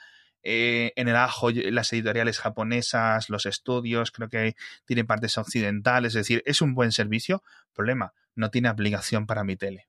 eh, 0.43 0.93
en 0.95 1.07
el 1.07 1.15
ajo 1.15 1.49
las 1.51 1.91
editoriales 1.93 2.39
japonesas, 2.39 3.29
los 3.29 3.45
estudios, 3.45 4.11
creo 4.11 4.29
que 4.29 4.55
tiene 4.85 5.03
partes 5.03 5.37
occidentales, 5.37 6.15
es 6.15 6.21
decir, 6.21 6.43
es 6.45 6.61
un 6.61 6.73
buen 6.73 6.91
servicio. 6.91 7.43
Problema, 7.73 8.13
no 8.35 8.49
tiene 8.49 8.69
aplicación 8.69 9.27
para 9.27 9.43
mi 9.43 9.55
tele. 9.55 9.87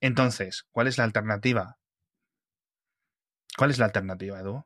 Entonces, 0.00 0.66
¿cuál 0.70 0.86
es 0.88 0.98
la 0.98 1.04
alternativa? 1.04 1.78
¿Cuál 3.56 3.70
es 3.70 3.78
la 3.78 3.86
alternativa, 3.86 4.40
Edu? 4.40 4.64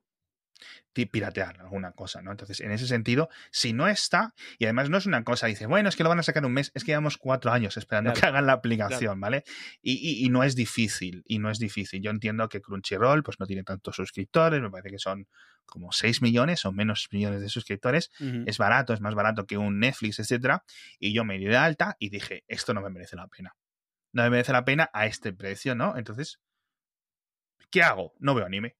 Piratear 0.92 1.60
alguna 1.60 1.92
cosa, 1.92 2.22
¿no? 2.22 2.30
Entonces, 2.30 2.60
en 2.60 2.70
ese 2.70 2.86
sentido, 2.86 3.28
si 3.50 3.74
no 3.74 3.86
está, 3.86 4.34
y 4.58 4.64
además 4.64 4.88
no 4.88 4.96
es 4.96 5.04
una 5.04 5.24
cosa, 5.24 5.46
dice, 5.46 5.66
bueno, 5.66 5.90
es 5.90 5.96
que 5.96 6.02
lo 6.02 6.08
van 6.08 6.18
a 6.20 6.22
sacar 6.22 6.44
un 6.46 6.52
mes, 6.54 6.72
es 6.74 6.84
que 6.84 6.92
llevamos 6.92 7.18
cuatro 7.18 7.52
años 7.52 7.76
esperando 7.76 8.12
Claro. 8.12 8.20
que 8.20 8.26
hagan 8.28 8.46
la 8.46 8.54
aplicación, 8.54 9.20
¿vale? 9.20 9.44
Y, 9.82 9.92
y- 9.94 10.24
y 10.24 10.30
no 10.30 10.42
es 10.42 10.56
difícil, 10.56 11.22
y 11.26 11.38
no 11.38 11.50
es 11.50 11.58
difícil. 11.58 12.00
Yo 12.00 12.10
entiendo 12.10 12.48
que 12.48 12.62
Crunchyroll, 12.62 13.22
pues 13.22 13.38
no 13.38 13.46
tiene 13.46 13.62
tantos 13.62 13.96
suscriptores, 13.96 14.62
me 14.62 14.70
parece 14.70 14.90
que 14.90 14.98
son 14.98 15.28
como 15.66 15.92
6 15.92 16.22
millones 16.22 16.64
o 16.64 16.72
menos 16.72 17.08
millones 17.10 17.42
de 17.42 17.48
suscriptores, 17.50 18.10
es 18.46 18.56
barato, 18.56 18.94
es 18.94 19.00
más 19.02 19.14
barato 19.14 19.44
que 19.46 19.58
un 19.58 19.78
Netflix, 19.80 20.18
etcétera, 20.18 20.64
y 20.98 21.12
yo 21.12 21.24
me 21.24 21.36
di 21.38 21.44
de 21.44 21.56
alta 21.58 21.96
y 21.98 22.08
dije, 22.08 22.44
esto 22.48 22.72
no 22.72 22.80
me 22.80 22.88
merece 22.88 23.16
la 23.16 23.26
pena. 23.28 23.54
no 24.12 24.22
me 24.22 24.30
merece 24.30 24.52
la 24.52 24.64
pena 24.64 24.88
a 24.94 25.04
este 25.04 25.34
precio, 25.34 25.74
¿no? 25.74 25.98
Entonces, 25.98 26.40
¿qué 27.70 27.82
hago? 27.82 28.14
No 28.18 28.34
veo 28.34 28.46
anime. 28.46 28.76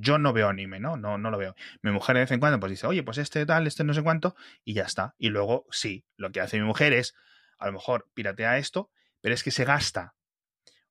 Yo 0.00 0.16
no 0.16 0.32
veo 0.32 0.48
anime, 0.48 0.78
¿no? 0.78 0.96
No, 0.96 1.18
no 1.18 1.30
lo 1.30 1.38
veo. 1.38 1.56
Mi 1.82 1.90
mujer 1.90 2.14
de 2.14 2.20
vez 2.20 2.30
en 2.30 2.40
cuando 2.40 2.60
pues 2.60 2.70
dice, 2.70 2.86
oye, 2.86 3.02
pues 3.02 3.18
este 3.18 3.44
tal, 3.44 3.66
este 3.66 3.82
no 3.82 3.92
sé 3.92 4.02
cuánto, 4.02 4.36
y 4.64 4.74
ya 4.74 4.84
está. 4.84 5.14
Y 5.18 5.28
luego, 5.28 5.66
sí, 5.70 6.06
lo 6.16 6.30
que 6.30 6.40
hace 6.40 6.58
mi 6.58 6.64
mujer 6.64 6.92
es, 6.92 7.14
a 7.58 7.66
lo 7.66 7.72
mejor, 7.72 8.08
piratea 8.14 8.58
esto, 8.58 8.90
pero 9.20 9.34
es 9.34 9.42
que 9.42 9.50
se 9.50 9.64
gasta 9.64 10.14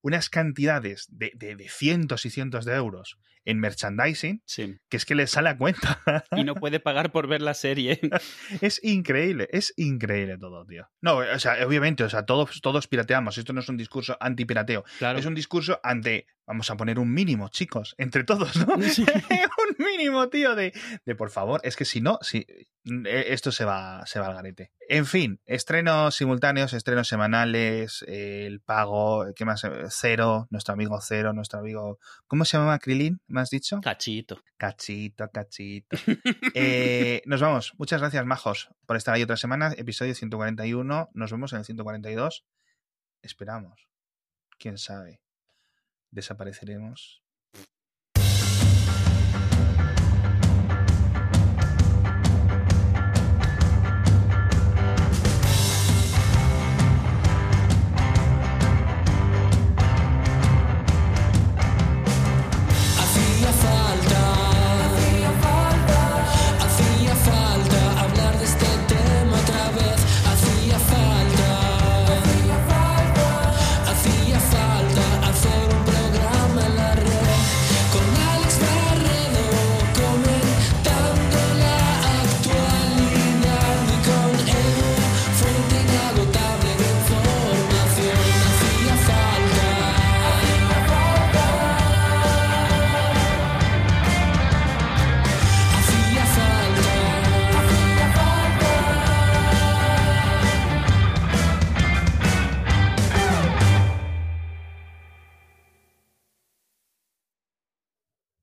unas 0.01 0.29
cantidades 0.29 1.07
de, 1.09 1.31
de, 1.35 1.69
cientos 1.69 2.25
y 2.25 2.29
cientos 2.29 2.65
de 2.65 2.75
euros 2.75 3.17
en 3.45 3.59
merchandising 3.59 4.43
que 4.89 4.97
es 4.97 5.05
que 5.05 5.15
le 5.15 5.25
sale 5.27 5.49
a 5.49 5.57
cuenta. 5.57 6.01
Y 6.35 6.43
no 6.43 6.55
puede 6.55 6.79
pagar 6.79 7.11
por 7.11 7.27
ver 7.27 7.41
la 7.41 7.53
serie. 7.53 7.99
es 8.61 8.83
increíble, 8.83 9.47
es 9.51 9.73
increíble 9.77 10.37
todo, 10.37 10.65
tío. 10.65 10.87
No, 11.01 11.17
o 11.17 11.39
sea, 11.39 11.65
obviamente, 11.65 12.03
o 12.03 12.09
sea, 12.09 12.25
todos, 12.25 12.61
todos 12.61 12.87
pirateamos. 12.87 13.37
Esto 13.37 13.53
no 13.53 13.61
es 13.61 13.69
un 13.69 13.77
discurso 13.77 14.17
anti-pirateo. 14.19 14.83
Es 15.15 15.25
un 15.25 15.35
discurso 15.35 15.79
ante 15.83 16.27
Vamos 16.47 16.71
a 16.71 16.77
poner 16.77 16.97
un 16.97 17.13
mínimo, 17.13 17.49
chicos, 17.49 17.93
entre 17.97 18.23
todos, 18.23 18.55
¿no? 18.55 18.67
un 18.75 19.85
mínimo, 19.85 20.29
tío, 20.29 20.55
de, 20.55 20.71
de, 21.05 21.15
por 21.15 21.29
favor. 21.29 21.59
Es 21.65 21.75
que 21.75 21.83
si 21.83 21.99
no, 21.99 22.19
si, 22.21 22.45
e, 22.85 23.33
esto 23.33 23.51
se 23.51 23.65
va, 23.65 24.05
se 24.05 24.21
va 24.21 24.27
al 24.27 24.33
garete. 24.33 24.71
En 24.87 25.05
fin, 25.05 25.41
estrenos 25.45 26.15
simultáneos, 26.15 26.71
estrenos 26.71 27.09
semanales, 27.09 28.05
el 28.07 28.61
pago, 28.61 29.25
¿qué 29.35 29.43
más? 29.43 29.61
Cero, 29.89 30.47
nuestro 30.49 30.73
amigo 30.73 30.97
Cero, 31.01 31.33
nuestro 31.33 31.59
amigo. 31.59 31.99
¿Cómo 32.27 32.45
se 32.45 32.57
llama 32.57 32.79
Krilin? 32.79 33.19
¿Me 33.27 33.41
has 33.41 33.49
dicho? 33.49 33.81
Cachito. 33.81 34.41
Cachito, 34.55 35.29
cachito. 35.29 35.97
eh, 36.53 37.21
nos 37.25 37.41
vamos. 37.41 37.73
Muchas 37.77 37.99
gracias, 37.99 38.25
majos, 38.25 38.69
por 38.85 38.95
estar 38.95 39.13
ahí 39.13 39.23
otra 39.23 39.35
semana. 39.35 39.73
Episodio 39.75 40.15
141. 40.15 41.09
Nos 41.13 41.31
vemos 41.31 41.51
en 41.51 41.59
el 41.59 41.65
142. 41.65 42.45
Esperamos. 43.21 43.89
Quién 44.57 44.77
sabe 44.77 45.26
desapareceremos 46.11 47.21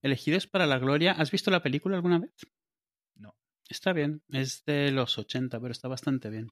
Elegidos 0.05 0.47
para 0.47 0.67
la 0.67 0.79
Gloria. 0.79 1.13
¿Has 1.13 1.31
visto 1.31 1.51
la 1.51 1.63
película 1.63 1.97
alguna 1.97 2.19
vez? 2.19 2.31
No. 3.17 3.35
Está 3.71 3.95
bien, 3.95 4.21
es 4.29 4.63
de 4.67 4.91
los 4.91 5.17
80, 5.17 5.59
pero 5.59 5.73
está 5.73 5.89
bastante 5.89 6.29
bien. 6.29 6.51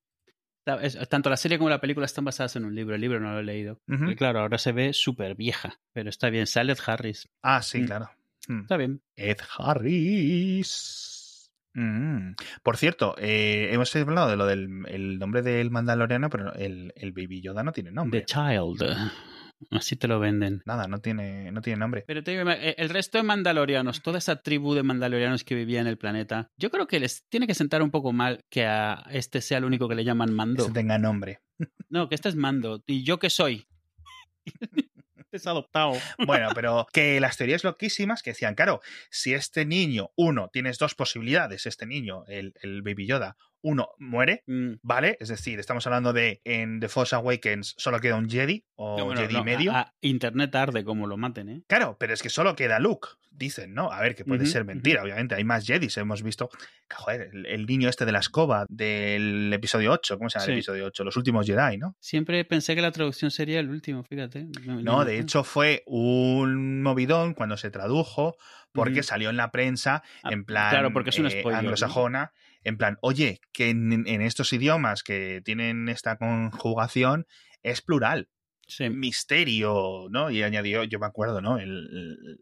tanto 1.10 1.28
la 1.28 1.36
serie 1.36 1.58
como 1.58 1.68
la 1.68 1.78
película 1.78 2.06
están 2.06 2.24
basadas 2.24 2.56
en 2.56 2.64
un 2.64 2.74
libro. 2.74 2.94
El 2.94 3.02
libro 3.02 3.20
no 3.20 3.34
lo 3.34 3.40
he 3.40 3.44
leído. 3.44 3.82
y 3.86 4.16
claro, 4.16 4.40
ahora 4.40 4.56
se 4.56 4.72
ve 4.72 4.94
súper 4.94 5.34
vieja, 5.34 5.78
pero 5.92 6.08
está 6.08 6.30
bien. 6.30 6.46
Sale 6.46 6.72
Ed 6.72 6.78
Harris. 6.86 7.28
Ah, 7.42 7.60
sí, 7.60 7.82
mm. 7.82 7.86
claro. 7.86 8.10
Mm. 8.48 8.60
Está 8.60 8.78
bien. 8.78 9.02
Ed 9.16 9.36
Harris. 9.58 11.52
Mm. 11.74 12.32
Por 12.62 12.78
cierto, 12.78 13.16
eh, 13.18 13.68
hemos 13.70 13.94
hablado 13.94 14.30
de 14.30 14.36
lo 14.36 14.46
del 14.46 15.18
nombre 15.18 15.42
del 15.42 15.70
Mandaloriano, 15.70 16.30
pero 16.30 16.54
el, 16.54 16.94
el 16.96 17.12
Baby 17.12 17.42
Yoda 17.42 17.62
no 17.62 17.72
tiene 17.72 17.90
nombre. 17.92 18.20
The 18.20 18.26
Child. 18.26 19.12
Así 19.70 19.96
te 19.96 20.08
lo 20.08 20.18
venden. 20.20 20.62
Nada, 20.66 20.88
no 20.88 21.00
tiene, 21.00 21.52
no 21.52 21.60
tiene 21.62 21.78
nombre. 21.78 22.04
Pero 22.06 22.22
te 22.22 22.32
digo, 22.32 22.48
eh, 22.50 22.74
el 22.78 22.88
resto 22.88 23.18
de 23.18 23.24
mandalorianos, 23.24 24.02
toda 24.02 24.18
esa 24.18 24.36
tribu 24.36 24.74
de 24.74 24.82
mandalorianos 24.82 25.44
que 25.44 25.54
vivía 25.54 25.80
en 25.80 25.86
el 25.86 25.98
planeta, 25.98 26.50
yo 26.56 26.70
creo 26.70 26.86
que 26.86 27.00
les 27.00 27.24
tiene 27.28 27.46
que 27.46 27.54
sentar 27.54 27.82
un 27.82 27.90
poco 27.90 28.12
mal 28.12 28.44
que 28.50 28.66
a 28.66 29.04
este 29.10 29.40
sea 29.40 29.58
el 29.58 29.64
único 29.64 29.88
que 29.88 29.94
le 29.94 30.04
llaman 30.04 30.32
Mando. 30.32 30.66
Que 30.66 30.72
tenga 30.72 30.98
nombre. 30.98 31.40
No, 31.88 32.08
que 32.08 32.14
este 32.14 32.28
es 32.28 32.36
Mando. 32.36 32.82
¿Y 32.86 33.04
yo 33.04 33.18
qué 33.18 33.30
soy? 33.30 33.66
es 35.32 35.46
adoptado. 35.46 35.94
Bueno, 36.26 36.50
pero 36.54 36.86
que 36.92 37.20
las 37.20 37.36
teorías 37.36 37.64
loquísimas 37.64 38.22
que 38.22 38.30
decían, 38.30 38.54
claro, 38.54 38.80
si 39.10 39.34
este 39.34 39.64
niño, 39.64 40.10
uno, 40.16 40.48
tienes 40.52 40.78
dos 40.78 40.94
posibilidades, 40.94 41.66
este 41.66 41.86
niño, 41.86 42.24
el, 42.26 42.54
el 42.62 42.82
Baby 42.82 43.06
Yoda, 43.06 43.36
uno 43.62 43.90
muere, 43.98 44.42
mm. 44.46 44.74
¿vale? 44.82 45.16
Es 45.20 45.28
decir, 45.28 45.58
estamos 45.58 45.86
hablando 45.86 46.12
de 46.12 46.40
en 46.44 46.80
The 46.80 46.88
Force 46.88 47.14
Awakens 47.14 47.74
solo 47.78 48.00
queda 48.00 48.16
un 48.16 48.28
Jedi 48.28 48.64
o 48.74 49.04
un 49.04 49.16
Jedi 49.16 49.42
medio. 49.42 49.72
Internet 50.00 50.54
arde 50.54 50.84
como 50.84 51.06
lo 51.06 51.16
maten, 51.16 51.48
¿eh? 51.48 51.62
Claro, 51.66 51.96
pero 51.98 52.12
es 52.12 52.22
que 52.22 52.28
solo 52.28 52.54
queda 52.56 52.78
Luke, 52.78 53.08
dicen, 53.30 53.74
¿no? 53.74 53.90
A 53.90 54.00
ver, 54.00 54.14
que 54.14 54.24
puede 54.24 54.46
ser 54.46 54.64
mentira, 54.64 55.02
obviamente. 55.02 55.34
Hay 55.34 55.44
más 55.44 55.66
Jedis, 55.66 55.96
hemos 55.96 56.22
visto. 56.22 56.50
Joder, 56.94 57.30
el, 57.46 57.66
niño 57.66 57.88
este 57.88 58.04
de 58.04 58.12
la 58.12 58.18
escoba 58.18 58.66
del 58.68 59.50
episodio 59.52 59.92
8, 59.92 60.18
¿cómo 60.18 60.28
se 60.28 60.38
llama 60.38 60.52
el 60.52 60.58
episodio 60.58 60.86
8? 60.86 61.04
Los 61.04 61.16
últimos 61.16 61.46
Jedi, 61.46 61.78
¿no? 61.78 61.96
Siempre 62.00 62.44
pensé 62.44 62.74
que 62.74 62.82
la 62.82 62.92
traducción 62.92 63.30
sería 63.30 63.60
el 63.60 63.70
último, 63.70 64.02
fíjate. 64.02 64.48
No, 64.66 65.04
de 65.04 65.18
hecho 65.18 65.44
fue 65.44 65.82
un 65.86 66.82
movidón 66.82 67.34
cuando 67.34 67.56
se 67.56 67.70
tradujo 67.70 68.36
porque 68.72 69.02
salió 69.02 69.30
en 69.30 69.36
la 69.36 69.50
prensa 69.50 70.02
ah, 70.22 70.30
en 70.32 70.44
plan 70.44 70.70
claro, 70.70 70.92
porque 70.92 71.10
es 71.10 71.18
un 71.18 71.26
eh, 71.26 71.42
anglosajona 71.52 72.32
en 72.64 72.76
plan, 72.76 72.98
oye, 73.00 73.40
que 73.52 73.70
en, 73.70 74.06
estos 74.22 74.52
idiomas 74.52 75.02
que 75.02 75.40
tienen 75.44 75.88
esta 75.88 76.16
conjugación 76.16 77.26
es 77.62 77.82
plural. 77.82 78.28
Misterio, 78.90 80.06
¿no? 80.08 80.30
Y 80.30 80.42
añadió, 80.42 80.84
yo 80.84 80.98
me 80.98 81.06
acuerdo, 81.06 81.42
¿no? 81.42 81.58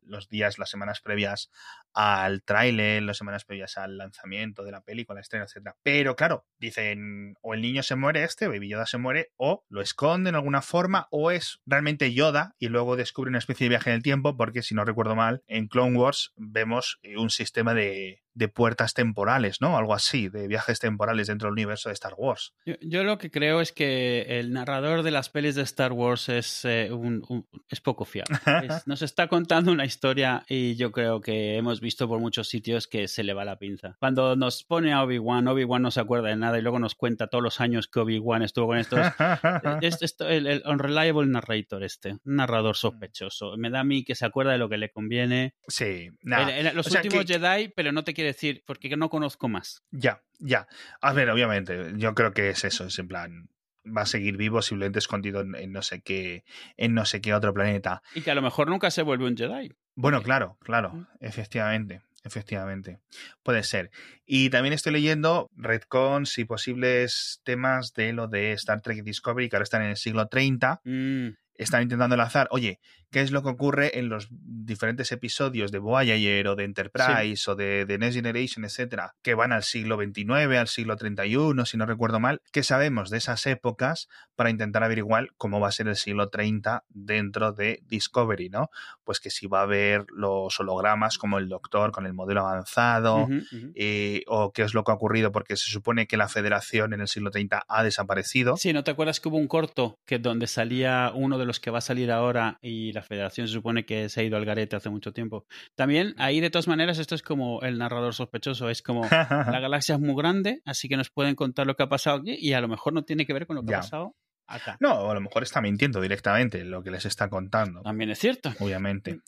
los 0.05 0.29
días, 0.29 0.59
las 0.59 0.71
semanas 0.71 1.01
previas 1.01 1.51
al 1.95 2.43
tráiler, 2.43 3.03
las 3.03 3.19
semanas 3.19 3.45
previas 3.45 3.77
al 3.77 3.99
lanzamiento 3.99 4.63
de 4.63 4.73
la 4.73 4.83
película, 4.83 5.17
la 5.17 5.21
estreno, 5.21 5.45
etcétera. 5.45 5.77
Pero 5.83 6.17
claro, 6.17 6.47
dicen, 6.59 7.35
o 7.43 7.55
el 7.55 7.63
niño 7.63 7.83
se 7.83 7.97
muere 7.97 8.25
este, 8.25 8.49
Baby 8.49 8.69
Yoda 8.69 8.87
se 8.87 8.99
muere, 8.99 9.31
o 9.37 9.65
lo 9.69 9.81
esconde 9.81 10.31
en 10.31 10.37
alguna 10.37 10.63
forma, 10.63 11.09
o 11.11 11.31
es 11.31 11.61
realmente 11.67 12.13
Yoda 12.13 12.55
y 12.59 12.69
luego 12.69 12.97
descubre 12.97 13.29
una 13.29 13.39
especie 13.39 13.65
de 13.65 13.71
viaje 13.71 13.91
en 13.91 13.97
el 13.97 14.03
tiempo, 14.03 14.37
porque 14.37 14.63
si 14.63 14.75
no 14.75 14.85
recuerdo 14.85 15.15
mal, 15.15 15.43
en 15.47 15.69
Clone 15.69 15.97
Wars 15.97 16.33
vemos 16.37 17.01
un 17.17 17.31
sistema 17.31 17.75
de, 17.75 18.23
de 18.35 18.49
puertas 18.49 18.95
temporales, 18.95 19.61
¿no? 19.61 19.77
Algo 19.77 19.95
así, 19.95 20.29
de 20.29 20.47
viajes 20.47 20.79
temporales 20.79 21.27
dentro 21.27 21.49
del 21.49 21.53
universo 21.53 21.89
de 21.89 21.95
Star 21.95 22.15
Wars. 22.17 22.55
Yo, 22.81 23.05
lo 23.05 23.19
que 23.19 23.31
creo 23.31 23.61
es 23.61 23.73
que 23.73 24.39
el 24.41 24.53
narrador 24.53 25.03
de 25.03 25.11
las 25.11 25.29
pelis 25.29 25.55
de 25.55 25.63
Star 25.63 25.93
Wars 25.93 26.29
es, 26.29 26.65
eh, 26.65 26.91
un, 26.93 27.47
es 27.69 27.81
poco 27.81 28.05
fiable. 28.05 28.37
nos 28.87 29.03
está 29.03 29.29
contando 29.29 29.73
una 29.73 29.85
historia 29.85 30.45
y 30.49 30.77
yo 30.77 30.93
creo 30.93 31.21
que 31.21 31.57
hemos 31.57 31.80
visto 31.81 32.09
por 32.09 32.21
muchos 32.21 32.49
sitios 32.49 32.87
que 32.87 33.09
se 33.09 33.23
le 33.23 33.35
va 33.35 33.45
la 33.45 33.59
pinza. 33.59 33.97
Cuando 33.99 34.37
nos 34.37 34.65
pone 34.65 34.93
a 34.93 35.03
Obi-Wan, 35.03 35.49
Obi-Wan 35.49 35.83
no 35.83 35.91
se 35.91 36.01
acuerda 36.01 36.29
de 36.29 36.37
nada 36.37 36.59
y 36.59 36.63
luego 36.63 36.79
nos 36.79 36.95
cuenta 36.95 37.29
todos 37.29 37.43
los 37.43 37.61
años 37.61 37.89
que 37.89 38.01
Obi-Wan 38.01 38.43
estuvo 38.43 38.69
con 38.69 38.79
estos. 38.79 39.01
es, 39.81 40.17
el, 40.21 40.63
unreliable 40.67 41.27
narrator 41.27 41.83
este, 41.83 42.13
un 42.25 42.37
narrador 42.37 42.77
sospechoso. 42.77 43.57
Me 43.57 43.71
da 43.71 43.81
a 43.81 43.85
mí 43.85 44.05
que 44.05 44.15
se 44.15 44.27
acuerda 44.27 44.53
de 44.53 44.59
lo 44.59 44.69
que 44.69 44.79
le 44.79 44.91
conviene. 44.91 45.55
Sí, 45.69 46.11
los 46.23 46.87
últimos 46.91 47.25
Jedi, 47.27 47.69
pero 47.75 47.93
no 47.93 48.05
te 48.05 48.15
quiere 48.15 48.29
decir 48.29 48.63
porque 48.67 48.95
no 48.97 49.09
conozco 49.09 49.49
más. 49.49 49.83
Ya, 49.91 50.23
ya. 50.39 50.67
A 51.01 51.13
ver, 51.13 51.31
obviamente, 51.31 51.93
yo 51.97 52.15
creo 52.15 52.33
que 52.33 52.51
es 52.51 52.65
eso, 52.65 52.87
es 52.87 52.99
en 52.99 53.09
plan, 53.09 53.49
va 53.87 54.03
a 54.03 54.07
seguir 54.07 54.37
vivo 54.37 54.63
simplemente 54.63 54.99
escondido 54.99 55.41
en, 55.41 55.73
no 55.73 55.83
sé 55.83 56.03
qué 56.03 56.45
en 56.77 56.95
no 56.95 57.05
sé 57.05 57.21
qué 57.21 57.35
otro 57.35 57.55
planeta 57.55 58.03
y 58.15 58.21
que 58.21 58.31
a 58.31 58.35
lo 58.35 58.43
mejor 58.43 58.69
nunca 58.69 58.91
se 58.91 59.03
vuelve 59.03 59.27
un 59.27 59.37
Jedi 59.37 59.73
bueno 59.95 60.23
claro 60.23 60.57
claro 60.61 61.07
efectivamente 61.21 62.03
efectivamente 62.25 63.01
puede 63.43 63.63
ser. 63.63 63.91
Y 64.27 64.51
también 64.51 64.73
estoy 64.73 64.93
leyendo 64.93 65.51
retcons 65.57 66.39
y 66.39 66.45
posibles 66.45 67.41
temas 67.45 67.95
de 67.95 68.13
lo 68.13 68.29
de 68.29 68.53
Star 68.53 68.81
Trek 68.81 69.03
Discovery 69.03 69.49
que 69.49 69.57
ahora 69.57 69.65
están 69.65 69.83
en 69.83 69.91
el 69.91 69.97
siglo 69.97 70.27
30 70.29 70.83
mm. 70.85 71.29
están 71.55 71.83
intentando 71.83 72.15
enlazar, 72.15 72.49
oye, 72.51 72.81
¿qué 73.11 73.21
es 73.21 73.31
lo 73.31 73.43
que 73.43 73.49
ocurre 73.49 73.99
en 73.99 74.09
los 74.09 74.29
diferentes 74.31 75.11
episodios 75.13 75.73
de 75.73 75.79
Voyager 75.79 76.49
o 76.49 76.57
de 76.57 76.65
Enterprise 76.65 77.51
o 77.51 77.55
de, 77.55 77.85
de, 77.85 77.99
Next 77.99 78.17
Generation, 78.17 78.65
etcétera, 78.65 79.15
que 79.23 79.35
van 79.35 79.53
al 79.53 79.63
siglo 79.63 79.97
XXIX, 79.97 80.31
al 80.57 80.69
siglo 80.69 80.97
XXI, 80.97 81.65
si 81.65 81.77
no 81.77 81.87
recuerdo 81.87 82.21
mal? 82.21 82.41
¿Qué 82.53 82.63
sabemos 82.63 83.11
de 83.11 83.19
esas 83.19 83.47
épocas 83.47 84.09
para 84.37 84.51
intentar 84.51 84.85
averiguar 84.85 85.29
cómo 85.37 85.61
va 85.61 85.69
a 85.69 85.73
ser 85.73 85.89
el 85.89 85.97
siglo 85.97 86.29
30 86.29 86.85
dentro 86.89 87.53
de 87.53 87.83
Discovery, 87.87 88.49
¿no? 88.49 88.71
Pues 89.05 89.21
que 89.21 89.31
si 89.31 89.47
va 89.47 89.61
a 89.61 89.63
haber 89.65 90.07
los 90.11 90.59
hologramas 90.61 91.19
como 91.19 91.39
el 91.39 91.49
Doctor 91.49 91.93
con 91.93 92.07
el 92.07 92.15
modelo 92.15 92.41
avanzado, 92.41 93.25
uh 93.25 93.29
-huh, 93.29 93.43
uh 93.43 93.57
-huh. 93.57 93.73
Eh, 93.75 94.23
o 94.27 94.53
qué 94.53 94.63
es 94.63 94.75
lo 94.75 94.85
que 94.85 94.93
ha 94.93 94.95
ocurrido, 94.95 95.33
porque 95.33 95.57
se 95.57 95.71
supone 95.71 96.07
que 96.07 96.17
la 96.17 96.29
Federación 96.29 96.93
en 96.93 97.01
el 97.01 97.09
siglo 97.09 97.31
30 97.31 97.65
ha 97.69 97.83
desaparecido. 97.83 98.57
Sí, 98.57 98.73
¿no 98.73 98.85
te 98.85 98.91
acuerdas 98.91 99.21
que 99.21 99.29
hubo 99.29 99.37
un 99.37 99.49
corto 99.49 99.99
que 100.07 100.19
donde 100.19 100.47
salía 100.47 101.13
uno 101.15 101.39
de 101.39 101.45
los 101.45 101.61
que 101.61 101.71
va 101.71 101.79
a 101.79 101.83
salir 101.83 102.11
ahora 102.11 102.59
y 102.63 102.93
la 102.93 103.00
federación 103.03 103.47
se 103.49 103.53
supone 103.55 103.85
que 103.85 104.09
se 104.09 104.21
ha 104.21 104.25
ido 104.25 104.37
al 104.37 104.45
garete 104.45 104.77
hace 104.77 104.91
mucho 104.91 105.13
tiempo. 105.13 105.47
También 105.75 106.15
ahí 106.19 106.41
de 106.41 106.51
todas 106.51 106.69
maneras 106.69 106.99
esto 106.99 107.15
es 107.15 107.23
como 107.23 107.61
el 107.63 107.79
narrador 107.79 108.15
sospechoso, 108.15 108.69
es 108.71 108.83
como 108.83 109.03
la 109.11 109.11
galaxia 109.61 109.95
es 109.97 110.01
muy 110.01 110.15
grande, 110.17 110.63
así 110.65 110.89
que 110.89 110.97
nos 110.97 111.11
pueden 111.11 111.35
contar 111.35 111.67
lo 111.67 111.77
que 111.77 111.83
ha 111.83 111.89
pasado 111.89 112.19
aquí 112.19 112.37
y 112.39 112.53
a 112.53 112.61
lo 112.61 112.69
mejor 112.69 112.93
no 112.93 113.03
tiene 113.05 113.27
que 113.27 113.33
ver 113.33 113.47
con 113.47 113.57
lo 113.57 113.63
que 113.63 113.71
Ya. 113.73 113.79
ha 113.79 113.81
pasado 113.81 114.17
acá. 114.47 114.77
No, 114.81 115.09
a 115.11 115.15
lo 115.15 115.21
mejor 115.21 115.43
está 115.45 115.61
mintiendo 115.61 116.01
directamente 116.01 116.65
lo 116.65 116.83
que 116.83 116.91
les 116.91 117.05
está 117.07 117.29
contando. 117.29 117.83
También 117.83 118.11
es 118.11 118.19
cierto. 118.19 118.53
Obviamente. 118.59 119.21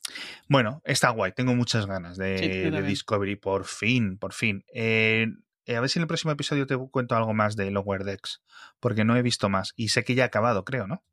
Bueno, 0.49 0.83
está 0.85 1.11
guay. 1.11 1.31
Tengo 1.33 1.55
muchas 1.55 1.87
ganas 1.87 2.17
de, 2.17 2.71
Sí. 2.73 2.83
Discovery. 2.83 3.37
Por 3.37 3.65
fin, 3.65 4.19
por 4.19 4.33
fin. 4.33 4.65
Eh, 4.75 5.27
eh, 5.65 5.77
a 5.77 5.81
ver 5.81 5.89
si 5.89 6.01
en 6.01 6.03
el 6.03 6.09
próximo 6.09 6.33
episodio 6.33 6.67
te 6.67 6.77
cuento 6.77 7.15
algo 7.15 7.35
más 7.35 7.55
de 7.55 7.71
Lower 7.71 8.03
Decks. 8.03 8.43
Porque 8.81 9.05
no 9.05 9.17
he 9.17 9.23
visto 9.23 9.49
más. 9.49 9.75
Y 9.77 9.91
sé 9.91 10.03
que 10.03 10.17
ya 10.17 10.25
ha 10.25 10.27
acabado, 10.27 10.65
creo, 10.65 10.89
¿no? 10.89 11.05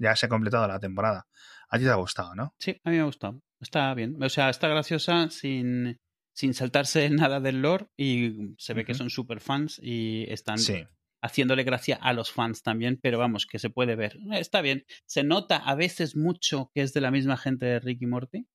Ya 0.00 0.14
se 0.16 0.26
ha 0.26 0.28
completado 0.28 0.66
la 0.68 0.78
temporada. 0.80 1.26
A 1.72 1.78
ti 1.78 1.84
te 1.84 1.90
ha 1.90 1.94
gustado, 1.96 2.34
¿no? 2.34 2.54
Sí, 2.60 2.78
a 2.84 2.90
mí 2.90 2.96
me 2.96 3.02
ha 3.02 3.06
gustado. 3.06 3.40
Está 3.60 3.92
bien. 3.94 4.22
O 4.22 4.28
sea, 4.28 4.50
está 4.50 4.68
graciosa 4.68 5.30
sin, 5.30 5.98
sin 6.34 6.54
saltarse 6.54 7.08
nada 7.10 7.40
del 7.40 7.62
lore 7.62 7.86
y 7.96 8.54
se 8.58 8.74
ve 8.74 8.84
que 8.84 8.94
son 8.94 9.10
super 9.10 9.40
fans 9.40 9.80
y 9.82 10.24
están 10.30 10.58
Sí. 10.58 10.84
haciéndole 11.22 11.64
gracia 11.64 11.96
a 12.00 12.12
los 12.12 12.30
fans 12.30 12.62
también, 12.62 12.98
pero 13.02 13.18
vamos, 13.18 13.46
que 13.46 13.58
se 13.58 13.70
puede 13.70 13.96
ver. 13.96 14.18
Está 14.32 14.60
bien. 14.60 14.84
Se 15.06 15.24
nota 15.24 15.56
a 15.56 15.74
veces 15.74 16.14
mucho 16.14 16.70
que 16.74 16.82
es 16.82 16.92
de 16.92 17.00
la 17.00 17.10
misma 17.10 17.36
gente 17.36 17.66
de 17.66 17.80
Ricky 17.80 18.06
Morty. 18.06 18.46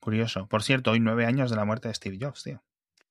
Curioso. 0.00 0.46
Por 0.48 0.62
cierto, 0.62 0.92
hoy 0.92 1.00
nueve 1.00 1.26
años 1.26 1.50
de 1.50 1.56
la 1.56 1.64
muerte 1.64 1.88
de 1.88 1.94
Steve 1.94 2.18
Jobs, 2.20 2.42
tío. 2.44 2.62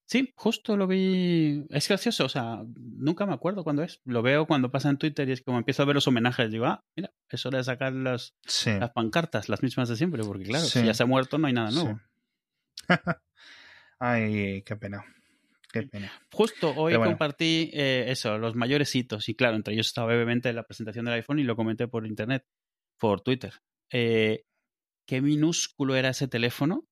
Sí, 0.08 0.32
justo 0.36 0.78
lo 0.78 0.86
vi. 0.86 1.66
Es 1.70 1.88
gracioso, 1.88 2.26
o 2.26 2.30
sea, 2.30 2.64
nunca 2.76 3.26
me 3.26 3.34
acuerdo 3.34 3.64
cuándo 3.64 3.82
es. 3.84 4.02
Lo 4.06 4.22
veo 4.22 4.46
cuando 4.46 4.70
pasa 4.70 4.90
en 4.90 4.98
Twitter 4.98 5.28
y 5.28 5.32
es 5.32 5.42
como 5.42 5.58
empiezo 5.58 5.82
a 5.82 5.86
ver 5.86 5.96
los 5.96 6.08
homenajes. 6.08 6.52
Digo, 6.52 6.66
ah, 6.66 6.86
mira, 6.96 7.12
es 7.30 7.44
hora 7.46 7.58
de 7.58 7.64
sacar 7.64 7.92
las, 7.94 8.36
Sí. 8.46 8.72
las 8.80 8.92
pancartas, 8.92 9.50
las 9.50 9.64
mismas 9.64 9.90
de 9.90 9.96
siempre, 9.96 10.24
porque 10.24 10.44
claro, 10.44 10.66
Sí. 10.66 10.80
si 10.80 10.86
ya 10.86 10.94
se 10.94 11.04
ha 11.04 11.08
muerto 11.08 11.38
no 11.40 11.48
hay 11.48 11.54
nada 11.54 11.72
nuevo. 11.72 12.00
Sí. 12.76 12.86
Ay, 14.00 14.62
qué 14.64 14.76
pena. 14.76 15.04
Qué 15.72 15.84
pena. 15.84 16.12
Justo 16.32 16.70
hoy 16.76 16.96
bueno. 16.96 17.12
compartí 17.12 17.72
eh, 17.74 18.06
eso, 18.10 18.38
los 18.38 18.56
mayores 18.56 18.96
hitos, 18.96 19.28
y 19.28 19.36
claro, 19.36 19.56
entre 19.56 19.74
ellos 19.74 19.88
estaba 19.88 20.14
obviamente 20.14 20.54
la 20.54 20.64
presentación 20.64 21.06
del 21.06 21.16
iPhone 21.16 21.40
y 21.40 21.44
lo 21.44 21.56
comenté 21.56 21.88
por 21.88 22.06
internet, 22.06 22.46
por 22.98 23.22
Twitter. 23.22 23.54
Eh, 23.92 24.46
qué 25.08 25.22
minúsculo 25.22 25.96
era 25.96 26.10
ese 26.10 26.28
teléfono 26.28 26.86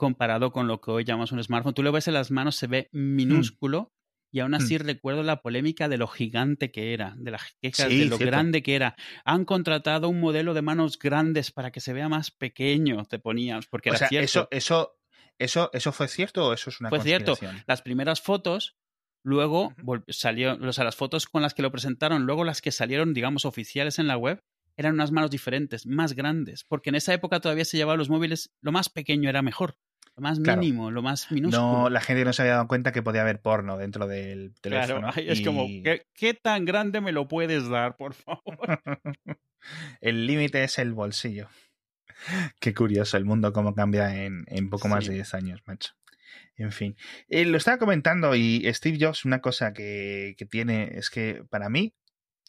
comparado 0.00 0.50
con 0.50 0.66
lo 0.66 0.80
que 0.80 0.90
hoy 0.90 1.04
llamamos 1.04 1.30
un 1.32 1.44
smartphone. 1.44 1.74
Tú 1.74 1.82
lo 1.82 1.92
ves 1.92 2.08
en 2.08 2.14
las 2.14 2.30
manos, 2.30 2.56
se 2.56 2.66
ve 2.66 2.88
minúsculo. 2.92 3.92
Y 4.32 4.38
aún 4.40 4.54
así 4.54 4.78
recuerdo 4.78 5.24
la 5.24 5.42
polémica 5.42 5.88
de 5.88 5.98
lo 5.98 6.06
gigante 6.06 6.70
que 6.70 6.94
era, 6.94 7.14
de 7.18 7.32
las 7.32 7.42
quejas 7.60 7.88
Sí, 7.88 7.98
de 7.98 8.04
lo 8.06 8.16
cierto. 8.16 8.30
grande 8.30 8.62
que 8.62 8.76
era. 8.76 8.94
Han 9.24 9.44
contratado 9.44 10.08
un 10.08 10.20
modelo 10.20 10.54
de 10.54 10.62
manos 10.62 10.98
grandes 11.00 11.50
para 11.50 11.72
que 11.72 11.80
se 11.80 11.92
vea 11.92 12.08
más 12.08 12.30
pequeño, 12.30 13.04
te 13.06 13.18
ponías, 13.18 13.66
porque 13.66 13.90
O 13.90 13.92
era 13.92 13.98
sea, 13.98 14.08
cierto. 14.08 14.24
eso, 14.24 14.48
eso, 14.52 14.98
eso, 15.36 15.70
eso 15.72 15.90
fue 15.92 16.06
cierto 16.06 16.46
o 16.46 16.52
eso 16.52 16.70
es 16.70 16.80
una 16.80 16.90
Fue 16.90 17.00
cierto. 17.00 17.36
las 17.66 17.82
primeras 17.82 18.20
fotos, 18.22 18.76
luego 19.24 19.74
salió, 20.06 20.54
o 20.62 20.72
sea, 20.72 20.84
las 20.84 20.94
fotos 20.96 21.26
con 21.26 21.42
las 21.42 21.52
que 21.52 21.62
lo 21.62 21.72
presentaron, 21.72 22.24
luego 22.24 22.44
las 22.44 22.62
que 22.62 22.70
salieron, 22.70 23.12
digamos, 23.14 23.44
oficiales 23.44 23.98
en 23.98 24.06
la 24.06 24.16
web, 24.16 24.44
eran 24.76 24.94
unas 24.94 25.10
manos 25.10 25.32
diferentes, 25.32 25.86
más 25.86 26.14
grandes, 26.14 26.62
porque 26.64 26.90
en 26.90 26.94
esa 26.94 27.12
época 27.12 27.40
todavía 27.40 27.64
se 27.64 27.76
llevaban 27.76 27.98
los 27.98 28.08
móviles, 28.10 28.54
lo 28.62 28.70
más 28.70 28.88
pequeño 28.88 29.28
era 29.28 29.42
mejor, 29.42 29.76
lo 30.20 30.28
más 30.28 30.38
Claro. 30.40 30.60
mínimo, 30.60 30.90
lo 30.90 31.02
más 31.02 31.30
minúsculo. 31.32 31.62
No, 31.84 31.90
la 31.90 32.00
gente 32.00 32.24
no 32.24 32.32
se 32.32 32.42
había 32.42 32.54
dado 32.54 32.68
cuenta 32.68 32.92
que 32.92 33.02
podía 33.02 33.22
haber 33.22 33.40
porno 33.40 33.78
dentro 33.78 34.06
del 34.06 34.54
teléfono. 34.60 35.10
Claro, 35.12 35.20
es 35.32 35.40
como, 35.40 35.66
¿qué, 35.66 36.02
qué 36.14 36.34
tan 36.34 36.64
grande 36.66 37.00
me 37.00 37.12
lo 37.12 37.26
puedes 37.26 37.68
dar, 37.68 37.96
por 37.96 38.14
favor? 38.14 38.42
el 40.00 40.26
límite 40.26 40.62
es 40.64 40.78
el 40.78 40.92
bolsillo. 40.92 41.48
Qué 42.60 42.74
curioso 42.74 43.16
el 43.16 43.24
mundo 43.24 43.52
cómo 43.52 43.74
cambia 43.74 44.24
en, 44.24 44.44
en 44.48 44.68
poco 44.68 44.88
más 44.88 45.04
Sí. 45.04 45.10
de 45.10 45.14
10 45.16 45.34
años, 45.34 45.60
macho. 45.66 45.94
En 46.56 46.70
fin, 46.72 46.96
Eh, 47.28 47.46
lo 47.46 47.56
estaba 47.56 47.78
comentando 47.78 48.34
y 48.36 48.62
Steve 48.74 48.98
Jobs, 49.00 49.24
una 49.24 49.40
cosa 49.40 49.72
que, 49.72 50.34
que 50.36 50.44
tiene 50.44 50.90
es 50.98 51.08
que 51.08 51.42
para 51.48 51.70
mí, 51.70 51.94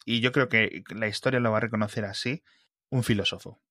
y 0.04 0.20
yo 0.20 0.30
creo 0.32 0.48
que 0.50 0.82
la 0.94 1.08
historia 1.08 1.40
lo 1.40 1.50
va 1.50 1.56
a 1.56 1.60
reconocer 1.62 2.04
así, 2.04 2.42
un 2.90 3.02
filósofo. 3.02 3.62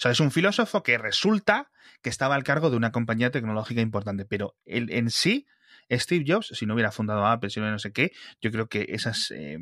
Sea, 0.00 0.12
es 0.12 0.20
un 0.20 0.30
filósofo 0.30 0.82
que 0.82 0.96
resulta 0.96 1.70
que 2.00 2.08
estaba 2.08 2.34
al 2.34 2.42
cargo 2.42 2.70
de 2.70 2.76
una 2.78 2.90
compañía 2.90 3.30
tecnológica 3.30 3.82
importante, 3.82 4.24
pero 4.24 4.56
él 4.64 4.88
en 4.92 5.10
sí, 5.10 5.46
Steve 5.90 6.24
Jobs, 6.26 6.52
si 6.54 6.64
no 6.64 6.72
hubiera 6.72 6.90
fundado 6.90 7.26
Apple, 7.26 7.50
si 7.50 7.60
no 7.60 7.70
no 7.70 7.78
sé 7.78 7.92
qué, 7.92 8.10
yo 8.40 8.50
creo 8.50 8.66
que 8.66 8.86
esas, 8.88 9.30
eh, 9.30 9.58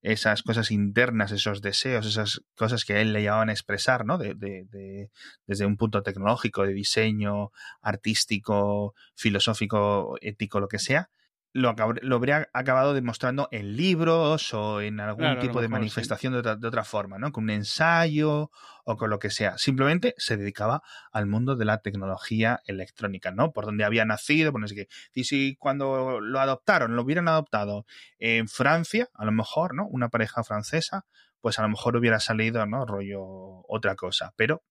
esas 0.00 0.44
cosas 0.44 0.70
internas, 0.70 1.32
esos 1.32 1.60
deseos, 1.60 2.06
esas 2.06 2.40
cosas 2.54 2.84
que 2.84 2.92
a 2.92 3.00
él 3.00 3.12
le 3.12 3.22
llevaban 3.22 3.48
a 3.48 3.52
expresar, 3.52 4.04
¿no? 4.04 4.16
De, 4.16 4.34
de, 4.34 4.66
de, 4.70 5.10
desde 5.48 5.66
un 5.66 5.76
punto 5.76 6.04
tecnológico, 6.04 6.64
de 6.64 6.72
diseño, 6.72 7.50
artístico, 7.82 8.94
filosófico, 9.16 10.18
ético, 10.20 10.60
lo 10.60 10.68
que 10.68 10.78
sea, 10.78 11.10
lo, 11.52 11.74
lo 12.02 12.16
habría 12.16 12.48
acabado 12.52 12.94
demostrando 12.94 13.48
en 13.50 13.76
libros 13.76 14.52
o 14.54 14.80
en 14.80 15.00
algún 15.00 15.22
Claro, 15.24 15.40
tipo 15.40 15.60
de 15.60 15.66
sí. 15.66 15.72
manifestación 15.72 16.32
de, 16.32 16.40
otra, 16.40 16.56
de 16.56 16.68
otra 16.68 16.84
forma, 16.84 17.18
¿no? 17.18 17.32
Con 17.32 17.44
un 17.44 17.50
ensayo 17.50 18.50
o 18.84 18.96
con 18.96 19.10
lo 19.10 19.18
que 19.18 19.30
sea. 19.30 19.58
Simplemente 19.58 20.14
se 20.18 20.36
dedicaba 20.36 20.82
al 21.12 21.26
mundo 21.26 21.56
de 21.56 21.64
la 21.64 21.78
tecnología 21.78 22.60
electrónica, 22.66 23.30
¿no? 23.32 23.52
Por 23.52 23.64
donde 23.66 23.84
había 23.84 24.04
nacido, 24.04 24.52
por 24.52 24.60
no 24.60 24.68
sé 24.68 24.74
qué. 24.74 24.88
Y 25.14 25.24
si 25.24 25.56
cuando 25.56 26.20
lo 26.20 26.40
adoptaron, 26.40 26.96
lo 26.96 27.02
hubieran 27.02 27.28
adoptado 27.28 27.86
en 28.18 28.48
Francia, 28.48 29.08
a 29.14 29.24
lo 29.24 29.32
mejor, 29.32 29.74
¿no? 29.74 29.86
Una 29.88 30.08
pareja 30.08 30.44
francesa, 30.44 31.06
pues 31.40 31.58
a 31.58 31.62
lo 31.62 31.68
mejor 31.68 31.96
hubiera 31.96 32.20
salido, 32.20 32.64
¿no? 32.66 32.84
Rollo 32.86 33.20
otra 33.68 33.94
cosa. 33.94 34.32
Pero 34.36 34.62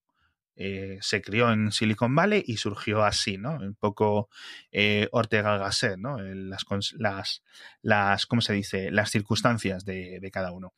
eh, 0.59 0.97
se 1.01 1.21
crió 1.21 1.51
en 1.51 1.71
Silicon 1.71 2.15
Valley 2.15 2.43
y 2.45 2.57
surgió 2.57 3.03
así, 3.03 3.37
¿no? 3.37 3.57
Un 3.57 3.75
poco 3.75 4.29
eh, 4.71 5.07
Ortega 5.11 5.57
Gasset, 5.57 5.97
¿no? 5.97 6.17
Las, 6.19 6.65
las, 6.97 7.43
las, 7.83 8.25
¿cómo 8.25 8.41
se 8.41 8.53
dice? 8.53 8.89
Las 8.89 9.11
circunstancias 9.11 9.85
de, 9.85 10.29
cada 10.33 10.51
uno. 10.51 10.73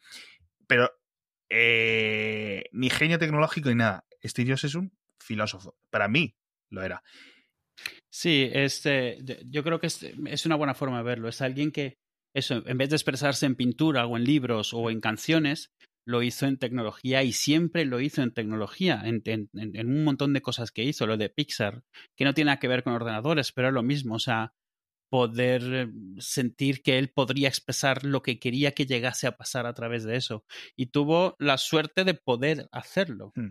Pero 0.68 0.92
eh, 1.50 2.66
ni 2.74 2.90
genio 2.90 3.18
tecnológico 3.20 3.70
ni 3.70 3.76
nada. 3.76 4.06
Steve 4.22 4.54
es 4.54 4.76
un 4.76 4.92
filósofo. 5.18 5.78
Para 5.90 6.10
mí 6.10 6.36
lo 6.70 6.84
era. 6.84 7.02
Sí, 8.10 8.50
este, 8.52 9.20
yo 9.46 9.64
creo 9.64 9.80
que 9.80 9.88
es, 9.88 10.04
es 10.04 10.46
una 10.46 10.56
buena 10.56 10.74
forma 10.74 10.98
de 10.98 11.04
verlo. 11.04 11.30
Es 11.30 11.42
alguien 11.42 11.72
que, 11.72 11.98
eso, 12.34 12.64
en 12.66 12.78
vez 12.78 12.90
de 12.90 12.98
expresarse 12.98 13.46
en 13.46 13.56
pintura 13.56 14.06
o 14.06 14.18
en 14.18 14.26
libros 14.26 14.74
o 14.74 14.90
en 14.90 15.00
canciones, 15.00 15.72
lo 16.06 16.24
hizo 16.24 16.46
en 16.48 16.58
tecnología 16.58 17.24
y 17.24 17.34
siempre 17.34 17.86
lo 17.86 18.00
hizo 18.00 18.22
en 18.22 18.34
tecnología, 18.34 19.02
en, 19.06 19.22
en, 19.26 19.50
en, 19.54 19.88
un 19.88 20.04
montón 20.04 20.34
de 20.34 20.42
cosas 20.42 20.72
que 20.72 20.84
hizo, 20.84 21.06
lo 21.08 21.18
de 21.18 21.30
Pixar, 21.30 21.84
que 22.16 22.26
no 22.26 22.34
tiene 22.34 22.50
nada 22.50 22.60
que 22.60 22.68
ver 22.68 22.84
con 22.84 22.94
ordenadores, 22.94 23.52
pero 23.52 23.68
es 23.68 23.74
lo 23.74 23.84
mismo, 23.84 24.16
o 24.16 24.20
sea, 24.20 24.54
poder 25.10 25.90
sentir 26.20 26.82
que 26.84 26.98
él 26.98 27.10
podría 27.10 27.48
expresar 27.48 28.06
lo 28.06 28.22
que 28.22 28.40
quería 28.40 28.74
que 28.74 28.86
llegase 28.86 29.28
a 29.28 29.38
pasar 29.38 29.66
a 29.66 29.74
través 29.74 30.04
de 30.04 30.16
eso. 30.16 30.46
Y 30.76 30.88
tuvo 30.88 31.36
la 31.40 31.58
suerte 31.58 32.04
de 32.04 32.14
poder 32.14 32.70
hacerlo. 32.72 33.32
Hmm. 33.36 33.50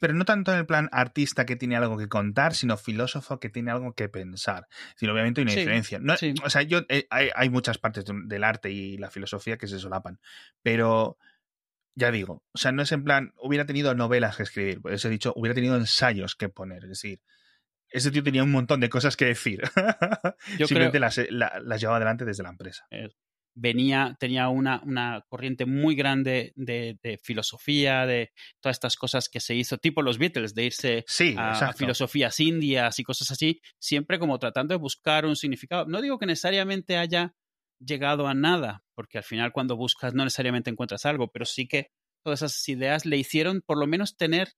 Pero 0.00 0.14
no 0.14 0.24
tanto 0.24 0.52
en 0.52 0.58
el 0.58 0.66
plan 0.66 0.88
artista 0.92 1.46
que 1.46 1.56
tiene 1.56 1.76
algo 1.76 1.96
que 1.96 2.08
contar, 2.08 2.54
sino 2.54 2.76
filósofo 2.76 3.38
que 3.38 3.48
tiene 3.48 3.70
algo 3.70 3.94
que 3.94 4.08
pensar. 4.08 4.66
Es 5.00 5.08
obviamente 5.08 5.40
hay 5.40 5.44
una 5.44 5.52
Sí, 5.52 5.60
diferencia. 5.60 5.98
No, 6.00 6.16
sí. 6.16 6.34
O 6.44 6.50
sea, 6.50 6.62
yo, 6.62 6.80
eh, 6.88 7.06
hay, 7.08 7.28
hay 7.34 7.50
muchas 7.50 7.78
partes 7.78 8.04
de- 8.04 8.22
del 8.24 8.44
arte 8.44 8.70
y 8.70 8.98
la 8.98 9.10
filosofía 9.10 9.56
que 9.56 9.68
se 9.68 9.78
solapan. 9.78 10.18
Pero 10.62 11.18
ya 11.96 12.10
digo, 12.12 12.44
o 12.54 12.58
sea, 12.58 12.70
no 12.72 12.82
es 12.82 12.92
en 12.92 13.02
plan, 13.02 13.32
hubiera 13.38 13.66
tenido 13.66 13.94
novelas 13.94 14.36
que 14.36 14.44
escribir, 14.44 14.80
pues 14.80 15.04
he 15.04 15.08
dicho, 15.10 15.32
hubiera 15.34 15.54
tenido 15.54 15.76
ensayos 15.76 16.36
que 16.36 16.48
poner, 16.48 16.84
es 16.84 16.90
decir, 16.90 17.20
ese 17.88 18.10
tío 18.10 18.22
tenía 18.22 18.42
un 18.44 18.52
montón 18.52 18.80
de 18.80 18.88
cosas 18.88 19.16
que 19.16 19.24
decir. 19.24 19.62
Yo 20.58 20.66
Simplemente 20.66 20.98
creo- 20.98 21.00
las, 21.00 21.18
la- 21.30 21.60
las 21.64 21.80
llevaba 21.80 21.96
adelante 21.96 22.24
desde 22.24 22.42
la 22.42 22.50
empresa. 22.50 22.86
venía, 23.54 24.16
tenía 24.20 24.48
una, 24.48 24.82
una 24.84 25.24
corriente 25.28 25.64
muy 25.64 25.94
grande 25.94 26.52
de, 26.56 26.98
de 27.02 27.16
filosofía, 27.22 28.04
de 28.04 28.32
todas 28.60 28.76
estas 28.76 28.96
cosas 28.96 29.28
que 29.30 29.40
se 29.40 29.54
hizo, 29.54 29.78
tipo 29.78 30.02
los 30.02 30.18
Beatles, 30.18 30.54
de 30.54 30.64
irse 30.64 31.04
Sí, 31.06 31.34
a, 31.38 31.72
filosofías 31.72 32.38
indias 32.40 32.98
y 32.98 33.04
cosas 33.04 33.30
así, 33.30 33.60
siempre 33.78 34.18
como 34.18 34.38
tratando 34.38 34.74
de 34.74 34.78
buscar 34.78 35.24
un 35.24 35.36
significado. 35.36 35.86
No 35.86 36.02
digo 36.02 36.18
que 36.18 36.26
necesariamente 36.26 36.98
haya 36.98 37.34
llegado 37.78 38.26
a 38.28 38.34
nada, 38.34 38.82
porque 38.94 39.18
al 39.18 39.24
final 39.24 39.52
cuando 39.52 39.76
buscas 39.76 40.14
no 40.14 40.24
necesariamente 40.24 40.70
encuentras 40.70 41.06
algo, 41.06 41.28
pero 41.30 41.44
sí 41.44 41.66
que 41.68 41.88
todas 42.24 42.42
esas 42.42 42.68
ideas 42.68 43.06
le 43.06 43.16
hicieron 43.16 43.62
por 43.64 43.78
lo 43.78 43.86
menos 43.86 44.16
tener 44.16 44.54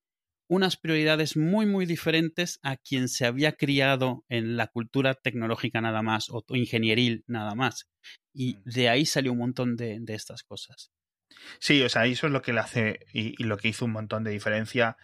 unas 0.49 0.78
prioridades 0.78 1.36
muy, 1.36 1.66
muy 1.66 1.85
diferentes 1.85 2.59
a 2.62 2.77
quien 2.77 3.09
se 3.09 3.27
había 3.27 3.53
criado 3.53 4.24
en 4.28 4.57
la 4.57 4.69
cultura 4.69 5.15
tecnológica 5.15 5.81
nada 5.81 6.03
más 6.03 6.28
o 6.31 6.43
ingenieril 6.49 7.23
nada 7.27 7.55
más. 7.55 7.89
Y 8.32 8.55
mm. 8.55 8.62
de 8.65 8.89
ahí 8.89 9.07
salió 9.07 9.32
un 9.32 9.39
montón 9.39 9.77
de, 9.77 10.01
estas 10.09 10.43
cosas. 10.43 10.90
Sí, 11.61 11.82
o 11.82 11.89
sea, 11.89 12.07
eso 12.07 12.27
es 12.27 12.32
lo 12.32 12.40
que 12.40 12.55
le 12.55 12.61
hace 12.61 13.01
y, 13.12 13.45
lo 13.45 13.59
que 13.59 13.69
hizo 13.69 13.85
un 13.85 13.93
montón 13.93 14.24
de 14.24 14.31
diferencia 14.31 14.97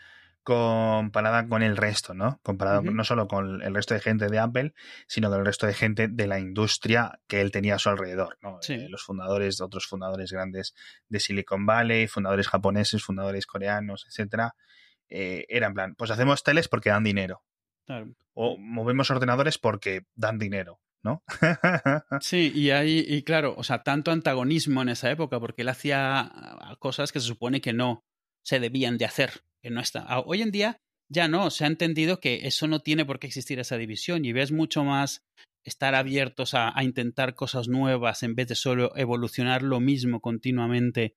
comparada 0.45 1.49
con 1.49 1.62
el 1.62 1.77
resto, 1.77 2.12
¿no? 2.15 2.39
Comparado 2.43 2.83
no 2.83 3.03
solo 3.03 3.27
con 3.27 3.62
el 3.62 3.75
resto 3.75 3.95
de 3.95 4.01
gente 4.01 4.29
de 4.29 4.39
Apple, 4.39 4.75
sino 5.09 5.31
con 5.31 5.41
el 5.41 5.47
resto 5.47 5.66
de 5.66 5.73
gente 5.75 6.07
de 6.07 6.27
la 6.27 6.39
industria 6.39 7.19
que 7.27 7.41
él 7.41 7.51
tenía 7.51 7.77
a 7.77 7.79
su 7.79 7.89
alrededor, 7.89 8.39
¿no? 8.43 8.61
Eh, 8.69 8.87
los 8.91 9.03
fundadores, 9.03 9.61
otros 9.62 9.87
fundadores 9.87 10.31
grandes 10.31 10.75
de 11.09 11.19
Silicon 11.19 11.65
Valley, 11.65 12.07
fundadores 12.07 12.49
japoneses, 12.49 13.03
fundadores 13.03 13.47
coreanos, 13.47 14.07
etcétera, 14.07 14.55
eh, 15.09 15.47
era 15.49 15.66
en 15.66 15.75
plan, 15.75 15.95
pues 15.97 16.11
hacemos 16.11 16.43
teles 16.43 16.69
porque 16.69 16.91
dan 16.91 17.05
dinero. 17.05 17.43
O 18.35 18.57
movemos 18.59 19.11
ordenadores 19.11 19.59
porque 19.59 20.03
dan 20.15 20.39
dinero. 20.39 20.81
¿no? 21.03 21.23
sí, 22.21 22.51
y 22.55 22.71
hay, 22.71 23.05
y 23.07 23.23
claro, 23.25 23.55
o 23.57 23.62
sea, 23.62 23.83
tanto 23.83 24.11
antagonismo 24.11 24.81
en 24.81 24.89
esa 24.89 25.11
época, 25.11 25.39
porque 25.39 25.62
él 25.62 25.69
hacía 25.69 26.33
cosas 26.79 27.12
que 27.12 27.21
se 27.21 27.27
supone 27.27 27.61
que 27.61 27.75
no 27.75 28.07
se 28.45 28.61
debían 28.61 28.99
de 28.99 29.07
hacer, 29.07 29.43
que 29.62 29.71
no 29.71 29.81
está. 29.81 30.21
Hoy 30.21 30.43
en 30.43 30.51
día 30.51 30.79
ya 31.09 31.29
no, 31.29 31.51
se 31.51 31.65
ha 31.65 31.66
entendido 31.66 32.21
que 32.21 32.47
eso 32.47 32.66
no 32.66 32.81
tiene 32.81 33.05
por 33.05 33.19
qué 33.19 33.27
existir 33.27 33.59
esa 33.59 33.77
división 33.77 34.25
y 34.25 34.33
ves 34.33 34.53
mucho 34.53 34.85
más 34.85 35.23
estar 35.65 35.95
abiertos 35.95 36.55
a, 36.55 36.75
intentar 36.83 37.35
cosas 37.35 37.69
nuevas 37.69 38.23
en 38.23 38.35
vez 38.35 38.49
de 38.49 38.55
solo 38.55 38.93
evolucionar 38.97 39.62
lo 39.62 39.81
mismo 39.81 40.21
continuamente. 40.21 41.16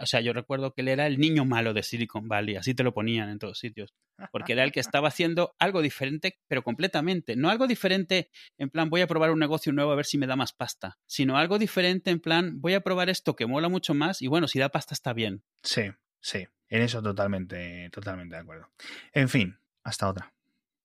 o 0.00 0.06
sea, 0.06 0.20
yo 0.20 0.32
recuerdo 0.32 0.72
que 0.72 0.80
él 0.80 0.88
era 0.88 1.06
el 1.06 1.18
niño 1.18 1.44
malo 1.44 1.74
de 1.74 1.82
Silicon 1.82 2.26
Valley, 2.26 2.56
así 2.56 2.74
te 2.74 2.82
lo 2.82 2.94
ponían 2.94 3.28
en 3.28 3.38
todos 3.38 3.58
sitios, 3.58 3.92
porque 4.32 4.54
era 4.54 4.64
el 4.64 4.72
que 4.72 4.80
estaba 4.80 5.08
haciendo 5.08 5.54
algo 5.58 5.82
diferente, 5.82 6.38
pero 6.48 6.62
completamente. 6.62 7.36
No 7.36 7.50
algo 7.50 7.66
diferente 7.66 8.30
en 8.58 8.70
plan, 8.70 8.88
voy 8.88 9.02
a 9.02 9.06
probar 9.06 9.30
un 9.30 9.38
negocio 9.38 9.72
nuevo 9.72 9.92
a 9.92 9.96
ver 9.96 10.06
si 10.06 10.16
me 10.16 10.26
da 10.26 10.36
más 10.36 10.54
pasta, 10.54 10.96
sino 11.06 11.36
algo 11.36 11.58
diferente 11.58 12.10
en 12.10 12.20
plan, 12.20 12.60
voy 12.60 12.74
a 12.74 12.80
probar 12.80 13.10
esto 13.10 13.36
que 13.36 13.46
mola 13.46 13.68
mucho 13.68 13.92
más 13.92 14.22
y 14.22 14.28
bueno, 14.28 14.48
si 14.48 14.58
da 14.58 14.70
pasta 14.70 14.94
está 14.94 15.12
bien. 15.12 15.42
Sí, 15.62 15.82
sí, 16.22 16.46
en 16.74 16.82
eso 16.82 17.00
totalmente, 17.00 17.88
totalmente 17.90 18.34
de 18.34 18.42
acuerdo. 18.42 18.68
En 19.12 19.28
fin, 19.28 19.56
hasta 19.84 20.08
otra. 20.08 20.34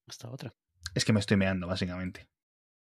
Hasta 0.07 0.29
otra. 0.29 0.53
Es 0.93 1.03
que 1.03 1.13
me 1.13 1.19
estoy 1.19 1.35
meando, 1.35 1.65
básicamente. 1.65 2.29